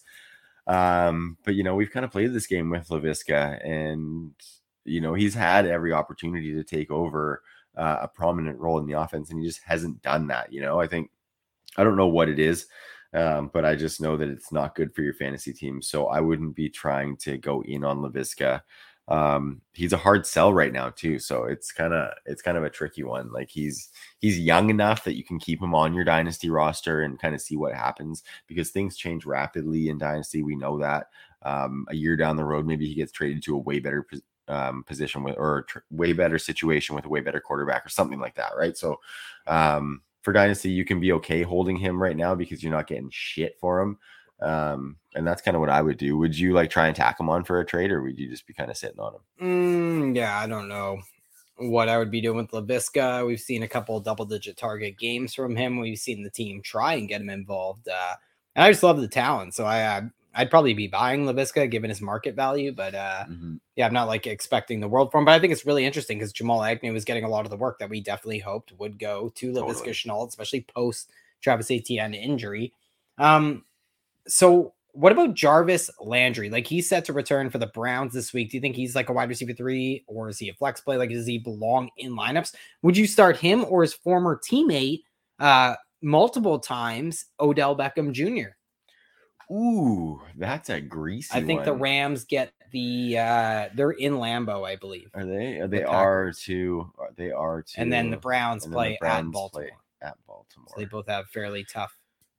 Um, 0.67 1.37
but 1.43 1.55
you 1.55 1.63
know, 1.63 1.75
we've 1.75 1.91
kind 1.91 2.05
of 2.05 2.11
played 2.11 2.33
this 2.33 2.47
game 2.47 2.69
with 2.69 2.87
Laviska, 2.89 3.65
and 3.65 4.31
you 4.85 5.01
know, 5.01 5.13
he's 5.13 5.33
had 5.33 5.65
every 5.65 5.93
opportunity 5.93 6.53
to 6.53 6.63
take 6.63 6.91
over 6.91 7.41
uh, 7.77 7.97
a 8.01 8.07
prominent 8.07 8.59
role 8.59 8.79
in 8.79 8.85
the 8.85 8.99
offense, 8.99 9.29
and 9.29 9.39
he 9.39 9.47
just 9.47 9.61
hasn't 9.63 10.01
done 10.01 10.27
that. 10.27 10.51
You 10.51 10.61
know, 10.61 10.79
I 10.79 10.87
think 10.87 11.09
I 11.77 11.83
don't 11.83 11.97
know 11.97 12.07
what 12.07 12.29
it 12.29 12.39
is. 12.39 12.67
Um, 13.13 13.49
but 13.53 13.65
I 13.65 13.75
just 13.75 13.99
know 13.99 14.15
that 14.15 14.29
it's 14.29 14.53
not 14.53 14.75
good 14.75 14.95
for 14.95 15.01
your 15.01 15.13
fantasy 15.13 15.51
team. 15.51 15.81
So 15.81 16.07
I 16.07 16.21
wouldn't 16.21 16.55
be 16.55 16.69
trying 16.69 17.17
to 17.17 17.37
go 17.37 17.61
in 17.63 17.83
on 17.83 17.99
Laviska 17.99 18.61
um 19.07 19.61
he's 19.73 19.93
a 19.93 19.97
hard 19.97 20.25
sell 20.25 20.53
right 20.53 20.71
now 20.71 20.89
too 20.89 21.17
so 21.17 21.43
it's 21.45 21.71
kind 21.71 21.93
of 21.93 22.11
it's 22.25 22.41
kind 22.41 22.55
of 22.57 22.63
a 22.63 22.69
tricky 22.69 23.03
one 23.03 23.31
like 23.31 23.49
he's 23.49 23.89
he's 24.19 24.39
young 24.39 24.69
enough 24.69 25.03
that 25.03 25.17
you 25.17 25.23
can 25.23 25.39
keep 25.39 25.61
him 25.61 25.73
on 25.73 25.93
your 25.93 26.03
dynasty 26.03 26.49
roster 26.49 27.01
and 27.01 27.19
kind 27.19 27.33
of 27.33 27.41
see 27.41 27.57
what 27.57 27.73
happens 27.73 28.23
because 28.47 28.69
things 28.69 28.95
change 28.95 29.25
rapidly 29.25 29.89
in 29.89 29.97
dynasty 29.97 30.43
we 30.43 30.55
know 30.55 30.77
that. 30.79 31.07
Um 31.41 31.85
a 31.89 31.95
year 31.95 32.15
down 32.15 32.35
the 32.37 32.45
road 32.45 32.67
maybe 32.67 32.87
he 32.87 32.93
gets 32.93 33.11
traded 33.11 33.41
to 33.43 33.55
a 33.55 33.59
way 33.59 33.79
better 33.79 34.05
um, 34.47 34.83
position 34.83 35.23
with 35.23 35.37
or 35.37 35.63
tr- 35.63 35.79
way 35.89 36.13
better 36.13 36.37
situation 36.37 36.95
with 36.95 37.05
a 37.05 37.09
way 37.09 37.21
better 37.21 37.39
quarterback 37.39 37.85
or 37.85 37.89
something 37.89 38.19
like 38.19 38.35
that 38.35 38.53
right? 38.57 38.77
So 38.77 38.99
um 39.47 40.01
for 40.21 40.31
dynasty 40.33 40.69
you 40.69 40.85
can 40.85 40.99
be 40.99 41.11
okay 41.13 41.41
holding 41.41 41.75
him 41.75 42.01
right 42.01 42.15
now 42.15 42.35
because 42.35 42.61
you're 42.61 42.71
not 42.71 42.87
getting 42.87 43.09
shit 43.11 43.57
for 43.59 43.81
him 43.81 43.97
um, 44.41 44.97
and 45.15 45.27
that's 45.27 45.41
kind 45.41 45.55
of 45.55 45.61
what 45.61 45.69
I 45.69 45.81
would 45.81 45.97
do. 45.97 46.17
Would 46.17 46.37
you 46.37 46.53
like 46.53 46.69
try 46.69 46.87
and 46.87 46.95
tack 46.95 47.19
him 47.19 47.29
on 47.29 47.43
for 47.43 47.59
a 47.59 47.65
trade, 47.65 47.91
or 47.91 48.01
would 48.01 48.17
you 48.17 48.29
just 48.29 48.47
be 48.47 48.53
kind 48.53 48.71
of 48.71 48.77
sitting 48.77 48.99
on 48.99 49.15
him? 49.15 49.21
Mm, 49.41 50.15
yeah, 50.15 50.37
I 50.37 50.47
don't 50.47 50.67
know 50.67 51.01
what 51.57 51.89
I 51.89 51.97
would 51.97 52.11
be 52.11 52.21
doing 52.21 52.37
with 52.37 52.51
Laviska. 52.51 53.25
We've 53.25 53.39
seen 53.39 53.63
a 53.63 53.67
couple 53.67 53.99
double 53.99 54.25
digit 54.25 54.57
target 54.57 54.97
games 54.97 55.33
from 55.33 55.55
him. 55.55 55.79
We've 55.79 55.97
seen 55.97 56.23
the 56.23 56.29
team 56.29 56.61
try 56.61 56.95
and 56.95 57.07
get 57.07 57.21
him 57.21 57.29
involved. 57.29 57.87
Uh, 57.87 58.15
and 58.55 58.65
I 58.65 58.71
just 58.71 58.83
love 58.83 58.99
the 58.99 59.07
talent. 59.07 59.53
So 59.53 59.65
I, 59.65 59.83
uh, 59.83 60.01
I'd 60.33 60.49
probably 60.49 60.73
be 60.73 60.87
buying 60.87 61.25
Laviska 61.25 61.69
given 61.69 61.89
his 61.89 62.01
market 62.01 62.35
value. 62.35 62.71
But 62.71 62.95
uh, 62.95 63.25
yeah, 63.75 63.85
I'm 63.85 63.93
not 63.93 64.07
like 64.07 64.27
expecting 64.27 64.79
the 64.79 64.87
world 64.87 65.11
from 65.11 65.21
him. 65.21 65.25
But 65.25 65.33
I 65.33 65.39
think 65.39 65.53
it's 65.53 65.65
really 65.65 65.85
interesting 65.85 66.17
because 66.17 66.33
Jamal 66.33 66.63
Agnew 66.63 66.95
is 66.95 67.05
getting 67.05 67.25
a 67.25 67.29
lot 67.29 67.45
of 67.45 67.51
the 67.51 67.57
work 67.57 67.79
that 67.79 67.89
we 67.89 68.01
definitely 68.01 68.39
hoped 68.39 68.73
would 68.79 68.97
go 68.97 69.29
to 69.35 69.51
Laviska 69.51 69.67
Totally. 69.67 69.91
Shenault, 69.91 70.29
especially 70.29 70.65
post 70.73 71.11
Travis 71.41 71.69
Etienne 71.69 72.13
injury. 72.13 72.73
Um, 73.17 73.65
so 74.27 74.73
what 74.93 75.11
about 75.11 75.33
Jarvis 75.33 75.89
Landry? 75.99 76.49
Like 76.49 76.67
he's 76.67 76.89
set 76.89 77.05
to 77.05 77.13
return 77.13 77.49
for 77.49 77.57
the 77.57 77.67
Browns 77.67 78.13
this 78.13 78.33
week. 78.33 78.51
Do 78.51 78.57
you 78.57 78.61
think 78.61 78.75
he's 78.75 78.95
like 78.95 79.09
a 79.09 79.13
wide 79.13 79.29
receiver 79.29 79.53
three 79.53 80.03
or 80.07 80.29
is 80.29 80.37
he 80.37 80.49
a 80.49 80.53
flex 80.53 80.81
play? 80.81 80.97
Like, 80.97 81.09
does 81.09 81.27
he 81.27 81.37
belong 81.37 81.89
in 81.97 82.15
lineups? 82.15 82.53
Would 82.81 82.97
you 82.97 83.07
start 83.07 83.37
him 83.37 83.65
or 83.65 83.81
his 83.81 83.93
former 83.93 84.39
teammate 84.49 85.03
uh 85.39 85.75
multiple 86.01 86.59
times, 86.59 87.25
Odell 87.39 87.75
Beckham 87.75 88.11
Jr.? 88.11 88.51
Ooh, 89.53 90.21
that's 90.37 90.69
a 90.69 90.79
greasy. 90.79 91.29
I 91.33 91.43
think 91.43 91.65
the. 91.65 91.73
Rams 91.73 92.23
get 92.23 92.53
the 92.71 93.17
uh 93.17 93.69
they're 93.75 93.91
in 93.91 94.13
Lambeau, 94.13 94.67
I 94.67 94.75
believe. 94.75 95.09
are 95.13 95.25
they? 95.25 95.59
Are 95.59 95.67
they 95.67 95.79
the 95.79 95.87
are 95.87 96.31
too. 96.31 96.91
They 97.15 97.31
are 97.31 97.61
too. 97.61 97.81
And 97.81 97.91
then 97.91 98.09
the 98.09 98.17
Browns 98.17 98.63
then 98.63 98.71
the 98.71 98.75
play 98.75 98.99
at 99.01 99.31
Baltimore. 99.31 99.49
play 99.49 99.71
at 100.01 100.17
Baltimore. 100.27 100.67
So 100.69 100.75
they 100.77 100.85
both 100.85 101.07
have 101.07 101.27
fairly 101.29 101.65
tough 101.65 101.95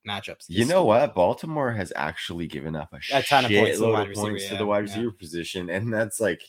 matchups. 0.08 0.44
You 0.48 0.64
know 0.64 0.84
what? 0.84 1.14
Baltimore 1.14 1.72
has 1.72 1.92
actually 1.96 2.46
given 2.46 2.74
up 2.76 2.92
a, 2.92 3.16
A 3.16 3.22
ton 3.22 3.44
of 3.44 3.50
points 3.50 3.78
to 3.78 3.84
the 3.84 3.88
wide 3.90 4.02
of 4.02 4.08
receiver, 4.08 4.26
points 4.28 4.48
to 4.48 4.56
the 4.56 4.66
wide 4.66 4.76
yeah. 4.78 4.82
receiver 4.94 5.12
position, 5.12 5.70
and 5.70 5.92
that's 5.92 6.20
like 6.20 6.42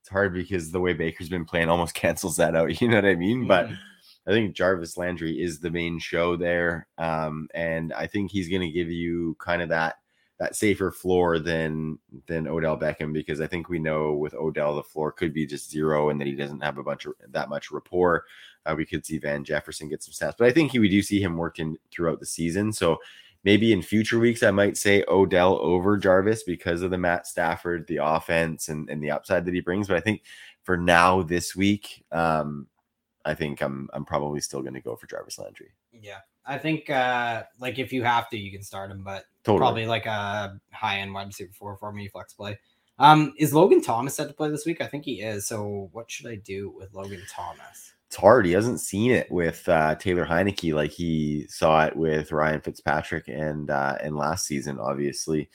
it's 0.00 0.08
hard 0.10 0.34
because 0.34 0.70
the 0.70 0.80
way 0.80 0.92
Baker's 0.92 1.28
been 1.28 1.44
playing 1.44 1.68
almost 1.68 1.94
cancels 1.94 2.36
that 2.36 2.54
out. 2.54 2.80
You 2.80 2.88
know 2.88 2.96
what 2.96 3.04
I 3.06 3.14
mean? 3.14 3.46
But 3.46 3.68
Mhm. 3.68 3.78
I 4.26 4.30
think 4.30 4.54
Jarvis 4.56 4.96
Landry 4.96 5.42
is 5.42 5.60
the 5.60 5.70
main 5.70 5.98
show 5.98 6.34
there, 6.36 6.86
um, 6.96 7.46
and 7.54 7.92
I 7.92 8.06
think 8.06 8.30
he's 8.30 8.48
going 8.48 8.62
to 8.62 8.70
give 8.70 8.90
you 8.90 9.36
kind 9.38 9.60
of 9.62 9.68
that 9.68 9.96
that 10.40 10.56
safer 10.56 10.90
floor 10.90 11.38
than 11.38 11.98
than 12.26 12.48
Odell 12.48 12.76
Beckham 12.76 13.12
because 13.12 13.40
I 13.40 13.46
think 13.46 13.68
we 13.68 13.78
know 13.78 14.14
with 14.14 14.34
Odell 14.34 14.74
the 14.74 14.82
floor 14.82 15.12
could 15.12 15.32
be 15.32 15.46
just 15.46 15.70
zero 15.70 16.08
and 16.08 16.20
that 16.20 16.26
he 16.26 16.34
doesn't 16.34 16.62
have 16.62 16.76
a 16.78 16.82
bunch 16.82 17.04
of 17.06 17.12
that 17.28 17.48
much 17.48 17.70
rapport. 17.70 18.24
Uh, 18.66 18.74
we 18.76 18.86
could 18.86 19.04
see 19.04 19.18
Van 19.18 19.44
Jefferson 19.44 19.88
get 19.88 20.02
some 20.02 20.12
stats, 20.12 20.36
but 20.38 20.48
I 20.48 20.52
think 20.52 20.72
he, 20.72 20.78
we 20.78 20.88
do 20.88 21.02
see 21.02 21.20
him 21.20 21.36
working 21.36 21.76
throughout 21.90 22.20
the 22.20 22.26
season. 22.26 22.72
So 22.72 22.98
maybe 23.44 23.72
in 23.72 23.82
future 23.82 24.18
weeks 24.18 24.42
I 24.42 24.50
might 24.50 24.76
say 24.76 25.04
Odell 25.08 25.58
over 25.60 25.96
Jarvis 25.96 26.42
because 26.42 26.82
of 26.82 26.90
the 26.90 26.98
Matt 26.98 27.26
Stafford, 27.26 27.86
the 27.86 27.98
offense, 27.98 28.68
and 28.68 28.88
and 28.88 29.02
the 29.02 29.10
upside 29.10 29.44
that 29.44 29.54
he 29.54 29.60
brings. 29.60 29.88
But 29.88 29.98
I 29.98 30.00
think 30.00 30.22
for 30.62 30.76
now 30.76 31.22
this 31.22 31.54
week, 31.54 32.04
um, 32.10 32.66
I 33.24 33.34
think 33.34 33.60
I'm 33.62 33.88
I'm 33.92 34.04
probably 34.04 34.40
still 34.40 34.62
going 34.62 34.74
to 34.74 34.80
go 34.80 34.96
for 34.96 35.06
Jarvis 35.06 35.38
Landry. 35.38 35.72
Yeah. 35.92 36.18
I 36.46 36.58
think 36.58 36.90
uh 36.90 37.44
like 37.58 37.78
if 37.78 37.92
you 37.92 38.02
have 38.04 38.28
to, 38.30 38.36
you 38.36 38.52
can 38.52 38.62
start 38.62 38.90
him, 38.90 39.02
but 39.02 39.24
Totally. 39.44 39.58
probably 39.58 39.86
like 39.86 40.06
a 40.06 40.60
high 40.72 40.98
end 40.98 41.14
wide 41.14 41.28
receiver 41.28 41.52
four 41.54 41.76
for 41.76 41.92
me, 41.92 42.08
flex 42.08 42.34
play. 42.34 42.58
Um, 42.98 43.34
is 43.38 43.52
Logan 43.52 43.82
Thomas 43.82 44.14
set 44.14 44.28
to 44.28 44.34
play 44.34 44.50
this 44.50 44.66
week? 44.66 44.80
I 44.80 44.86
think 44.86 45.04
he 45.04 45.20
is. 45.20 45.46
So 45.48 45.88
what 45.92 46.10
should 46.10 46.26
I 46.26 46.36
do 46.36 46.70
with 46.76 46.92
Logan 46.94 47.22
Thomas? 47.30 47.93
It's 48.14 48.20
hard. 48.20 48.46
He 48.46 48.52
hasn't 48.52 48.78
seen 48.78 49.10
it 49.10 49.28
with 49.28 49.68
uh, 49.68 49.96
Taylor 49.96 50.24
Heinicke 50.24 50.72
like 50.72 50.92
he 50.92 51.46
saw 51.48 51.84
it 51.84 51.96
with 51.96 52.30
Ryan 52.30 52.60
Fitzpatrick 52.60 53.26
and 53.26 53.68
uh, 53.68 53.98
and 54.00 54.16
last 54.16 54.46
season, 54.46 54.78
obviously. 54.78 55.50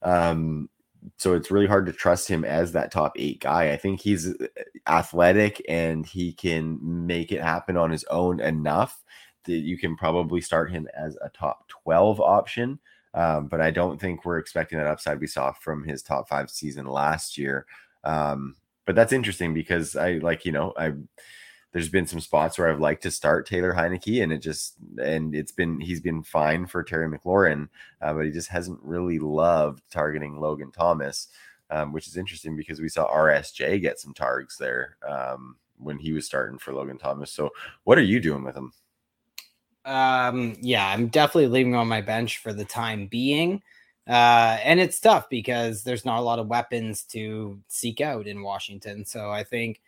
Um, 0.00 0.70
so 1.16 1.34
it's 1.34 1.50
really 1.50 1.66
hard 1.66 1.86
to 1.86 1.92
trust 1.92 2.28
him 2.28 2.44
as 2.44 2.70
that 2.70 2.92
top 2.92 3.14
eight 3.16 3.40
guy. 3.40 3.72
I 3.72 3.76
think 3.76 4.00
he's 4.00 4.28
uh, 4.28 4.46
athletic 4.86 5.60
and 5.68 6.06
he 6.06 6.32
can 6.32 6.78
make 6.80 7.32
it 7.32 7.42
happen 7.42 7.76
on 7.76 7.90
his 7.90 8.04
own 8.04 8.38
enough 8.38 9.02
that 9.46 9.52
you 9.52 9.76
can 9.76 9.96
probably 9.96 10.40
start 10.40 10.70
him 10.70 10.86
as 10.96 11.18
a 11.20 11.30
top 11.30 11.66
12 11.66 12.20
option. 12.20 12.78
Um, 13.14 13.48
but 13.48 13.60
I 13.60 13.72
don't 13.72 14.00
think 14.00 14.24
we're 14.24 14.38
expecting 14.38 14.78
that 14.78 14.86
upside 14.86 15.18
we 15.18 15.26
saw 15.26 15.50
from 15.50 15.82
his 15.82 16.00
top 16.00 16.28
five 16.28 16.48
season 16.48 16.86
last 16.86 17.36
year. 17.36 17.66
Um, 18.04 18.54
but 18.86 18.94
that's 18.94 19.12
interesting 19.12 19.52
because 19.52 19.96
I 19.96 20.18
like, 20.18 20.44
you 20.44 20.52
know, 20.52 20.74
I 20.78 20.92
there's 21.74 21.88
been 21.88 22.06
some 22.06 22.20
spots 22.20 22.56
where 22.56 22.70
I've 22.70 22.78
liked 22.78 23.02
to 23.02 23.10
start 23.10 23.48
Taylor 23.48 23.74
Heinicke, 23.74 24.22
and 24.22 24.32
it 24.32 24.38
just 24.38 24.76
and 25.02 25.34
it's 25.34 25.50
been 25.50 25.80
he's 25.80 26.00
been 26.00 26.22
fine 26.22 26.66
for 26.66 26.84
Terry 26.84 27.08
McLaurin, 27.08 27.68
uh, 28.00 28.14
but 28.14 28.24
he 28.24 28.30
just 28.30 28.48
hasn't 28.48 28.78
really 28.80 29.18
loved 29.18 29.82
targeting 29.90 30.38
Logan 30.38 30.70
Thomas, 30.70 31.26
um, 31.70 31.92
which 31.92 32.06
is 32.06 32.16
interesting 32.16 32.56
because 32.56 32.80
we 32.80 32.88
saw 32.88 33.12
RSJ 33.12 33.82
get 33.82 33.98
some 33.98 34.14
targets 34.14 34.56
there 34.56 34.96
um, 35.06 35.56
when 35.76 35.98
he 35.98 36.12
was 36.12 36.26
starting 36.26 36.58
for 36.58 36.72
Logan 36.72 36.96
Thomas. 36.96 37.32
So, 37.32 37.50
what 37.82 37.98
are 37.98 38.02
you 38.02 38.20
doing 38.20 38.44
with 38.44 38.56
him? 38.56 38.72
Um, 39.84 40.56
yeah, 40.60 40.86
I'm 40.86 41.08
definitely 41.08 41.48
leaving 41.48 41.74
on 41.74 41.88
my 41.88 42.02
bench 42.02 42.38
for 42.38 42.52
the 42.52 42.64
time 42.64 43.08
being. 43.08 43.62
Uh, 44.06 44.58
and 44.62 44.78
it's 44.78 45.00
tough 45.00 45.28
because 45.28 45.82
there's 45.82 46.04
not 46.04 46.20
a 46.20 46.22
lot 46.22 46.38
of 46.38 46.46
weapons 46.46 47.02
to 47.02 47.58
seek 47.66 48.00
out 48.00 48.28
in 48.28 48.42
Washington. 48.42 49.04
So 49.04 49.30
I 49.30 49.42
think 49.42 49.80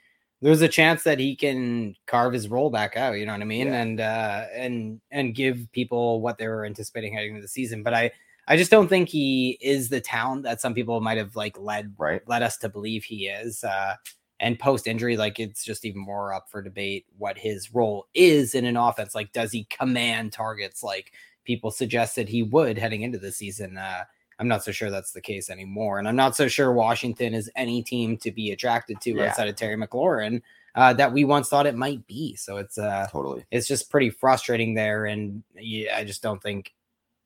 there's 0.43 0.61
a 0.62 0.68
chance 0.68 1.03
that 1.05 1.18
he 1.18 1.34
can 1.34 1.95
carve 2.07 2.32
his 2.32 2.49
role 2.49 2.70
back 2.70 2.97
out, 2.97 3.12
you 3.18 3.26
know 3.26 3.32
what 3.32 3.41
I 3.41 3.47
mean? 3.47 3.68
Yeah. 3.68 3.82
And 3.82 4.01
uh 4.01 4.45
and 4.55 5.01
and 5.11 5.34
give 5.34 5.66
people 5.72 6.20
what 6.20 6.39
they 6.39 6.47
were 6.49 6.64
anticipating 6.66 7.14
heading 7.14 7.30
into 7.30 7.43
the 7.43 7.49
season. 7.49 7.82
But 7.82 7.95
I 7.95 8.11
I 8.49 8.57
just 8.57 8.70
don't 8.70 8.89
think 8.89 9.09
he 9.09 9.59
is 9.61 9.89
the 9.89 10.01
talent 10.01 10.45
that 10.45 10.61
some 10.61 10.74
people 10.74 11.01
might 11.01 11.18
have 11.18 11.34
like 11.37 11.59
led 11.59 11.95
Right? 11.99 12.22
led 12.28 12.43
us 12.43 12.57
to 12.59 12.68
believe 12.68 13.05
he 13.05 13.26
is. 13.26 13.64
Uh, 13.64 13.97
and 14.39 14.59
post 14.59 14.87
injury, 14.87 15.16
like 15.16 15.41
it's 15.41 15.64
just 15.64 15.84
even 15.84 16.01
more 16.03 16.32
up 16.32 16.51
for 16.51 16.61
debate 16.61 17.07
what 17.16 17.39
his 17.39 17.74
role 17.74 18.07
is 18.14 18.55
in 18.55 18.66
an 18.66 18.76
offense. 18.76 19.14
Like, 19.14 19.32
does 19.32 19.51
he 19.51 19.64
command 19.64 20.32
targets 20.32 20.82
like 20.82 21.12
people 21.45 21.70
suggested 21.70 22.28
he 22.28 22.43
would 22.43 22.76
heading 22.76 23.03
into 23.03 23.18
the 23.18 23.32
season? 23.32 23.78
Uh, 23.78 24.05
I'm 24.39 24.49
not 24.49 24.62
so 24.64 24.72
sure 24.72 24.91
that's 24.91 25.12
the 25.12 25.20
case 25.20 25.49
anymore. 25.51 25.99
And 25.99 26.07
I'm 26.07 26.16
not 26.16 26.37
so 26.37 26.47
sure 26.49 26.72
Washington 26.72 27.32
is 27.34 27.51
any 27.57 27.82
team 27.82 28.16
to 28.18 28.30
be 28.30 28.51
attracted 28.51 29.01
to 29.03 29.11
Yeah. 29.12 29.24
outside 29.26 29.49
of 29.49 29.57
Terry 29.57 29.76
McLaurin 29.76 30.43
uh, 30.74 30.93
that 30.95 31.12
we 31.12 31.24
once 31.24 31.49
thought 31.49 31.66
it 31.66 31.74
might 31.74 32.07
be. 32.07 32.37
So 32.37 32.59
it's 32.59 32.76
uh, 32.76 33.07
Totally. 33.11 33.47
it's 33.51 33.66
just 33.66 33.91
pretty 33.91 34.11
frustrating 34.11 34.74
there. 34.74 35.07
And 35.07 35.43
yeah, 35.55 35.97
I 35.97 36.05
just 36.05 36.22
don't 36.22 36.43
think 36.43 36.72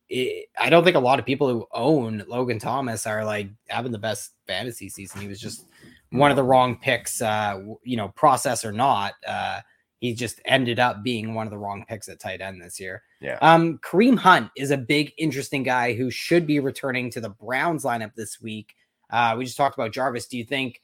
it, 0.08 0.48
I 0.58 0.70
don't 0.70 0.84
think 0.84 0.96
a 0.96 1.00
lot 1.00 1.18
of 1.18 1.24
people 1.26 1.48
who 1.48 1.66
own 1.72 2.24
Logan 2.28 2.58
Thomas 2.58 3.06
are 3.06 3.24
like 3.24 3.48
having 3.68 3.92
the 3.92 3.98
best 3.98 4.32
fantasy 4.46 4.88
season. 4.88 5.20
He 5.20 5.28
was 5.28 5.40
just 5.40 5.66
one 6.10 6.30
of 6.30 6.36
the 6.36 6.42
wrong 6.44 6.76
picks, 6.76 7.22
uh, 7.22 7.60
you 7.84 7.96
know, 7.96 8.08
process 8.08 8.64
or 8.64 8.72
not. 8.72 9.14
Uh, 9.26 9.60
he 10.00 10.14
just 10.14 10.40
ended 10.46 10.78
up 10.78 11.02
being 11.02 11.34
one 11.34 11.46
of 11.46 11.50
the 11.50 11.58
wrong 11.58 11.84
picks 11.86 12.08
at 12.08 12.18
tight 12.18 12.40
end 12.40 12.60
this 12.60 12.80
year. 12.80 13.02
Yeah. 13.20 13.38
Um, 13.42 13.78
Kareem 13.78 14.18
Hunt 14.18 14.50
is 14.56 14.70
a 14.70 14.78
big, 14.78 15.12
interesting 15.18 15.62
guy 15.62 15.92
who 15.92 16.10
should 16.10 16.46
be 16.46 16.58
returning 16.58 17.10
to 17.10 17.20
the 17.20 17.28
Browns 17.28 17.84
lineup 17.84 18.14
this 18.14 18.40
week. 18.40 18.74
Uh, 19.10 19.34
we 19.36 19.44
just 19.44 19.58
talked 19.58 19.76
about 19.76 19.92
Jarvis. 19.92 20.26
Do 20.26 20.38
you 20.38 20.44
think 20.44 20.80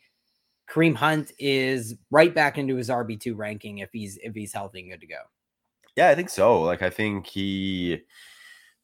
Kareem 0.69 0.95
Hunt 0.95 1.33
is 1.39 1.95
right 2.11 2.35
back 2.35 2.59
into 2.59 2.77
his 2.77 2.91
RB 2.91 3.19
two 3.19 3.35
ranking 3.35 3.79
if 3.79 3.89
he's 3.91 4.19
if 4.19 4.35
he's 4.35 4.53
healthy 4.53 4.81
and 4.81 4.91
good 4.91 5.01
to 5.01 5.07
go? 5.07 5.21
Yeah, 5.97 6.11
I 6.11 6.15
think 6.15 6.29
so. 6.29 6.61
Like 6.61 6.83
I 6.83 6.91
think 6.91 7.27
he 7.27 8.03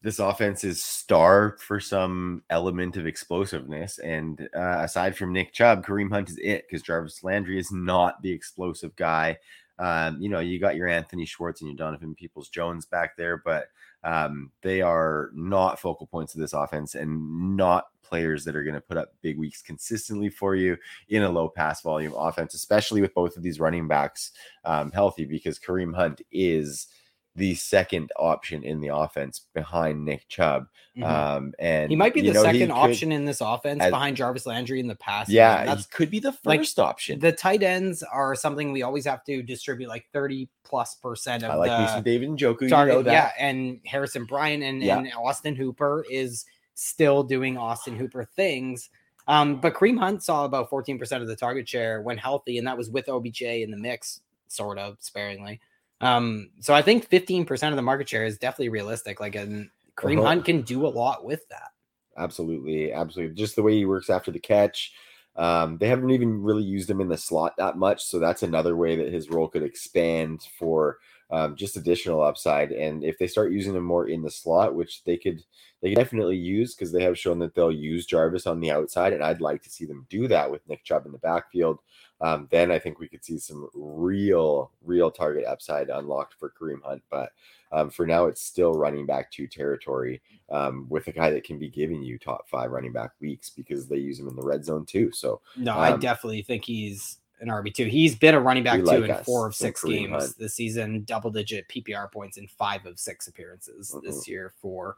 this 0.02 0.18
offense 0.18 0.64
is 0.64 0.82
starved 0.82 1.60
for 1.60 1.78
some 1.78 2.42
element 2.50 2.96
of 2.96 3.06
explosiveness. 3.06 3.98
And 3.98 4.48
uh, 4.56 4.78
aside 4.80 5.16
from 5.16 5.32
Nick 5.32 5.52
Chubb, 5.52 5.84
Kareem 5.84 6.10
Hunt 6.10 6.30
is 6.30 6.38
it 6.42 6.64
because 6.66 6.82
Jarvis 6.82 7.22
Landry 7.22 7.58
is 7.58 7.70
not 7.70 8.20
the 8.22 8.32
explosive 8.32 8.96
guy. 8.96 9.38
Um, 9.82 10.18
you 10.20 10.28
know, 10.28 10.38
you 10.38 10.60
got 10.60 10.76
your 10.76 10.86
Anthony 10.86 11.26
Schwartz 11.26 11.60
and 11.60 11.68
your 11.68 11.76
Donovan 11.76 12.14
Peoples 12.14 12.48
Jones 12.48 12.86
back 12.86 13.16
there, 13.16 13.42
but 13.44 13.66
um, 14.04 14.52
they 14.62 14.80
are 14.80 15.30
not 15.34 15.80
focal 15.80 16.06
points 16.06 16.34
of 16.34 16.40
this 16.40 16.52
offense 16.52 16.94
and 16.94 17.56
not 17.56 17.86
players 18.04 18.44
that 18.44 18.54
are 18.54 18.62
going 18.62 18.76
to 18.76 18.80
put 18.80 18.96
up 18.96 19.12
big 19.22 19.38
weeks 19.38 19.60
consistently 19.60 20.30
for 20.30 20.54
you 20.54 20.76
in 21.08 21.24
a 21.24 21.28
low 21.28 21.48
pass 21.48 21.82
volume 21.82 22.14
offense, 22.16 22.54
especially 22.54 23.00
with 23.00 23.12
both 23.12 23.36
of 23.36 23.42
these 23.42 23.58
running 23.58 23.88
backs 23.88 24.30
um, 24.64 24.92
healthy, 24.92 25.24
because 25.24 25.58
Kareem 25.58 25.96
Hunt 25.96 26.20
is 26.30 26.86
the 27.34 27.54
second 27.54 28.10
option 28.16 28.62
in 28.62 28.80
the 28.80 28.88
offense 28.88 29.46
behind 29.54 30.04
Nick 30.04 30.28
Chubb. 30.28 30.66
Um, 31.02 31.54
and 31.58 31.84
Mm-hmm. 31.84 31.90
he 31.90 31.96
might 31.96 32.12
be 32.12 32.20
the 32.20 32.34
know, 32.34 32.42
second 32.42 32.68
could- 32.68 32.70
option 32.70 33.10
in 33.12 33.24
this 33.24 33.40
offense 33.40 33.82
as- 33.82 33.90
behind 33.90 34.18
Jarvis 34.18 34.44
Landry 34.44 34.80
in 34.80 34.86
the 34.86 34.96
past. 34.96 35.30
Yeah, 35.30 35.60
he 35.62 35.66
that's 35.68 35.86
could 35.86 36.10
be 36.10 36.20
the 36.20 36.36
like, 36.44 36.60
first 36.60 36.78
option. 36.78 37.18
the 37.20 37.32
tight 37.32 37.62
ends 37.62 38.02
are 38.02 38.34
something 38.34 38.70
we 38.72 38.82
always 38.82 39.06
have 39.06 39.24
to 39.24 39.42
distribute 39.42 39.88
like 39.88 40.04
30 40.12 40.48
plus 40.64 40.94
percent 40.96 41.42
of 41.42 41.50
I 41.52 41.54
like 41.54 41.94
the 41.94 42.02
David 42.02 42.28
Njoku. 42.30 42.62
You 42.62 42.68
know 42.68 43.02
that. 43.02 43.10
Yeah, 43.12 43.32
and 43.38 43.80
Harrison 43.86 44.26
Bryant 44.26 44.62
and, 44.62 44.82
Yeah. 44.82 44.98
and 44.98 45.10
Austin 45.14 45.56
Hooper 45.56 46.04
is 46.10 46.44
still 46.74 47.22
doing 47.22 47.56
Austin 47.56 47.96
Hooper 47.96 48.24
things. 48.36 48.90
Um, 49.28 49.60
but 49.60 49.72
Kareem 49.72 49.98
Hunt 49.98 50.22
saw 50.22 50.44
about 50.44 50.68
14% 50.68 51.22
of 51.22 51.28
the 51.28 51.36
target 51.36 51.66
share 51.68 52.02
when 52.02 52.18
healthy, 52.18 52.58
and 52.58 52.66
that 52.66 52.76
was 52.76 52.90
with 52.90 53.08
OBJ 53.08 53.40
in 53.62 53.70
the 53.70 53.76
mix, 53.78 54.20
sort 54.48 54.78
of 54.78 54.96
sparingly. 55.00 55.60
Um, 56.02 56.50
so 56.60 56.74
I 56.74 56.82
think 56.82 57.08
15% 57.08 57.70
of 57.70 57.76
the 57.76 57.82
market 57.82 58.08
share 58.08 58.24
is 58.24 58.36
definitely 58.36 58.68
realistic. 58.68 59.20
Like, 59.20 59.36
and 59.36 59.70
Kareem 59.96 60.18
Uh-huh. 60.18 60.26
Hunt 60.28 60.44
can 60.44 60.62
do 60.62 60.86
a 60.86 60.88
lot 60.88 61.24
with 61.24 61.48
that. 61.48 61.70
Absolutely, 62.18 62.92
absolutely. 62.92 63.34
Just 63.34 63.56
the 63.56 63.62
way 63.62 63.74
he 63.74 63.86
works 63.86 64.10
after 64.10 64.30
the 64.30 64.38
catch. 64.38 64.92
Um, 65.36 65.78
they 65.78 65.88
haven't 65.88 66.10
even 66.10 66.42
really 66.42 66.62
used 66.62 66.90
him 66.90 67.00
in 67.00 67.08
the 67.08 67.16
slot 67.16 67.54
that 67.56 67.78
much, 67.78 68.02
so 68.04 68.18
that's 68.18 68.42
another 68.42 68.76
way 68.76 68.96
that 68.96 69.10
his 69.12 69.30
role 69.30 69.48
could 69.48 69.62
expand 69.62 70.46
for 70.58 70.98
um, 71.30 71.56
just 71.56 71.78
additional 71.78 72.22
upside. 72.22 72.70
And 72.72 73.02
if 73.02 73.16
they 73.16 73.26
start 73.26 73.50
using 73.52 73.74
him 73.74 73.84
more 73.84 74.08
in 74.08 74.20
the 74.22 74.30
slot, 74.30 74.74
which 74.74 75.02
they 75.04 75.16
could, 75.16 75.42
they 75.80 75.88
could 75.88 75.96
definitely 75.98 76.36
use 76.36 76.74
because 76.74 76.92
they 76.92 77.02
have 77.02 77.18
shown 77.18 77.38
that 77.38 77.54
they'll 77.54 77.72
use 77.72 78.04
Jarvis 78.04 78.46
on 78.46 78.60
the 78.60 78.70
outside, 78.70 79.14
and 79.14 79.24
I'd 79.24 79.40
like 79.40 79.62
to 79.62 79.70
see 79.70 79.86
them 79.86 80.06
do 80.10 80.28
that 80.28 80.50
with 80.50 80.68
Nick 80.68 80.84
Chubb 80.84 81.06
in 81.06 81.12
the 81.12 81.18
backfield. 81.18 81.78
Um, 82.22 82.46
then 82.50 82.70
I 82.70 82.78
think 82.78 82.98
we 82.98 83.08
could 83.08 83.24
see 83.24 83.38
some 83.38 83.68
real, 83.74 84.70
real 84.84 85.10
target 85.10 85.44
upside 85.44 85.90
unlocked 85.90 86.34
for 86.38 86.50
Kareem 86.58 86.82
Hunt. 86.82 87.02
But 87.10 87.32
um, 87.72 87.90
for 87.90 88.06
now, 88.06 88.26
it's 88.26 88.40
still 88.42 88.72
running 88.74 89.06
back 89.06 89.30
to 89.32 89.46
territory 89.46 90.22
um, 90.50 90.86
with 90.88 91.08
a 91.08 91.12
guy 91.12 91.30
that 91.30 91.44
can 91.44 91.58
be 91.58 91.68
giving 91.68 92.02
you 92.02 92.18
top 92.18 92.48
five 92.48 92.70
running 92.70 92.92
back 92.92 93.10
weeks 93.20 93.50
because 93.50 93.88
they 93.88 93.96
use 93.96 94.20
him 94.20 94.28
in 94.28 94.36
the 94.36 94.42
red 94.42 94.64
zone 94.64 94.86
too. 94.86 95.10
So 95.12 95.40
No, 95.56 95.74
I 95.74 95.92
Um, 95.92 96.00
definitely 96.00 96.42
think 96.42 96.64
he's 96.64 97.18
an 97.40 97.48
RB 97.48 97.74
two. 97.74 97.86
He's 97.86 98.14
been 98.14 98.34
a 98.36 98.40
running 98.40 98.62
back 98.62 98.78
two 98.78 98.84
like 98.84 99.10
in 99.10 99.24
four 99.24 99.48
of 99.48 99.54
six 99.56 99.82
games 99.82 100.12
Hunt. 100.12 100.38
this 100.38 100.54
season, 100.54 101.02
double 101.04 101.30
digit 101.30 101.66
PPR 101.68 102.12
points 102.12 102.36
in 102.36 102.46
five 102.46 102.86
of 102.86 103.00
six 103.00 103.26
appearances 103.26 103.90
Mm-hmm. 103.90 104.06
this 104.06 104.28
year 104.28 104.52
for 104.62 104.96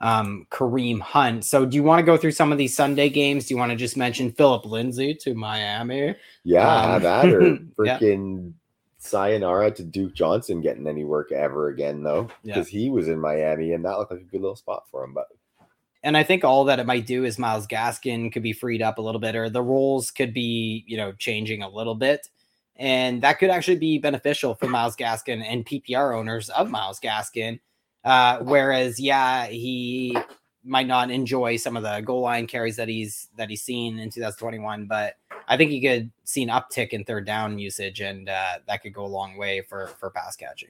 um, 0.00 0.46
Kareem 0.50 1.00
Hunt. 1.00 1.44
So, 1.44 1.64
do 1.66 1.76
you 1.76 1.82
want 1.82 1.98
to 2.00 2.04
go 2.06 2.16
through 2.16 2.32
some 2.32 2.52
of 2.52 2.58
these 2.58 2.76
Sunday 2.76 3.08
games? 3.08 3.46
Do 3.46 3.54
you 3.54 3.58
want 3.58 3.70
to 3.70 3.76
just 3.76 3.96
mention 3.96 4.30
Phillip 4.32 4.64
Lindsay 4.66 5.14
to 5.14 5.34
Miami? 5.34 6.14
yeah, 6.44 6.94
Um, 6.94 7.02
that 7.02 7.26
or 7.26 7.42
yeah. 7.84 7.98
freaking 7.98 8.52
sayonara 8.98 9.70
to 9.70 9.84
Duke 9.84 10.14
Johnson 10.14 10.60
getting 10.60 10.86
any 10.86 11.04
work 11.04 11.30
ever 11.32 11.68
again 11.68 12.02
though, 12.02 12.28
Yeah. 12.42 12.54
because 12.54 12.68
he 12.68 12.90
was 12.90 13.08
in 13.08 13.20
Miami 13.20 13.72
and 13.72 13.84
that 13.84 13.98
looked 13.98 14.10
like 14.10 14.20
a 14.20 14.24
good 14.24 14.40
little 14.40 14.56
spot 14.56 14.84
for 14.90 15.04
him. 15.04 15.14
But 15.14 15.26
And 16.02 16.16
I 16.16 16.22
think 16.24 16.44
all 16.44 16.64
that 16.64 16.80
it 16.80 16.86
might 16.86 17.06
do 17.06 17.24
is 17.24 17.38
Myles 17.38 17.66
Gaskin 17.66 18.32
could 18.32 18.42
be 18.42 18.52
freed 18.52 18.82
up 18.82 18.98
a 18.98 19.02
little 19.02 19.20
bit, 19.20 19.36
or 19.36 19.48
the 19.48 19.62
roles 19.62 20.10
could 20.10 20.34
be, 20.34 20.84
you 20.86 20.96
know, 20.96 21.12
changing 21.12 21.62
a 21.62 21.68
little 21.68 21.94
bit. 21.94 22.28
And 22.78 23.22
that 23.22 23.38
could 23.38 23.48
actually 23.50 23.78
be 23.78 23.98
beneficial 23.98 24.54
for 24.54 24.66
Myles 24.68 24.96
Gaskin 24.96 25.42
and 25.42 25.64
PPR 25.64 26.14
owners 26.18 26.50
of 26.50 26.70
Myles 26.70 27.00
Gaskin. 27.00 27.58
Uh, 28.06 28.38
whereas, 28.38 29.00
yeah, 29.00 29.46
he 29.46 30.16
might 30.64 30.86
not 30.86 31.10
enjoy 31.10 31.56
some 31.56 31.76
of 31.76 31.82
the 31.82 32.00
goal 32.02 32.20
line 32.20 32.46
carries 32.46 32.76
that 32.76 32.86
he's 32.86 33.28
that 33.36 33.50
he's 33.50 33.62
seen 33.62 33.98
in 33.98 34.10
2021, 34.10 34.86
but 34.86 35.14
I 35.48 35.56
think 35.56 35.72
he 35.72 35.80
could 35.80 36.12
see 36.22 36.44
an 36.44 36.48
uptick 36.48 36.90
in 36.90 37.04
third 37.04 37.26
down 37.26 37.58
usage, 37.58 38.00
and 38.00 38.28
uh, 38.28 38.58
that 38.68 38.82
could 38.82 38.94
go 38.94 39.04
a 39.04 39.08
long 39.08 39.36
way 39.36 39.60
for 39.60 39.88
for 39.88 40.10
pass 40.10 40.36
catching. 40.36 40.68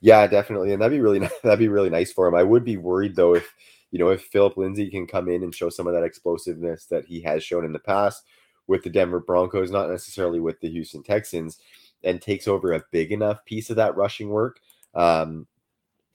Yeah, 0.00 0.26
definitely, 0.26 0.72
and 0.72 0.82
that'd 0.82 0.96
be 0.96 1.00
really 1.00 1.18
that'd 1.42 1.58
be 1.58 1.68
really 1.68 1.90
nice 1.90 2.12
for 2.12 2.28
him. 2.28 2.34
I 2.34 2.42
would 2.42 2.64
be 2.64 2.76
worried 2.76 3.16
though 3.16 3.34
if 3.34 3.54
you 3.90 3.98
know 3.98 4.10
if 4.10 4.24
Phillip 4.24 4.58
Lindsay 4.58 4.90
can 4.90 5.06
come 5.06 5.30
in 5.30 5.42
and 5.42 5.54
show 5.54 5.70
some 5.70 5.86
of 5.86 5.94
that 5.94 6.04
explosiveness 6.04 6.84
that 6.86 7.06
he 7.06 7.22
has 7.22 7.42
shown 7.42 7.64
in 7.64 7.72
the 7.72 7.78
past 7.78 8.22
with 8.66 8.82
the 8.84 8.90
Denver 8.90 9.20
Broncos, 9.20 9.70
not 9.70 9.88
necessarily 9.88 10.40
with 10.40 10.60
the 10.60 10.70
Houston 10.70 11.02
Texans, 11.02 11.58
and 12.04 12.20
takes 12.20 12.46
over 12.46 12.74
a 12.74 12.84
big 12.90 13.12
enough 13.12 13.44
piece 13.46 13.70
of 13.70 13.76
that 13.76 13.96
rushing 13.96 14.28
work. 14.28 14.60
Um, 14.94 15.46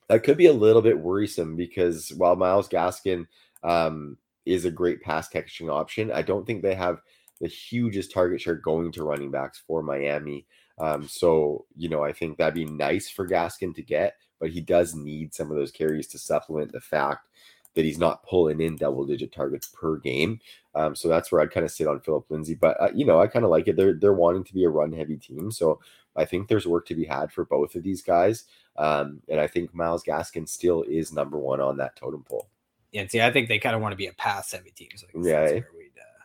that 0.08 0.22
could 0.22 0.36
be 0.36 0.46
a 0.46 0.52
little 0.52 0.82
bit 0.82 0.98
worrisome 0.98 1.56
because 1.56 2.12
while 2.16 2.36
Myles 2.36 2.68
Gaskin 2.68 3.26
um, 3.62 4.16
is 4.44 4.64
a 4.64 4.70
great 4.70 5.02
pass 5.02 5.28
catching 5.28 5.70
option, 5.70 6.12
I 6.12 6.22
don't 6.22 6.46
think 6.46 6.62
they 6.62 6.74
have 6.74 7.00
the 7.40 7.48
hugest 7.48 8.12
target 8.12 8.40
share 8.40 8.54
going 8.54 8.92
to 8.92 9.04
running 9.04 9.30
backs 9.30 9.62
for 9.66 9.82
Miami. 9.82 10.46
Um, 10.78 11.08
so, 11.08 11.66
you 11.76 11.88
know, 11.88 12.02
I 12.04 12.12
think 12.12 12.36
that'd 12.36 12.54
be 12.54 12.66
nice 12.66 13.08
for 13.08 13.26
Gaskin 13.26 13.74
to 13.74 13.82
get, 13.82 14.16
but 14.38 14.50
he 14.50 14.60
does 14.60 14.94
need 14.94 15.34
some 15.34 15.50
of 15.50 15.56
those 15.56 15.70
carries 15.70 16.06
to 16.08 16.18
supplement 16.18 16.72
the 16.72 16.80
fact 16.80 17.28
that 17.74 17.84
he's 17.84 17.98
not 17.98 18.22
pulling 18.24 18.60
in 18.60 18.76
double 18.76 19.04
digit 19.06 19.32
targets 19.32 19.68
per 19.68 19.98
game. 19.98 20.40
Um, 20.74 20.96
so 20.96 21.08
that's 21.08 21.30
where 21.30 21.42
I'd 21.42 21.50
kind 21.50 21.64
of 21.64 21.70
sit 21.70 21.86
on 21.86 22.00
Phillip 22.00 22.30
Lindsay. 22.30 22.54
But 22.54 22.80
uh, 22.80 22.88
you 22.94 23.04
know, 23.04 23.20
I 23.20 23.26
kind 23.26 23.44
of 23.44 23.50
like 23.50 23.68
it. 23.68 23.76
They're 23.76 23.94
they're 23.94 24.14
wanting 24.14 24.44
to 24.44 24.54
be 24.54 24.64
a 24.64 24.68
run 24.70 24.92
heavy 24.92 25.16
team, 25.16 25.50
so 25.52 25.80
I 26.16 26.24
think 26.24 26.48
there's 26.48 26.66
work 26.66 26.86
to 26.86 26.94
be 26.94 27.04
had 27.04 27.30
for 27.30 27.44
both 27.44 27.74
of 27.74 27.82
these 27.82 28.02
guys. 28.02 28.44
Um, 28.78 29.20
and 29.28 29.40
I 29.40 29.46
think 29.46 29.74
Myles 29.74 30.04
Gaskin 30.04 30.48
still 30.48 30.82
is 30.82 31.12
number 31.12 31.38
one 31.38 31.60
on 31.60 31.76
that 31.78 31.96
totem 31.96 32.22
pole. 32.22 32.48
Yeah, 32.92 33.06
see, 33.08 33.20
I 33.20 33.30
think 33.30 33.48
they 33.48 33.58
kind 33.58 33.74
of 33.74 33.82
want 33.82 33.92
to 33.92 33.96
be 33.96 34.06
a 34.06 34.12
pass 34.14 34.52
heavy 34.52 34.70
team. 34.70 34.88
So 34.96 35.06
yeah, 35.14 35.40
that's 35.40 35.52
where 35.52 35.66
we'd 35.76 35.98
uh, 35.98 36.22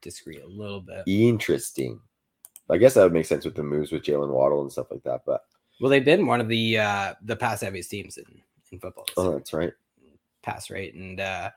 disagree 0.00 0.40
a 0.40 0.46
little 0.46 0.80
bit. 0.80 1.02
Interesting. 1.06 2.00
I 2.70 2.78
guess 2.78 2.94
that 2.94 3.02
would 3.02 3.12
make 3.12 3.26
sense 3.26 3.44
with 3.44 3.54
the 3.54 3.62
moves 3.62 3.92
with 3.92 4.04
Jaylen 4.04 4.30
Waddle 4.30 4.62
and 4.62 4.72
stuff 4.72 4.90
like 4.90 5.02
that. 5.02 5.22
But 5.26 5.44
well, 5.80 5.90
they've 5.90 6.04
been 6.04 6.26
one 6.26 6.40
of 6.40 6.48
the 6.48 6.78
uh, 6.78 7.14
the 7.22 7.36
pass 7.36 7.60
heaviest 7.60 7.90
teams 7.90 8.16
in 8.16 8.24
in 8.72 8.78
football. 8.78 9.06
So. 9.14 9.22
Oh, 9.22 9.32
that's 9.32 9.52
right. 9.52 9.72
Pass 10.42 10.70
rate, 10.70 10.94
and 10.94 11.20
uh, 11.20 11.50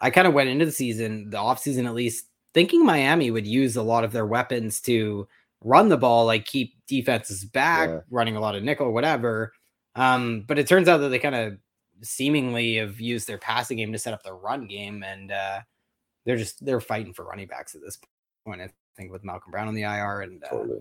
I 0.00 0.10
kind 0.10 0.26
of 0.26 0.34
went 0.34 0.50
into 0.50 0.66
the 0.66 0.72
season, 0.72 1.30
the 1.30 1.38
off 1.38 1.58
season 1.58 1.86
at 1.86 1.94
least, 1.94 2.26
thinking 2.54 2.84
Miami 2.84 3.30
would 3.30 3.46
use 3.46 3.76
a 3.76 3.82
lot 3.82 4.04
of 4.04 4.12
their 4.12 4.26
weapons 4.26 4.80
to 4.82 5.26
run 5.62 5.88
the 5.88 5.96
ball, 5.96 6.26
like 6.26 6.44
keep 6.44 6.74
defenses 6.86 7.44
back, 7.44 7.88
yeah. 7.88 8.00
running 8.10 8.36
a 8.36 8.40
lot 8.40 8.54
of 8.54 8.62
nickel, 8.62 8.92
whatever. 8.92 9.52
Um, 9.98 10.44
but 10.46 10.58
it 10.58 10.66
turns 10.66 10.88
out 10.88 10.98
that 10.98 11.08
they 11.08 11.18
kind 11.18 11.34
of 11.34 11.58
seemingly 12.02 12.76
have 12.76 13.00
used 13.00 13.26
their 13.26 13.38
passing 13.38 13.78
game 13.78 13.92
to 13.92 13.98
set 13.98 14.14
up 14.14 14.22
the 14.22 14.32
run 14.32 14.66
game, 14.66 15.02
and 15.02 15.32
uh, 15.32 15.60
they're 16.24 16.36
just 16.36 16.64
they're 16.64 16.80
fighting 16.80 17.12
for 17.12 17.24
running 17.24 17.48
backs 17.48 17.74
at 17.74 17.80
this 17.80 17.98
point. 18.44 18.60
I 18.60 18.70
think 18.96 19.10
with 19.12 19.24
Malcolm 19.24 19.50
Brown 19.50 19.68
on 19.68 19.74
the 19.74 19.82
IR, 19.82 20.20
and 20.20 20.42
uh, 20.44 20.48
totally. 20.48 20.80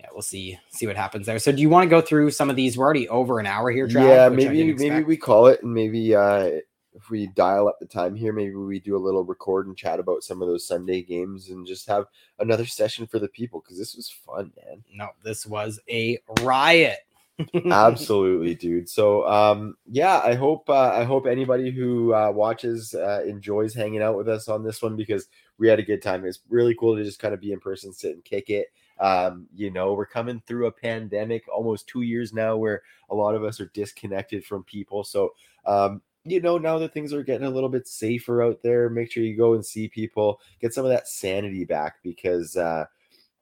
yeah, 0.00 0.06
we'll 0.12 0.22
see 0.22 0.58
see 0.70 0.86
what 0.86 0.96
happens 0.96 1.26
there. 1.26 1.38
So, 1.38 1.52
do 1.52 1.60
you 1.60 1.68
want 1.68 1.84
to 1.84 1.90
go 1.90 2.00
through 2.00 2.30
some 2.30 2.50
of 2.50 2.56
these? 2.56 2.78
We're 2.78 2.84
already 2.84 3.08
over 3.08 3.38
an 3.38 3.46
hour 3.46 3.70
here, 3.70 3.86
Trav, 3.86 4.08
Yeah, 4.08 4.28
maybe 4.28 4.72
maybe 4.72 5.04
we 5.04 5.16
call 5.16 5.46
it, 5.48 5.62
and 5.62 5.74
maybe 5.74 6.14
uh, 6.14 6.50
if 6.96 7.10
we 7.10 7.26
dial 7.28 7.68
up 7.68 7.78
the 7.78 7.86
time 7.86 8.14
here, 8.14 8.32
maybe 8.32 8.54
we 8.54 8.80
do 8.80 8.96
a 8.96 8.98
little 8.98 9.22
record 9.22 9.66
and 9.66 9.76
chat 9.76 10.00
about 10.00 10.22
some 10.22 10.40
of 10.40 10.48
those 10.48 10.66
Sunday 10.66 11.02
games 11.02 11.50
and 11.50 11.66
just 11.66 11.86
have 11.86 12.06
another 12.38 12.64
session 12.64 13.06
for 13.06 13.18
the 13.18 13.28
people 13.28 13.60
because 13.60 13.78
this 13.78 13.94
was 13.94 14.08
fun, 14.08 14.50
man. 14.64 14.82
No, 14.94 15.10
this 15.22 15.46
was 15.46 15.78
a 15.90 16.18
riot. 16.40 17.00
Absolutely, 17.70 18.54
dude. 18.54 18.88
So, 18.88 19.26
um, 19.28 19.76
yeah, 19.90 20.20
I 20.24 20.34
hope 20.34 20.68
uh, 20.70 20.90
I 20.94 21.04
hope 21.04 21.26
anybody 21.26 21.70
who 21.70 22.14
uh, 22.14 22.30
watches 22.30 22.94
uh, 22.94 23.22
enjoys 23.26 23.74
hanging 23.74 24.02
out 24.02 24.16
with 24.16 24.28
us 24.28 24.48
on 24.48 24.64
this 24.64 24.80
one 24.80 24.96
because 24.96 25.26
we 25.58 25.68
had 25.68 25.78
a 25.78 25.82
good 25.82 26.00
time. 26.02 26.24
It's 26.24 26.40
really 26.48 26.74
cool 26.74 26.96
to 26.96 27.04
just 27.04 27.18
kind 27.18 27.34
of 27.34 27.40
be 27.40 27.52
in 27.52 27.60
person, 27.60 27.92
sit 27.92 28.12
and 28.14 28.24
kick 28.24 28.48
it. 28.48 28.68
Um, 28.98 29.46
you 29.54 29.70
know, 29.70 29.92
we're 29.92 30.06
coming 30.06 30.42
through 30.46 30.66
a 30.66 30.72
pandemic 30.72 31.44
almost 31.54 31.86
two 31.86 32.00
years 32.02 32.32
now 32.32 32.56
where 32.56 32.82
a 33.10 33.14
lot 33.14 33.34
of 33.34 33.44
us 33.44 33.60
are 33.60 33.70
disconnected 33.74 34.42
from 34.44 34.64
people. 34.64 35.04
So, 35.04 35.34
um, 35.66 36.00
you 36.24 36.40
know, 36.40 36.56
now 36.56 36.78
that 36.78 36.94
things 36.94 37.12
are 37.12 37.22
getting 37.22 37.46
a 37.46 37.50
little 37.50 37.68
bit 37.68 37.86
safer 37.86 38.42
out 38.42 38.62
there, 38.62 38.88
make 38.88 39.12
sure 39.12 39.22
you 39.22 39.36
go 39.36 39.52
and 39.52 39.64
see 39.64 39.88
people, 39.88 40.40
get 40.60 40.72
some 40.72 40.84
of 40.86 40.90
that 40.90 41.06
sanity 41.06 41.64
back 41.66 41.96
because 42.02 42.56
uh, 42.56 42.86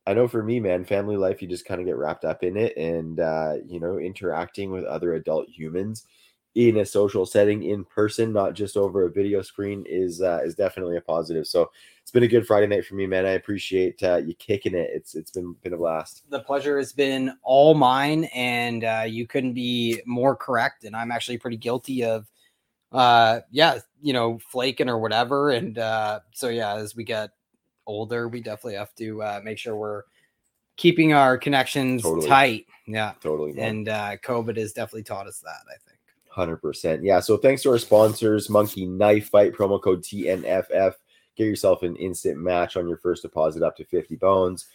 I 0.06 0.14
know 0.14 0.28
for 0.28 0.42
me, 0.42 0.60
man, 0.60 0.84
family 0.84 1.16
life, 1.16 1.40
you 1.40 1.48
just 1.48 1.64
kind 1.64 1.80
of 1.80 1.86
get 1.86 1.96
wrapped 1.96 2.24
up 2.24 2.42
in 2.42 2.56
it 2.56 2.76
and, 2.76 3.20
uh, 3.20 3.54
you 3.66 3.80
know, 3.80 3.98
interacting 3.98 4.70
with 4.70 4.84
other 4.84 5.14
adult 5.14 5.48
humans 5.48 6.06
in 6.54 6.76
a 6.76 6.86
social 6.86 7.26
setting 7.26 7.64
in 7.64 7.84
person, 7.84 8.32
not 8.32 8.54
just 8.54 8.76
over 8.76 9.06
a 9.06 9.10
video 9.10 9.42
screen, 9.42 9.84
is 9.88 10.20
uh, 10.22 10.40
is 10.44 10.54
definitely 10.54 10.96
a 10.96 11.00
positive. 11.00 11.46
So 11.46 11.70
it's 12.00 12.12
been 12.12 12.22
a 12.22 12.28
good 12.28 12.46
Friday 12.46 12.68
night 12.68 12.86
for 12.86 12.94
me, 12.94 13.06
man. 13.06 13.26
I 13.26 13.30
appreciate 13.30 14.00
uh, 14.02 14.18
you 14.18 14.34
kicking 14.34 14.74
it. 14.74 14.90
It's 14.92 15.14
it's 15.16 15.32
been 15.32 15.56
been 15.62 15.72
a 15.72 15.76
blast. 15.76 16.22
The 16.30 16.40
pleasure 16.40 16.78
has 16.78 16.92
been 16.92 17.36
all 17.42 17.74
mine, 17.74 18.24
and 18.34 18.84
uh, 18.84 19.04
you 19.06 19.26
couldn't 19.26 19.54
be 19.54 20.00
more 20.06 20.36
correct. 20.36 20.84
And 20.84 20.94
I'm 20.94 21.10
actually 21.10 21.38
pretty 21.38 21.56
guilty 21.56 22.04
of 22.04 22.30
uh 22.92 23.40
yeah 23.50 23.78
you 24.00 24.12
know 24.12 24.38
flaking 24.38 24.88
or 24.88 24.98
whatever 25.00 25.50
and 25.50 25.78
uh 25.78 26.20
so 26.32 26.48
yeah 26.48 26.74
as 26.76 26.94
we 26.94 27.02
get 27.02 27.30
older 27.86 28.28
we 28.28 28.40
definitely 28.40 28.74
have 28.74 28.94
to 28.94 29.22
uh 29.22 29.40
make 29.44 29.58
sure 29.58 29.76
we're 29.76 30.02
keeping 30.76 31.12
our 31.12 31.38
connections 31.38 32.02
totally. 32.02 32.28
tight 32.28 32.66
yeah 32.86 33.12
totally 33.20 33.52
man. 33.52 33.68
and 33.68 33.88
uh 33.88 34.16
covid 34.18 34.56
has 34.56 34.72
definitely 34.72 35.02
taught 35.02 35.26
us 35.26 35.40
that 35.40 35.62
i 35.68 35.76
think 35.86 35.98
100% 36.34 37.00
yeah 37.02 37.20
so 37.20 37.36
thanks 37.36 37.62
to 37.62 37.70
our 37.70 37.78
sponsors 37.78 38.50
monkey 38.50 38.86
knife 38.86 39.28
fight 39.28 39.52
promo 39.52 39.80
code 39.80 40.02
tnff 40.02 40.94
get 41.36 41.44
yourself 41.44 41.82
an 41.82 41.94
instant 41.96 42.38
match 42.38 42.76
on 42.76 42.88
your 42.88 42.96
first 42.96 43.22
deposit 43.22 43.62
up 43.62 43.76
to 43.76 43.84
50 43.84 44.16
bones 44.16 44.66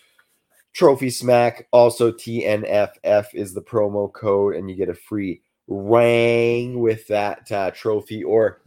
trophy 0.73 1.09
smack 1.09 1.67
also 1.71 2.11
tnff 2.11 3.25
is 3.33 3.53
the 3.53 3.61
promo 3.61 4.11
code 4.11 4.55
and 4.55 4.69
you 4.69 4.75
get 4.75 4.87
a 4.87 4.93
free 4.93 5.41
rang 5.69 6.79
with 6.79 7.07
that 7.07 7.49
uh, 7.51 7.71
trophy 7.71 8.23
or 8.23 8.61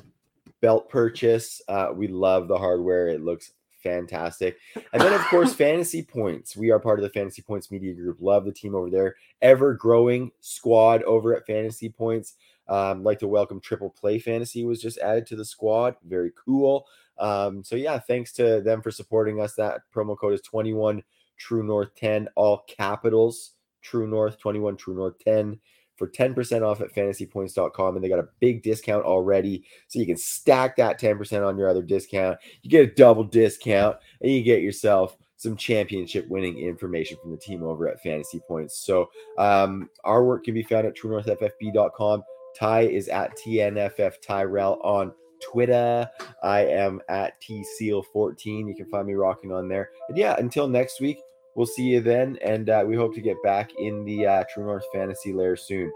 belt 0.62 0.88
purchase. 0.88 1.60
Uh, 1.68 1.88
we 1.92 2.06
love 2.06 2.48
the 2.48 2.56
hardware. 2.56 3.08
It 3.08 3.22
looks 3.22 3.52
fantastic. 3.82 4.58
And 4.92 5.02
then, 5.02 5.12
of 5.12 5.20
course, 5.26 5.54
Fantasy 5.54 6.02
Points. 6.02 6.56
We 6.56 6.70
are 6.70 6.78
part 6.78 6.98
of 6.98 7.02
the 7.02 7.10
Fantasy 7.10 7.42
Points 7.42 7.70
Media 7.70 7.94
Group. 7.94 8.18
Love 8.20 8.44
the 8.44 8.52
team 8.52 8.74
over 8.74 8.90
there. 8.90 9.16
Ever 9.40 9.74
growing 9.74 10.30
squad 10.40 11.02
over 11.04 11.36
at 11.36 11.46
Fantasy 11.46 11.88
Points. 11.88 12.34
Um, 12.68 13.02
like 13.02 13.18
to 13.18 13.28
welcome 13.28 13.60
Triple 13.60 13.90
Play 13.90 14.18
Fantasy 14.18 14.64
was 14.64 14.80
just 14.80 14.98
added 14.98 15.26
to 15.26 15.36
the 15.36 15.44
squad. 15.44 15.96
Very 16.04 16.32
cool. 16.44 16.86
Um, 17.18 17.62
so 17.62 17.76
yeah, 17.76 17.98
thanks 17.98 18.32
to 18.34 18.60
them 18.60 18.82
for 18.82 18.90
supporting 18.90 19.40
us. 19.40 19.54
That 19.54 19.82
promo 19.94 20.16
code 20.16 20.34
is 20.34 20.40
21 20.42 21.02
True 21.36 21.62
North 21.64 21.94
10, 21.96 22.28
all 22.36 22.64
capitals. 22.68 23.52
True 23.82 24.06
North 24.06 24.38
21 24.38 24.76
True 24.76 24.94
North 24.94 25.18
10 25.18 25.58
for 26.02 26.08
10% 26.08 26.62
off 26.68 26.80
at 26.80 26.92
fantasypoints.com. 26.92 27.94
And 27.94 28.04
they 28.04 28.08
got 28.08 28.18
a 28.18 28.28
big 28.40 28.64
discount 28.64 29.04
already. 29.04 29.62
So 29.86 30.00
you 30.00 30.06
can 30.06 30.16
stack 30.16 30.74
that 30.76 31.00
10% 31.00 31.46
on 31.46 31.56
your 31.56 31.68
other 31.68 31.82
discount. 31.82 32.38
You 32.62 32.70
get 32.70 32.90
a 32.90 32.92
double 32.92 33.22
discount 33.22 33.98
and 34.20 34.32
you 34.32 34.42
get 34.42 34.62
yourself 34.62 35.16
some 35.36 35.56
championship 35.56 36.26
winning 36.28 36.58
information 36.58 37.18
from 37.22 37.30
the 37.30 37.36
team 37.36 37.62
over 37.62 37.88
at 37.88 38.02
Fantasy 38.02 38.40
Points. 38.48 38.84
So 38.84 39.10
um, 39.38 39.88
our 40.02 40.24
work 40.24 40.42
can 40.42 40.54
be 40.54 40.64
found 40.64 40.88
at 40.88 40.96
truenorthffb.com. 40.96 42.24
Ty 42.58 42.80
is 42.80 43.06
at 43.06 43.30
TNFF 43.38 44.14
Tyrell 44.20 44.80
on 44.82 45.12
Twitter. 45.40 46.10
I 46.42 46.66
am 46.66 47.00
at 47.08 47.40
TSEAL14. 47.42 48.68
You 48.68 48.74
can 48.76 48.86
find 48.86 49.06
me 49.06 49.14
rocking 49.14 49.52
on 49.52 49.68
there. 49.68 49.90
And 50.08 50.18
yeah, 50.18 50.34
until 50.36 50.66
next 50.66 51.00
week, 51.00 51.18
We'll 51.54 51.66
see 51.66 51.84
you 51.84 52.00
then, 52.00 52.38
and 52.42 52.70
uh, 52.70 52.84
we 52.86 52.96
hope 52.96 53.14
to 53.14 53.20
get 53.20 53.36
back 53.42 53.72
in 53.78 54.04
the 54.04 54.26
uh, 54.26 54.44
True 54.52 54.64
North 54.64 54.84
Fantasy 54.92 55.32
Lair 55.32 55.56
soon. 55.56 55.92